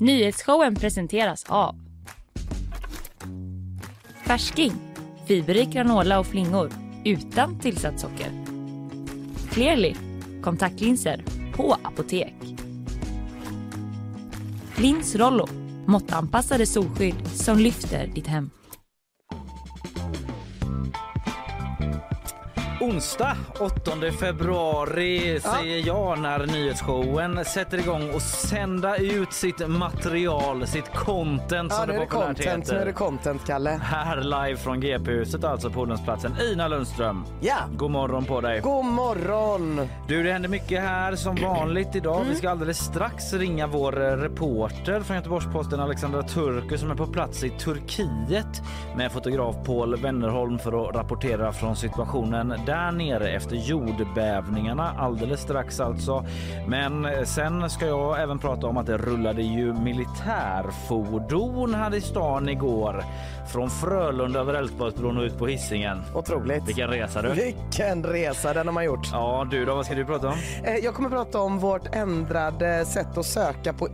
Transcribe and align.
Nyhetsshowen 0.00 0.74
presenteras 0.74 1.44
av 1.48 1.76
Färsking, 4.26 4.72
fiberrik 5.26 5.68
granola 5.68 6.18
och 6.18 6.26
flingor 6.26 6.70
utan 7.04 7.58
tillsatt 7.58 8.00
socker. 8.00 8.30
Clearly, 9.50 9.94
kontaktlinser 10.42 11.24
på 11.54 11.76
apotek. 11.82 12.34
Lins 14.76 15.16
Rollo, 15.16 15.48
måttanpassade 15.86 16.66
solskydd 16.66 17.26
som 17.34 17.58
lyfter 17.58 18.06
ditt 18.06 18.26
hem. 18.26 18.50
Onsdag 22.80 23.36
8 23.60 23.90
februari 24.20 25.40
säger 25.40 25.86
jag 25.86 26.18
när 26.18 26.46
nyhetsshowen 26.46 27.44
sätter 27.44 27.78
igång 27.78 28.10
och 28.14 28.22
sända 28.22 28.96
ut 28.96 29.32
sitt 29.32 29.68
material, 29.68 30.66
sitt 30.66 30.94
content 30.94 31.72
Ja, 31.72 31.76
som 31.76 31.88
nu 31.88 31.94
är 31.94 32.00
det 32.00 32.06
populärt 32.06 32.26
content, 32.26 32.68
nu 32.70 32.74
är 32.76 32.78
det 32.80 32.86
heter. 32.86 32.92
content, 32.98 33.46
Kalle. 33.46 33.70
Här 33.82 34.16
live 34.22 34.56
från 34.56 34.80
GP-huset 34.80 35.44
alltså 35.44 35.70
på 35.70 35.80
Odensplatsen. 35.80 36.34
Ina 36.52 36.68
Lundström, 36.68 37.24
Ja, 37.40 37.56
god 37.76 37.90
morgon 37.90 38.24
på 38.24 38.40
dig. 38.40 38.60
god 38.60 38.84
morgon! 38.84 39.88
Du, 40.08 40.22
det 40.22 40.32
händer 40.32 40.48
mycket 40.48 40.80
här 40.80 41.16
som 41.16 41.36
vanligt 41.36 41.96
idag. 41.96 42.16
Mm. 42.16 42.28
Vi 42.28 42.34
ska 42.34 42.50
alldeles 42.50 42.78
strax 42.78 43.32
ringa 43.32 43.66
vår 43.66 44.00
eh, 44.02 44.16
reporter 44.16 45.00
från 45.00 45.16
Göteborgs-Posten 45.16 45.80
Alexandra 45.80 46.22
Turku 46.22 46.78
som 46.78 46.90
är 46.90 46.94
på 46.94 47.06
plats 47.06 47.44
i 47.44 47.50
Turkiet 47.50 48.62
med 48.96 49.12
fotograf 49.12 49.56
Paul 49.66 49.96
Wennerholm 49.96 50.58
för 50.58 50.88
att 50.88 50.96
rapportera 50.96 51.52
från 51.52 51.76
situationen 51.76 52.54
där 52.68 52.92
nere 52.92 53.28
efter 53.28 53.56
jordbävningarna 53.56 54.94
alldeles 54.98 55.40
strax 55.40 55.80
alltså. 55.80 56.24
Men 56.66 57.06
sen 57.26 57.70
ska 57.70 57.86
jag 57.86 58.22
även 58.22 58.38
prata 58.38 58.66
om 58.66 58.76
att 58.76 58.86
det 58.86 58.96
rullade 58.96 59.42
ju 59.42 59.72
militärfordon 59.72 61.74
här 61.74 61.94
i 61.94 62.00
stan 62.00 62.48
igår 62.48 63.04
från 63.52 63.70
Frölunda 63.70 64.40
över 64.40 64.54
Älvsborgsbron 64.54 65.16
och 65.18 65.22
ut 65.22 65.38
på 65.38 65.46
Hisingen. 65.46 66.02
Otroligt. 66.14 66.68
Vilken 66.68 66.88
resa 66.90 67.22
du! 67.22 67.32
Vilken 67.32 68.04
resa 68.04 68.54
den 68.54 68.66
har 68.66 68.74
man 68.74 68.84
gjort. 68.84 69.08
Ja 69.12 69.46
du 69.50 69.64
då, 69.64 69.74
vad 69.74 69.84
ska 69.86 69.94
du 69.94 70.04
prata 70.04 70.28
om? 70.28 70.34
Eh, 70.64 70.74
Jag 70.76 70.94
kommer 70.94 71.10
prata 71.10 71.40
om 71.40 71.58
vårt 71.58 71.94
ändrade 71.94 72.84
sätt 72.84 73.18
att 73.18 73.26
söka 73.26 73.72
på 73.72 73.88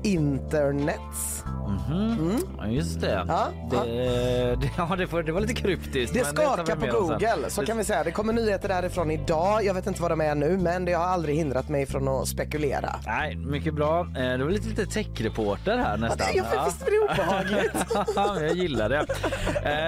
internet. 1.68 2.44
Ja, 2.58 2.66
just 2.66 3.00
det. 3.00 3.24
Ja, 3.28 3.48
det, 3.70 3.76
det, 4.60 4.70
ja, 4.76 4.96
det, 4.98 5.12
var, 5.12 5.22
det 5.22 5.32
var 5.32 5.40
lite 5.40 5.54
kryptiskt. 5.54 6.14
Det 6.14 6.24
skakar 6.24 6.76
på. 6.76 6.98
Google, 7.00 7.50
så 7.50 7.66
kan 7.66 7.78
vi 7.78 7.84
säga. 7.84 8.04
Det 8.04 8.10
kommer 8.10 8.32
nyheter 8.32 8.68
därifrån 8.68 9.10
idag. 9.10 9.64
Jag 9.64 9.74
vet 9.74 9.86
inte 9.86 10.02
vad 10.02 10.10
de 10.10 10.20
är 10.20 10.34
nu, 10.34 10.56
men 10.58 10.84
det 10.84 10.92
har 10.92 11.04
aldrig 11.04 11.36
hindrat 11.36 11.68
mig 11.68 11.86
från 11.86 12.08
att 12.08 12.28
spekulera. 12.28 12.90
Nej, 13.06 13.36
mycket 13.36 13.74
bra. 13.74 14.00
Eh, 14.00 14.06
Det 14.38 14.44
var 14.44 14.50
lite, 14.50 14.68
lite 14.68 14.86
techreporter 14.86 15.78
här 15.78 15.90
Ja, 15.90 15.96
nästan. 15.96 16.26
det, 16.32 16.38
jag, 16.54 16.64
visst 16.64 16.86
blir 16.86 17.08
det 17.08 17.22
obehagligt? 17.22 17.74
Ja, 18.16 18.40
jag 18.40 18.54
gillar 18.56 18.88
det. 18.88 19.06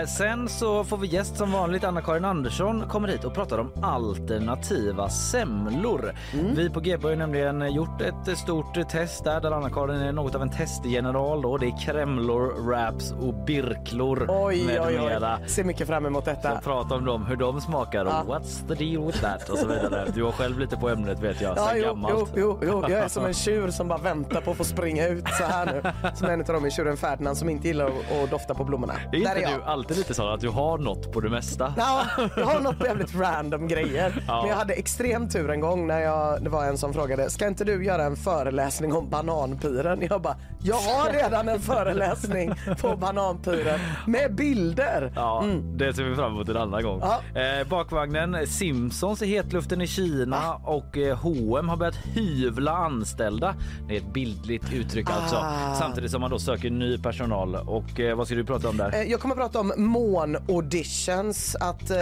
Eh, 0.00 0.06
sen 0.06 0.48
så 0.48 0.84
får 0.84 0.96
vi 0.98 1.06
gäst 1.06 1.36
som 1.36 1.52
vanligt. 1.52 1.84
Anna-Karin 1.84 2.24
Andersson 2.24 2.84
kommer 2.88 3.08
hit 3.08 3.24
och 3.24 3.34
pratar 3.34 3.58
om 3.58 3.72
alternativa 3.82 5.08
semlor. 5.08 6.12
Mm. 6.32 6.54
Vi 6.54 6.70
på 6.70 6.80
GB 6.80 7.08
har 7.08 7.16
nämligen 7.16 7.74
gjort 7.74 8.00
ett 8.00 8.38
stort 8.38 8.88
test 8.90 9.24
där, 9.24 9.40
där 9.40 9.50
Anna-Karin 9.50 10.00
är 10.00 10.12
något 10.12 10.34
av 10.34 10.42
en 10.42 10.50
testgeneral. 10.50 11.42
Då. 11.42 11.56
Det 11.66 11.70
är 11.72 11.78
kremlor, 11.92 12.54
wraps 12.66 13.12
och 13.12 13.34
birklor 13.34 14.26
Oj, 14.28 14.64
med 14.66 14.80
oj, 14.80 14.98
mera. 14.98 15.38
oj. 15.42 15.48
Ser 15.48 15.64
mycket 15.64 15.86
fram 15.86 16.06
emot 16.06 16.24
detta. 16.24 16.48
Jag 16.52 16.62
pratar 16.62 16.96
om 16.96 17.04
dem, 17.04 17.26
hur 17.26 17.36
de 17.36 17.60
smakar 17.60 18.04
och 18.04 18.10
Ja. 18.10 18.24
what's 18.26 18.68
the 18.68 18.74
deal 18.84 19.06
with 19.06 19.20
that 19.20 19.48
och 19.48 19.58
så 19.58 19.66
vidare. 19.66 20.06
Du 20.14 20.22
har 20.24 20.32
själv 20.32 20.58
lite 20.58 20.76
på 20.76 20.88
ämnet 20.88 21.20
vet 21.22 21.40
jag, 21.40 21.56
Ja, 21.56 21.66
sen 21.68 21.76
jo, 21.78 21.84
gammalt. 21.84 22.32
jo, 22.36 22.58
jo, 22.62 22.82
jag 22.88 22.90
är 23.00 23.08
som 23.08 23.24
en 23.26 23.34
tjur 23.34 23.70
som 23.70 23.88
bara 23.88 23.98
väntar 23.98 24.40
på 24.40 24.50
att 24.50 24.56
få 24.56 24.64
springa 24.64 25.08
ut 25.08 25.24
så 25.38 25.44
här 25.44 25.66
nu. 25.66 26.10
Som 26.14 26.28
en 26.28 26.40
av 26.40 26.46
dem 26.46 26.66
i 26.66 26.70
tjuren 26.70 26.96
Ferdinand 26.96 27.36
som 27.38 27.48
inte 27.48 27.68
gillar 27.68 27.86
att, 27.86 28.30
dofta 28.30 28.54
på 28.54 28.64
blommorna. 28.64 28.94
Är 29.12 29.16
inte 29.16 29.30
är 29.30 29.56
du 29.58 29.62
alltid 29.64 29.96
lite 29.96 30.14
så 30.14 30.28
att 30.28 30.40
du 30.40 30.48
har 30.48 30.78
något 30.78 31.12
på 31.12 31.20
det 31.20 31.28
mesta? 31.30 31.74
Ja, 31.76 32.02
jag 32.36 32.44
har 32.46 32.60
något 32.60 32.80
jävligt 32.84 33.14
random 33.14 33.68
grejer. 33.68 34.24
Ja. 34.28 34.40
Men 34.40 34.50
jag 34.50 34.56
hade 34.56 34.74
extrem 34.74 35.28
tur 35.28 35.50
en 35.50 35.60
gång 35.60 35.86
när 35.86 36.00
jag, 36.00 36.42
det 36.42 36.50
var 36.50 36.64
en 36.64 36.78
som 36.78 36.92
frågade, 36.94 37.30
ska 37.30 37.46
inte 37.46 37.64
du 37.64 37.84
göra 37.84 38.04
en 38.04 38.16
föreläsning 38.16 38.92
om 38.94 39.08
bananpiren? 39.10 40.02
Jag 40.10 40.22
bara, 40.22 40.36
jag 40.62 40.76
har 40.76 41.12
redan 41.12 41.48
en 41.48 41.55
föreläsning 41.60 42.52
på 42.80 42.96
bananpiren 42.96 43.80
med 44.06 44.34
bilder. 44.34 45.12
Ja, 45.14 45.44
det 45.76 45.94
ser 45.94 46.04
vi 46.04 46.14
fram 46.14 46.32
emot 46.32 46.48
en 46.48 46.56
annan 46.56 46.82
gång. 46.82 47.02
Mm. 47.02 47.08
Ja. 47.34 47.40
Eh, 47.60 47.66
bakvagnen, 47.68 48.46
Simpsons 48.46 49.22
i 49.22 49.26
hetluften 49.26 49.80
i 49.80 49.86
Kina 49.86 50.54
och 50.64 50.98
eh, 50.98 51.16
H&M 51.18 51.68
har 51.68 51.76
börjat 51.76 51.96
hyvla 51.96 52.72
anställda. 52.72 53.54
Det 53.88 53.94
är 53.96 53.98
ett 54.00 54.12
bildligt 54.12 54.72
uttryck 54.72 55.10
alltså. 55.10 55.36
Ah. 55.36 55.74
Samtidigt 55.74 56.10
som 56.10 56.20
man 56.20 56.30
då 56.30 56.38
söker 56.38 56.70
ny 56.70 56.98
personal. 56.98 57.54
Och 57.54 58.00
eh, 58.00 58.16
vad 58.16 58.26
ska 58.26 58.36
du 58.36 58.44
prata 58.44 58.68
om 58.68 58.76
där? 58.76 58.94
Eh, 58.94 59.02
Jag 59.02 59.20
kommer 59.20 59.34
att 59.34 59.40
prata 59.40 59.60
om 59.60 59.72
mån-auditions, 59.76 61.56
att 61.60 61.90
eh, 61.90 61.96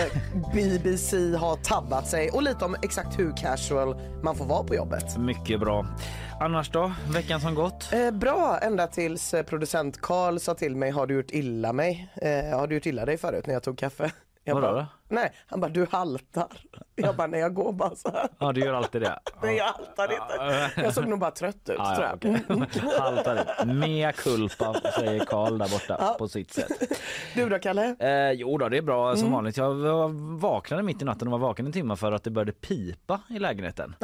BBC 0.54 1.16
har 1.36 1.56
tabbat 1.56 2.08
sig 2.08 2.30
och 2.30 2.42
lite 2.42 2.64
om 2.64 2.76
exakt 2.82 3.18
hur 3.18 3.32
casual 3.36 3.96
man 4.22 4.36
får 4.36 4.44
vara 4.44 4.64
på 4.64 4.74
jobbet. 4.74 5.16
Mycket 5.18 5.60
bra. 5.60 5.86
Annars 6.40 6.70
då? 6.70 6.92
Veckan 7.08 7.40
som 7.40 7.54
gått? 7.54 7.90
Bra, 8.12 8.58
ända 8.62 8.86
tills 8.86 9.34
producent 9.44 10.00
Karl 10.00 10.38
sa 10.38 10.54
till 10.54 10.76
mig, 10.76 10.90
har 10.90 11.06
du 11.06 11.14
gjort 11.14 11.30
illa 11.30 11.72
mig? 11.72 12.12
Eh, 12.16 12.58
har 12.58 12.66
du 12.66 12.74
gjort 12.74 12.86
illa 12.86 13.04
dig 13.04 13.18
förut 13.18 13.46
när 13.46 13.54
jag 13.54 13.62
tog 13.62 13.78
kaffe? 13.78 14.12
Jag 14.46 14.54
Vadå 14.54 14.66
bara, 14.66 14.76
då? 14.80 14.86
Nej, 15.08 15.32
han 15.46 15.60
bara, 15.60 15.70
du 15.70 15.86
haltar. 15.90 16.46
Jag 16.94 17.16
bara, 17.16 17.26
nej 17.26 17.40
jag 17.40 17.54
går 17.54 17.72
bara 17.72 17.94
så 17.96 18.10
här. 18.12 18.28
Ja, 18.38 18.52
du 18.52 18.60
gör 18.60 18.74
alltid 18.74 19.02
det. 19.02 19.18
Nej, 19.42 19.56
jag 19.56 19.64
haltar 19.64 20.12
inte. 20.12 20.80
Jag 20.82 20.94
såg 20.94 21.06
nog 21.08 21.18
bara 21.18 21.30
trött 21.30 21.56
ut 21.56 21.62
Ja, 21.78 21.94
tror 21.96 22.06
ja, 22.22 22.38
jag. 22.48 22.62
okej. 22.62 22.82
Haltar. 22.98 23.64
Mea 23.64 24.12
culpa 24.12 24.74
säger 24.98 25.24
Karl 25.24 25.58
där 25.58 25.68
borta 25.68 26.14
på 26.18 26.28
sitt 26.28 26.52
sätt. 26.52 26.98
Du 27.34 27.48
då 27.48 27.58
Kalle? 27.58 27.96
Eh, 27.98 28.30
jo 28.32 28.58
då, 28.58 28.68
det 28.68 28.76
är 28.76 28.82
bra 28.82 29.16
som 29.16 29.32
vanligt. 29.32 29.56
Jag 29.56 29.74
vaknade 30.40 30.82
mitt 30.82 31.02
i 31.02 31.04
natten 31.04 31.28
och 31.28 31.32
var 31.40 31.48
vaken 31.48 31.66
en 31.66 31.72
timme 31.72 31.96
för 31.96 32.12
att 32.12 32.24
det 32.24 32.30
började 32.30 32.52
pipa 32.52 33.20
i 33.30 33.38
lägenheten. 33.38 33.96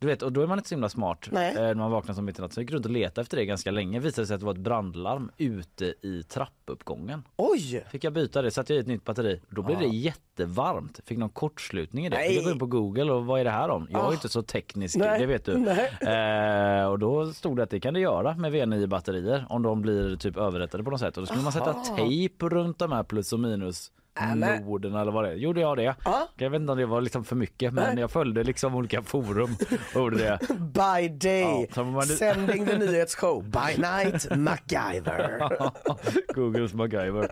Du 0.00 0.06
vet, 0.06 0.22
och 0.22 0.32
då 0.32 0.42
är 0.42 0.46
man 0.46 0.58
inte 0.58 0.68
så 0.68 0.74
himla 0.74 0.88
smart 0.88 1.28
Nej. 1.32 1.54
eh, 1.56 1.62
när 1.62 1.74
man 1.74 1.90
vaknar 1.90 2.14
som 2.14 2.24
mitt 2.24 2.38
i 2.38 2.42
natten. 2.42 2.54
Så 2.54 2.60
jag 2.60 2.62
gick 2.64 2.72
runt 2.72 2.86
och 2.86 2.92
letade 2.92 3.20
efter 3.20 3.36
det 3.36 3.44
ganska 3.44 3.70
länge. 3.70 4.00
Visade 4.00 4.26
sig 4.26 4.34
att 4.34 4.40
det 4.40 4.46
var 4.46 4.52
ett 4.52 4.58
brandlarm 4.60 5.30
ute 5.36 5.94
i 6.02 6.22
trappuppgången. 6.22 7.22
Oj! 7.36 7.84
Fick 7.90 8.04
jag 8.04 8.12
byta 8.12 8.42
det, 8.42 8.50
satte 8.50 8.72
jag 8.72 8.78
i 8.78 8.80
ett 8.80 8.86
nytt 8.86 9.04
batteri. 9.04 9.40
Då 9.48 9.62
blev 9.62 9.78
det 9.78 9.86
jättevarmt. 9.86 11.00
Fick 11.04 11.18
någon 11.18 11.28
kortslutning 11.30 12.06
i 12.06 12.08
det. 12.08 12.16
Fick 12.16 12.36
jag 12.36 12.44
gå 12.44 12.50
in 12.50 12.58
på 12.58 12.66
Google 12.66 13.12
och 13.12 13.26
vad 13.26 13.40
är 13.40 13.44
det 13.44 13.50
här 13.50 13.68
om? 13.68 13.88
Jag 13.90 14.08
är 14.08 14.12
inte 14.12 14.28
så 14.28 14.42
teknisk, 14.42 14.96
Nej, 14.96 15.20
det 15.20 15.26
vet 15.26 15.44
du. 15.44 15.58
nej. 15.58 16.80
Eh, 16.80 16.86
och 16.86 16.98
då 16.98 17.32
stod 17.32 17.56
det 17.56 17.62
att 17.62 17.70
det 17.70 17.80
kan 17.80 17.94
det 17.94 18.00
göra 18.00 18.36
med 18.36 18.52
V9 18.52 18.86
batterier 18.86 19.46
om 19.48 19.62
de 19.62 19.82
blir 19.82 20.16
typ 20.16 20.36
överrättade 20.36 20.84
på 20.84 20.90
något 20.90 21.00
sätt. 21.00 21.16
Och 21.16 21.22
då 21.22 21.26
skulle 21.26 21.42
man 21.42 21.52
sätta 21.52 21.72
tejp 21.72 22.48
runt 22.48 22.78
de 22.78 22.92
här 22.92 23.02
plus 23.02 23.32
och 23.32 23.40
minus 23.40 23.92
Nämen. 24.20 24.62
Norden 24.62 24.94
eller 24.94 25.12
vad 25.12 25.24
det 25.24 25.30
är. 25.30 25.34
Gjorde 25.34 25.60
jag 25.60 25.76
det? 25.76 25.94
Ja. 26.04 26.28
Jag 26.36 26.50
vet 26.50 26.60
inte 26.60 26.72
om 26.72 26.78
det 26.78 26.86
var 26.86 27.00
liksom 27.00 27.24
för 27.24 27.36
mycket 27.36 27.72
men 27.74 27.84
Nej. 27.84 28.00
jag 28.00 28.10
följde 28.10 28.44
liksom 28.44 28.74
olika 28.74 29.02
forum 29.02 29.56
och 29.94 30.00
gjorde 30.00 30.18
det. 30.18 30.38
By 30.58 31.08
day, 31.08 31.68
Ja, 31.76 31.82
man- 31.84 32.02
sending 32.02 32.66
the 32.66 32.78
nyhetsshow. 32.78 33.42
By 33.44 33.82
night, 33.82 34.36
MacGyver. 34.36 35.40
Googles 36.34 36.74
MacGyver. 36.74 37.30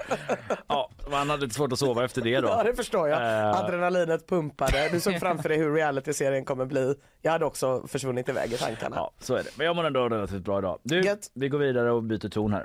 Ja, 0.69 0.91
man 1.11 1.31
hade 1.31 1.43
lite 1.43 1.55
svårt 1.55 1.73
att 1.73 1.79
sova 1.79 2.05
efter 2.05 2.23
det 2.23 2.41
då. 2.41 2.49
Ja, 2.49 2.63
det 2.65 2.75
förstår 2.75 3.09
jag. 3.09 3.23
Eh. 3.41 3.61
Adrenalinet 3.61 4.29
pumpade. 4.29 4.89
Du 4.93 5.01
såg 5.01 5.21
framför 5.21 5.49
dig 5.49 5.59
hur 5.59 5.75
realityserien 5.75 6.45
kommer 6.45 6.65
bli. 6.67 6.95
Jag 7.23 7.33
hade 7.33 7.45
också 7.45 7.87
försvunnit 7.87 8.29
iväg 8.29 8.53
i 8.53 8.57
tankarna. 8.57 8.97
Ja, 8.97 9.11
så 9.21 9.35
är 9.35 9.43
det. 9.43 9.51
Men 9.57 9.67
jag 9.67 9.77
mår 9.77 9.85
ändå 9.85 10.09
relativt 10.09 10.45
bra 10.45 10.59
idag. 10.59 10.79
Du, 10.83 11.01
Gött. 11.03 11.31
vi 11.35 11.49
går 11.49 11.59
vidare 11.59 11.93
och 11.93 12.03
byter 12.03 12.29
ton 12.29 12.53
här. 12.53 12.65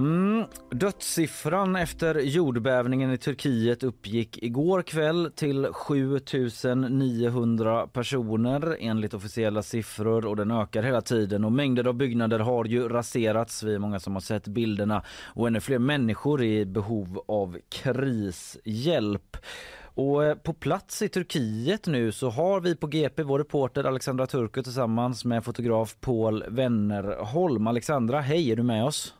Mm. 0.00 0.44
Dödssiffran 0.70 1.76
efter 1.76 2.14
jordbävningen 2.14 3.12
i 3.12 3.18
Turkiet 3.18 3.82
uppgick 3.82 4.42
igår 4.42 4.82
kväll 4.82 5.30
till 5.34 5.66
7900 5.72 7.86
personer 7.86 8.76
enligt 8.80 9.14
officiella 9.14 9.62
siffror 9.62 10.26
och 10.26 10.36
den 10.36 10.50
ökar 10.50 10.82
hela 10.82 11.00
tiden 11.00 11.44
och 11.44 11.52
mängder 11.52 11.86
av 11.86 11.94
byggnader 11.94 12.38
har 12.38 12.64
ju 12.64 12.88
raserats. 12.88 13.62
Vi 13.62 13.74
är 13.74 13.78
många 13.78 14.00
som 14.00 14.12
har 14.12 14.20
sett 14.20 14.48
bilderna 14.48 15.02
och 15.24 15.46
ännu 15.46 15.60
fler 15.60 15.78
människor 15.78 16.42
är 16.42 16.60
i 16.60 16.66
behov 16.66 17.24
av 17.28 17.58
krishjälp. 17.68 19.36
Och 19.82 20.24
eh, 20.24 20.34
på 20.34 20.52
plats 20.52 21.02
i 21.02 21.08
Turkiet 21.08 21.86
nu 21.86 22.12
så 22.12 22.30
har 22.30 22.60
vi 22.60 22.76
på 22.76 22.86
GP 22.86 23.22
vår 23.22 23.38
reporter 23.38 23.84
Alexandra 23.84 24.26
Turku 24.26 24.62
tillsammans 24.62 25.24
med 25.24 25.44
fotograf 25.44 25.96
Paul 26.00 26.44
Wennerholm. 26.48 27.66
Alexandra, 27.66 28.20
hej, 28.20 28.50
är 28.50 28.56
du 28.56 28.62
med 28.62 28.84
oss? 28.84 29.14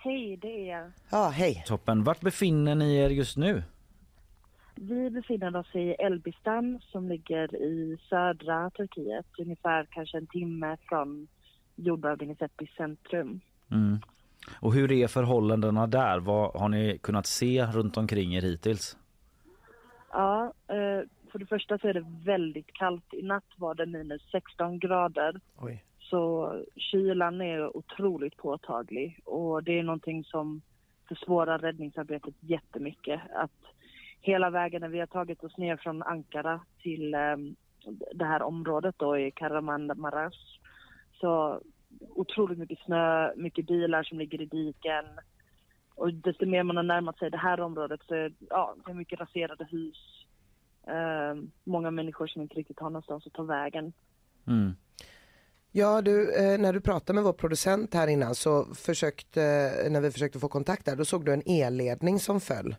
Hej, 0.00 0.36
det 0.36 0.70
är 0.70 0.78
jag. 0.78 0.90
Ja, 1.10 1.28
hej. 1.28 1.64
Toppen. 1.66 2.04
Vart 2.04 2.20
befinner 2.20 2.74
ni 2.74 2.96
er 2.96 3.10
just 3.10 3.36
nu? 3.36 3.62
Vi 4.74 5.10
befinner 5.10 5.56
oss 5.56 5.74
i 5.74 5.90
Elbistan 5.90 6.80
som 6.82 7.08
ligger 7.08 7.56
i 7.56 7.98
södra 8.08 8.70
Turkiet, 8.70 9.26
ungefär 9.38 9.86
kanske 9.90 10.18
en 10.18 10.26
timme 10.26 10.76
från 10.88 11.28
jordbävningens 11.76 12.42
epicentrum. 12.42 13.40
Mm. 13.70 13.98
Och 14.60 14.74
hur 14.74 14.92
är 14.92 15.06
förhållandena 15.08 15.86
där? 15.86 16.18
Vad 16.18 16.60
har 16.60 16.68
ni 16.68 16.98
kunnat 16.98 17.26
se 17.26 17.66
runt 17.66 17.96
omkring 17.96 18.34
er 18.34 18.42
hittills? 18.42 18.96
Ja, 20.12 20.52
eh, 20.68 21.08
för 21.32 21.38
det 21.38 21.46
första 21.46 21.78
så 21.78 21.88
är 21.88 21.94
det 21.94 22.04
väldigt 22.24 22.72
kallt. 22.72 23.14
I 23.14 23.22
natt 23.22 23.44
var 23.56 23.74
det 23.74 23.86
minus 23.86 24.22
16 24.32 24.78
grader. 24.78 25.40
Oj. 25.56 25.84
Så 26.10 26.54
kylan 26.76 27.40
är 27.40 27.76
otroligt 27.76 28.36
påtaglig 28.36 29.20
och 29.24 29.64
det 29.64 29.78
är 29.78 29.82
någonting 29.82 30.24
som 30.24 30.62
försvårar 31.08 31.58
räddningsarbetet 31.58 32.34
jättemycket. 32.40 33.20
Att 33.34 33.64
hela 34.20 34.50
vägen 34.50 34.80
när 34.80 34.88
vi 34.88 35.00
har 35.00 35.06
tagit 35.06 35.44
oss 35.44 35.56
ner 35.56 35.76
från 35.76 36.02
Ankara 36.02 36.60
till 36.82 37.14
eh, 37.14 37.36
det 38.14 38.24
här 38.24 38.42
området 38.42 38.94
då 38.98 39.18
i 39.18 39.30
Karamanmaraş 39.30 40.58
så 41.20 41.60
otroligt 42.00 42.58
mycket 42.58 42.78
snö, 42.78 43.32
mycket 43.36 43.66
bilar 43.66 44.02
som 44.02 44.18
ligger 44.18 44.40
i 44.40 44.46
diken. 44.46 45.04
Och 45.94 46.14
desto 46.14 46.46
mer 46.46 46.62
man 46.62 46.76
har 46.76 46.82
närmat 46.82 47.18
sig 47.18 47.30
det 47.30 47.36
här 47.36 47.60
området 47.60 48.00
så 48.08 48.30
ja, 48.50 48.76
det 48.84 48.90
är 48.90 48.94
mycket 48.94 49.20
raserade 49.20 49.64
hus. 49.64 50.26
Eh, 50.86 51.34
många 51.64 51.90
människor 51.90 52.26
som 52.26 52.42
inte 52.42 52.54
riktigt 52.54 52.80
har 52.80 52.90
någonstans 52.90 53.26
att 53.26 53.32
ta 53.32 53.42
vägen. 53.42 53.92
Mm. 54.46 54.76
Ja, 55.78 56.02
du, 56.02 56.14
eh, 56.36 56.58
när 56.60 56.72
du 56.72 56.80
pratade 56.80 57.14
med 57.14 57.24
vår 57.24 57.32
producent 57.32 57.94
här 57.94 58.08
innan 58.08 58.34
så 58.34 58.64
försökte, 58.74 59.40
när 59.90 60.00
vi 60.00 60.10
försökte 60.10 60.38
få 60.38 60.48
kontakt 60.48 60.84
där, 60.84 60.96
då 60.96 61.04
såg 61.04 61.24
du 61.24 61.32
en 61.32 61.42
elledning 61.46 62.18
som 62.18 62.40
föll. 62.40 62.76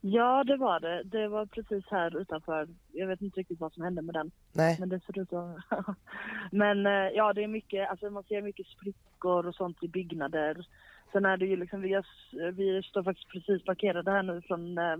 Ja, 0.00 0.44
det 0.44 0.56
var 0.56 0.80
det. 0.80 1.02
Det 1.04 1.28
var 1.28 1.46
precis 1.46 1.84
här 1.90 2.20
utanför. 2.20 2.68
Jag 2.92 3.06
vet 3.06 3.20
inte 3.20 3.40
riktigt 3.40 3.60
vad 3.60 3.72
som 3.72 3.84
hände 3.84 4.02
med 4.02 4.14
den. 4.14 4.30
Nej. 4.52 4.76
Men 4.80 4.88
det 4.88 5.00
ser 5.00 5.18
ut 5.18 5.32
att... 5.32 5.56
Men 6.52 6.86
eh, 6.86 7.08
ja, 7.14 7.32
det 7.32 7.42
är 7.44 7.48
mycket, 7.48 7.90
alltså 7.90 8.10
man 8.10 8.22
ser 8.22 8.42
mycket 8.42 8.66
sprickor 8.66 9.46
och 9.46 9.54
sånt 9.54 9.82
i 9.82 9.88
byggnader. 9.88 10.66
Sen 11.12 11.24
är 11.24 11.36
det 11.36 11.46
ju 11.46 11.56
liksom, 11.56 11.80
vi, 11.80 11.94
har, 11.94 12.04
vi 12.50 12.82
står 12.82 13.02
faktiskt 13.02 13.28
precis 13.28 13.64
parkerade 13.64 14.10
här 14.10 14.22
nu 14.22 14.42
från 14.42 14.78
eh, 14.78 14.96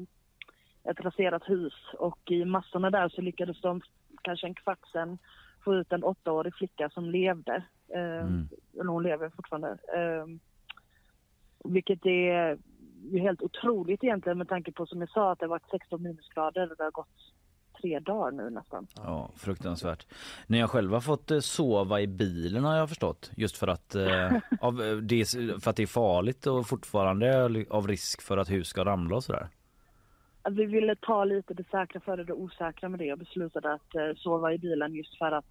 ett 0.90 1.00
raserat 1.00 1.48
hus 1.48 1.74
och 1.98 2.30
i 2.30 2.44
massorna 2.44 2.90
där 2.90 3.08
så 3.08 3.20
lyckades 3.20 3.60
de 3.60 3.80
kanske 4.22 4.46
en 4.46 4.54
kvart 4.54 4.88
sen 4.92 5.18
få 5.68 5.74
ut 5.74 5.92
en 5.92 6.04
åttaårig 6.04 6.54
flicka 6.54 6.90
som 6.90 7.04
levde. 7.10 7.62
Eh, 7.94 8.26
Mm. 8.26 8.48
Hon 8.86 9.02
lever 9.02 9.30
fortfarande. 9.36 9.68
Eh, 9.68 10.26
vilket 11.64 12.06
är 12.06 12.58
ju 13.12 13.18
helt 13.18 13.42
otroligt 13.42 14.04
egentligen 14.04 14.38
med 14.38 14.48
tanke 14.48 14.72
på 14.72 14.86
som 14.86 15.00
jag 15.00 15.10
sa 15.10 15.32
att 15.32 15.38
det 15.38 15.44
har 15.44 15.50
varit 15.50 15.70
16 15.70 16.02
minusgrader 16.02 16.70
och 16.70 16.76
det 16.76 16.84
har 16.84 16.90
gått 16.90 17.08
tre 17.80 17.98
dagar 18.00 18.30
nu 18.30 18.50
nästan. 18.50 18.86
Ja, 18.96 19.30
fruktansvärt. 19.36 20.06
Ni 20.46 20.60
har 20.60 20.68
själva 20.68 21.00
fått 21.00 21.30
eh, 21.30 21.38
sova 21.38 22.00
i 22.00 22.06
bilen 22.06 22.64
har 22.64 22.76
jag 22.76 22.88
förstått. 22.88 23.30
Just 23.36 23.56
för 23.56 23.66
att, 23.68 23.94
eh, 23.94 24.32
av, 24.60 24.82
eh, 24.82 24.96
det, 24.96 25.20
är- 25.20 25.60
för 25.60 25.70
att 25.70 25.76
det 25.76 25.82
är 25.82 25.86
farligt 25.86 26.46
och 26.46 26.66
fortfarande 26.66 27.46
av 27.70 27.88
risk 27.88 28.22
för 28.22 28.36
att 28.38 28.50
hus 28.50 28.68
ska 28.68 28.84
ramla 28.84 29.16
och 29.16 29.24
sådär. 29.24 29.48
Vi 30.50 30.64
ville 30.66 30.96
ta 30.96 31.24
lite 31.24 31.54
det 31.54 31.64
säkra 31.70 32.00
före 32.00 32.24
det 32.24 32.32
osäkra 32.32 32.88
med 32.88 32.98
det 33.00 33.12
och 33.12 33.18
beslutade 33.18 33.72
att 33.72 33.94
eh, 33.94 34.14
sova 34.16 34.52
i 34.52 34.58
bilen 34.58 34.94
just 34.94 35.18
för 35.18 35.32
att 35.32 35.44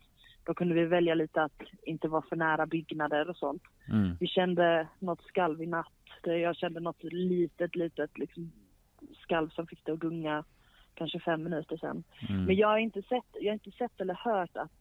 då 0.48 0.54
kunde 0.54 0.76
vi 0.76 0.86
välja 0.86 1.16
lite 1.16 1.44
att 1.44 1.62
inte 1.82 2.08
vara 2.08 2.22
för 2.22 2.36
nära 2.36 2.66
byggnader 2.66 3.30
och 3.30 3.38
sånt. 3.38 3.64
Mm. 3.90 4.18
Vi 4.20 4.28
kände 4.28 4.88
något 5.00 5.22
skalv 5.22 5.62
i 5.62 5.66
natt. 5.66 5.94
Jag 6.24 6.56
kände 6.56 6.80
något 6.80 7.04
litet, 7.04 7.76
litet 7.76 8.18
liksom 8.18 8.52
skalv 9.24 9.50
som 9.50 9.68
fick 9.68 9.86
det 9.86 9.92
att 9.92 10.00
gunga 10.00 10.44
kanske 10.94 11.20
fem 11.20 11.44
minuter 11.44 11.78
sedan. 11.78 12.04
Mm. 12.30 12.44
Men 12.44 12.56
jag 12.56 12.68
har 12.68 12.78
inte 12.78 13.02
sett, 13.02 13.26
jag 13.34 13.50
har 13.50 13.54
inte 13.54 13.72
sett 13.72 14.02
eller 14.02 14.14
hört 14.14 14.58
att 14.58 14.72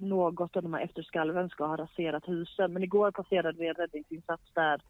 något 0.00 0.56
av 0.56 0.62
de 0.62 0.74
här 0.74 0.80
efterskalven 0.80 1.48
ska 1.48 1.66
ha 1.66 1.76
raserat 1.76 2.28
husen. 2.28 2.72
Men 2.72 2.82
igår 2.82 3.10
passerade 3.10 3.58
vi 3.58 3.68
en 3.68 3.74
räddningsinsats 3.74 4.52
där 4.52 4.80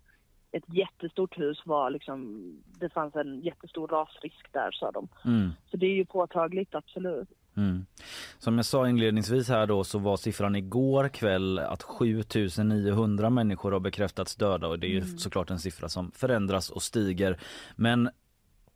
ett 0.52 0.74
jättestort 0.74 1.38
hus 1.38 1.62
var 1.66 1.90
liksom, 1.90 2.42
det 2.80 2.92
fanns 2.92 3.16
en 3.16 3.40
jättestor 3.40 3.88
rasrisk 3.88 4.52
där 4.52 4.70
sa 4.72 4.90
de. 4.90 5.08
Mm. 5.24 5.50
Så 5.70 5.76
det 5.76 5.86
är 5.86 5.94
ju 5.94 6.04
påtagligt, 6.04 6.74
absolut. 6.74 7.28
Mm. 7.56 7.86
Som 8.38 8.56
jag 8.56 8.64
sa 8.64 8.88
inledningsvis 8.88 9.48
här 9.48 9.66
då 9.66 9.84
så 9.84 9.98
var 9.98 10.16
siffran 10.16 10.56
igår 10.56 11.08
kväll 11.08 11.58
att 11.58 11.82
7900 11.82 13.30
människor 13.30 13.72
har 13.72 13.80
bekräftats 13.80 14.36
döda 14.36 14.68
och 14.68 14.78
det 14.78 14.86
är 14.86 14.90
ju 14.90 15.02
såklart 15.02 15.50
en 15.50 15.58
siffra 15.58 15.88
som 15.88 16.10
förändras 16.10 16.70
och 16.70 16.82
stiger. 16.82 17.38
Men 17.76 18.10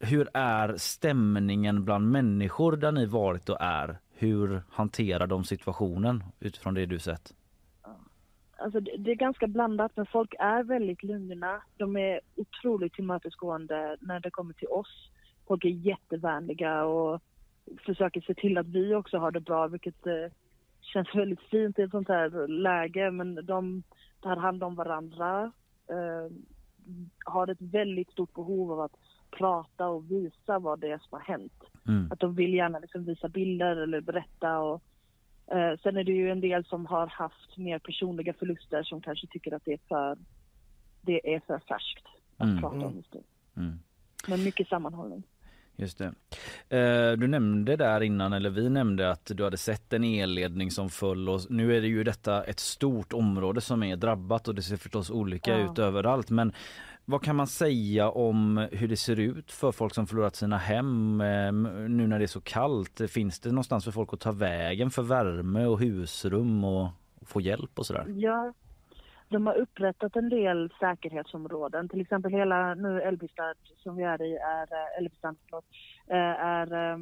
hur 0.00 0.28
är 0.34 0.76
stämningen 0.76 1.84
bland 1.84 2.10
människor 2.10 2.76
där 2.76 2.92
ni 2.92 3.06
varit 3.06 3.48
och 3.48 3.60
är? 3.60 3.98
Hur 4.14 4.62
hanterar 4.70 5.26
de 5.26 5.44
situationen 5.44 6.24
utifrån 6.40 6.74
det 6.74 6.86
du 6.86 6.98
sett? 6.98 7.34
Alltså 8.58 8.80
det, 8.80 8.96
det 8.98 9.10
är 9.10 9.14
ganska 9.14 9.46
blandat 9.46 9.92
men 9.94 10.06
folk 10.06 10.34
är 10.38 10.62
väldigt 10.62 11.02
lugna. 11.02 11.62
De 11.76 11.96
är 11.96 12.20
otroligt 12.36 12.92
tillmötesgående 12.92 13.96
när 14.00 14.20
det 14.20 14.30
kommer 14.30 14.54
till 14.54 14.68
oss. 14.68 15.10
Folk 15.46 15.64
är 15.64 15.68
jättevänliga 15.68 16.84
och 16.84 17.20
försöker 17.86 18.20
se 18.20 18.34
till 18.34 18.58
att 18.58 18.66
vi 18.66 18.94
också 18.94 19.18
har 19.18 19.30
det 19.30 19.40
bra 19.40 19.66
vilket 19.66 20.06
eh, 20.06 20.32
känns 20.80 21.14
väldigt 21.14 21.40
fint 21.40 21.78
i 21.78 21.82
ett 21.82 21.90
sånt 21.90 22.08
här 22.08 22.48
läge. 22.48 23.10
Men 23.10 23.46
de 23.46 23.82
tar 24.20 24.36
hand 24.36 24.62
om 24.62 24.74
varandra. 24.74 25.52
Eh, 25.90 26.32
har 27.24 27.50
ett 27.50 27.60
väldigt 27.60 28.10
stort 28.10 28.34
behov 28.34 28.72
av 28.72 28.80
att 28.80 28.92
prata 29.30 29.88
och 29.88 30.10
visa 30.10 30.58
vad 30.58 30.80
det 30.80 30.88
är 30.90 30.98
som 30.98 31.08
har 31.10 31.20
hänt. 31.20 31.62
Mm. 31.88 32.12
Att 32.12 32.20
de 32.20 32.34
vill 32.34 32.54
gärna 32.54 32.78
liksom 32.78 33.04
visa 33.04 33.28
bilder 33.28 33.76
eller 33.76 34.00
berätta. 34.00 34.58
Och, 34.58 34.82
eh, 35.46 35.78
sen 35.82 35.96
är 35.96 36.04
det 36.04 36.12
ju 36.12 36.30
en 36.30 36.40
del 36.40 36.64
som 36.64 36.86
har 36.86 37.06
haft 37.06 37.56
mer 37.56 37.78
personliga 37.78 38.32
förluster 38.32 38.82
som 38.82 39.00
kanske 39.00 39.26
tycker 39.26 39.54
att 39.54 39.64
det 39.64 39.72
är 39.72 39.80
för, 39.88 40.18
det 41.02 41.34
är 41.34 41.40
för 41.40 41.58
färskt 41.58 42.06
att 42.36 42.48
Mm. 42.48 42.60
prata 42.60 42.86
om 42.86 42.96
just 42.96 43.12
det. 43.12 43.22
Mm. 43.56 43.78
Men 44.28 44.44
mycket 44.44 44.68
sammanhållning. 44.68 45.22
Just 45.80 45.98
det. 45.98 46.12
Eh, 46.78 47.12
Du 47.12 47.26
nämnde 47.26 47.76
där 47.76 48.00
innan, 48.02 48.32
eller 48.32 48.50
vi 48.50 48.70
nämnde 48.70 49.10
att 49.10 49.30
du 49.34 49.44
hade 49.44 49.56
sett 49.56 49.92
en 49.92 50.04
elledning 50.04 50.70
som 50.70 50.90
föll 50.90 51.28
och 51.28 51.40
nu 51.50 51.76
är 51.76 51.80
det 51.80 51.86
ju 51.86 52.04
detta 52.04 52.44
ett 52.44 52.60
stort 52.60 53.12
område 53.12 53.60
som 53.60 53.82
är 53.82 53.96
drabbat 53.96 54.48
och 54.48 54.54
det 54.54 54.62
ser 54.62 54.76
förstås 54.76 55.10
olika 55.10 55.58
Ja. 55.58 55.72
ut 55.72 55.78
överallt. 55.78 56.30
Men 56.30 56.52
vad 57.04 57.22
kan 57.22 57.36
man 57.36 57.46
säga 57.46 58.10
om 58.10 58.68
hur 58.72 58.88
det 58.88 58.96
ser 58.96 59.20
ut 59.20 59.52
för 59.52 59.72
folk 59.72 59.94
som 59.94 60.06
förlorat 60.06 60.36
sina 60.36 60.56
hem 60.58 61.20
eh, 61.20 61.52
nu 61.88 62.06
när 62.06 62.18
det 62.18 62.24
är 62.24 62.26
så 62.26 62.40
kallt? 62.40 63.00
Finns 63.10 63.40
det 63.40 63.48
någonstans 63.48 63.84
för 63.84 63.90
folk 63.92 64.12
att 64.12 64.20
ta 64.20 64.32
vägen 64.32 64.90
för 64.90 65.02
värme 65.02 65.64
och 65.66 65.80
husrum 65.80 66.64
och 66.64 66.88
få 67.26 67.40
hjälp 67.40 67.78
och 67.78 67.86
sådär? 67.86 68.04
Ja, 68.08 68.52
de 69.28 69.46
har 69.46 69.54
upprättat 69.54 70.16
en 70.16 70.28
del 70.28 70.72
säkerhetsområden. 70.80 71.88
Till 71.88 72.00
exempel 72.00 72.32
hela 72.32 72.74
nu 72.74 73.02
Elbystad 73.02 73.54
som 73.76 73.96
vi 73.96 74.02
är 74.02 74.22
i 74.22 74.36
är, 74.36 74.72
eh, 74.72 74.98
Elbystad, 74.98 75.34
förlåt, 75.44 75.64
eh, 76.06 76.44
är 76.44 76.72
eh, 76.92 76.98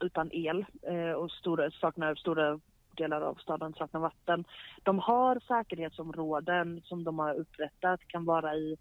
utan 0.00 0.32
el 0.32 0.64
eh, 0.82 1.12
och 1.12 1.30
stora, 1.30 1.70
saknar 1.70 2.14
stora 2.14 2.60
delar 2.96 3.20
av 3.20 3.34
staden 3.34 3.74
saknar 3.74 4.00
vatten. 4.00 4.44
De 4.82 4.98
har 4.98 5.40
säkerhetsområden 5.40 6.80
som 6.84 7.04
de 7.04 7.18
har 7.18 7.34
upprättat, 7.34 8.00
kan 8.06 8.24
vara 8.24 8.54
i 8.54 8.76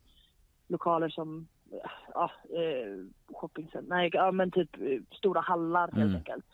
lokaler 0.68 1.10
som 1.10 1.48
ja, 2.13 2.32
shoppingcenter, 3.34 3.89
nej, 3.89 4.10
ja, 4.13 4.32
men 4.32 4.51
typ 4.51 4.70
stora 5.12 5.42
hallar 5.42 5.92
helt 5.92 5.98
Mm. 5.98 6.15
enkelt. 6.15 6.46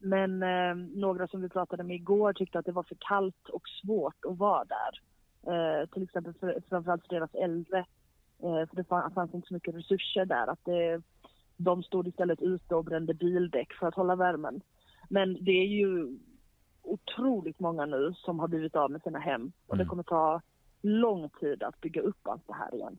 Men 0.00 0.42
eh, 0.42 0.74
några 1.00 1.28
som 1.28 1.42
vi 1.42 1.48
pratade 1.48 1.82
med 1.82 1.96
igår 1.96 2.32
tyckte 2.32 2.58
att 2.58 2.64
det 2.64 2.72
var 2.72 2.82
för 2.82 2.96
kallt 3.00 3.48
och 3.48 3.62
svårt 3.82 4.24
att 4.28 4.38
vara 4.38 4.64
där. 4.64 5.00
Eh, 5.46 5.88
till 5.92 6.02
exempel 6.02 6.34
för, 6.40 6.62
framförallt 6.68 7.06
för 7.06 7.14
deras 7.14 7.34
äldre. 7.34 7.78
Eh, 8.42 8.68
för 8.68 8.76
det 8.76 8.84
fann- 8.84 9.12
fanns 9.14 9.34
inte 9.34 9.48
så 9.48 9.54
mycket 9.54 9.74
resurser 9.74 10.24
där. 10.24 10.46
Att 10.46 10.64
det, 10.64 11.02
de 11.56 11.82
stod 11.82 12.08
istället 12.08 12.42
ute 12.42 12.74
och 12.74 12.84
brände 12.84 13.14
bildäck 13.14 13.72
för 13.72 13.86
att 13.88 13.94
hålla 13.94 14.16
värmen. 14.16 14.60
Men 15.08 15.44
det 15.44 15.50
är 15.50 15.66
ju 15.66 16.18
otroligt 16.82 17.60
många 17.60 17.86
nu 17.86 18.14
som 18.16 18.38
har 18.38 18.48
blivit 18.48 18.76
av 18.76 18.90
med 18.90 19.02
sina 19.02 19.18
hem. 19.18 19.52
Och 19.66 19.76
det 19.76 19.82
Mm. 19.82 19.88
kommer 19.90 20.02
ta 20.02 20.40
lång 20.82 21.28
tid 21.40 21.62
att 21.62 21.80
bygga 21.80 22.00
upp 22.00 22.28
allt 22.28 22.46
det 22.46 22.54
här 22.54 22.74
igen. 22.74 22.98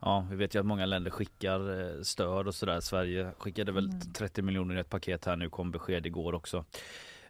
Ja, 0.00 0.26
vi 0.30 0.36
vet 0.36 0.54
ju 0.54 0.58
att 0.60 0.66
många 0.66 0.86
länder 0.86 1.10
skickar 1.10 1.80
eh, 1.80 2.00
stöd 2.02 2.46
och 2.46 2.54
sådär. 2.54 2.80
Sverige 2.80 3.30
skickade 3.38 3.72
väl 3.72 3.88
30 4.14 4.42
miljoner 4.42 4.76
i 4.76 4.78
ett 4.80 4.90
paket 4.90 5.24
här 5.24 5.36
nu, 5.36 5.50
kom 5.50 5.70
besked 5.70 6.06
igår 6.06 6.32
också. 6.34 6.64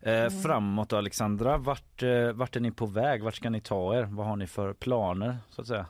Eh, 0.06 0.30
Framåt 0.30 0.88
då, 0.88 0.96
Alexandra, 0.96 1.58
vart, 1.58 2.02
eh, 2.02 2.32
vart 2.32 2.56
är 2.56 2.60
ni 2.60 2.70
på 2.70 2.86
väg? 2.86 3.22
Vart 3.22 3.34
ska 3.34 3.50
ni 3.50 3.60
ta 3.60 3.94
er? 3.94 4.02
Vad 4.02 4.26
har 4.26 4.36
ni 4.36 4.46
för 4.46 4.72
planer 4.72 5.36
så 5.48 5.60
att 5.60 5.66
säga? 5.66 5.86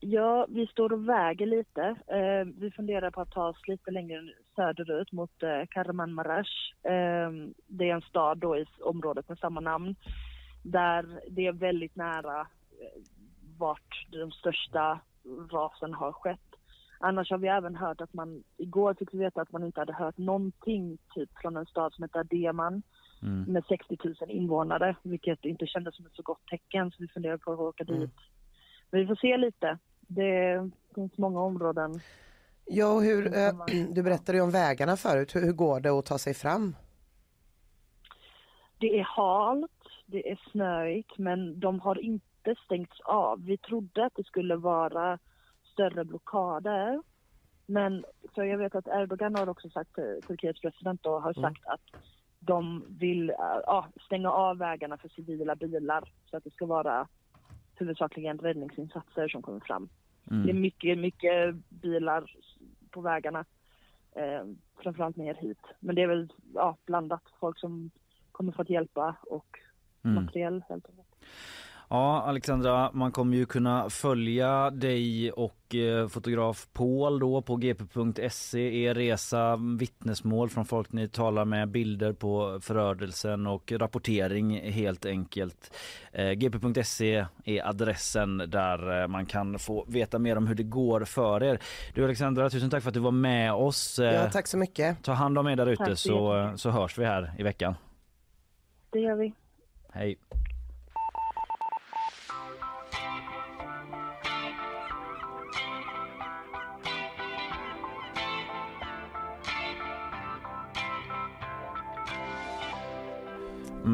Ja, 0.00 0.46
vi 0.48 0.66
står 0.66 0.92
och 0.92 1.08
väger 1.08 1.46
lite. 1.46 1.82
Eh, 2.06 2.44
vi 2.60 2.70
funderar 2.70 3.10
på 3.10 3.20
att 3.20 3.30
ta 3.30 3.48
oss 3.48 3.68
lite 3.68 3.90
längre 3.90 4.22
söderut 4.56 5.12
mot 5.12 5.42
eh, 5.42 5.66
Kahramanmaraş. 5.70 6.74
Eh, 6.82 7.30
det 7.66 7.90
är 7.90 7.94
en 7.94 8.00
stad 8.00 8.38
då 8.38 8.56
i 8.56 8.66
området 8.80 9.28
med 9.28 9.38
samma 9.38 9.60
namn. 9.60 9.96
Där 10.62 11.20
det 11.30 11.46
är 11.46 11.52
väldigt 11.52 11.96
nära 11.96 12.46
vart 13.58 14.06
de 14.12 14.30
största 14.30 15.00
rasen 15.50 15.94
har 15.94 16.12
skett. 16.12 16.54
Annars 17.00 17.30
har 17.30 17.38
vi 17.38 17.48
även 17.48 17.76
hört 17.76 18.00
att 18.00 18.14
man, 18.14 18.42
igår 18.56 18.94
fick 18.94 19.14
vi 19.14 19.18
veta 19.18 19.40
att 19.40 19.52
man 19.52 19.64
inte 19.64 19.80
hade 19.80 19.92
hört 19.92 20.18
någonting 20.18 20.98
typ 21.14 21.30
från 21.42 21.56
en 21.56 21.66
stad 21.66 21.92
som 21.92 22.04
heter 22.04 22.20
Ademan 22.20 22.82
Mm. 23.24 23.52
med 23.52 23.64
60 23.68 23.98
000 24.04 24.14
invånare, 24.28 24.96
vilket 25.02 25.44
inte 25.44 25.66
kändes 25.66 25.96
som 25.96 26.06
ett 26.06 26.14
så 26.14 26.22
gott 26.22 26.46
tecken 26.46 26.90
så 26.90 26.96
vi 26.98 27.08
funderar 27.08 27.36
på 27.36 27.52
att 27.52 27.58
åka 27.58 27.84
dit 27.84 28.10
vi 28.94 29.06
får 29.06 29.16
se 29.16 29.36
lite. 29.36 29.78
Det 30.00 30.70
finns 30.94 31.18
många 31.18 31.40
områden. 31.40 32.00
Ja, 32.64 32.92
och 32.92 33.02
hur, 33.02 33.26
eh, 33.26 33.52
du 33.90 34.02
berättade 34.02 34.38
ju 34.38 34.44
om 34.44 34.50
vägarna 34.50 34.96
förut. 34.96 35.34
Hur, 35.34 35.40
hur 35.40 35.52
går 35.52 35.80
det 35.80 35.90
att 35.90 36.06
ta 36.06 36.18
sig 36.18 36.34
fram? 36.34 36.76
Det 38.78 38.98
är 39.00 39.04
halt, 39.04 39.70
det 40.06 40.30
är 40.30 40.40
snöigt, 40.50 41.18
men 41.18 41.60
de 41.60 41.80
har 41.80 42.00
inte 42.00 42.54
stängts 42.64 43.00
av. 43.00 43.44
Vi 43.44 43.56
trodde 43.56 44.04
att 44.04 44.14
det 44.14 44.26
skulle 44.26 44.56
vara 44.56 45.18
större 45.72 46.04
blockader. 46.04 47.02
Men 47.66 48.04
för 48.34 48.44
jag 48.44 48.58
vet 48.58 48.74
att 48.74 48.86
Erdogan 48.86 49.34
har 49.34 49.48
också 49.48 49.70
sagt, 49.70 49.94
Turkiets 50.26 50.60
president 50.60 51.02
då, 51.02 51.18
har 51.18 51.32
sagt 51.32 51.66
att 51.66 52.02
de 52.44 52.84
vill 52.88 53.30
eh, 53.30 53.36
ja, 53.66 53.88
stänga 54.06 54.30
av 54.30 54.58
vägarna 54.58 54.96
för 54.96 55.08
civila 55.08 55.54
bilar 55.54 56.12
så 56.30 56.36
att 56.36 56.44
det 56.44 56.52
ska 56.52 56.66
vara 56.66 57.08
huvudsakligen 57.74 58.38
räddningsinsatser 58.38 59.28
som 59.28 59.42
kommer 59.42 59.60
fram. 59.60 59.88
Det 60.24 60.50
är 60.50 60.54
mycket, 60.54 60.98
mycket 60.98 61.54
bilar 61.68 62.36
på 62.90 63.00
vägarna. 63.00 63.44
Eh, 64.12 64.44
framförallt 64.82 65.16
ner 65.16 65.34
hit. 65.34 65.58
Men 65.80 65.94
det 65.94 66.02
är 66.02 66.06
väl 66.06 66.32
ja, 66.54 66.76
blandat. 66.86 67.22
Folk 67.40 67.58
som 67.58 67.90
kommer 68.32 68.52
för 68.52 68.62
att 68.62 68.70
hjälpa 68.70 69.16
och 69.22 69.58
materiell 70.02 70.64
helt 70.68 70.86
enkelt. 70.86 71.08
Ja, 71.88 72.22
Alexandra, 72.22 72.90
man 72.92 73.12
kommer 73.12 73.36
ju 73.36 73.46
kunna 73.46 73.90
följa 73.90 74.70
dig 74.70 75.32
och 75.32 75.74
eh, 75.74 76.08
fotograf 76.08 76.68
Paul 76.72 77.18
då 77.18 77.42
på 77.42 77.56
gp.se, 77.56 78.84
er 78.84 78.94
resa, 78.94 79.58
vittnesmål 79.78 80.50
från 80.50 80.64
folk 80.64 80.92
ni 80.92 81.08
talar 81.08 81.44
med, 81.44 81.68
bilder 81.68 82.12
på 82.12 82.58
förödelsen 82.62 83.46
och 83.46 83.72
rapportering 83.72 84.72
helt 84.72 85.06
enkelt. 85.06 85.76
Eh, 86.12 86.30
gp.se 86.30 87.26
är 87.44 87.68
adressen 87.68 88.38
där 88.38 89.02
eh, 89.02 89.08
man 89.08 89.26
kan 89.26 89.58
få 89.58 89.84
veta 89.88 90.18
mer 90.18 90.36
om 90.36 90.46
hur 90.46 90.54
det 90.54 90.62
går 90.62 91.04
för 91.04 91.42
er. 91.42 91.58
Du 91.94 92.04
Alexandra, 92.04 92.50
tusen 92.50 92.70
tack 92.70 92.82
för 92.82 92.90
att 92.90 92.94
du 92.94 93.00
var 93.00 93.10
med 93.10 93.52
oss. 93.52 93.98
Ja, 94.02 94.30
tack 94.30 94.46
så 94.46 94.56
mycket. 94.56 95.02
Ta 95.02 95.12
hand 95.12 95.38
om 95.38 95.46
er 95.46 95.56
där 95.56 95.66
ute 95.66 95.96
så 95.96 96.52
så 96.56 96.70
hörs 96.70 96.98
vi 96.98 97.04
här 97.04 97.34
i 97.38 97.42
veckan. 97.42 97.74
Det 98.90 99.00
gör 99.00 99.16
vi. 99.16 99.34
Hej! 99.92 100.18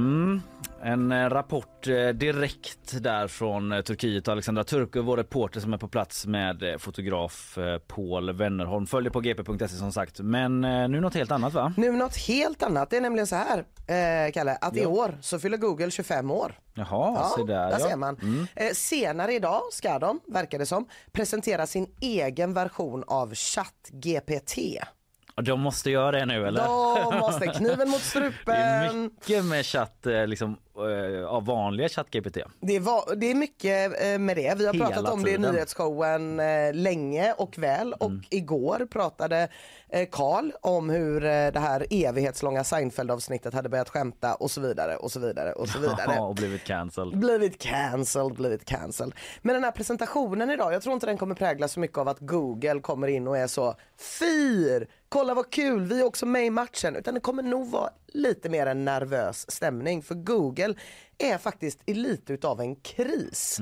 Mm. 0.00 0.42
En 0.83 1.12
eh, 1.12 1.28
rapport 1.30 1.87
eh, 1.87 2.09
direkt 2.09 3.02
där 3.02 3.28
från 3.28 3.73
eh, 3.73 3.80
Turkiet. 3.80 4.28
Alexandra 4.28 4.64
Turku, 4.64 5.00
vår 5.00 5.16
reporter 5.16 5.61
som 5.61 5.73
är 5.73 5.78
på 5.78 5.88
plats 5.88 6.26
med 6.26 6.76
fotograf 6.78 7.59
Paul 7.87 8.33
Wennerholm. 8.33 8.87
Följer 8.87 9.11
på 9.11 9.21
gp.se 9.21 9.69
som 9.69 9.92
sagt. 9.92 10.21
Men 10.21 10.61
nu 10.61 11.00
något 11.00 11.14
helt 11.14 11.30
annat 11.30 11.52
va? 11.52 11.73
Nu 11.76 11.92
något 11.92 12.16
helt 12.16 12.62
annat. 12.62 12.90
Det 12.90 12.97
är 12.97 13.00
nämligen 13.00 13.26
så 13.26 13.37
här, 13.37 13.59
eh, 13.59 14.33
Kalle, 14.33 14.59
att 14.61 14.76
i 14.76 14.87
år 14.87 15.19
så 15.21 15.38
fyller 15.38 15.57
Google 15.57 15.90
25 15.90 16.30
år. 16.30 16.59
Jaha, 16.75 17.28
se 17.37 17.42
där, 17.42 17.71
ja. 17.71 17.78
ser 17.78 17.97
man. 17.97 18.47
Eh, 18.57 18.73
senare 18.73 19.35
idag 19.35 19.62
ska 19.73 19.99
de, 19.99 20.21
verkar 20.26 20.59
det 20.59 20.66
som, 20.66 20.88
presentera 21.12 21.66
sin 21.66 21.87
egen 22.00 22.54
version 22.54 23.04
av 23.07 23.35
ChatGPT. 23.35 24.59
De 25.42 25.61
måste 25.61 25.90
göra 25.90 26.11
det 26.18 26.26
nu 26.26 26.47
eller? 26.47 26.62
De 27.11 27.18
måste 27.18 27.47
kniven 27.47 27.88
mot 27.88 28.12
Det 28.14 28.20
är 28.52 28.88
strupen. 28.88 29.02
mycket 29.02 29.44
med 29.44 29.66
chatt, 29.66 30.06
eh, 30.06 30.26
liksom, 30.26 30.56
av 31.29 31.45
vanliga 31.47 31.89
ChatGPT. 31.89 32.39
Det, 32.61 32.79
var, 32.79 33.15
det 33.17 33.31
är 33.31 33.35
mycket 33.35 34.03
eh, 34.03 34.19
med 34.19 34.37
det. 34.37 34.55
Vi 34.59 34.67
har 34.67 34.73
Hela 34.75 34.87
pratat 34.87 35.12
om 35.12 35.23
det 35.23 35.31
i 35.31 35.37
tiden. 35.37 35.53
nyhetsshowen 35.55 36.41
eh, 36.41 36.75
länge 36.75 37.33
och 37.33 37.59
väl 37.59 37.93
och 37.93 38.07
Mm. 38.11 38.23
igår 38.31 38.87
pratade 38.91 39.49
eh, 39.89 40.09
Karl 40.12 40.50
om 40.61 40.91
hur 40.91 41.25
eh, 41.25 41.31
det 41.31 41.59
här 41.61 41.87
evighetslånga 41.91 42.65
Seinfeld-avsnittet 42.65 43.55
hade 43.55 43.69
börjat 43.69 43.89
skämta 43.89 44.35
och 44.35 44.50
så 44.50 44.61
vidare 44.61 44.97
och 44.97 45.12
så 45.12 45.21
vidare 45.21 45.53
och 45.53 45.69
så 45.69 45.79
vidare. 45.81 46.21
och 46.21 46.35
blivit 46.35 46.65
cancelled. 46.65 47.19
Blivit 47.19 47.59
cancelled, 47.59 48.33
blivit 48.37 48.65
cancelled. 48.65 49.15
Men 49.43 49.55
den 49.55 49.65
här 49.65 49.71
presentationen 49.73 50.50
idag, 50.50 50.73
jag 50.75 50.83
tror 50.83 50.95
inte 50.95 51.07
den 51.07 51.19
kommer 51.19 51.35
präglas 51.35 51.73
så 51.73 51.81
mycket 51.81 51.99
av 51.99 52.09
att 52.09 52.19
Google 52.21 52.81
kommer 52.81 53.09
in 53.09 53.29
och 53.29 53.39
är 53.39 53.47
så 53.47 53.75
Fir! 53.99 54.87
Kolla 55.09 55.35
vad 55.35 55.50
kul, 55.50 55.87
vi 55.87 56.00
är 56.00 56.05
också 56.05 56.27
med 56.27 56.47
i 56.47 56.50
matchen. 56.50 56.97
Utan 56.97 57.15
det 57.15 57.21
kommer 57.21 57.43
nog 57.43 57.71
vara 57.71 57.91
lite 58.12 58.49
mer 58.49 58.67
en 58.67 58.85
nervös 58.85 59.50
stämning. 59.50 60.02
För 60.02 60.14
Google 60.14 60.75
är 61.21 61.39
faktiskt 61.39 61.79
i 61.87 61.95
lite 61.95 62.33
utav 62.33 62.61
en 62.61 62.77
kris. 62.77 63.61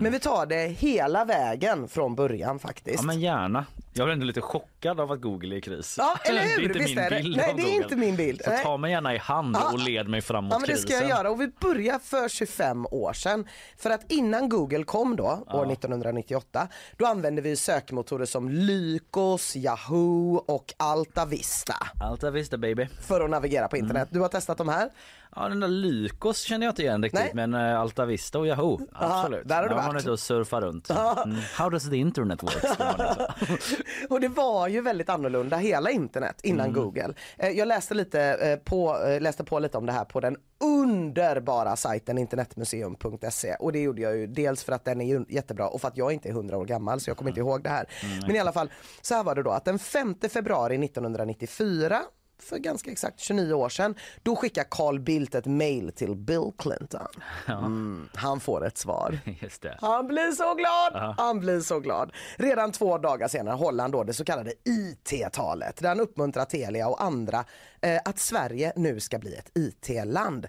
Men 0.00 0.12
vi 0.12 0.20
tar 0.20 0.46
det 0.46 0.66
hela 0.66 1.24
vägen 1.24 1.88
från 1.88 2.14
början 2.14 2.58
faktiskt. 2.58 2.96
Ja 2.98 3.02
men 3.02 3.20
gärna. 3.20 3.66
Jag 3.94 4.06
blir 4.06 4.12
ändå 4.12 4.26
lite 4.26 4.40
chockad 4.40 5.00
av 5.00 5.12
att 5.12 5.20
Google 5.20 5.54
är 5.54 5.58
i 5.58 5.60
kris. 5.60 5.94
Ja, 5.98 6.16
eller 6.24 6.40
Det 6.40 6.46
är 6.52 6.56
hur? 6.58 6.62
inte 6.64 6.78
Visst 6.78 6.88
min 6.88 6.98
är 6.98 7.10
bild 7.10 7.36
Nej, 7.36 7.50
av 7.50 7.56
det 7.56 7.62
är 7.62 7.64
Google. 7.66 7.82
inte 7.82 7.96
min 7.96 8.16
bild. 8.16 8.42
Så 8.44 8.50
Nej. 8.50 8.62
ta 8.64 8.76
mig 8.76 8.90
gärna 8.90 9.14
i 9.14 9.18
hand 9.18 9.56
och 9.72 9.78
led 9.78 10.08
mig 10.08 10.20
framåt 10.20 10.52
Ja 10.52 10.58
men 10.58 10.66
det 10.68 10.72
krisen. 10.74 10.88
ska 10.90 10.98
jag 11.00 11.08
göra 11.08 11.30
och 11.30 11.40
vi 11.40 11.48
börjar 11.60 11.98
för 11.98 12.28
25 12.28 12.86
år 12.90 13.12
sedan. 13.12 13.46
För 13.76 13.90
att 13.90 14.12
innan 14.12 14.48
Google 14.48 14.84
kom 14.84 15.16
då, 15.16 15.44
år 15.52 15.72
1998, 15.72 16.68
då 16.96 17.06
använde 17.06 17.42
vi 17.42 17.56
sökmotorer 17.56 18.24
som 18.24 18.48
Lycos, 18.48 19.56
Yahoo 19.56 20.36
och 20.36 20.74
Alta 20.76 21.24
Vista 21.26 21.74
Allt 22.02 22.22
jag 22.22 22.30
visste 22.32 22.58
baby. 22.58 22.86
för 23.00 23.20
att 23.20 23.30
navigera 23.30 23.68
på 23.68 23.76
internet. 23.76 24.08
Du 24.10 24.20
har 24.20 24.28
testat 24.28 24.58
de 24.58 24.68
här? 24.68 24.90
Ja 25.36 25.48
den 25.48 25.60
där 25.60 25.68
Lykos 25.68 26.40
känner 26.40 26.66
jag 26.66 26.70
inte 26.70 26.82
igen 26.82 27.02
riktigt 27.02 27.20
Nej. 27.20 27.48
men 27.48 27.54
uh, 27.54 27.80
Alta 27.80 28.04
Vista 28.04 28.38
och 28.38 28.46
Yahoo 28.46 28.80
absolut. 28.92 29.48
där 29.48 29.62
har 29.62 29.68
du 29.68 29.74
varit. 29.74 30.06
och 30.06 30.20
surfar 30.20 30.60
runt. 30.60 30.90
Mm. 30.90 31.36
How 31.56 31.70
does 31.70 31.90
the 31.90 31.96
internet 31.96 32.42
work? 32.42 32.54
liksom. 32.62 33.76
Och 34.10 34.20
det 34.20 34.28
var 34.28 34.68
ju 34.68 34.80
väldigt 34.80 35.08
annorlunda 35.08 35.56
hela 35.56 35.90
internet 35.90 36.40
innan 36.42 36.72
Google. 36.72 37.14
Eh, 37.38 37.48
Jag 37.48 37.68
läste 37.68 37.94
lite 37.94 38.20
eh, 38.22 38.56
på, 38.56 39.02
eh, 39.06 39.20
läste 39.20 39.44
på 39.44 39.58
lite 39.58 39.78
om 39.78 39.86
det 39.86 39.92
här 39.92 40.04
på 40.04 40.20
den 40.20 40.36
underbara 40.60 41.76
sajten 41.76 42.18
internetmuseum.se 42.18 43.54
och 43.54 43.72
det 43.72 43.80
gjorde 43.82 44.02
jag 44.02 44.16
ju 44.16 44.26
dels 44.26 44.64
för 44.64 44.72
att 44.72 44.84
den 44.84 45.00
är 45.00 45.32
jättebra 45.32 45.68
och 45.68 45.80
för 45.80 45.88
att 45.88 45.96
jag 45.96 46.12
inte 46.12 46.28
är 46.28 46.32
100 46.32 46.56
år 46.58 46.64
gammal 46.64 47.00
så 47.00 47.10
jag 47.10 47.16
kommer 47.16 47.30
inte 47.30 47.40
ihåg 47.40 47.62
det 47.62 47.70
här. 47.70 47.86
Men 48.26 48.36
i 48.36 48.38
alla 48.38 48.52
fall 48.52 48.70
så 49.02 49.14
här 49.14 49.24
var 49.24 49.34
det 49.34 49.42
då 49.42 49.50
att 49.50 49.64
den 49.64 49.78
5 49.78 50.14
februari 50.32 50.84
1994 50.84 52.02
för 52.42 52.58
ganska 52.58 52.90
exakt 52.90 53.20
29 53.20 53.52
år 53.52 53.68
sedan, 53.68 53.94
då 54.22 54.36
skickar 54.36 54.64
Carl 54.70 55.00
Bildt 55.00 55.34
ett 55.34 55.46
mail 55.46 55.92
till 55.92 56.16
Bill 56.16 56.52
Clinton. 56.58 57.06
Mm, 57.48 58.08
han 58.14 58.40
får 58.40 58.66
ett 58.66 58.78
svar. 58.78 59.18
Han 59.80 60.06
blir 60.06 60.32
så 60.32 60.54
glad! 60.54 61.14
Han 61.18 61.40
blir 61.40 61.60
så 61.60 61.80
glad. 61.80 62.12
Redan 62.36 62.72
två 62.72 62.98
dagar 62.98 63.28
senare 63.28 63.54
håller 63.54 63.82
han 63.84 63.90
då 63.90 64.04
det 64.04 64.12
så 64.12 64.24
kallade 64.24 64.52
IT-talet 64.64 65.76
där 65.76 65.88
han 65.88 66.00
uppmuntrar 66.00 66.44
Telia 66.44 66.88
och 66.88 67.02
andra 67.02 67.44
eh, 67.80 68.00
att 68.04 68.18
Sverige 68.18 68.72
nu 68.76 69.00
ska 69.00 69.18
bli 69.18 69.34
ett 69.34 69.50
IT-land. 69.54 70.46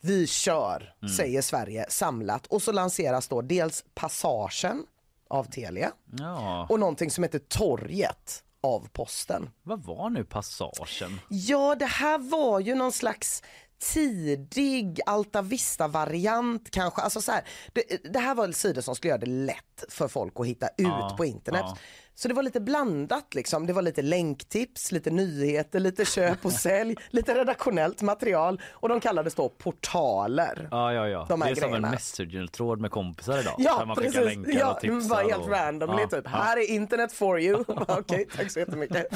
Vi 0.00 0.26
kör, 0.26 0.94
säger 1.16 1.42
Sverige 1.42 1.86
samlat 1.88 2.46
och 2.46 2.62
så 2.62 2.72
lanseras 2.72 3.28
då 3.28 3.42
dels 3.42 3.84
Passagen 3.94 4.86
av 5.28 5.44
Telia 5.44 5.92
Ja, 6.18 6.66
och 6.70 6.80
någonting 6.80 7.10
som 7.10 7.24
heter 7.24 7.38
Torget 7.38 8.42
av 8.66 8.88
Posten. 8.92 9.50
vad 9.62 9.82
var 9.84 10.10
nu 10.10 10.24
passagen? 10.24 11.20
Ja, 11.28 11.74
det 11.74 11.86
här 11.86 12.18
var 12.18 12.60
ju 12.60 12.74
någon 12.74 12.92
slags 12.92 13.42
tidig 13.78 15.00
Alta 15.06 15.42
Vista-variant 15.42 16.70
kanske. 16.70 17.02
Alltså 17.02 17.20
så 17.22 17.32
här, 17.32 17.44
det, 17.72 18.12
det 18.12 18.18
här 18.18 18.34
var 18.34 18.52
sidor 18.52 18.82
som 18.82 18.94
skulle 18.94 19.08
göra 19.08 19.20
det 19.20 19.26
lätt 19.26 19.84
för 19.88 20.08
folk 20.08 20.32
att 20.40 20.46
hitta 20.46 20.66
ut 20.66 20.72
Ja, 20.76 21.14
på 21.16 21.24
internet. 21.24 21.62
ja. 21.64 21.76
Så 22.18 22.28
det 22.28 22.34
var 22.34 22.42
lite 22.42 22.60
blandat 22.60 23.34
liksom. 23.34 23.66
Det 23.66 23.72
var 23.72 23.82
lite 23.82 24.02
länktips, 24.02 24.92
lite 24.92 25.10
nyheter, 25.10 25.80
lite 25.80 26.04
köp 26.04 26.44
och 26.44 26.52
sälj, 26.66 26.96
lite 27.10 27.34
redaktionellt 27.34 28.02
material 28.02 28.60
och 28.72 28.88
de 28.88 29.00
kallades 29.00 29.34
då 29.34 29.48
portaler. 29.48 30.68
Ja, 30.70 30.92
ja, 30.92 31.08
ja. 31.08 31.26
De 31.28 31.40
det 31.40 31.46
är 31.46 31.54
som 31.54 31.64
en 31.64 31.70
grejerna. 31.70 31.90
messenger-tråd 31.90 32.80
med 32.80 32.90
kompisar 32.90 33.38
idag. 33.40 33.54
där 33.58 33.64
Ja, 33.64 33.84
man 33.84 33.96
precis. 33.96 34.12
skickar 34.14 34.24
länkar 34.24 34.52
Ja, 34.60 34.72
och 34.74 34.80
tipsar. 34.80 35.08
bara 35.08 35.22
helt 35.22 35.42
och... 35.44 35.50
randomly 35.50 36.02
Ja, 36.02 36.08
typ. 36.08 36.24
ja. 36.24 36.30
Här 36.30 36.56
är 36.56 36.70
internet 36.70 37.12
for 37.12 37.40
you. 37.40 37.64
Okej, 37.88 38.26
tack 38.36 38.50
så 38.50 38.58
jättemycket. 38.58 39.06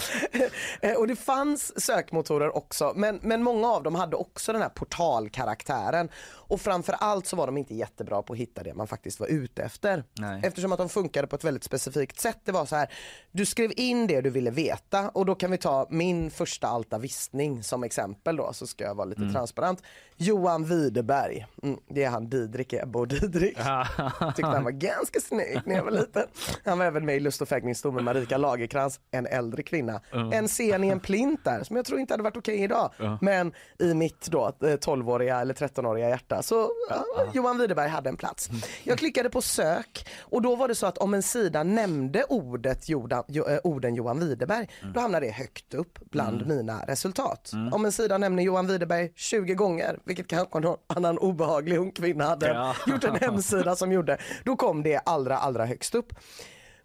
Eh, 0.81 0.93
och 0.95 1.07
det 1.07 1.17
fanns 1.17 1.81
sökmotorer 1.85 2.57
också, 2.57 2.93
men, 2.97 3.19
men 3.23 3.43
många 3.43 3.69
av 3.69 3.83
dem 3.83 3.95
hade 3.95 4.17
också 4.17 4.53
den 4.53 4.63
här 4.63 4.69
portalkaraktären. 4.69 6.09
Och 6.51 6.61
framför 6.61 6.93
allt 6.93 7.27
så 7.27 7.37
var 7.37 7.47
de 7.47 7.57
inte 7.57 7.75
jättebra 7.75 8.23
på 8.23 8.33
att 8.33 8.39
hitta 8.39 8.63
det 8.63 8.75
man 8.75 8.87
faktiskt 8.87 9.21
var 9.21 9.27
ute 9.27 9.63
efter. 9.63 10.05
Nej. 10.19 10.41
Eftersom 10.45 10.73
att 10.73 10.79
de 10.79 10.89
funkade 10.89 11.27
på 11.27 11.37
ett 11.37 11.45
väldigt 11.45 11.65
specifikt 11.65 12.21
sätt. 12.21 12.39
Det 12.45 12.53
var 12.53 12.67
så 12.67 12.77
här, 12.77 12.89
Du 13.33 13.47
skrev 13.47 13.73
in 13.77 14.07
det 14.07 14.21
du 14.21 14.31
ville 14.31 14.51
veta 14.51 15.09
och 15.09 15.27
då 15.27 15.35
kan 15.35 15.51
vi 15.51 15.59
ta 15.59 15.87
min 15.91 16.31
första 16.31 16.69
Alta 16.69 16.99
Vistning 16.99 17.63
som 17.63 17.85
exempel 17.85 18.37
då 18.37 18.53
så 18.53 18.67
ska 18.67 18.85
jag 18.85 18.95
vara 18.95 19.05
lite 19.05 19.31
transparent. 19.33 19.83
Johan 20.17 20.65
Widerberg, 20.65 21.47
mm, 21.63 21.79
det 21.89 22.05
är 22.05 22.11
han 22.11 22.29
Didrik 22.31 22.73
Ebbe 22.73 22.99
och 22.99 23.09
Didrik. 23.09 23.57
Tyckte 24.37 24.47
han 24.47 24.65
var 24.65 24.71
ganska 24.71 25.21
snygg 25.21 25.61
när 25.65 25.77
jag 25.77 25.85
var 25.85 25.91
liten. 25.91 26.27
Han 26.65 26.79
var 26.79 26.85
även 26.87 27.07
med 27.07 27.17
i 27.17 27.21
Lust 27.21 27.43
och 27.43 27.49
fäktningsdom 27.49 27.95
med 27.95 28.05
Marika 28.05 28.37
Lagerkrans, 28.37 29.01
en 29.11 29.27
äldre 29.27 29.63
kvinna. 29.63 30.01
En 30.33 30.49
scen 30.49 30.85
i 30.85 30.89
en 30.89 31.01
plint 31.01 31.45
där 31.45 31.65
som 31.65 31.77
jag 31.77 31.85
tror 31.85 32.01
inte 32.01 32.13
hade 32.13 32.23
varit 32.23 32.37
okej 32.37 32.63
idag. 32.63 32.91
Men 33.21 33.53
i 33.79 33.95
mitt 33.95 34.27
då 34.31 34.47
eh, 34.47 34.53
12-åriga 34.67 35.41
eller 35.41 35.55
13-åriga 35.55 36.09
hjärta 36.09 36.40
så 36.43 36.71
ja, 36.89 37.05
Johan 37.35 37.59
Widerberg 37.59 37.89
hade 37.89 38.09
en 38.09 38.17
plats. 38.17 38.51
Jag 38.85 38.99
klickade 38.99 39.31
på 39.31 39.43
sök 39.43 40.09
och 40.21 40.43
då 40.43 40.57
var 40.57 40.69
det 40.69 40.75
så 40.75 40.87
att 40.87 40.99
om 40.99 41.15
en 41.15 41.23
sida 41.23 41.63
nämnde 41.63 42.25
ordet 42.29 42.89
Jodan, 42.89 43.25
jo, 43.29 43.45
eh, 43.49 43.59
orden 43.65 43.95
Johan 43.95 44.21
Widerberg 44.21 44.69
då 44.95 45.01
hamnade 45.01 45.27
det 45.27 45.33
högt 45.33 45.75
upp 45.75 45.99
bland 46.11 46.47
mina 46.47 46.83
resultat. 46.87 47.53
Om 47.73 47.85
en 47.85 47.93
sida 47.93 48.19
nämner 48.19 48.43
Johan 48.43 48.67
Widerberg 48.67 49.13
20 49.17 49.55
gånger, 49.55 49.99
vilket 50.05 50.27
kanske 50.29 50.61
någon 50.61 50.79
annan 50.87 51.19
obehaglig 51.19 51.79
ung 51.79 51.93
kvinna 51.93 52.25
hade 52.25 52.47
Ja. 52.49 52.75
gjort 52.87 53.05
en 53.05 53.17
hemsida 53.17 53.77
som 53.77 53.93
gjorde, 53.93 54.19
då 54.45 54.57
kom 54.57 54.83
det 54.83 54.97
allra 55.07 55.37
allra 55.39 55.67
högst 55.67 55.95
upp. 55.95 56.13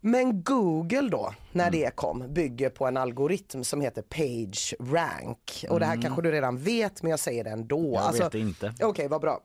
Men 0.07 0.43
Google 0.43 1.09
då, 1.09 1.33
när 1.51 1.71
det 1.71 1.95
kom, 1.95 2.33
bygger 2.33 2.69
på 2.69 2.85
en 2.87 2.97
algoritm 2.97 3.63
som 3.63 3.81
heter 3.81 4.01
Page 4.01 4.73
Rank. 4.79 5.65
Och 5.69 5.79
det 5.79 5.85
här 5.85 6.01
kanske 6.01 6.21
du 6.21 6.31
redan 6.31 6.57
vet 6.57 7.03
men 7.03 7.09
jag 7.09 7.19
säger 7.19 7.43
det 7.43 7.49
ändå. 7.49 7.93
Jag 7.93 8.13
vet 8.13 8.31
det 8.31 8.39
inte. 8.39 8.73
Okej, 8.81 9.07
vad 9.07 9.21
bra. 9.21 9.39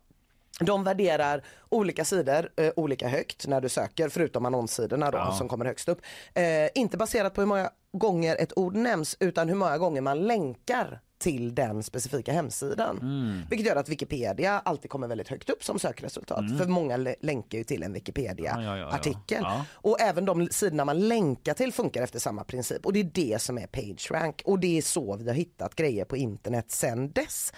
De 0.60 0.84
värderar 0.84 1.44
olika 1.68 2.04
sidor 2.04 2.48
eh, 2.56 2.72
olika 2.76 3.08
högt 3.08 3.46
när 3.46 3.60
du 3.60 3.68
söker, 3.68 4.08
förutom 4.08 4.46
annonssidorna 4.46 5.10
då, 5.10 5.18
Ja. 5.18 5.32
som 5.32 5.48
kommer 5.48 5.64
högst 5.64 5.88
upp. 5.88 6.00
Eh, 6.34 6.44
inte 6.74 6.96
baserat 6.96 7.34
på 7.34 7.40
hur 7.40 7.48
många 7.48 7.70
gånger 7.92 8.36
ett 8.36 8.58
ord 8.58 8.76
nämns 8.76 9.16
utan 9.20 9.48
hur 9.48 9.56
många 9.56 9.78
gånger 9.78 10.00
man 10.00 10.18
länkar 10.26 11.00
till 11.20 11.54
den 11.54 11.82
specifika 11.82 12.32
hemsidan. 12.32 12.98
Mm. 12.98 13.42
Vilket 13.50 13.66
gör 13.66 13.76
att 13.76 13.88
Wikipedia 13.88 14.58
alltid 14.64 14.90
kommer 14.90 15.08
väldigt 15.08 15.28
högt 15.28 15.50
upp 15.50 15.64
som 15.64 15.78
sökresultat. 15.78 16.58
För 16.58 16.66
många 16.66 16.96
lä- 16.96 17.14
länkar 17.20 17.58
ju 17.58 17.64
till 17.64 17.82
en 17.82 17.92
Mm. 17.92 18.04
Ja, 18.04 18.76
ja. 18.76 18.86
Wikipedia-artikel. 18.86 19.42
Ja. 19.42 19.64
Och 19.72 20.00
även 20.00 20.24
de 20.24 20.48
sidorna 20.50 20.84
man 20.84 21.08
länkar 21.08 21.54
till 21.54 21.72
funkar 21.72 22.02
efter 22.02 22.18
samma 22.18 22.44
princip. 22.44 22.86
Och 22.86 22.92
det 22.92 23.00
är 23.00 23.10
det 23.14 23.42
som 23.42 23.58
är 23.58 23.66
PageRank. 23.66 24.42
Och 24.44 24.58
det 24.60 24.78
är 24.78 24.82
så 24.82 25.16
vi 25.16 25.28
har 25.28 25.34
hittat 25.34 25.74
grejer 25.74 26.04
på 26.04 26.16
internet 26.16 26.70
sen 26.70 27.12
dess. 27.12 27.52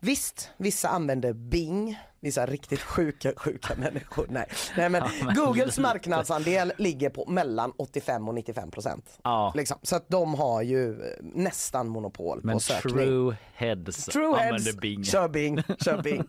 Visst, 0.00 0.50
vissa 0.56 0.88
använder 0.88 1.32
Bing, 1.32 1.98
vissa 2.20 2.46
riktigt 2.46 2.80
sjuka, 2.80 3.32
sjuka 3.36 3.74
människor. 3.74 4.26
Nej, 4.28 4.46
Nej 4.76 4.88
men 4.88 5.02
Googles 5.34 5.78
marknadsandel 5.78 6.72
ligger 6.76 7.10
på 7.10 7.24
mellan 7.30 7.72
85 7.76 8.28
och 8.28 8.34
95 8.34 8.70
procent. 8.70 9.18
Ja. 9.24 9.52
Liksom. 9.56 9.78
Så 9.82 9.96
att 9.96 10.08
de 10.08 10.34
har 10.34 10.62
ju 10.62 10.92
eh, 10.92 11.08
nästan 11.20 11.88
monopol 11.88 12.40
Men 12.42 12.56
på 12.56 12.60
sökning. 12.60 12.94
true 12.94 13.36
heads 13.54 14.04
True 14.06 14.36
heads, 14.36 14.42
använder 14.42 14.80
Bing. 14.80 15.04
kör 15.04 15.28
Bing, 15.28 15.62
kör 15.84 16.02
Bing. 16.02 16.18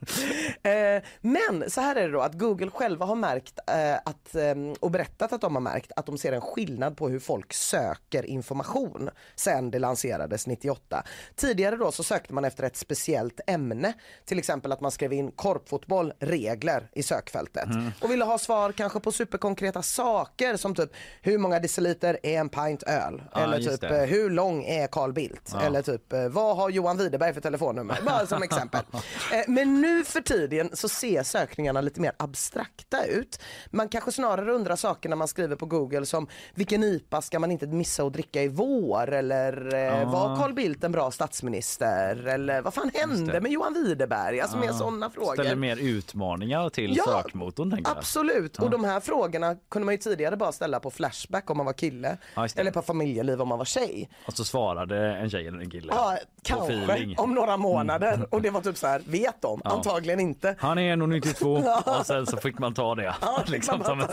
eh, 0.63 1.03
men 1.21 1.69
så 1.69 1.81
här 1.81 1.95
är 1.95 2.07
det 2.07 2.13
då 2.13 2.21
att 2.21 2.33
Google 2.39 2.69
själva 2.69 3.05
har 3.05 3.15
märkt 3.15 3.59
eh, 3.67 3.95
att, 3.95 4.35
eh, 4.35 4.55
och 4.79 4.91
berättat 4.91 5.33
att 5.33 5.41
de 5.41 5.55
har 5.55 5.61
märkt 5.61 5.91
att 5.95 6.05
de 6.05 6.17
ser 6.17 6.31
en 6.31 6.41
skillnad 6.41 6.97
på 6.97 7.09
hur 7.09 7.19
folk 7.19 7.53
söker 7.53 8.25
information 8.25 9.09
sen 9.35 9.71
det 9.71 9.79
lanserades 9.79 10.47
98. 10.47 11.03
Tidigare 11.35 11.75
då 11.75 11.91
så 11.91 12.03
sökte 12.03 12.33
man 12.33 12.45
efter 12.45 12.63
ett 12.63 12.75
speciellt 12.75 13.39
ämne, 13.47 13.93
till 14.25 14.39
exempel 14.39 14.71
att 14.71 14.81
man 14.81 14.91
skrev 14.91 15.13
in 15.13 15.31
korpfotboll, 15.79 16.13
regler 16.19 16.89
i 16.93 17.03
sökfältet 17.03 17.65
Mm. 17.65 17.91
och 18.01 18.11
ville 18.11 18.25
ha 18.25 18.37
svar 18.37 18.71
kanske 18.71 18.99
på 18.99 19.11
superkonkreta 19.11 19.81
saker 19.81 20.57
som 20.57 20.75
typ 20.75 20.89
hur 21.21 21.37
många 21.37 21.59
deciliter 21.59 22.19
är 22.23 22.39
en 22.39 22.49
pint 22.49 22.83
öl? 22.83 23.21
Ja, 23.33 23.39
Eller 23.39 23.59
typ 23.59 23.81
det. 23.81 23.97
eh, 24.03 24.05
hur 24.09 24.29
lång 24.29 24.63
är 24.63 24.87
Carl 24.87 25.13
Bildt? 25.13 25.53
Eller 25.63 25.81
typ 25.81 26.13
eh, 26.13 26.27
vad 26.27 26.57
har 26.57 26.69
Johan 26.69 26.97
Widerberg 26.97 27.33
för 27.33 27.41
telefonnummer? 27.41 27.99
Bara 28.05 28.25
som 28.27 28.43
exempel. 28.43 28.81
Eh, 29.33 29.43
Men 29.47 29.81
nu 29.81 30.03
för 30.03 30.21
tiden 30.21 30.69
så 30.73 30.89
ser 30.89 31.23
sökningarna 31.23 31.81
lite 31.81 32.01
mer 32.01 32.11
abstrakta 32.17 33.05
ut. 33.05 33.39
Man 33.71 33.89
kanske 33.89 34.11
snarare 34.11 34.51
undrar 34.51 34.75
saker 34.75 35.09
när 35.09 35.15
man 35.15 35.27
skriver 35.27 35.55
på 35.55 35.65
Google 35.65 36.05
som 36.05 36.27
vilken 36.55 36.83
IPA 36.83 37.21
ska 37.21 37.39
man 37.39 37.51
inte 37.51 37.67
missa 37.67 38.03
att 38.03 38.13
dricka 38.13 38.41
i 38.43 38.47
vår? 38.47 39.11
Eller 39.13 39.75
eh, 39.75 40.11
var 40.11 40.37
Carl 40.37 40.53
Bildt 40.53 40.83
en 40.83 40.91
bra 40.91 41.11
statsminister? 41.11 42.27
Eller 42.27 42.61
vad 42.61 42.73
fan 42.73 42.91
hände 42.93 43.41
med 43.41 43.51
Johan 43.51 43.73
Widerberg? 43.73 44.41
Alltså 44.41 44.57
mer 44.57 44.71
sådana 44.71 45.09
frågor. 45.09 45.35
Mer 45.75 45.77
utmaningar 45.77 46.69
till 46.69 46.97
Ja, 46.97 47.03
sökmotorn 47.03 47.71
tänker 47.71 47.91
jag. 47.91 47.97
Absolut, 47.97 48.57
och 48.57 48.69
de 48.69 48.83
här 48.83 48.99
frågorna 48.99 49.55
kunde 49.69 49.85
man 49.85 49.93
ju 49.93 49.97
tidigare 49.97 50.37
bara 50.37 50.51
ställa 50.51 50.79
på 50.79 50.91
Flashback 50.91 51.49
om 51.49 51.57
man 51.57 51.65
var 51.65 51.73
kille. 51.73 52.17
Ja, 52.35 52.47
eller 52.55 52.71
på 52.71 52.81
familjeliv 52.81 53.41
om 53.41 53.47
man 53.47 53.57
var 53.57 53.65
tjej. 53.65 54.09
Och 54.25 54.33
så 54.33 54.43
svarade 54.43 55.15
en 55.15 55.29
tjej 55.29 55.47
eller 55.47 55.59
en 55.59 55.69
kille. 55.69 55.93
Ja, 55.95 56.17
kanske 56.41 57.15
om 57.17 57.33
några 57.33 57.57
månader. 57.57 58.27
Och 58.31 58.41
det 58.41 58.49
var 58.49 58.61
typ 58.61 58.77
så 58.77 58.87
här, 58.87 59.01
vet 59.05 59.41
de? 59.41 59.61
Antagligen 59.63 60.19
inte. 60.19 60.55
Han 60.59 60.77
är 60.77 60.95
1,92 60.95 61.99
och 61.99 62.05
sen 62.05 62.25
så 62.25 62.37
fick 62.37 62.59
man 62.59 62.73
ta 62.73 62.95
det 62.95 63.15
Ja, 63.21 63.43
liksom 63.47 63.83
som 63.83 63.99
en 63.99 64.07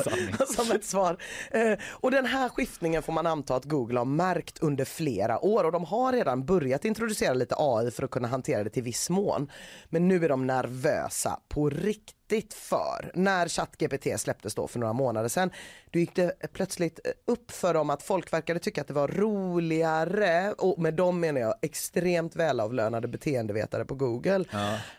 som 0.46 0.70
ett 0.76 0.84
svar. 0.84 1.16
Eh, 1.50 1.72
och 1.90 2.10
den 2.10 2.26
här 2.26 2.48
skiftningen 2.48 3.02
får 3.02 3.12
man 3.12 3.26
anta 3.26 3.56
att 3.56 3.64
Google 3.64 3.98
har 4.00 4.04
märkt 4.04 4.58
under 4.58 4.84
flera 4.84 5.44
år 5.44 5.64
och 5.64 5.72
de 5.72 5.84
har 5.84 6.12
redan 6.12 6.44
börjat 6.44 6.84
introducera 6.84 7.34
lite 7.34 7.54
AI 7.58 7.90
för 7.90 8.02
att 8.02 8.10
kunna 8.10 8.28
hantera 8.28 8.64
det 8.64 8.70
till 8.70 8.82
viss 8.82 9.10
mån. 9.10 9.50
Men 9.88 10.08
nu 10.08 10.24
är 10.24 10.28
de 10.28 10.46
nervösa 10.46 11.40
på 11.48 11.70
riktigt 11.70 12.54
för 12.54 13.10
när 13.14 13.48
ChatGPT 13.48 14.20
släpptes 14.20 14.54
då 14.54 14.68
för 14.68 14.78
några 14.78 14.92
månader 14.92 15.28
sedan. 15.28 15.50
Då 15.90 15.98
gick 15.98 16.14
det 16.14 16.52
plötsligt 16.52 17.00
upp 17.26 17.50
för 17.50 17.74
dem 17.74 17.90
att 17.90 18.02
folk 18.02 18.32
verkade 18.32 18.60
tycka 18.60 18.80
att 18.80 18.88
det 18.88 18.94
var 18.94 19.08
roligare 19.08 20.52
och 20.52 20.78
med 20.78 20.94
dem 20.94 21.20
menar 21.20 21.40
jag 21.40 21.54
extremt 21.62 22.36
välavlönade 22.36 23.08
beteendevetare 23.08 23.84
på 23.84 23.94
Google. 23.94 24.44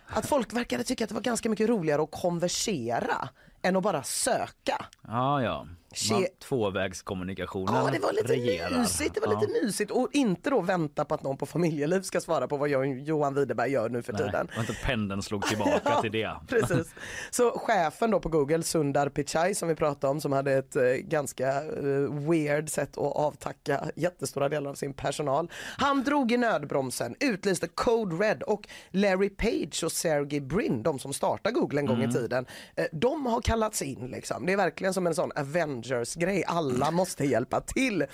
Att 0.08 0.26
folk 0.26 0.54
verkade 0.54 0.84
tycka 0.84 1.04
att 1.04 1.10
det 1.10 1.16
var 1.16 1.22
ganska 1.22 1.50
mycket 1.50 1.70
roligare 1.70 2.02
att 2.04 2.12
konversera 2.12 3.30
än 3.62 3.76
att 3.76 3.84
bara 3.84 4.04
söka. 4.04 4.86
Ja, 5.08 5.42
ja. 5.42 5.68
Man, 6.12 6.26
tvåvägskommunikationen 6.40 7.76
Ja, 7.76 7.90
det 7.92 8.00
var 8.00 8.14
lite 8.14 8.34
regerar. 8.34 8.80
mysigt. 8.80 9.14
Det 9.16 9.20
var 9.28 9.34
ja. 9.34 9.40
lite 9.40 9.66
mysigt 9.66 9.92
och 9.92 10.10
inte 10.14 10.50
då 10.50 10.62
vänta 10.62 11.06
på 11.06 11.16
att 11.16 11.24
någon 11.24 11.38
på 11.38 11.46
familjeliv 11.46 12.02
ska 12.02 12.22
svara 12.22 12.48
på 12.48 12.58
vad 12.58 12.70
jag, 12.70 13.00
Johan 13.00 13.34
Widerberg 13.36 13.72
gör 13.72 13.90
nu 13.90 14.02
för 14.02 14.14
Nej, 14.14 14.22
tiden. 14.22 14.48
var 14.56 14.62
inte 14.62 14.74
pendeln 14.86 15.22
slog 15.24 15.46
tillbaka 15.46 15.96
till 16.02 16.12
det. 16.12 16.36
Precis. 16.48 16.94
Så 17.32 17.52
chefen 17.60 18.12
då 18.12 18.20
på 18.20 18.30
Google, 18.30 18.64
Sundar 18.64 19.10
Pichai 19.10 19.56
som 19.56 19.68
vi 19.68 19.76
pratade 19.76 20.12
om, 20.12 20.22
som 20.22 20.32
hade 20.32 20.54
ett 20.54 20.76
eh, 20.76 20.84
ganska 20.84 21.48
eh, 21.64 22.30
weird 22.30 22.70
sätt 22.70 22.98
att 22.98 23.16
avtacka 23.16 23.84
jättestora 23.96 24.50
delar 24.50 24.70
av 24.70 24.76
sin 24.76 24.94
personal. 24.94 25.52
Han 25.78 26.04
drog 26.04 26.32
i 26.32 26.38
nödbromsen, 26.38 27.16
utlyste 27.20 27.68
Code 27.68 28.16
Red 28.16 28.44
och 28.44 28.68
Larry 28.92 29.30
Page 29.30 29.84
och 29.84 29.92
Sergey 29.92 30.40
Brin, 30.42 30.84
de 30.84 31.00
som 31.00 31.14
startade 31.14 31.56
Google 31.56 31.80
en 31.80 31.86
gång 31.86 32.04
i 32.04 32.12
tiden, 32.12 32.46
eh, 32.76 32.86
de 32.92 33.26
har 33.26 33.42
kallats 33.42 33.82
in 33.82 34.08
liksom. 34.08 34.46
Det 34.46 34.54
är 34.54 34.58
verkligen 34.58 34.94
som 34.94 35.08
en 35.08 35.16
sån 35.16 35.32
Avengers-grej, 35.92 36.44
alla 36.48 36.92
måste 36.92 37.26
hjälpa 37.26 37.62
till. 37.62 38.06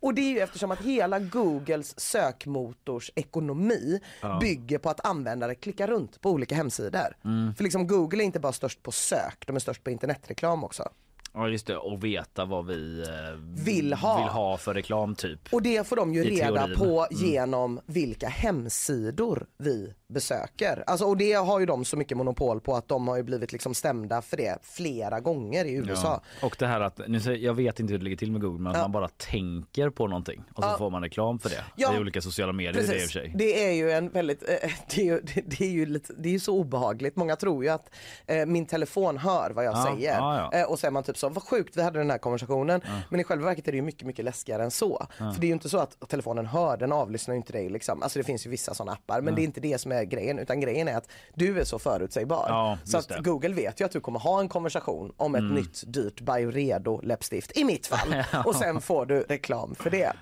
Och 0.00 0.14
det 0.14 0.20
är 0.20 0.30
ju 0.30 0.38
eftersom 0.40 0.70
att 0.70 0.80
hela 0.80 1.18
Googles 1.18 2.00
sökmotors 2.00 3.10
ekonomi 3.14 4.00
bygger 4.40 4.78
på 4.78 4.90
att 4.90 5.06
användare 5.06 5.54
klickar 5.54 5.86
runt 5.86 6.20
på 6.20 6.30
olika 6.30 6.54
hemsidor. 6.54 7.16
För 7.56 7.62
liksom 7.62 7.86
Google 7.86 8.22
är 8.22 8.24
inte 8.24 8.40
bara 8.40 8.52
störst 8.52 8.82
på 8.82 8.92
sök, 8.92 9.44
de 9.46 9.56
är 9.56 9.60
störst 9.60 9.84
på 9.84 9.90
internetreklam 9.90 10.64
också. 10.64 10.88
Ja 11.36 11.48
just 11.48 11.66
det, 11.66 11.76
och 11.76 12.04
veta 12.04 12.44
vad 12.44 12.66
vi 12.66 13.02
eh, 13.02 13.64
Vill 13.64 13.92
ha. 13.92 14.16
vill 14.18 14.28
ha 14.28 14.56
för 14.56 14.74
reklam 14.74 15.14
typ. 15.14 15.40
Och 15.52 15.62
det 15.62 15.86
får 15.86 15.96
de 15.96 16.14
ju 16.14 16.24
reda 16.24 16.60
teorin. 16.66 16.78
på 16.78 17.06
genom 17.10 17.80
vilka 17.86 18.28
hemsidor 18.28 19.46
vi 19.58 19.94
besöker. 20.14 20.84
Alltså, 20.86 21.04
och 21.06 21.16
det 21.16 21.32
har 21.32 21.60
ju 21.60 21.66
de 21.66 21.84
så 21.84 21.96
mycket 21.96 22.16
monopol 22.16 22.60
på 22.60 22.74
att 22.76 22.88
de 22.88 23.08
har 23.08 23.16
ju 23.16 23.22
blivit 23.22 23.52
liksom 23.52 23.74
stämda 23.74 24.22
för 24.22 24.36
det 24.36 24.58
flera 24.62 25.20
gånger 25.20 25.64
i 25.64 25.72
USA. 25.74 26.22
Ja. 26.40 26.46
Och 26.46 26.56
det 26.58 26.66
här 26.66 26.80
att, 26.80 27.00
nu 27.08 27.20
säger, 27.20 27.38
jag 27.38 27.54
vet 27.54 27.80
inte 27.80 27.92
hur 27.92 27.98
det 27.98 28.04
ligger 28.04 28.16
till 28.16 28.32
med 28.32 28.40
Google 28.40 28.58
men 28.62 28.70
att 28.72 28.76
Ja. 28.76 28.82
man 28.82 28.92
bara 28.92 29.08
tänker 29.08 29.90
på 29.90 30.06
någonting 30.06 30.42
och 30.54 30.62
så 30.64 30.68
Ja. 30.70 30.78
får 30.78 30.90
man 30.90 31.02
reklam 31.02 31.38
för 31.38 31.48
det. 31.48 31.64
Ja. 31.76 31.96
I 31.96 31.98
olika 31.98 32.20
sociala 32.20 32.52
medier 32.52 32.82
är 32.82 32.86
det 32.86 32.94
i 32.94 32.98
och 32.98 33.02
för 33.02 33.08
sig. 33.08 33.32
Det 33.34 33.64
är 33.68 33.72
ju 33.72 33.90
en 33.90 34.08
väldigt, 34.08 34.42
eh, 34.48 34.70
det 34.94 35.00
är 35.00 35.04
ju, 35.04 35.20
det, 35.46 35.60
är 35.60 35.70
ju 35.70 35.86
lite, 35.86 36.12
det 36.18 36.28
är 36.28 36.32
ju 36.32 36.40
så 36.40 36.54
obehagligt. 36.58 37.16
Många 37.16 37.36
tror 37.36 37.64
ju 37.64 37.70
att 37.70 37.90
eh, 38.26 38.46
min 38.46 38.66
telefon 38.66 39.18
hör 39.18 39.50
vad 39.50 39.64
jag 39.64 39.74
Ja, 39.74 39.94
säger. 39.96 40.60
Eh, 40.60 40.70
och 40.70 40.78
så 40.78 40.86
är 40.86 40.90
man 40.90 41.02
typ 41.02 41.18
så, 41.18 41.28
vad 41.28 41.42
sjukt 41.42 41.76
vi 41.76 41.82
hade 41.82 41.98
den 41.98 42.10
här 42.10 42.18
konversationen. 42.18 42.80
Men 43.10 43.20
i 43.20 43.24
själva 43.24 43.44
verket 43.44 43.68
är 43.68 43.72
det 43.72 43.76
ju 43.76 43.82
mycket, 43.82 44.06
mycket 44.06 44.24
läskigare 44.24 44.62
än 44.64 44.70
så. 44.70 45.06
För 45.18 45.40
det 45.40 45.46
är 45.46 45.48
ju 45.48 45.52
inte 45.52 45.68
så 45.68 45.78
att 45.78 46.08
telefonen 46.08 46.46
hör, 46.46 46.76
den 46.76 46.92
avlyssnar 46.92 47.34
ju 47.34 47.36
inte 47.36 47.52
dig 47.52 47.68
liksom. 47.68 48.02
Alltså 48.02 48.18
det 48.18 48.24
finns 48.24 48.46
ju 48.46 48.50
vissa 48.50 48.74
sådana 48.74 48.92
appar. 48.92 49.20
Men 49.20 49.34
det 49.34 49.42
är 49.42 49.44
inte 49.44 49.60
det 49.60 49.78
som 49.80 49.92
är 49.92 50.03
grejen. 50.04 50.38
Utan 50.38 50.60
grejen 50.60 50.88
är 50.88 50.96
att 50.96 51.08
du 51.34 51.60
är 51.60 51.64
så 51.64 51.78
förutsägbar. 51.78 52.46
Ja, 52.48 52.78
så 52.84 52.98
att 52.98 53.08
det. 53.08 53.20
Google 53.20 53.54
vet 53.54 53.80
ju 53.80 53.84
att 53.84 53.92
du 53.92 54.00
kommer 54.00 54.18
ha 54.20 54.40
en 54.40 54.48
konversation 54.48 55.12
om 55.16 55.34
ett 55.34 55.52
nytt 55.52 55.82
dyrt 55.86 56.20
Byredo 56.20 57.00
läppstift. 57.02 57.58
I 57.58 57.64
mitt 57.64 57.86
fall. 57.86 58.24
Och 58.44 58.56
sen 58.56 58.80
får 58.80 59.06
du 59.06 59.20
reklam 59.20 59.74
för 59.74 59.90
det. 59.90 60.12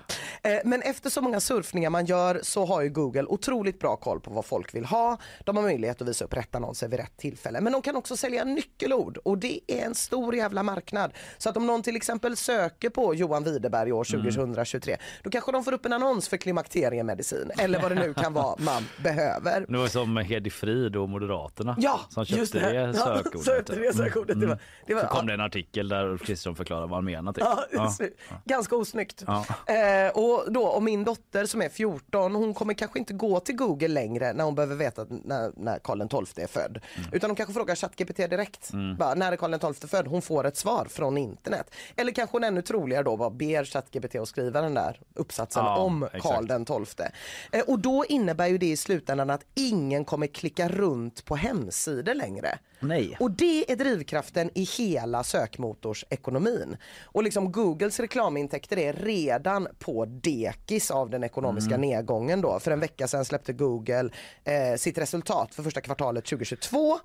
Eh, 0.43 0.59
men 0.65 0.81
efter 0.81 1.09
så 1.09 1.21
många 1.21 1.39
surfningar 1.39 1.89
man 1.89 2.05
gör 2.05 2.39
så 2.43 2.65
har 2.65 2.81
ju 2.81 2.89
Google 2.89 3.23
otroligt 3.23 3.79
bra 3.79 3.95
koll 3.95 4.19
på 4.19 4.31
vad 4.31 4.45
folk 4.45 4.75
vill 4.75 4.85
ha. 4.85 5.17
De 5.43 5.55
har 5.57 5.63
möjlighet 5.63 6.01
att 6.01 6.07
visa 6.07 6.25
upp 6.25 6.33
rätt 6.33 6.55
annonser 6.55 6.87
vid 6.87 6.99
rätt 6.99 7.17
tillfälle. 7.17 7.61
Men 7.61 7.73
de 7.73 7.81
kan 7.81 7.95
också 7.95 8.17
sälja 8.17 8.43
nyckelord 8.43 9.17
och 9.17 9.37
det 9.37 9.59
är 9.67 9.85
en 9.85 9.95
stor 9.95 10.35
jävla 10.35 10.63
marknad. 10.63 11.13
Så 11.37 11.49
att 11.49 11.57
om 11.57 11.67
någon 11.67 11.83
till 11.83 11.95
exempel 11.95 12.37
söker 12.37 12.89
på 12.89 13.15
Johan 13.15 13.43
Widerberg 13.43 13.91
år 13.91 14.03
2023 14.03 14.97
då 15.23 15.29
kanske 15.29 15.51
de 15.51 15.63
får 15.63 15.73
upp 15.73 15.85
en 15.85 15.93
annons 15.93 16.27
för 16.27 16.37
klimakteriemedicin 16.37 17.51
eller 17.57 17.81
vad 17.81 17.91
det 17.91 17.95
nu 17.95 18.13
kan 18.13 18.33
vara 18.33 18.55
man 18.59 18.87
behöver. 19.03 19.62
Det 19.67 19.77
var 19.77 19.87
som 19.87 20.17
Hedi 20.17 20.49
Frid 20.49 20.95
och 20.95 21.09
Moderaterna 21.09 21.75
Ja, 21.79 21.99
som 22.09 22.25
köpte 22.25 22.39
just 22.39 22.53
det, 22.53 22.59
det. 22.59 22.73
Ja, 22.73 22.93
sökordet. 22.93 23.41
sökte 23.45 23.75
det 23.75 23.93
sökordet. 23.93 24.39
Det 24.39 24.45
var- 24.47 24.57
det 24.87 24.93
var- 24.93 25.01
Så 25.01 25.07
kom 25.07 25.19
ja. 25.19 25.25
det 25.25 25.33
en 25.33 25.41
artikel 25.41 25.89
där 25.89 26.05
Ulf 26.07 26.21
Kristersson 26.21 26.55
förklarade 26.55 26.87
vad 26.87 26.97
han 26.97 27.05
menade. 27.05 27.39
Typ. 27.41 27.49
Ja, 27.71 27.89
så- 27.91 28.03
Ganska 28.45 28.75
osnyggt. 28.75 29.23
Ja. 29.27 29.45
Eh, 29.73 30.11
och 30.17 30.51
då 30.53 30.69
om 30.69 30.83
min 30.85 31.03
dotter 31.03 31.45
som 31.45 31.61
är 31.61 31.69
14, 31.69 32.35
hon 32.35 32.53
kommer 32.53 32.73
kanske 32.73 32.99
inte 32.99 33.13
gå 33.13 33.39
till 33.39 33.55
Google 33.55 33.87
längre 33.87 34.33
när 34.33 34.43
hon 34.43 34.55
behöver 34.55 34.75
veta 34.75 35.05
när, 35.09 35.51
när 35.55 35.79
Karl 35.79 36.23
XII 36.25 36.43
är 36.43 36.47
född. 36.47 36.79
Mm. 36.95 37.09
Utan 37.11 37.29
hon 37.29 37.35
kanske 37.35 37.53
frågar 37.53 37.75
ChatGPT 37.75 38.17
direkt. 38.17 38.71
Bara, 38.99 39.13
när 39.13 39.31
är 39.31 39.35
Karl 39.35 39.73
XII 39.73 39.89
född? 39.89 40.07
Hon 40.07 40.21
får 40.21 40.45
ett 40.47 40.57
svar 40.57 40.87
från 40.89 41.17
internet. 41.17 41.75
Eller 41.95 42.11
kanske 42.11 42.35
hon 42.35 42.43
ännu 42.43 42.61
troligare 42.61 43.03
då 43.03 43.17
bara 43.17 43.29
ber 43.29 43.65
ChatGPT 43.65 44.15
att 44.15 44.27
skriva 44.27 44.61
den 44.61 44.73
där 44.73 44.99
uppsatsen 45.15 45.65
Ja, 45.65 45.77
om. 45.77 46.07
Karl 46.21 46.85
XII. 46.85 47.05
Eh, 47.51 47.61
och 47.67 47.79
då 47.79 48.05
innebär 48.09 48.47
ju 48.47 48.57
det 48.57 48.65
i 48.71 48.77
slutändan 48.77 49.29
att 49.29 49.45
ingen 49.55 50.05
kommer 50.05 50.27
klicka 50.27 50.67
runt 50.67 51.25
på 51.25 51.35
hemsidor 51.35 52.13
längre. 52.13 52.59
Nej. 52.79 53.17
Och 53.19 53.31
det 53.31 53.71
är 53.71 53.75
drivkraften 53.75 54.49
i 54.53 54.63
hela 54.63 55.23
sökmotorsekonomin. 55.23 56.77
Och 57.03 57.23
liksom 57.23 57.51
Googles 57.51 57.99
reklamintäkter 57.99 58.77
är 58.77 58.93
redan 58.93 59.67
på 59.79 60.05
dekis 60.05 60.91
av 60.91 61.09
den 61.09 61.23
ekonomiska 61.23 61.77
nedgången 61.77 62.41
då. 62.41 62.59
För 62.59 62.71
en 62.71 62.79
vecka 62.79 63.07
sedan 63.07 63.25
släppte 63.25 63.53
Google 63.53 64.09
eh, 64.43 64.75
sitt 64.77 64.97
resultat 64.97 65.55
för 65.55 65.63
första 65.63 65.81
kvartalet 65.81 66.25
2022. 66.25 66.99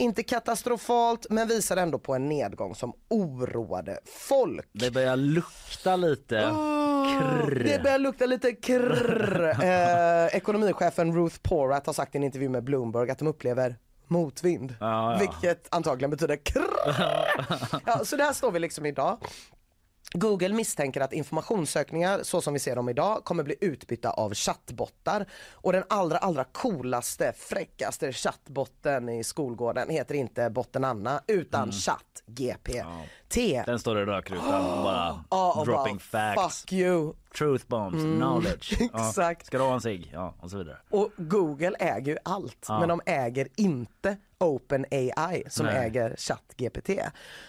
Inte 0.00 0.22
katastrofalt 0.22 1.26
men 1.30 1.48
visar 1.48 1.76
ändå 1.76 1.98
på 1.98 2.14
en 2.14 2.28
nedgång 2.28 2.74
som 2.74 2.92
oroade 3.08 3.98
folk. 4.28 4.68
Det 4.72 4.90
börjar 4.90 5.16
lukta 5.16 5.96
lite 5.96 6.40
krr. 7.18 7.64
Det 7.64 7.82
börjar 7.82 7.98
lukta 7.98 8.26
lite 8.26 8.52
krrr. 8.52 9.56
Eh, 9.70 10.36
ekonomichefen 10.36 11.14
Ruth 11.14 11.36
Porat 11.42 11.86
har 11.86 11.92
sagt 11.92 12.14
i 12.14 12.18
en 12.18 12.24
intervju 12.24 12.48
med 12.48 12.64
Bloomberg 12.64 13.10
att 13.10 13.18
de 13.18 13.28
upplever 13.28 13.76
motvind. 14.06 14.74
Ja, 14.80 15.12
ja. 15.12 15.18
Vilket 15.18 15.74
antagligen 15.74 16.10
betyder 16.10 16.36
krrr. 16.36 17.26
ja, 17.86 18.04
så 18.04 18.16
där 18.16 18.32
står 18.32 18.52
vi 18.52 18.58
liksom 18.58 18.86
idag. 18.86 19.18
Google 20.14 20.54
misstänker 20.54 21.00
att 21.00 21.12
informationssökningar 21.12 22.22
så 22.22 22.40
som 22.40 22.52
vi 22.52 22.60
ser 22.60 22.76
dem 22.76 22.88
idag 22.88 23.24
kommer 23.24 23.42
bli 23.42 23.54
utbytta 23.60 24.10
av 24.10 24.34
chattbottar. 24.34 25.26
Och 25.52 25.72
den 25.72 25.84
allra 25.88 26.18
allra 26.18 26.44
coolaste, 26.44 27.32
fräckaste 27.36 28.12
chattbotten 28.12 29.08
i 29.08 29.24
skolgården 29.24 29.90
heter 29.90 30.14
inte 30.14 30.50
botten 30.50 30.84
Anna 30.84 31.22
utan 31.26 31.72
ChatGPT. 33.34 33.66
Den 33.66 33.78
står 33.78 33.98
i 33.98 34.04
rökrutan 34.04 34.62
bara 34.82 35.24
Ja, 35.30 35.52
och 35.58 35.66
dropping 35.66 36.00
bara, 36.12 36.34
facts, 36.34 36.60
Fuck 36.60 36.72
you. 36.72 37.12
truth 37.38 37.66
bombs, 37.66 38.02
knowledge. 38.02 38.76
Ja. 38.92 39.08
exakt. 39.08 39.46
Ska 39.46 39.58
du 39.58 39.64
ha 39.64 39.74
en 39.74 39.80
cigg? 39.80 40.10
Ja, 40.12 40.34
och 40.40 40.50
så 40.50 40.58
vidare. 40.58 40.76
Och 40.90 41.10
Google 41.16 41.76
äger 41.78 42.12
ju 42.12 42.18
allt, 42.24 42.66
men 42.68 42.88
de 42.88 43.00
äger 43.06 43.48
inte 43.56 44.16
OpenAI 44.38 45.42
som 45.48 45.66
Nej. 45.66 45.86
äger 45.86 46.14
ChatGPT. 46.18 46.90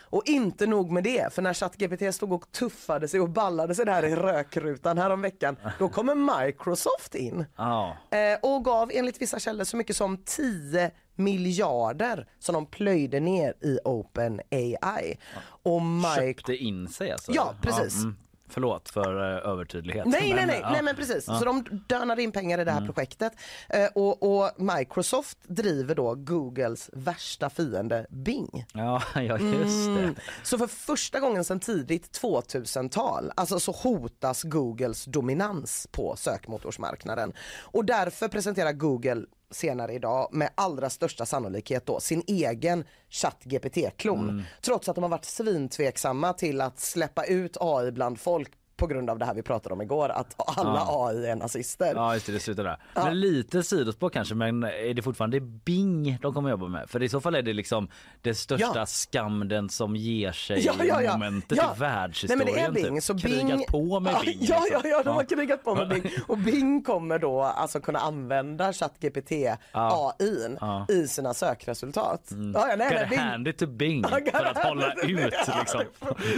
Och 0.09 0.21
inte 0.25 0.65
nog 0.67 0.91
med 0.91 1.03
det, 1.03 1.33
för 1.33 1.41
när 1.41 1.53
ChatGPT 1.53 2.15
stod 2.15 2.33
och 2.33 2.51
tuffade 2.51 3.07
sig 3.07 3.19
och 3.19 3.29
ballade 3.29 3.75
sig 3.75 3.85
där 3.85 4.05
i 4.05 4.15
rökrutan 4.15 4.97
häromveckan, 4.97 5.55
då 5.79 5.89
kommer 5.89 6.45
Microsoft 6.45 7.15
in. 7.15 7.45
Ja. 7.55 7.97
Eh, 8.09 8.39
och 8.41 8.65
gav 8.65 8.91
enligt 8.93 9.21
vissa 9.21 9.39
källor 9.39 9.63
så 9.63 9.77
mycket 9.77 9.95
som 9.95 10.17
10 10.17 10.91
miljarder 11.23 12.27
som 12.39 12.53
de 12.53 12.65
plöjde 12.65 13.19
ner 13.19 13.53
i 13.61 13.79
OpenAI. 13.83 15.17
Och 15.63 15.81
Mike... 15.81 16.33
Köpte 16.33 16.55
in 16.55 16.87
sig 16.87 17.11
alltså? 17.11 17.31
Ja, 17.31 17.55
precis. 17.61 18.05
Förlåt 18.51 18.89
för 18.89 19.15
uh, 19.15 19.49
övertydlighet. 19.51 20.05
Nej, 20.05 20.33
nej, 20.33 20.45
nej, 20.45 20.59
ja. 20.61 20.67
Mm. 20.67 20.73
nej 20.73 20.83
men 20.83 20.95
precis. 20.95 21.25
Så 21.25 21.45
de 21.45 21.83
dönade 21.87 22.23
in 22.23 22.31
pengar 22.31 22.59
i 22.59 22.63
det 22.63 22.71
här 22.71 22.85
projektet. 22.85 23.33
Eh, 23.69 23.87
och, 23.95 24.23
och 24.23 24.51
Microsoft 24.57 25.37
driver 25.47 25.95
då 25.95 26.15
Googles 26.15 26.89
värsta 26.93 27.49
fiende 27.49 28.05
Bing. 28.09 28.65
Ja, 28.73 29.03
ja 29.15 29.37
just 29.37 29.85
det. 29.85 30.01
Mm. 30.01 30.15
Så 30.43 30.57
för 30.57 30.67
första 30.67 31.19
gången 31.19 31.43
sedan 31.43 31.59
tidigt 31.59 32.19
2000-tal, 32.21 33.31
alltså 33.35 33.59
så 33.59 33.71
hotas 33.71 34.43
Googles 34.43 35.05
dominans 35.05 35.87
på 35.91 36.15
sökmotorsmarknaden. 36.17 37.33
Och 37.61 37.85
därför 37.85 38.27
presenterar 38.27 38.71
Google 38.71 39.25
senare 39.51 39.93
idag 39.93 40.29
med 40.31 40.49
allra 40.55 40.89
största 40.89 41.25
sannolikhet 41.25 41.85
då 41.85 41.99
sin 41.99 42.23
egen 42.27 42.83
ChatGPT-klon. 43.09 44.29
Mm. 44.29 44.43
Trots 44.61 44.89
att 44.89 44.95
de 44.95 45.01
har 45.03 45.09
varit 45.09 45.25
svintveksamma 45.25 46.33
till 46.33 46.61
att 46.61 46.79
släppa 46.79 47.25
ut 47.25 47.57
AI 47.59 47.91
bland 47.91 48.19
folk 48.19 48.51
på 48.81 48.87
grund 48.87 49.09
av 49.09 49.19
det 49.19 49.25
här 49.25 49.33
vi 49.33 49.41
pratade 49.41 49.73
om 49.75 49.81
igår, 49.81 50.09
att 50.09 50.35
alla 50.57 50.85
AI 50.89 51.25
är 51.27 51.35
nazister. 51.35 51.93
Ja 51.95 52.13
just 52.13 52.25
det, 52.25 52.31
det 52.31 52.39
slutar 52.39 52.63
där. 52.63 52.77
Men 52.95 53.19
lite 53.19 53.63
sidospår 53.63 54.09
kanske 54.09 54.35
men 54.35 54.63
är 54.63 54.93
det 54.93 55.01
fortfarande 55.01 55.39
Bing 55.41 56.17
de 56.21 56.33
kommer 56.33 56.49
jobba 56.49 56.67
med? 56.67 56.89
För 56.89 57.03
i 57.03 57.09
så 57.09 57.21
fall 57.21 57.35
är 57.35 57.41
det 57.41 57.53
liksom 57.53 57.87
det 58.21 58.33
största 58.35 58.71
Ja. 58.75 58.85
skam 58.85 59.47
den 59.47 59.69
som 59.69 59.95
ger 59.95 60.31
sig 60.31 60.65
Ja, 60.65 60.73
ja, 60.83 61.01
ja. 61.01 61.11
momentet 61.13 61.57
ja. 61.57 61.63
i 61.63 61.67
Nej, 61.67 61.75
världshistorien. 61.79 62.45
men 62.45 62.53
det 62.73 62.81
är 62.81 62.83
Bing. 62.85 62.95
typ. 62.95 63.03
Så 63.03 63.17
Krigat 63.17 63.47
Bing... 63.47 63.65
på 63.67 63.99
med 63.99 64.13
ja, 64.13 64.21
Bing. 64.25 64.37
Ja, 64.41 64.55
ja, 64.55 64.61
liksom. 64.77 64.89
ja, 64.91 65.03
de 65.03 65.15
har 65.15 65.23
krigat 65.23 65.63
på 65.63 65.75
med 65.75 65.89
Bing. 65.89 66.03
Och 66.27 66.37
Bing 66.37 66.83
kommer 66.83 67.19
då 67.19 67.41
alltså 67.41 67.79
kunna 67.79 67.99
använda 67.99 68.73
ChatGPT 68.73 69.31
AI 69.71 70.57
Ja. 70.61 70.85
i 70.89 71.07
sina 71.07 71.33
sökresultat. 71.33 72.21
Ja, 72.53 72.67
ja, 72.69 72.75
nej, 72.77 72.89
Gotta 72.89 72.99
nej, 73.01 73.09
Bing. 73.09 73.19
hand 73.19 73.47
it 73.47 73.57
to 73.57 73.65
Bing 73.67 74.01
Ja, 74.11 74.19
för 74.39 74.45
att 74.45 74.57
hålla 74.63 74.93
ut 74.93 75.07
liksom. 75.59 75.81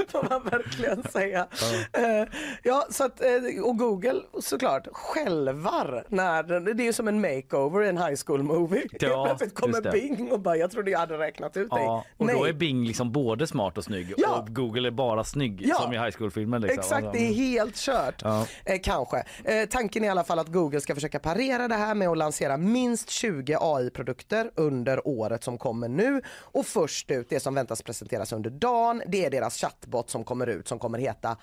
får 0.07 0.29
man 0.29 0.43
verkligen 0.43 1.03
säga. 1.03 1.47
Eh, 1.93 2.27
Ja, 2.63 2.85
så 2.89 3.03
att, 3.05 3.21
eh, 3.21 3.63
och 3.63 3.77
Google 3.77 4.21
såklart 4.41 4.87
självar 4.91 6.05
när, 6.07 6.43
det 6.73 6.83
är 6.83 6.85
ju 6.85 6.93
som 6.93 7.07
en 7.07 7.21
makeover 7.21 7.83
i 7.83 7.89
en 7.89 7.97
high 7.97 8.15
school 8.25 8.43
movie. 8.43 8.83
Ja, 8.91 9.25
plötsligt 9.25 9.53
kommer. 9.55 9.91
Bing 9.91 10.31
och 10.31 10.39
bara, 10.39 10.55
jag 10.57 10.71
trodde 10.71 10.91
jag 10.91 10.99
hade 10.99 11.17
räknat 11.17 11.57
ut 11.57 11.69
dig. 11.69 11.83
Ja, 11.83 12.05
och 12.17 12.25
Nej. 12.25 12.35
då 12.35 12.45
är 12.45 12.53
Bing 12.53 12.85
liksom 12.87 13.11
både 13.11 13.47
smart 13.47 13.77
och 13.77 13.83
snygg 13.83 14.13
Ja. 14.17 14.35
och 14.39 14.55
Google 14.55 14.87
är 14.87 14.91
bara 14.91 15.23
snygg 15.23 15.61
Ja. 15.65 15.75
som 15.75 15.93
i 15.93 15.97
High 15.97 16.11
School-filmen. 16.17 16.61
Liksom. 16.61 16.79
Exakt, 16.79 16.93
Alltså, 17.05 17.11
det 17.11 17.29
är 17.29 17.33
helt 17.33 17.75
kört. 17.75 18.21
Ja. 18.23 18.45
Eh, 18.65 18.79
kanske. 18.83 19.23
Eh, 19.43 19.65
tanken 19.69 20.03
är 20.03 20.07
i 20.07 20.11
alla 20.11 20.23
fall 20.23 20.39
att 20.39 20.47
Google 20.47 20.81
ska 20.81 20.95
försöka 20.95 21.19
parera 21.19 21.67
det 21.67 21.75
här 21.75 21.95
med 21.95 22.07
att 22.09 22.17
lansera 22.17 22.57
minst 22.57 23.09
20 23.09 23.57
AI-produkter 23.61 24.51
under 24.55 25.07
året 25.07 25.43
som 25.43 25.57
kommer 25.57 25.87
nu. 25.87 26.21
Och 26.39 26.65
först 26.65 27.11
ut, 27.11 27.29
det 27.29 27.39
som 27.39 27.55
väntas 27.55 27.81
presenteras 27.81 28.31
under 28.33 28.49
dagen, 28.49 29.01
det 29.07 29.25
är 29.25 29.29
deras 29.29 29.57
chatbot 29.61 30.09
som 30.09 30.23
kommer 30.23 30.47
ut 30.47 30.67
som 30.67 30.79
kommer 30.79 30.97
heta 30.99 31.37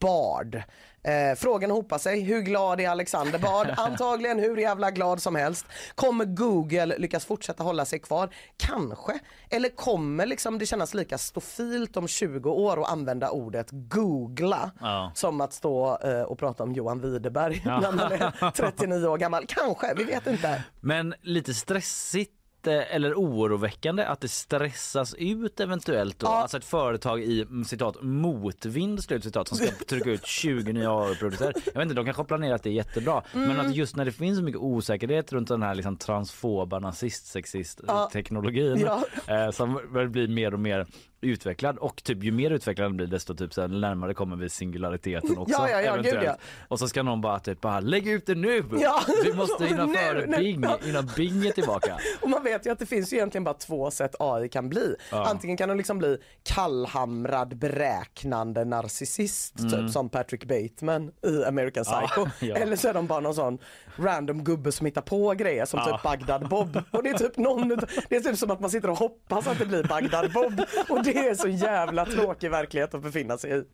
Bard. 0.00 0.62
Eh, 1.02 1.36
frågan 1.36 1.70
hopar 1.70 1.98
sig, 1.98 2.20
hur 2.20 2.40
glad 2.40 2.80
är 2.80 2.88
Alexander 2.88 3.38
Bard? 3.38 3.66
Antagligen 3.76 4.38
hur 4.38 4.56
jävla 4.56 4.90
glad 4.90 5.22
som 5.22 5.36
helst. 5.36 5.66
Kommer 5.94 6.24
Google 6.24 6.86
lyckas 6.98 7.24
fortsätta 7.24 7.62
hålla 7.64 7.84
sig 7.84 7.98
kvar? 7.98 8.28
Kanske. 8.56 9.12
Eller 9.50 9.68
kommer 9.68 10.26
liksom 10.26 10.58
det 10.58 10.66
kännas 10.66 10.94
lika 10.94 11.18
stofilt 11.18 11.96
om 11.96 12.08
20 12.08 12.50
år 12.50 12.76
och 12.76 12.90
använda 12.90 13.30
ordet 13.30 13.66
googla 13.70 14.70
Ja. 14.80 15.12
som 15.14 15.40
att 15.40 15.52
stå 15.52 15.98
eh, 16.02 16.22
och 16.22 16.38
prata 16.38 16.62
om 16.62 16.72
Johan 16.72 17.00
Widerberg 17.00 17.62
när 17.64 17.92
man 17.92 18.12
är 18.12 18.50
39 18.50 19.06
år 19.06 19.18
gammal. 19.18 19.44
Kanske, 19.48 19.94
vi 19.96 20.04
vet 20.04 20.26
inte. 20.26 20.62
Men 20.80 21.14
lite 21.22 21.54
stressigt 21.54 22.32
eh, 22.66 22.94
eller 22.94 23.14
oroväckande 23.14 24.04
att 24.04 24.20
det 24.20 24.28
stressas 24.28 25.14
ut 25.14 25.60
eventuellt 25.60 26.18
då. 26.18 26.26
Ja. 26.26 26.30
Alltså 26.42 26.56
ett 26.56 26.64
företag 26.64 27.22
i 27.22 27.42
mm, 27.42 27.64
citat 27.64 27.96
motvind 28.02 29.02
slut 29.04 29.24
citat 29.24 29.48
som 29.48 29.56
ska 29.58 29.66
trycka 29.88 30.10
ut 30.10 30.26
20 30.26 30.72
nya 30.72 30.90
AI-produkter. 30.90 31.52
Jag 31.66 31.72
vet 31.72 31.82
inte, 31.82 31.94
de 31.94 32.04
kanske 32.04 32.20
har 32.20 32.26
planerat 32.26 32.62
det 32.62 32.70
jättebra. 32.70 33.22
Men 33.32 33.50
Mm. 33.50 33.66
att 33.66 33.74
just 33.76 33.96
när 33.96 34.04
det 34.04 34.12
finns 34.12 34.38
så 34.38 34.44
mycket 34.44 34.60
osäkerhet 34.60 35.32
runt 35.32 35.48
den 35.48 35.62
här 35.62 35.74
liksom 35.74 35.96
transfoba 35.96 36.78
nazist-sexist 36.78 37.80
Ja. 37.86 38.10
teknologin 38.12 38.76
Ja. 38.86 39.04
eh, 39.34 39.50
som 39.50 39.80
blir 40.12 40.28
mer 40.28 40.54
och 40.54 40.60
mer 40.60 40.86
utvecklad 41.26 41.78
och 41.78 42.02
typ 42.04 42.24
ju 42.24 42.32
mer 42.32 42.50
utvecklad 42.50 42.86
den 42.90 42.96
blir 42.96 43.06
desto 43.06 43.34
typ 43.34 43.54
så 43.54 43.60
här, 43.60 43.68
närmare 43.68 44.14
kommer 44.14 44.36
vi 44.36 44.48
singulariteten 44.48 45.38
också. 45.38 45.54
Ja, 45.58 45.70
ja, 45.70 45.80
ja, 45.82 45.96
gud, 45.96 46.06
eventuellt. 46.06 46.26
ja. 46.26 46.36
Och 46.68 46.78
så 46.78 46.88
ska 46.88 47.02
någon 47.02 47.20
bara 47.20 47.38
typ 47.38 47.60
bara 47.60 47.80
lägg 47.80 48.08
ut 48.08 48.26
det 48.26 48.34
nu! 48.34 48.64
Ja. 48.80 49.00
Vi 49.24 49.32
måste 49.32 49.66
hinna 49.66 49.88
före. 49.94 50.26
Bing 50.38 50.64
innan 50.86 51.10
Bing 51.16 51.46
är 51.46 51.52
tillbaka. 51.52 51.96
Och 52.20 52.30
man 52.30 52.42
vet 52.44 52.66
ju 52.66 52.70
att 52.72 52.78
det 52.78 52.86
finns 52.86 53.12
ju 53.12 53.16
egentligen 53.16 53.44
bara 53.44 53.54
två 53.54 53.90
sätt 53.90 54.14
AI 54.18 54.48
kan 54.48 54.68
bli. 54.68 54.94
Antingen 55.10 55.56
kan 55.56 55.68
de 55.68 55.78
liksom 55.78 55.98
bli 55.98 56.18
kallhamrad 56.42 57.56
beräknande 57.56 58.64
narcissist 58.64 59.56
typ 59.70 59.90
som 59.90 60.08
Patrick 60.08 60.44
Bateman 60.44 61.10
i 61.26 61.44
American 61.44 61.84
Psycho. 61.84 62.26
Mm. 62.46 62.62
Eller 62.62 62.76
så 62.76 62.88
är 62.88 62.94
de 62.94 63.06
bara 63.06 63.20
någon 63.20 63.34
sån 63.34 63.58
random 63.96 64.44
gubbe 64.44 64.72
som 64.72 64.86
hittar 64.86 65.00
på 65.02 65.30
grejer 65.34 65.64
som 65.64 65.84
typ 65.84 66.02
Bagdad 66.02 66.48
Bob. 66.48 66.82
Och 66.90 67.02
det 67.02 67.08
är 67.10 67.18
typ 67.18 67.36
någon, 67.36 67.68
det 68.08 68.16
är 68.16 68.20
typ 68.20 68.36
som 68.38 68.50
att 68.50 68.60
man 68.60 68.70
sitter 68.70 68.90
och 68.90 68.98
hoppas 68.98 69.46
att 69.46 69.58
det 69.58 69.66
blir 69.66 69.84
Bagdad 69.84 70.32
Bob. 70.32 70.60
Och 70.88 71.04
det 71.04 71.15
det 71.16 71.28
är 71.28 71.34
så 71.34 71.48
jävla 71.48 72.04
tråkig 72.04 72.50
verklighet 72.50 72.94
att 72.94 73.02
befinna 73.02 73.38
sig 73.38 73.58
i. 73.58 73.64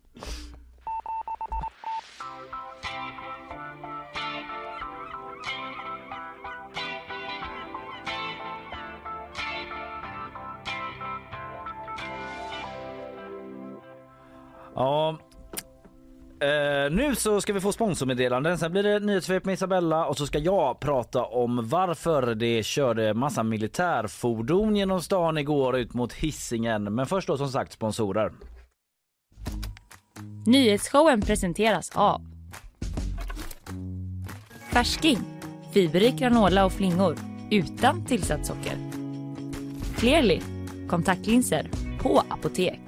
Ja, 14.74 15.18
Eh, 16.42 16.90
nu 16.90 17.14
så 17.14 17.40
ska 17.40 17.52
vi 17.52 17.60
få 17.60 17.72
sponsormeddelanden. 17.72 18.58
Sen 18.58 18.72
blir 18.72 18.82
det 18.82 19.00
nyhetssvep 19.00 19.44
med 19.44 19.52
Isabella 19.52 20.06
och 20.06 20.16
så 20.16 20.26
ska 20.26 20.38
jag 20.38 20.80
prata 20.80 21.24
om 21.24 21.68
varför 21.68 22.34
det 22.34 22.62
körde 22.62 23.14
massa 23.14 23.42
militärfordon 23.42 24.76
genom 24.76 25.02
stan 25.02 25.38
igår 25.38 25.76
ut 25.76 25.94
mot 25.94 26.12
hissingen. 26.12 26.94
Men 26.94 27.06
först 27.06 27.28
då 27.28 27.36
som 27.36 27.48
sagt 27.48 27.72
sponsorer. 27.72 28.32
Nyhetsshowen 30.46 31.20
presenteras 31.20 31.90
av 31.94 32.20
Färsking, 34.72 35.18
fiberrik 35.74 36.14
granola 36.14 36.64
och 36.64 36.72
flingor 36.72 37.16
utan 37.50 38.06
tillsatt 38.06 38.46
socker. 38.46 38.76
Clearly, 39.96 40.40
kontaktlinser 40.88 41.70
på 42.00 42.22
apotek. 42.28 42.80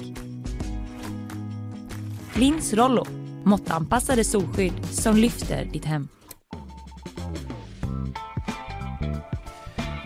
Lins 2.34 2.74
Rollo, 2.74 3.06
måttanpassade 3.44 4.24
solskydd 4.24 4.86
som 4.90 5.16
lyfter 5.16 5.64
ditt 5.72 5.84
hem. 5.84 6.08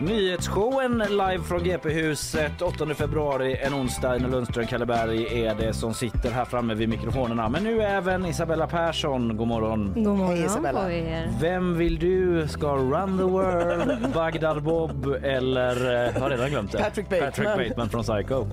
Nyhetsshowen 0.01 0.97
live 1.09 1.39
från 1.43 1.63
GP-huset 1.63 2.61
8 2.61 2.85
februari 2.95 3.57
en 3.61 3.73
onsdag. 3.73 4.15
Ina 4.17 4.27
Lundström 4.27 4.67
Kalleberg 4.67 5.43
är 5.45 5.55
det 5.55 5.73
som 5.73 5.93
sitter 5.93 6.31
här 6.31 6.45
framme 6.45 6.73
vid 6.73 6.89
mikrofonerna. 6.89 7.49
Men 7.49 7.63
nu 7.63 7.81
även 7.81 8.25
Isabella 8.25 8.67
Persson. 8.67 9.37
God 9.37 9.47
morgon. 9.47 9.93
God 9.95 10.17
morgon 10.17 10.35
Hej, 10.37 10.45
Isabella. 10.45 10.83
på 10.83 10.91
er. 10.91 11.29
Vem 11.41 11.77
vill 11.77 11.99
du 11.99 12.47
ska 12.47 12.67
run 12.75 13.17
the 13.17 13.23
world? 13.23 14.07
Bagdad 14.13 14.63
Bob 14.63 15.15
eller 15.23 15.85
eh, 16.05 16.11
jag 16.13 16.21
har 16.21 16.29
redan 16.29 16.49
glömt 16.49 16.71
det. 16.71 16.77
Patrick 16.77 17.09
Bateman. 17.09 17.31
Patrick 17.31 17.67
Bateman 17.69 17.89
från 17.89 18.03
Psycho. 18.03 18.45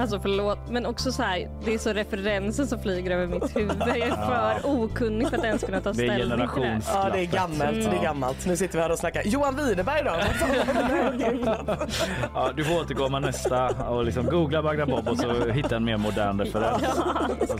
Alltså 0.00 0.20
förlåt, 0.20 0.58
men 0.70 0.86
också 0.86 1.12
så 1.12 1.22
här, 1.22 1.48
det 1.64 1.74
är 1.74 1.78
så 1.78 1.92
referensen 1.92 2.66
som 2.66 2.78
flyger 2.82 3.10
över 3.10 3.26
mitt 3.26 3.56
huvud. 3.56 3.76
Jag 3.86 3.98
är 3.98 4.10
för 4.10 4.70
okunnig 4.70 5.28
för 5.28 5.36
att 5.38 5.44
ens 5.44 5.62
kunna 5.64 5.80
ta 5.80 5.92
Det 5.92 6.06
är 6.06 6.14
ställning 6.14 6.48
till 6.48 6.60
det. 6.62 6.68
generations- 6.68 6.90
Ja 6.94 7.10
det 7.12 7.20
är 7.20 7.24
gammalt, 7.24 7.90
det 7.90 7.96
är 7.98 8.02
gammalt. 8.02 8.46
Nu 8.46 8.56
sitter 8.56 8.74
vi 8.78 8.82
här 8.82 8.92
och 8.92 8.98
snackar. 8.98 9.22
Johan 9.24 9.56
Widerberg 9.56 10.02
då? 10.04 10.10
Ja, 12.34 12.50
du 12.56 12.64
får 12.64 12.80
återkomma 12.80 13.20
nästa 13.20 13.88
och 13.90 14.04
liksom 14.04 14.26
googla 14.26 14.62
Bagdad 14.62 14.88
Bob 14.88 15.08
och 15.08 15.18
så 15.18 15.48
hitta 15.48 15.76
en 15.76 15.84
mer 15.84 15.96
modern 15.96 16.40
referens. 16.40 16.82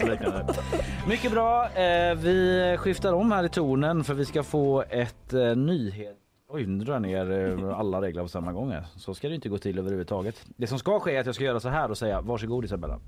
Liknande. 0.09 0.55
Mycket 1.09 1.33
bra. 1.33 1.68
Eh, 1.68 2.14
vi 2.14 2.77
skiftar 2.79 3.12
om 3.12 3.33
här 3.33 3.45
i 3.45 3.49
tonen 3.49 4.05
för 4.05 4.14
vi 4.14 4.25
ska 4.25 4.42
få 4.42 4.85
ett 4.90 5.33
eh, 5.33 5.57
nyhet 5.57 6.18
Oj, 6.55 6.66
nu 6.66 6.85
drar 6.85 6.92
jag 6.92 7.03
ner 7.03 7.31
eh, 7.31 7.79
alla 7.79 8.03
regler 8.03 8.23
på 8.23 8.29
samma 8.29 8.53
gång. 8.53 8.75
Så 8.97 9.14
ska 9.14 9.29
det 9.29 9.35
inte 9.35 9.49
gå 9.49 9.59
till 9.59 9.79
överhuvudtaget. 9.79 10.45
Det 10.57 10.66
som 10.66 10.79
ska 10.79 11.01
ske 11.01 11.16
är 11.16 11.21
att 11.21 11.27
jag 11.27 11.35
ska 11.35 11.45
göra 11.45 11.61
så 11.61 11.68
här 11.68 11.90
och 11.90 11.99
säga 11.99 12.21
varsågod 12.21 12.64
Isabella. 12.64 13.01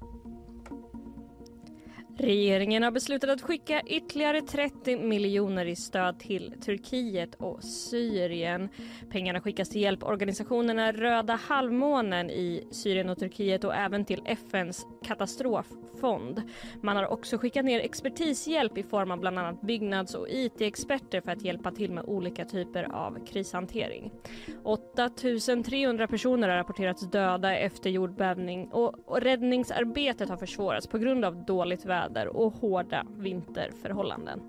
Regeringen 2.17 2.83
har 2.83 2.91
beslutat 2.91 3.31
att 3.31 3.43
skicka 3.43 3.83
ytterligare 3.87 4.41
30 4.43 4.97
miljoner 4.97 5.67
i 5.67 5.77
stöd 5.77 6.19
till 6.19 6.55
Turkiet 6.65 7.35
och 7.35 7.65
Syrien. 7.65 8.69
Pengarna 9.11 9.41
skickas 9.41 9.69
till 9.69 9.81
hjälporganisationerna 9.81 10.93
Röda 10.93 11.35
halvmånen 11.35 12.31
i 12.31 12.69
Syrien 12.71 13.09
och 13.09 13.19
Turkiet 13.19 13.65
och 13.65 13.75
även 13.75 14.05
till 14.05 14.23
FNs 14.25 14.87
katastroffond. 15.05 16.43
Man 16.83 16.97
har 16.97 17.07
också 17.07 17.39
skickat 17.39 17.65
ner 17.65 17.81
expertishjälp 17.81 18.79
i 18.79 18.83
form 18.83 19.11
av 19.11 19.19
bland 19.19 19.39
annat 19.39 19.61
byggnads 19.61 20.15
och 20.15 20.29
IT-experter 20.29 21.21
för 21.21 21.33
att 21.33 21.43
hjälpa 21.43 21.71
till 21.71 21.93
med 21.93 22.05
olika 22.05 22.45
typer 22.45 22.83
av 22.83 23.27
krishantering. 23.27 24.13
8 24.63 25.11
300 25.65 26.07
personer 26.07 26.49
har 26.49 26.57
rapporterats 26.57 27.11
döda 27.11 27.57
efter 27.57 27.91
jordbävning 27.91 28.69
och, 28.69 29.21
räddningsarbetet 29.21 30.29
har 30.29 30.37
försvårats 30.37 30.87
på 30.87 30.99
grund 30.99 31.25
av 31.25 31.45
dåligt 31.45 31.85
väder 31.85 32.04
och 32.37 32.53
hårda 32.53 33.07
vinterförhållanden. 33.19 34.41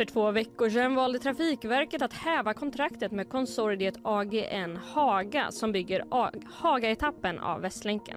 För 0.00 0.04
två 0.04 0.30
veckor 0.30 0.68
sedan 0.68 0.94
valde 0.94 1.18
Trafikverket 1.18 2.02
att 2.02 2.12
häva 2.12 2.54
kontraktet 2.54 3.12
med 3.12 3.28
konsortiet 3.28 3.94
AGN 4.02 4.76
Haga 4.76 5.50
som 5.50 5.72
bygger 5.72 6.04
Haga-etappen 6.46 7.38
av 7.38 7.60
Västlänken. 7.60 8.16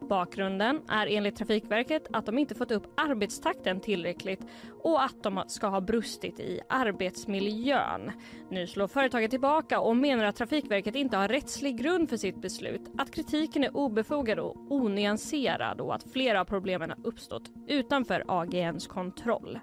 Bakgrunden 0.00 0.80
är 0.88 1.06
enligt 1.06 1.36
Trafikverket 1.36 2.06
att 2.12 2.26
de 2.26 2.38
inte 2.38 2.54
fått 2.54 2.70
upp 2.70 2.86
arbetstakten 2.96 3.80
tillräckligt 3.80 4.40
och 4.82 5.04
att 5.04 5.22
de 5.22 5.44
ska 5.46 5.66
ha 5.66 5.80
brustit 5.80 6.40
i 6.40 6.60
arbetsmiljön. 6.68 8.10
Nu 8.50 8.66
slår 8.66 8.88
företaget 8.88 9.30
tillbaka 9.30 9.80
och 9.80 9.96
menar 9.96 10.24
att 10.24 10.36
Trafikverket 10.36 10.94
inte 10.94 11.16
har 11.16 11.28
rättslig 11.28 11.78
grund 11.78 12.08
för 12.08 12.16
sitt 12.16 12.42
beslut, 12.42 12.82
att 12.98 13.10
kritiken 13.10 13.64
är 13.64 13.76
obefogad 13.76 14.38
och 14.38 14.56
onyanserad 14.72 15.80
och 15.80 15.94
att 15.94 16.12
flera 16.12 16.40
av 16.40 16.44
problemen 16.44 16.90
har 16.90 17.06
uppstått 17.06 17.50
utanför 17.68 18.24
AGNs 18.28 18.86
kontroll. 18.86 19.58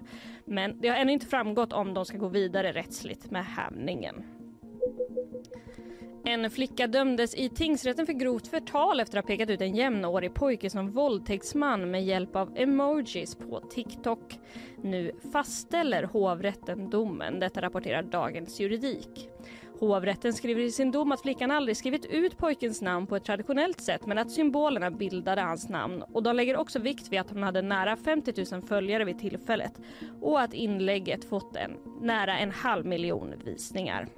Men 0.52 0.76
det 0.80 0.88
har 0.88 0.96
ännu 0.96 1.12
inte 1.12 1.26
framgått 1.26 1.72
om 1.72 1.94
de 1.94 2.04
ska 2.04 2.18
gå 2.18 2.28
vidare 2.28 2.72
rättsligt 2.72 3.30
med 3.30 3.44
hävningen. 3.44 4.24
En 6.24 6.50
flicka 6.50 6.86
dömdes 6.86 7.34
i 7.34 7.48
tingsrätten 7.48 8.06
för 8.06 8.12
grovt 8.12 8.48
förtal 8.48 9.00
efter 9.00 9.18
att 9.18 9.24
ha 9.24 9.26
pekat 9.26 9.50
ut 9.50 9.60
en 9.60 9.76
jämnårig 9.76 10.34
pojke 10.34 10.70
som 10.70 10.90
våldtäktsman 10.90 11.90
med 11.90 12.04
hjälp 12.04 12.36
av 12.36 12.52
emojis 12.56 13.34
på 13.34 13.60
TikTok. 13.60 14.38
Nu 14.82 15.12
fastställer 15.32 16.02
hovrätten 16.02 16.90
domen, 16.90 17.40
detta 17.40 17.62
rapporterar 17.62 18.02
Dagens 18.02 18.60
Juridik. 18.60 19.31
Hovrätten 19.78 20.32
skriver 20.32 20.62
i 20.62 20.70
sin 20.70 20.90
dom 20.90 21.12
att 21.12 21.22
flickan 21.22 21.50
aldrig 21.50 21.76
skrivit 21.76 22.06
ut 22.06 22.38
pojkens 22.38 22.82
namn 22.82 23.06
på 23.06 23.16
ett 23.16 23.24
traditionellt 23.24 23.80
sätt 23.80 24.06
men 24.06 24.18
att 24.18 24.30
symbolerna 24.30 24.90
bildade 24.90 25.40
hans 25.40 25.68
namn 25.68 26.02
och 26.12 26.22
de 26.22 26.36
lägger 26.36 26.56
också 26.56 26.78
vikt 26.78 27.12
vid 27.12 27.20
att 27.20 27.30
hon 27.30 27.42
hade 27.42 27.62
nära 27.62 27.96
50 27.96 28.44
000 28.52 28.62
följare 28.62 29.04
vid 29.04 29.18
tillfället 29.18 29.72
och 30.20 30.40
att 30.40 30.54
inlägget 30.54 31.24
fått 31.24 31.56
en, 31.56 31.70
nära 32.00 32.38
en 32.38 32.50
halv 32.50 32.86
miljon 32.86 33.34
visningar. 33.44 34.08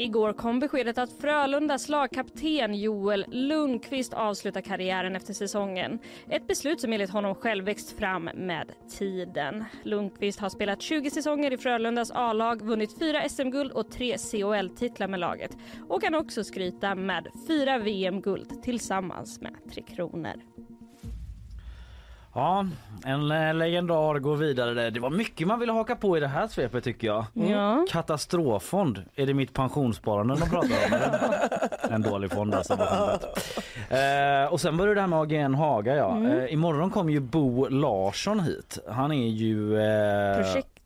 Igår 0.00 0.32
kom 0.32 0.60
beskedet 0.60 0.98
att 0.98 1.20
Frölundas 1.20 1.88
lagkapten 1.88 2.74
Joel 2.74 3.24
Lundqvist 3.28 4.14
avslutar 4.14 4.60
karriären 4.60 5.16
efter 5.16 5.34
säsongen. 5.34 5.98
Ett 6.30 6.46
beslut 6.46 6.80
som 6.80 6.92
enligt 6.92 7.10
honom 7.10 7.34
själv 7.34 7.64
växt 7.64 7.98
fram 7.98 8.30
med 8.34 8.72
tiden. 8.98 9.64
Lundqvist 9.82 10.40
har 10.40 10.48
spelat 10.48 10.82
20 10.82 11.10
säsonger 11.10 11.52
i 11.52 11.58
Frölundas 11.58 12.10
A-lag, 12.14 12.62
vunnit 12.62 12.98
fyra 12.98 13.28
SM-guld 13.28 13.72
och 13.72 13.90
tre 13.90 14.18
CHL-titlar 14.18 15.08
med 15.08 15.20
laget 15.20 15.56
och 15.88 16.02
kan 16.02 16.14
också 16.14 16.44
skryta 16.44 16.94
med 16.94 17.26
fyra 17.46 17.78
VM-guld 17.78 18.62
tillsammans 18.62 19.40
med 19.40 19.54
Tre 19.72 19.82
Kronor. 19.82 20.42
Ja, 22.38 22.66
en 23.04 23.28
legendar 23.58 24.18
går 24.18 24.36
vidare. 24.36 24.74
där. 24.74 24.90
Det 24.90 25.00
var 25.00 25.10
mycket 25.10 25.46
man 25.46 25.60
ville 25.60 25.72
haka 25.72 25.96
på 25.96 26.16
i 26.16 26.20
det 26.20 26.26
här 26.26 26.48
svepet 26.48 26.84
tycker 26.84 27.06
jag. 27.06 27.24
Ja. 27.32 27.86
Katastroffond, 27.90 29.04
är 29.14 29.26
det 29.26 29.34
mitt 29.34 29.52
pensionssparande 29.52 30.34
de 30.34 30.50
pratar 30.50 30.68
om? 30.68 31.90
en 31.94 32.02
dålig 32.02 32.32
fond 32.32 32.54
alltså. 32.54 32.72
Eh, 33.90 34.52
och 34.52 34.60
sen 34.60 34.76
började 34.76 34.94
det 34.94 35.00
här 35.00 35.08
med 35.08 35.18
AGN 35.18 35.54
Haga 35.54 35.96
ja. 35.96 36.16
Mm. 36.16 36.38
Eh, 36.38 36.52
imorgon 36.52 36.90
kommer 36.90 37.12
ju 37.12 37.20
Bo 37.20 37.68
Larsson 37.68 38.40
hit. 38.40 38.78
Han 38.88 39.12
är 39.12 39.28
ju 39.28 39.80
eh, 39.80 40.36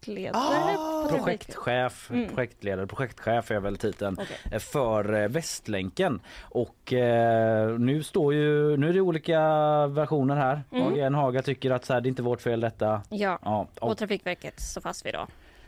Projektledare 0.07 0.77
Trafikverket. 1.09 1.47
projektchef, 1.49 2.11
Mm. 2.11 2.29
projektledare, 2.35 2.87
projektchef 2.87 3.51
är 3.51 3.61
väl 3.61 3.77
titeln 3.77 4.17
Okej. 4.21 4.37
eh, 4.53 4.59
för 4.59 5.23
eh, 5.23 5.29
Västlänken. 5.29 6.21
Och 6.43 6.93
eh, 6.93 7.79
nu 7.79 8.03
står 8.03 8.35
ju, 8.35 8.77
nu 8.77 8.88
är 8.88 8.93
det 8.93 9.01
olika 9.01 9.41
versioner 9.87 10.37
här. 10.37 10.62
Mm. 10.73 10.87
AGN 10.87 11.15
Haga 11.15 11.43
tycker 11.43 11.71
att 11.71 11.85
så 11.85 11.93
här, 11.93 12.01
det 12.01 12.07
är 12.07 12.09
inte 12.09 12.23
vårt 12.23 12.41
fel 12.41 12.61
detta. 12.61 13.03
Ja, 13.09 13.38
Ja, 13.43 13.67
och 13.81 13.91
och 13.91 13.99
Trafikverket 13.99 14.61
står 14.61 14.81
fast 14.81 15.07
vid 15.07 15.15
då. 15.15 15.27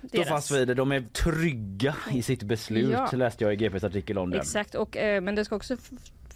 står 0.09 0.25
fast 0.25 0.51
vid 0.51 0.69
det. 0.69 0.75
De 0.75 0.93
är 0.93 1.01
trygga 1.01 1.95
i 2.13 2.23
sitt 2.23 2.43
beslut 2.43 2.93
Ja. 2.93 3.09
läste 3.13 3.45
jag 3.45 3.53
i 3.53 3.57
GPs 3.57 3.85
artikel 3.85 4.19
om 4.19 4.31
det. 4.31 4.37
Exakt, 4.39 4.75
och, 4.75 4.97
eh, 4.97 5.21
men 5.21 5.35
det 5.35 5.45
ska 5.45 5.57
också 5.57 5.77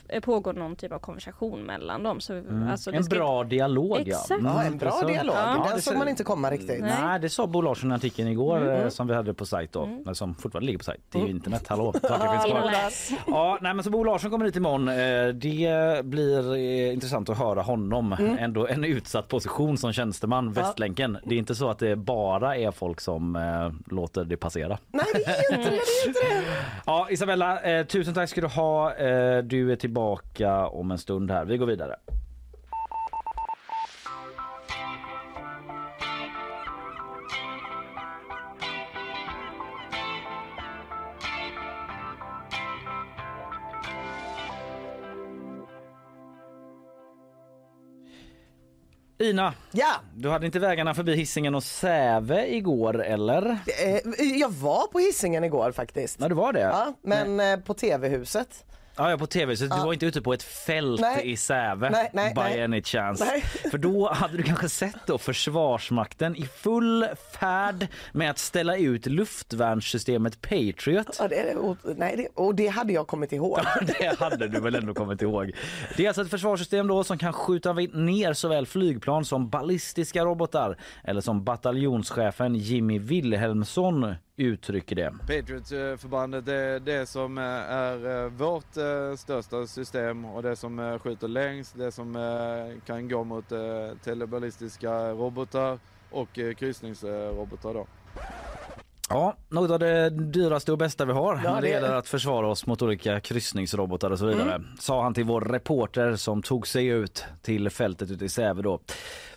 f- 0.08 0.14
f- 0.18 0.24
pågå 0.24 0.52
någon 0.52 0.76
typ 0.76 0.92
av 0.92 0.98
konversation 0.98 1.62
mellan 1.62 2.02
dem. 2.02 2.20
Så, 2.20 2.42
alltså, 2.70 2.90
det 2.90 2.96
En 2.96 3.04
ska 3.04 3.16
bra 3.16 3.44
dialog 3.44 3.98
Exakt. 4.00 4.30
ja. 4.30 4.36
Ja, 4.44 4.62
en 4.64 4.78
bra 4.78 5.00
dialog. 5.06 5.36
Ja, 5.36 5.66
Den 5.72 5.82
såg 5.82 5.92
så- 5.92 5.98
man 5.98 6.08
inte 6.08 6.24
komma 6.24 6.50
riktigt. 6.50 6.80
Nej. 6.80 6.92
Nej 7.02 7.20
det 7.20 7.28
sa 7.30 7.46
Bo 7.46 7.60
Larsson 7.62 7.90
i 7.92 7.94
artikeln 7.94 8.28
igår 8.28 8.56
Mm. 8.56 8.68
eh, 8.82 8.88
som 8.88 9.06
vi 9.06 9.14
hade 9.14 9.34
på 9.34 9.46
sajt 9.46 9.72
då. 9.72 9.82
eller 10.04 10.14
Som 10.14 10.34
fortfarande 10.34 10.66
ligger 10.66 10.78
på 10.78 10.84
sajt. 10.84 11.00
Det 11.12 11.18
är 11.18 11.22
ju 11.22 11.30
internet, 11.30 11.64
hallå. 11.68 11.94
Ja, 13.26 13.58
nej, 13.60 13.74
men 13.74 13.84
så 13.84 13.90
Bo 13.90 14.04
Larsson 14.04 14.30
kommer 14.30 14.44
hit 14.44 14.56
imorgon. 14.56 14.88
Eh, 14.88 14.94
Det 15.34 16.04
blir 16.04 16.54
eh, 16.54 16.92
intressant 16.94 17.28
att 17.28 17.38
höra 17.38 17.62
honom. 17.62 18.16
Ändå 18.38 18.66
en 18.66 18.84
utsatt 18.84 19.28
position 19.28 19.78
som 19.78 19.92
tjänsteman, 19.92 20.52
Västlänken. 20.52 21.18
Det 21.24 21.34
är 21.34 21.38
inte 21.38 21.54
så 21.54 21.70
att 21.70 21.78
det 21.78 21.96
bara 21.96 22.56
är 22.56 22.70
folk 22.70 23.00
som 23.00 23.36
eh, 23.36 23.94
låter 23.94 24.24
det 24.24 24.36
passera. 24.36 24.78
Nej 24.92 25.04
det 25.14 25.24
är 25.24 25.58
inte 25.58 25.70
det, 25.70 25.76
det 25.76 26.04
är 26.04 26.08
inte 26.08 26.20
det. 26.20 26.44
Ja, 26.86 27.06
Isabella, 27.10 27.60
eh, 27.60 27.86
tusen 27.86 28.14
tack 28.14 28.28
ska 28.28 28.40
du 28.40 28.46
ha. 28.46 28.94
Eh, 28.94 29.38
du 29.42 29.72
är 29.72 29.76
tillbaka 29.76 29.97
om 30.70 30.90
en 30.90 30.98
stund 30.98 31.30
här. 31.30 31.44
Vi 31.44 31.56
går 31.56 31.66
vidare. 31.66 31.96
Ina, 49.20 49.54
Ja, 49.72 49.94
du 50.16 50.28
hade 50.30 50.46
inte 50.46 50.58
vägarna 50.58 50.94
förbi 50.94 51.14
hissingen 51.16 51.54
och 51.54 51.62
Säve 51.64 52.46
igår 52.54 53.02
eller? 53.02 53.58
eh, 53.84 54.24
jag 54.40 54.50
var 54.50 54.86
på 54.86 54.98
hissingen 54.98 55.44
igår 55.44 55.72
faktiskt. 55.72 56.16
Ja, 56.20 56.28
du 56.28 56.34
var 56.34 56.52
det? 56.52 56.60
Ja, 56.60 56.92
men 57.02 57.40
eh, 57.40 57.56
på 57.60 57.74
TV-huset. 57.74 58.64
Ja, 58.98 59.10
ja 59.10 59.18
på 59.18 59.26
tv, 59.26 59.56
så 59.56 59.64
du 59.64 59.68
var 59.68 59.92
inte 59.92 60.06
ute 60.06 60.22
på 60.22 60.32
ett 60.32 60.42
fält 60.42 61.00
Nej. 61.00 61.30
i 61.30 61.36
Säve 61.36 61.90
Nej, 61.90 62.10
nej, 62.12 62.34
by 62.34 62.40
nej. 62.40 62.62
any 62.62 62.82
chance. 62.82 63.24
Nej. 63.24 63.40
För 63.70 63.78
då 63.78 64.12
hade 64.12 64.36
du 64.36 64.42
kanske 64.42 64.68
sett 64.68 65.06
då 65.06 65.18
Försvarsmakten 65.18 66.36
i 66.36 66.46
full 66.46 67.06
färd 67.40 67.86
med 68.12 68.30
att 68.30 68.38
ställa 68.38 68.76
ut 68.76 69.06
luftvärnssystemet 69.06 70.40
Patriot. 70.40 71.16
Ja, 71.18 71.28
det, 71.28 71.54
och, 71.54 71.76
nej, 71.96 72.16
det, 72.16 72.28
och 72.42 72.54
det 72.54 72.66
hade 72.66 72.92
jag 72.92 73.06
kommit 73.06 73.32
ihåg. 73.32 73.58
Det 73.98 74.18
hade 74.18 74.48
du 74.48 74.60
väl 74.60 74.74
ändå 74.74 74.94
kommit 74.94 75.22
ihåg. 75.22 75.52
Det 75.96 76.04
är 76.04 76.08
alltså 76.08 76.22
ett 76.22 76.30
försvarssystem 76.30 76.86
då 76.86 77.04
som 77.04 77.18
kan 77.18 77.32
skjuta 77.32 77.72
ner 77.72 78.32
såväl 78.32 78.66
flygplan 78.66 79.24
som 79.24 79.48
ballistiska 79.48 80.24
robotar 80.24 80.76
eller 81.04 81.20
som 81.20 81.44
bataljonschefen 81.44 82.54
Jimmy 82.54 82.98
Wilhelmsson 82.98 84.14
uttrycker 84.38 84.96
det. 84.96 85.14
Patriot-förbandet 85.26 86.46
det 86.46 86.54
är 86.54 86.80
det 86.80 87.06
som 87.06 87.38
eh, 87.38 87.44
är 87.44 88.24
eh, 88.24 88.30
vårt 88.30 88.76
eh, 88.76 89.16
största 89.16 89.66
system 89.66 90.24
och 90.24 90.42
det 90.42 90.56
som 90.56 90.98
skjuter 91.02 91.28
längst, 91.28 91.78
det 91.78 91.92
som 91.92 92.14
kan 92.86 93.08
gå 93.08 93.24
mot 93.24 93.48
teleballistiska 94.04 95.10
robotar 95.10 95.78
och 96.10 96.32
kryssningsrobotar 96.32 97.74
då. 97.74 97.86
Ja, 99.08 99.36
något 99.48 99.70
av 99.70 99.78
det 99.78 100.10
dyraste 100.10 100.72
och 100.72 100.78
bästa 100.78 101.04
vi 101.04 101.12
har 101.12 101.40
Ja, 101.44 101.54
när 101.54 101.60
det 101.60 101.68
gäller 101.68 101.94
att 101.94 102.08
försvara 102.08 102.46
oss 102.48 102.66
mot 102.66 102.82
olika 102.82 103.20
kryssningsrobotar 103.20 104.10
och 104.10 104.18
så 104.18 104.26
vidare. 104.26 104.62
Sa 104.80 105.02
han 105.02 105.14
till 105.14 105.24
vår 105.24 105.40
reporter 105.40 106.16
som 106.16 106.42
tog 106.42 106.66
sig 106.66 106.86
ut 106.86 107.24
till 107.42 107.70
fältet 107.70 108.10
ute 108.10 108.24
i 108.24 108.28
Säve 108.28 108.62
då. 108.62 108.80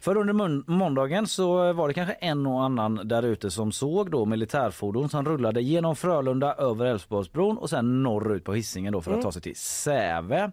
För 0.01 0.17
under 0.17 0.33
måndagen 0.71 1.27
så 1.27 1.73
var 1.73 1.87
det 1.87 1.93
kanske 1.93 2.13
en 2.13 2.47
och 2.47 2.63
annan 2.63 3.01
där 3.03 3.23
ute 3.23 3.51
som 3.51 3.71
såg 3.71 4.11
då 4.11 4.25
militärfordon 4.25 5.09
som 5.09 5.25
rullade 5.25 5.61
genom 5.61 5.95
Frölunda 5.95 6.53
över 6.53 6.85
Älvsborgsbron 6.85 7.57
och 7.57 7.69
sen 7.69 8.03
norrut 8.03 8.43
på 8.43 8.53
Hisingen 8.53 8.93
då 8.93 9.01
för 9.01 9.13
att 9.13 9.21
ta 9.21 9.31
sig 9.31 9.41
till 9.41 9.55
Säve. 9.55 10.51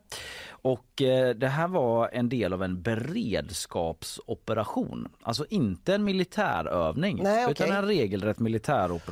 Och 0.51 1.03
eh, 1.03 1.35
det 1.35 1.49
här 1.49 1.69
var 1.69 2.11
en 2.13 2.29
del 2.29 2.53
av 2.53 2.63
en 2.63 2.83
beredskapsoperation. 2.83 5.09
Alltså 5.23 5.47
inte 5.51 5.95
en 5.95 6.05
militärövning 6.05 7.21
Nej, 7.23 7.47
okej. 7.47 7.67
utan 7.67 7.77
en 7.77 7.87
regelrätt 7.87 8.39
militäroperation. 8.39 9.08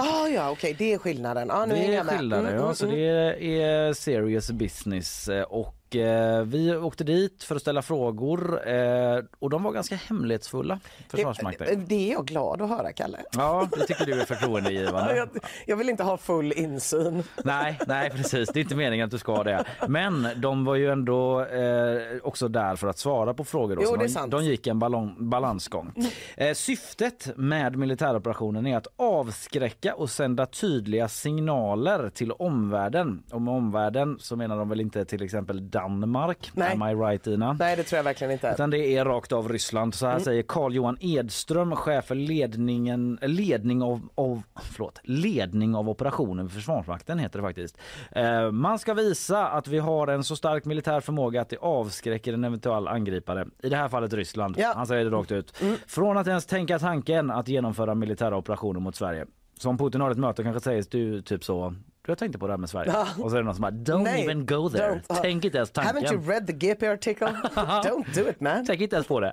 Ah, 0.00 0.28
ja, 0.28 0.50
okej, 0.50 0.74
det 0.78 0.92
är 0.92 0.98
skillnaden. 0.98 1.50
Ah, 1.50 1.66
nu 1.66 1.74
Det 1.74 1.80
är 1.86 1.92
jag 1.92 2.06
med. 2.06 2.14
skillnader, 2.18 2.42
Mm, 2.42 2.54
ja. 2.54 2.62
mm, 2.62 2.74
Så 2.74 2.84
mm. 2.86 2.96
det 2.96 3.62
är 3.62 3.92
serious 3.92 4.50
business. 4.50 5.28
eh, 5.28 5.42
Och 5.90 5.96
eh, 5.96 6.44
vi 6.44 6.76
åkte 6.76 7.04
dit 7.04 7.42
för 7.42 7.56
att 7.56 7.62
ställa 7.62 7.82
frågor 7.82 8.68
eh, 8.68 9.18
och 9.38 9.50
de 9.50 9.62
var 9.62 9.72
ganska 9.72 9.96
hemlighetsfulla, 9.96 10.80
Försvarsmakten. 11.08 11.66
Det, 11.66 11.76
det 11.76 12.08
är 12.08 12.12
jag 12.12 12.26
glad 12.26 12.62
att 12.62 12.68
höra, 12.68 12.92
Kalle. 12.92 13.18
Ja, 13.32 13.68
det 13.72 13.86
tycker 13.86 14.06
du 14.06 14.12
är 14.12 14.16
Ja, 14.20 14.24
förtroendeingivande. 14.24 15.16
Jag, 15.16 15.28
jag 15.66 15.76
vill 15.76 15.88
inte 15.88 16.02
ha 16.02 16.16
full 16.16 16.52
insyn. 16.52 17.22
Nej, 17.44 17.78
nej 17.86 18.10
precis. 18.10 18.48
Det 18.48 18.60
är 18.60 18.62
inte 18.62 18.74
meningen 18.74 19.04
att 19.04 19.10
du 19.10 19.18
ska 19.18 19.44
det. 19.44 19.64
Men 19.88 20.28
de 20.36 20.64
var 20.64 20.74
ju 20.74 20.90
ändå 20.90 21.44
eh, 21.44 22.00
också 22.22 22.48
där 22.48 22.76
för 22.76 22.88
att 22.88 22.98
svara 22.98 23.34
på 23.34 23.44
frågor. 23.44 23.76
Då. 23.76 23.82
Jo, 23.84 23.90
det 23.90 23.96
är 23.96 24.02
de, 24.02 24.08
sant. 24.08 24.30
de 24.30 24.44
gick 24.44 24.66
en 24.66 24.78
ballong, 24.78 25.30
balansgång. 25.30 25.92
Eh, 26.36 26.54
syftet 26.54 27.36
med 27.36 27.76
militäroperationen 27.76 28.66
är 28.66 28.76
att 28.76 28.86
avskräcka 28.96 29.94
och 29.94 30.10
sända 30.10 30.46
tydliga 30.46 31.08
signaler 31.08 32.10
till 32.10 32.32
omvärlden. 32.32 33.22
Och 33.32 33.42
med 33.42 33.54
omvärlden 33.54 34.16
så 34.20 34.36
menar 34.36 34.56
de 34.56 34.68
väl 34.68 34.80
inte 34.80 35.04
till 35.04 35.22
exempel 35.22 35.70
Danmark? 35.88 36.50
Nej. 36.54 36.72
Am 36.72 36.82
I 36.82 36.94
right 36.94 37.26
Ina? 37.26 37.52
Nej, 37.52 37.76
det 37.76 37.82
tror 37.82 37.96
jag 37.96 38.04
verkligen 38.04 38.30
inte. 38.30 38.50
Utan 38.54 38.70
det 38.70 38.78
är 38.78 39.04
rakt 39.04 39.32
av 39.32 39.48
Ryssland. 39.48 39.94
Så 39.94 40.06
här 40.06 40.18
säger 40.18 40.42
Carl 40.42 40.74
Johan 40.74 40.96
Edström, 41.00 41.76
chef 41.76 42.04
för 42.04 42.14
ledningen, 42.14 43.18
ledning, 43.22 43.82
av, 43.82 44.08
av, 44.14 44.42
förlåt, 44.62 45.00
ledning 45.04 45.74
av 45.74 45.88
operationen 45.88 46.48
för 46.48 46.54
Försvarsmakten 46.54 47.18
heter 47.18 47.38
det 47.38 47.42
faktiskt. 47.42 47.78
Eh, 48.12 48.50
man 48.50 48.78
ska 48.78 48.94
visa 48.94 49.48
att 49.48 49.68
vi 49.68 49.78
har 49.78 50.06
en 50.06 50.24
så 50.24 50.36
stark 50.36 50.64
militär 50.64 51.00
förmåga 51.00 51.40
att 51.40 51.48
det 51.48 51.58
avskräcker 51.58 52.32
en 52.32 52.44
eventuell 52.44 52.88
angripare. 52.88 53.46
I 53.62 53.68
det 53.68 53.76
här 53.76 53.88
fallet 53.88 54.12
Ryssland. 54.12 54.54
Ja. 54.58 54.72
Han 54.76 54.86
säger 54.86 55.04
det 55.04 55.10
rakt 55.10 55.32
ut. 55.32 55.62
Från 55.86 56.16
att 56.16 56.26
ens 56.26 56.46
tänka 56.46 56.78
tanken 56.78 57.30
att 57.30 57.48
genomföra 57.48 57.94
militära 57.94 58.36
operationer 58.36 58.80
mot 58.80 58.96
Sverige. 58.96 59.26
Som 59.58 59.78
Putin 59.78 60.00
har 60.00 60.10
ett 60.10 60.18
möte 60.18 60.42
kanske 60.42 60.60
säger 60.60 60.84
du 60.90 61.22
typ 61.22 61.44
så 61.44 61.74
jag 62.10 62.18
tänkte 62.18 62.38
på 62.38 62.46
det 62.46 62.52
här 62.52 62.58
med 62.58 62.70
Sverige. 62.70 62.92
Och 63.18 63.30
så 63.30 63.36
är 63.36 63.40
det 63.40 63.44
någon 63.44 63.54
som 63.54 63.62
bara 63.62 63.70
don't 63.70 64.02
Nej, 64.02 64.24
even 64.24 64.46
go 64.46 64.68
there. 64.70 65.02
don't. 65.08 65.20
Tänk 65.22 65.44
inte 65.44 65.56
ens 65.58 65.70
tanken. 65.70 65.96
Haven't 65.96 66.12
you 66.12 66.22
read 66.30 66.46
the 66.46 66.52
GP 66.52 66.88
article? 66.88 67.26
Don't 67.54 68.14
do 68.14 68.30
it 68.30 68.40
man. 68.40 68.66
Tänk 68.66 68.80
inte 68.80 68.96
ens 68.96 69.06
på 69.08 69.20
det. 69.20 69.32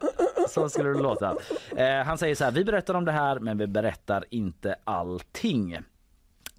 Så 0.50 0.70
skulle 0.70 0.90
det 0.90 1.00
låta. 1.00 1.36
Eh, 1.76 2.06
han 2.06 2.18
säger 2.18 2.36
så 2.36 2.44
här, 2.44 2.52
vi 2.52 2.66
berättar 2.66 2.94
om 2.94 3.06
det 3.06 3.12
här 3.12 3.40
men 3.40 3.58
vi 3.58 3.68
berättar 3.68 4.26
inte 4.30 4.76
allting. 4.84 5.78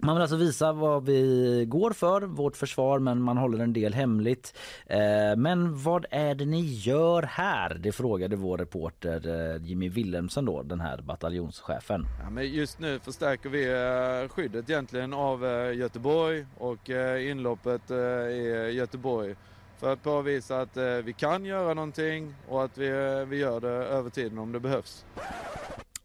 Man 0.01 0.15
vill 0.15 0.21
alltså 0.21 0.35
visa 0.35 0.73
vad 0.73 1.05
vi 1.05 1.65
går 1.67 1.91
för, 1.91 2.21
vårt 2.21 2.57
försvar, 2.57 2.99
men 2.99 3.21
man 3.21 3.37
håller 3.37 3.63
en 3.63 3.73
del 3.73 3.93
hemligt. 3.93 4.57
Eh, 4.85 5.35
men 5.37 5.83
vad 5.83 6.05
är 6.11 6.35
det 6.35 6.45
ni 6.45 6.61
gör 6.61 7.23
här? 7.23 7.73
Det 7.73 7.91
frågade 7.91 8.35
vår 8.35 8.57
reporter 8.57 9.27
eh, 9.27 9.63
Jimmy 9.63 9.89
Wilhelmsen 9.89 10.45
då, 10.45 10.63
den 10.63 10.79
här 10.79 11.01
bataljonschefen. 11.01 12.05
Ja, 12.23 12.29
men 12.29 12.51
just 12.51 12.79
nu 12.79 12.99
förstärker 12.99 13.49
vi 13.49 13.65
eh, 13.65 14.29
skyddet 14.29 14.69
egentligen 14.69 15.13
av 15.13 15.43
Göteborg 15.75 16.45
och 16.57 16.89
inloppet 17.19 17.91
i 18.31 18.71
Göteborg 18.73 19.35
för 19.77 19.93
att 19.93 20.03
påvisa 20.03 20.61
att 20.61 20.77
vi 21.03 21.13
kan 21.17 21.45
göra 21.45 21.73
någonting 21.73 22.35
och 22.47 22.63
att 22.63 22.77
vi, 22.77 22.89
vi 23.29 23.37
gör 23.37 23.59
det 23.59 23.69
över 23.69 24.09
tiden 24.09 24.37
om 24.37 24.51
det 24.51 24.59
behövs. 24.59 25.05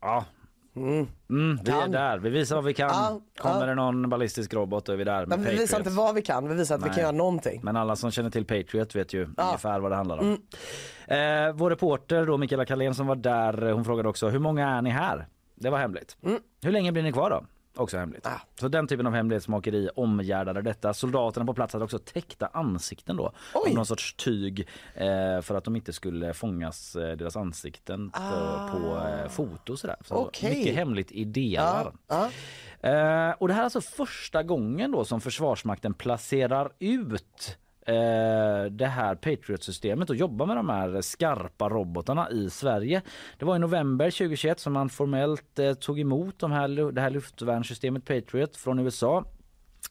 Ja, 0.00 0.24
Mm. 0.76 1.06
mm, 1.30 1.58
vi 1.64 1.70
är 1.70 1.88
där. 1.88 2.18
Vi 2.18 2.30
visar 2.30 2.56
vad 2.56 2.64
vi 2.64 2.74
kan. 2.74 2.88
Ja, 2.88 3.20
Kommer 3.38 3.60
ja. 3.60 3.66
det 3.66 3.74
någon 3.74 4.08
ballistisk 4.10 4.54
robot 4.54 4.86
då 4.86 4.92
är 4.92 4.96
vi 4.96 5.04
där 5.04 5.26
Men 5.26 5.38
vi 5.42 5.50
visar 5.50 5.56
Patriots. 5.60 5.78
inte 5.78 5.90
vad 5.90 6.14
vi 6.14 6.22
kan, 6.22 6.48
vi 6.48 6.54
visar 6.54 6.74
att 6.74 6.80
vi 6.80 6.86
Nej. 6.86 6.94
kan 6.94 7.02
göra 7.02 7.12
någonting. 7.12 7.60
Men 7.64 7.76
alla 7.76 7.96
som 7.96 8.10
känner 8.10 8.30
till 8.30 8.44
Patriot 8.44 8.94
vet 8.94 9.12
ju. 9.12 9.22
Mm. 9.22 9.34
ungefär 9.38 9.80
vad 9.80 9.90
det 9.92 9.96
handlar 9.96 10.18
om. 10.18 10.30
Eh, 11.08 11.52
vår 11.54 11.70
reporter 11.70 12.26
då, 12.26 12.36
Mikaela 12.36 12.64
Kalén 12.64 12.94
som 12.94 13.06
var 13.06 13.16
där, 13.16 13.70
hon 13.72 13.84
frågade 13.84 14.08
också 14.08 14.28
hur 14.28 14.38
många 14.38 14.68
är 14.68 14.82
ni 14.82 14.90
här? 14.90 15.26
Det 15.54 15.70
var 15.70 15.78
hemligt. 15.78 16.16
Hur 16.62 16.72
länge 16.72 16.92
blir 16.92 17.02
ni 17.02 17.12
kvar 17.12 17.30
då? 17.30 17.44
Också 17.76 17.96
hemligt. 17.98 18.26
Ah. 18.26 18.40
Så 18.60 18.68
den 18.68 18.86
typen 18.86 19.06
av 19.06 19.12
hemlighetsmakeri 19.14 19.88
omgärdade 19.96 20.62
detta. 20.62 20.94
Soldaterna 20.94 21.46
på 21.46 21.54
plats 21.54 21.72
hade 21.72 21.84
också 21.84 21.98
täckta 21.98 22.46
ansikten 22.46 23.16
då. 23.16 23.32
Oj. 23.54 23.68
Av 23.70 23.74
någon 23.76 23.86
sorts 23.86 24.14
tyg 24.14 24.68
eh, 24.94 25.40
för 25.42 25.54
att 25.54 25.64
de 25.64 25.76
inte 25.76 25.92
skulle 25.92 26.34
fångas 26.34 26.96
eh, 26.96 27.16
deras 27.16 27.36
ansikten 27.36 28.10
på, 28.10 28.18
Ah. 28.22 28.68
på 28.72 29.08
eh, 29.08 29.28
foto 29.28 29.76
sådär. 29.76 29.96
Så 30.04 30.14
Okej. 30.14 30.56
mycket 30.58 30.74
hemligt 30.74 31.12
i 31.12 31.24
delar. 31.24 31.92
Ja, 32.08 32.30
ja. 32.82 32.88
Eh, 32.90 33.30
och 33.38 33.48
det 33.48 33.54
här 33.54 33.60
är 33.60 33.64
alltså 33.64 33.80
första 33.80 34.42
gången 34.42 34.92
då 34.92 35.04
som 35.04 35.20
Försvarsmakten 35.20 35.94
placerar 35.94 36.72
ut 36.78 37.58
eh, 37.84 38.70
det 38.70 38.86
här 38.86 39.14
Patriot-systemet 39.14 40.10
och 40.10 40.16
jobba 40.16 40.46
med 40.46 40.56
de 40.56 40.68
här 40.68 41.00
skarpa 41.00 41.68
robotarna 41.68 42.30
i 42.30 42.50
Sverige. 42.50 43.02
Det 43.38 43.44
var 43.44 43.56
i 43.56 43.58
november 43.58 44.10
2021 44.10 44.60
som 44.60 44.72
man 44.72 44.88
formellt 44.88 45.58
eh, 45.58 45.74
tog 45.74 46.00
emot 46.00 46.38
de 46.38 46.52
här, 46.52 46.92
det 46.92 47.00
här 47.00 47.10
luftvärnssystemet 47.10 48.04
Patriot 48.04 48.56
från 48.56 48.78
USA. 48.78 49.24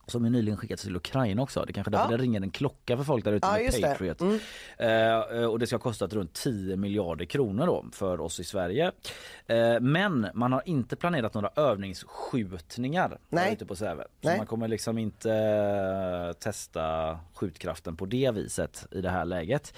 Som 0.08 0.24
ju 0.26 0.30
nyligen 0.32 0.58
skickats 0.58 0.84
till 0.84 0.96
Ukraina 0.96 1.42
också. 1.42 1.64
Det 1.66 1.72
är 1.72 1.74
kanske 1.74 1.92
därför 1.92 2.12
Ja. 2.12 2.18
det 2.18 2.24
ringer 2.24 2.42
en 2.42 2.52
klocka 2.52 2.98
för 2.98 3.04
folk 3.04 3.26
där 3.26 3.34
ute 3.34 3.48
Ja, 3.48 3.54
med 3.54 3.64
just 3.66 3.82
det. 3.82 3.88
Patriot. 3.88 4.22
Mm. 4.22 4.40
Eh, 4.78 5.46
och 5.46 5.60
det 5.60 5.68
ska 5.68 5.76
ha 5.76 5.82
kostat 5.82 6.14
runt 6.14 6.34
10 6.34 6.76
miljarder 6.78 7.26
kronor 7.26 7.66
då 7.68 7.86
för 7.92 8.22
oss 8.22 8.40
i 8.40 8.44
Sverige. 8.44 8.92
Eh, 9.48 9.80
men 9.82 10.28
man 10.34 10.52
har 10.54 10.62
inte 10.66 10.96
planerat 10.96 11.34
några 11.34 11.50
övningsskjutningar 11.56 13.18
Nej. 13.30 13.54
ute 13.54 13.66
på 13.66 13.76
Säve. 13.76 14.04
Så 14.22 14.28
Nej. 14.28 14.38
man 14.38 14.46
kommer 14.48 14.68
liksom 14.68 14.98
inte 14.98 15.32
eh, 15.34 16.34
testa 16.34 17.20
skjutkraften 17.34 17.96
på 17.96 18.06
det 18.06 18.32
viset 18.32 18.88
i 18.92 19.02
det 19.02 19.10
här 19.10 19.26
läget. 19.26 19.74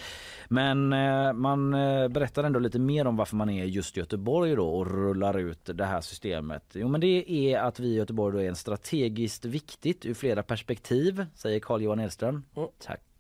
Men 0.48 0.94
eh, 0.94 1.34
man 1.34 1.74
eh, 1.74 2.08
berättar 2.08 2.44
ändå 2.44 2.60
lite 2.60 2.80
mer 2.80 3.08
om 3.08 3.16
varför 3.18 3.36
man 3.36 3.50
är 3.50 3.66
just 3.66 3.98
i 3.98 4.00
Göteborg 4.00 4.56
då 4.56 4.68
och 4.68 4.92
rullar 4.92 5.38
ut 5.40 5.60
det 5.74 5.86
här 5.86 6.02
systemet. 6.02 6.64
Jo 6.74 6.88
men 6.88 7.02
det 7.02 7.32
är 7.32 7.60
att 7.60 7.80
vi 7.80 7.88
i 7.88 7.96
Göteborg 7.96 8.46
är 8.46 8.50
en 8.50 8.56
strategiskt 8.56 9.46
viktigt 9.46 10.06
flera 10.16 10.44
perspektiv, 10.44 11.26
säger 11.36 11.60
Carl 11.60 11.82
Johan 11.82 12.00
Edström. 12.00 12.44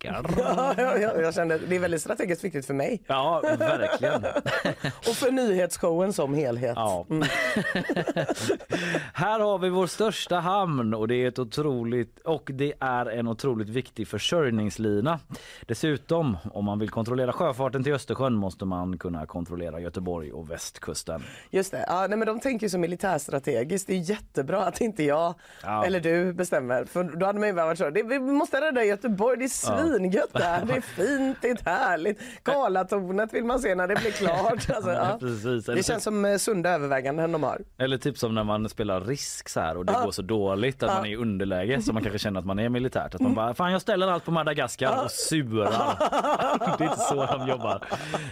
Tackar. 0.05 0.25
Ja, 0.55 0.73
ja, 0.77 0.97
ja, 0.97 1.21
jag 1.21 1.33
kände 1.33 1.57
det 1.57 1.75
är 1.75 1.79
väldigt 1.79 2.01
strategiskt 2.01 2.43
viktigt 2.43 2.65
för 2.65 2.73
mig 2.73 3.01
Ja, 3.07 3.41
verkligen. 3.59 4.25
och 4.97 5.15
för 5.15 5.31
nyhetsshowen 5.31 6.13
som 6.13 6.33
helhet. 6.33 6.73
Ja. 6.75 7.05
Mm. 7.09 7.27
Här 9.13 9.39
har 9.39 9.57
vi 9.57 9.69
vår 9.69 9.87
största 9.87 10.35
hamn 10.39 10.93
och 10.93 11.07
det 11.07 11.15
är 11.15 11.27
ett 11.27 11.39
otroligt 11.39 12.19
och 12.19 12.49
det 12.53 12.73
är 12.80 13.05
en 13.05 13.27
otroligt 13.27 13.69
viktig 13.69 14.07
försörjningslina. 14.07 15.19
Dessutom, 15.65 16.38
om 16.53 16.65
man 16.65 16.80
vill 16.80 16.89
kontrollera 16.89 17.34
sjöfarten 17.34 17.84
till 17.84 17.93
Östersjön 17.93 18.34
måste 18.34 18.65
man 18.65 18.97
kunna 18.97 19.25
kontrollera 19.25 19.80
Göteborg 19.80 20.32
och 20.32 20.51
västkusten. 20.51 21.23
Just 21.49 21.71
det, 21.71 21.86
ja, 21.88 22.07
nej, 22.09 22.17
men 22.17 22.27
de 22.27 22.39
tänker 22.39 22.69
så 22.69 22.77
militärstrategiskt. 22.77 23.88
Det 23.88 23.93
är 23.93 24.09
jättebra 24.09 24.65
att 24.65 24.82
inte 24.82 25.03
jag 25.03 25.34
Ja. 25.63 25.86
eller 25.86 25.99
du 25.99 26.34
bestämmer. 26.34 26.86
För 26.86 27.03
då 27.03 27.25
hade 27.25 27.39
man 27.39 27.47
ju 27.49 27.53
varit 27.55 27.77
så, 27.77 27.89
det, 27.89 28.03
vi 28.03 28.19
måste 28.19 28.61
rädda 28.61 28.84
Göteborg, 28.84 29.38
det 29.38 29.45
är 29.45 29.45
Ja. 29.45 29.75
Svingött 29.97 30.33
där. 30.33 30.65
Det 30.65 30.73
är 30.73 30.81
fint, 30.81 31.37
det 31.41 31.49
är 31.49 31.65
härligt. 31.65 32.19
Karlatornet 32.43 33.33
vill 33.33 33.43
man 33.43 33.59
se 33.59 33.75
när 33.75 33.87
det 33.87 33.95
blir 33.95 34.11
klart. 34.11 34.69
Alltså, 34.75 34.91
ja. 34.91 35.17
Precis. 35.19 35.65
Det 35.65 35.85
känns 35.85 36.03
som 36.03 36.25
eh, 36.25 36.37
sunda 36.37 36.69
överväganden 36.69 37.31
de 37.31 37.43
har. 37.43 37.61
eller 37.77 37.97
typ 37.97 38.17
som 38.17 38.35
när 38.35 38.43
man 38.43 38.69
spelar 38.69 39.01
risk 39.01 39.49
så 39.49 39.59
här 39.59 39.77
och 39.77 39.85
det 39.85 39.93
går 40.03 40.11
så 40.11 40.21
dåligt 40.21 40.83
att 40.83 40.93
man 40.93 41.05
är 41.05 41.09
i 41.09 41.15
underläge 41.15 41.81
så 41.81 41.93
man 41.93 42.03
kanske 42.03 42.19
känner 42.19 42.39
att 42.39 42.45
man 42.45 42.59
är 42.59 42.69
militärt. 42.69 43.15
Att 43.15 43.21
man 43.21 43.33
bara, 43.35 43.53
fan 43.53 43.71
jag 43.71 43.81
ställer 43.81 44.07
allt 44.07 44.25
på 44.25 44.31
Madagaskar 44.31 45.03
och 45.05 45.11
surar. 45.11 45.97
Det 46.77 46.83
är 46.83 46.89
inte 46.89 46.99
så 46.99 47.25
de 47.25 47.47
jobbar. 47.47 47.83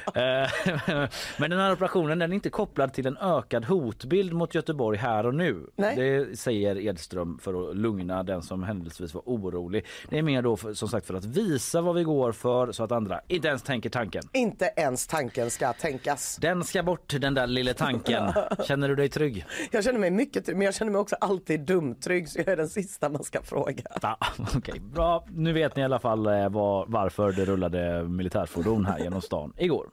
Eh, 0.06 0.50
Men 1.38 1.50
den 1.50 1.60
här 1.60 1.74
operationen 1.74 2.20
den 2.20 2.32
är 2.32 2.36
inte 2.36 2.50
kopplad 2.50 2.94
till 2.94 3.08
en 3.08 3.18
ökad 3.18 3.66
hotbild 3.66 4.34
mot 4.34 4.56
Göteborg 4.56 4.98
här 4.98 5.26
och 5.26 5.36
nu. 5.36 5.68
Nej. 5.76 5.96
Det 5.96 6.40
säger 6.40 6.78
Edström 6.78 7.40
för 7.40 7.70
att 7.70 7.76
lugna 7.78 8.24
den 8.24 8.42
som 8.42 8.64
händelsevis 8.64 9.14
var 9.14 9.22
orolig. 9.26 9.86
Det 10.10 10.18
är 10.18 10.22
mer 10.22 10.42
då 10.42 10.58
för, 10.58 10.74
som 10.74 10.90
sagt 10.90 11.08
för 11.08 11.14
att 11.14 11.26
visa 11.54 11.82
vad 11.82 11.96
vi 11.96 12.04
går 12.04 12.32
för 12.32 12.72
så 12.72 12.84
att 12.84 12.92
andra 12.92 13.22
inte 13.28 13.48
ens 13.48 13.64
tänker 13.64 13.90
tanken. 13.90 14.24
Inte 14.34 14.74
ens 14.76 15.08
tanken 15.08 15.50
ska 15.50 15.74
tänkas. 15.74 16.38
Den 16.42 16.64
ska 16.64 16.84
bort 16.84 17.16
den 17.20 17.34
där 17.34 17.48
lilla 17.48 17.74
tanken. 17.74 18.34
Känner 18.68 18.90
du 18.90 18.96
dig 18.96 19.10
trygg? 19.10 19.46
Jag 19.72 19.84
känner 19.84 20.00
mig 20.00 20.12
mycket 20.12 20.46
trygg, 20.46 20.58
men 20.58 20.66
jag 20.66 20.76
känner 20.76 20.92
mig 20.92 21.02
också 21.02 21.16
alltid 21.22 21.60
dumtrygg 21.60 22.30
så 22.30 22.40
jag 22.40 22.48
är 22.48 22.58
den 22.58 22.70
sista 22.70 23.10
man 23.10 23.24
ska 23.24 23.42
fråga. 23.42 23.84
Ja, 24.02 24.18
Okej, 24.56 24.80
bra. 24.80 25.26
Nu 25.30 25.54
vet 25.54 25.76
ni 25.76 25.82
i 25.82 25.86
alla 25.86 26.00
fall 26.00 26.28
eh, 26.28 26.50
var, 26.50 26.86
varför 26.88 27.32
det 27.32 27.46
rullade 27.46 28.04
militärfordon 28.04 28.86
här 28.86 29.00
genom 29.00 29.22
stan 29.22 29.54
igår. 29.58 29.90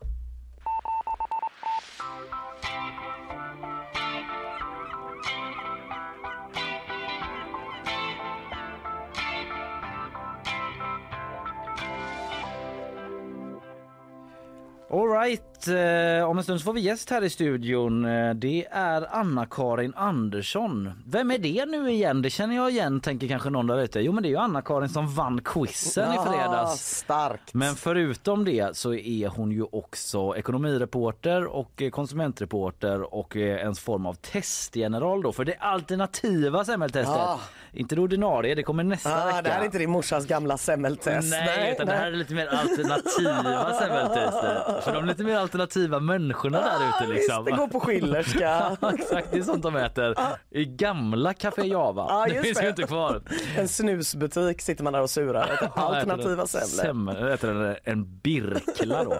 All 14.92 15.08
right. 15.08 15.40
eh, 15.68 16.28
om 16.30 16.38
en 16.38 16.44
stund 16.44 16.62
får 16.64 16.72
vi 16.72 16.80
gäst 16.80 17.10
här 17.10 17.24
i 17.24 17.30
studion. 17.30 18.04
Eh, 18.04 18.34
Det 18.34 18.66
är 18.70 19.14
Anna-Karin 19.16 19.92
Andersson. 19.96 20.92
Vem 21.06 21.30
är 21.30 21.38
det 21.38 21.66
nu 21.66 21.90
igen? 21.90 22.22
Det 22.22 22.30
känner 22.30 22.56
jag 22.56 22.70
igen, 22.70 23.00
tänker 23.00 23.28
kanske 23.28 23.50
någon 23.50 23.66
där 23.66 23.80
ute. 23.80 24.00
Jo, 24.00 24.12
men 24.12 24.22
det 24.22 24.28
är 24.28 24.30
ju 24.30 24.36
Anna-Karin 24.36 24.88
som 24.88 25.14
vann 25.14 25.40
quizen 25.44 26.12
i 26.14 26.16
fredags. 26.16 26.96
starkt. 26.96 27.54
Men 27.54 27.74
förutom 27.74 28.44
det 28.44 28.76
så 28.76 28.94
är 28.94 29.28
hon 29.28 29.52
ju 29.52 29.62
också 29.72 30.36
ekonomireporter 30.36 31.44
och 31.46 31.82
konsumentreporter 31.92 33.14
och 33.14 33.36
eh, 33.36 33.66
en 33.66 33.74
form 33.74 34.06
av 34.06 34.14
testgeneral 34.14 35.22
då 35.22 35.32
för 35.32 35.44
det 35.44 35.56
alternativa 35.58 36.64
semmeltestet. 36.64 37.16
Ah. 37.16 37.40
Inte 37.72 37.94
det 37.94 38.00
ordinarie, 38.00 38.54
det 38.54 38.62
kommer 38.62 38.84
nästa 38.84 39.22
Ah, 39.22 39.26
vecka. 39.26 39.42
det 39.42 39.48
här 39.50 39.60
är 39.60 39.64
inte 39.64 39.78
din 39.78 39.90
morsas 39.90 40.26
gamla 40.26 40.56
semmeltest. 40.58 41.30
Nej, 41.30 41.72
utan 41.72 41.86
det 41.86 41.92
här 41.92 42.06
är 42.06 42.16
lite 42.16 42.34
mer 42.34 42.46
alternativa 42.46 43.72
semmeltester. 43.74 44.62
För 44.84 44.92
de 44.92 45.04
lite 45.06 45.24
mer 45.24 45.36
alternativa 45.36 46.00
människorna 46.00 46.60
där 46.60 46.76
ute 46.88 47.04
Ah, 47.04 47.06
liksom. 47.06 47.44
Visst, 47.44 47.56
det 47.56 47.62
går 47.62 47.68
på 47.68 47.80
Schillerska. 47.80 48.76
Exakt, 48.98 49.28
det 49.32 49.38
är 49.38 49.42
sånt 49.42 49.62
de 49.62 49.76
äter 49.76 50.14
i 50.50 50.64
gamla 50.64 51.34
Café 51.34 51.62
Java. 51.66 52.06
Ja, 52.08 52.26
det 52.28 52.42
finns 52.42 52.58
det. 52.58 52.64
ju 52.64 52.68
inte 52.70 52.82
kvar. 52.82 53.22
En 53.56 53.68
snusbutik 53.68 54.60
sitter 54.60 54.84
man 54.84 54.92
där 54.92 55.02
och 55.02 55.10
surar. 55.10 55.70
Alternativa 55.74 56.46
semlor. 56.46 56.66
Semlor. 56.66 57.28
Äter 57.30 57.50
en, 57.64 57.76
en 57.84 58.18
birkla 58.20 59.04
då. 59.04 59.14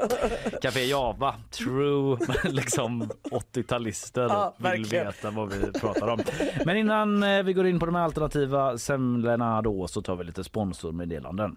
Café 0.63 0.85
Java, 0.85 1.35
true 1.51 2.19
liksom 2.45 3.11
80-talister 3.31 4.29
Ja, 4.29 4.55
vill 4.57 4.65
verkligen. 4.65 5.07
veta 5.07 5.31
vad 5.31 5.53
vi 5.53 5.73
pratar 5.73 6.09
om. 6.09 6.21
Men 6.65 6.77
innan 6.77 7.23
eh, 7.23 7.43
vi 7.43 7.53
går 7.53 7.67
in 7.67 7.79
på 7.81 7.87
de 7.87 7.95
här 7.95 8.03
alternativa 8.05 8.79
semlorna 8.79 9.63
då 9.63 9.89
så 9.89 10.03
tar 10.03 10.17
vi 10.17 10.25
lite 10.25 10.45
sponsormeddelanden. 10.45 11.57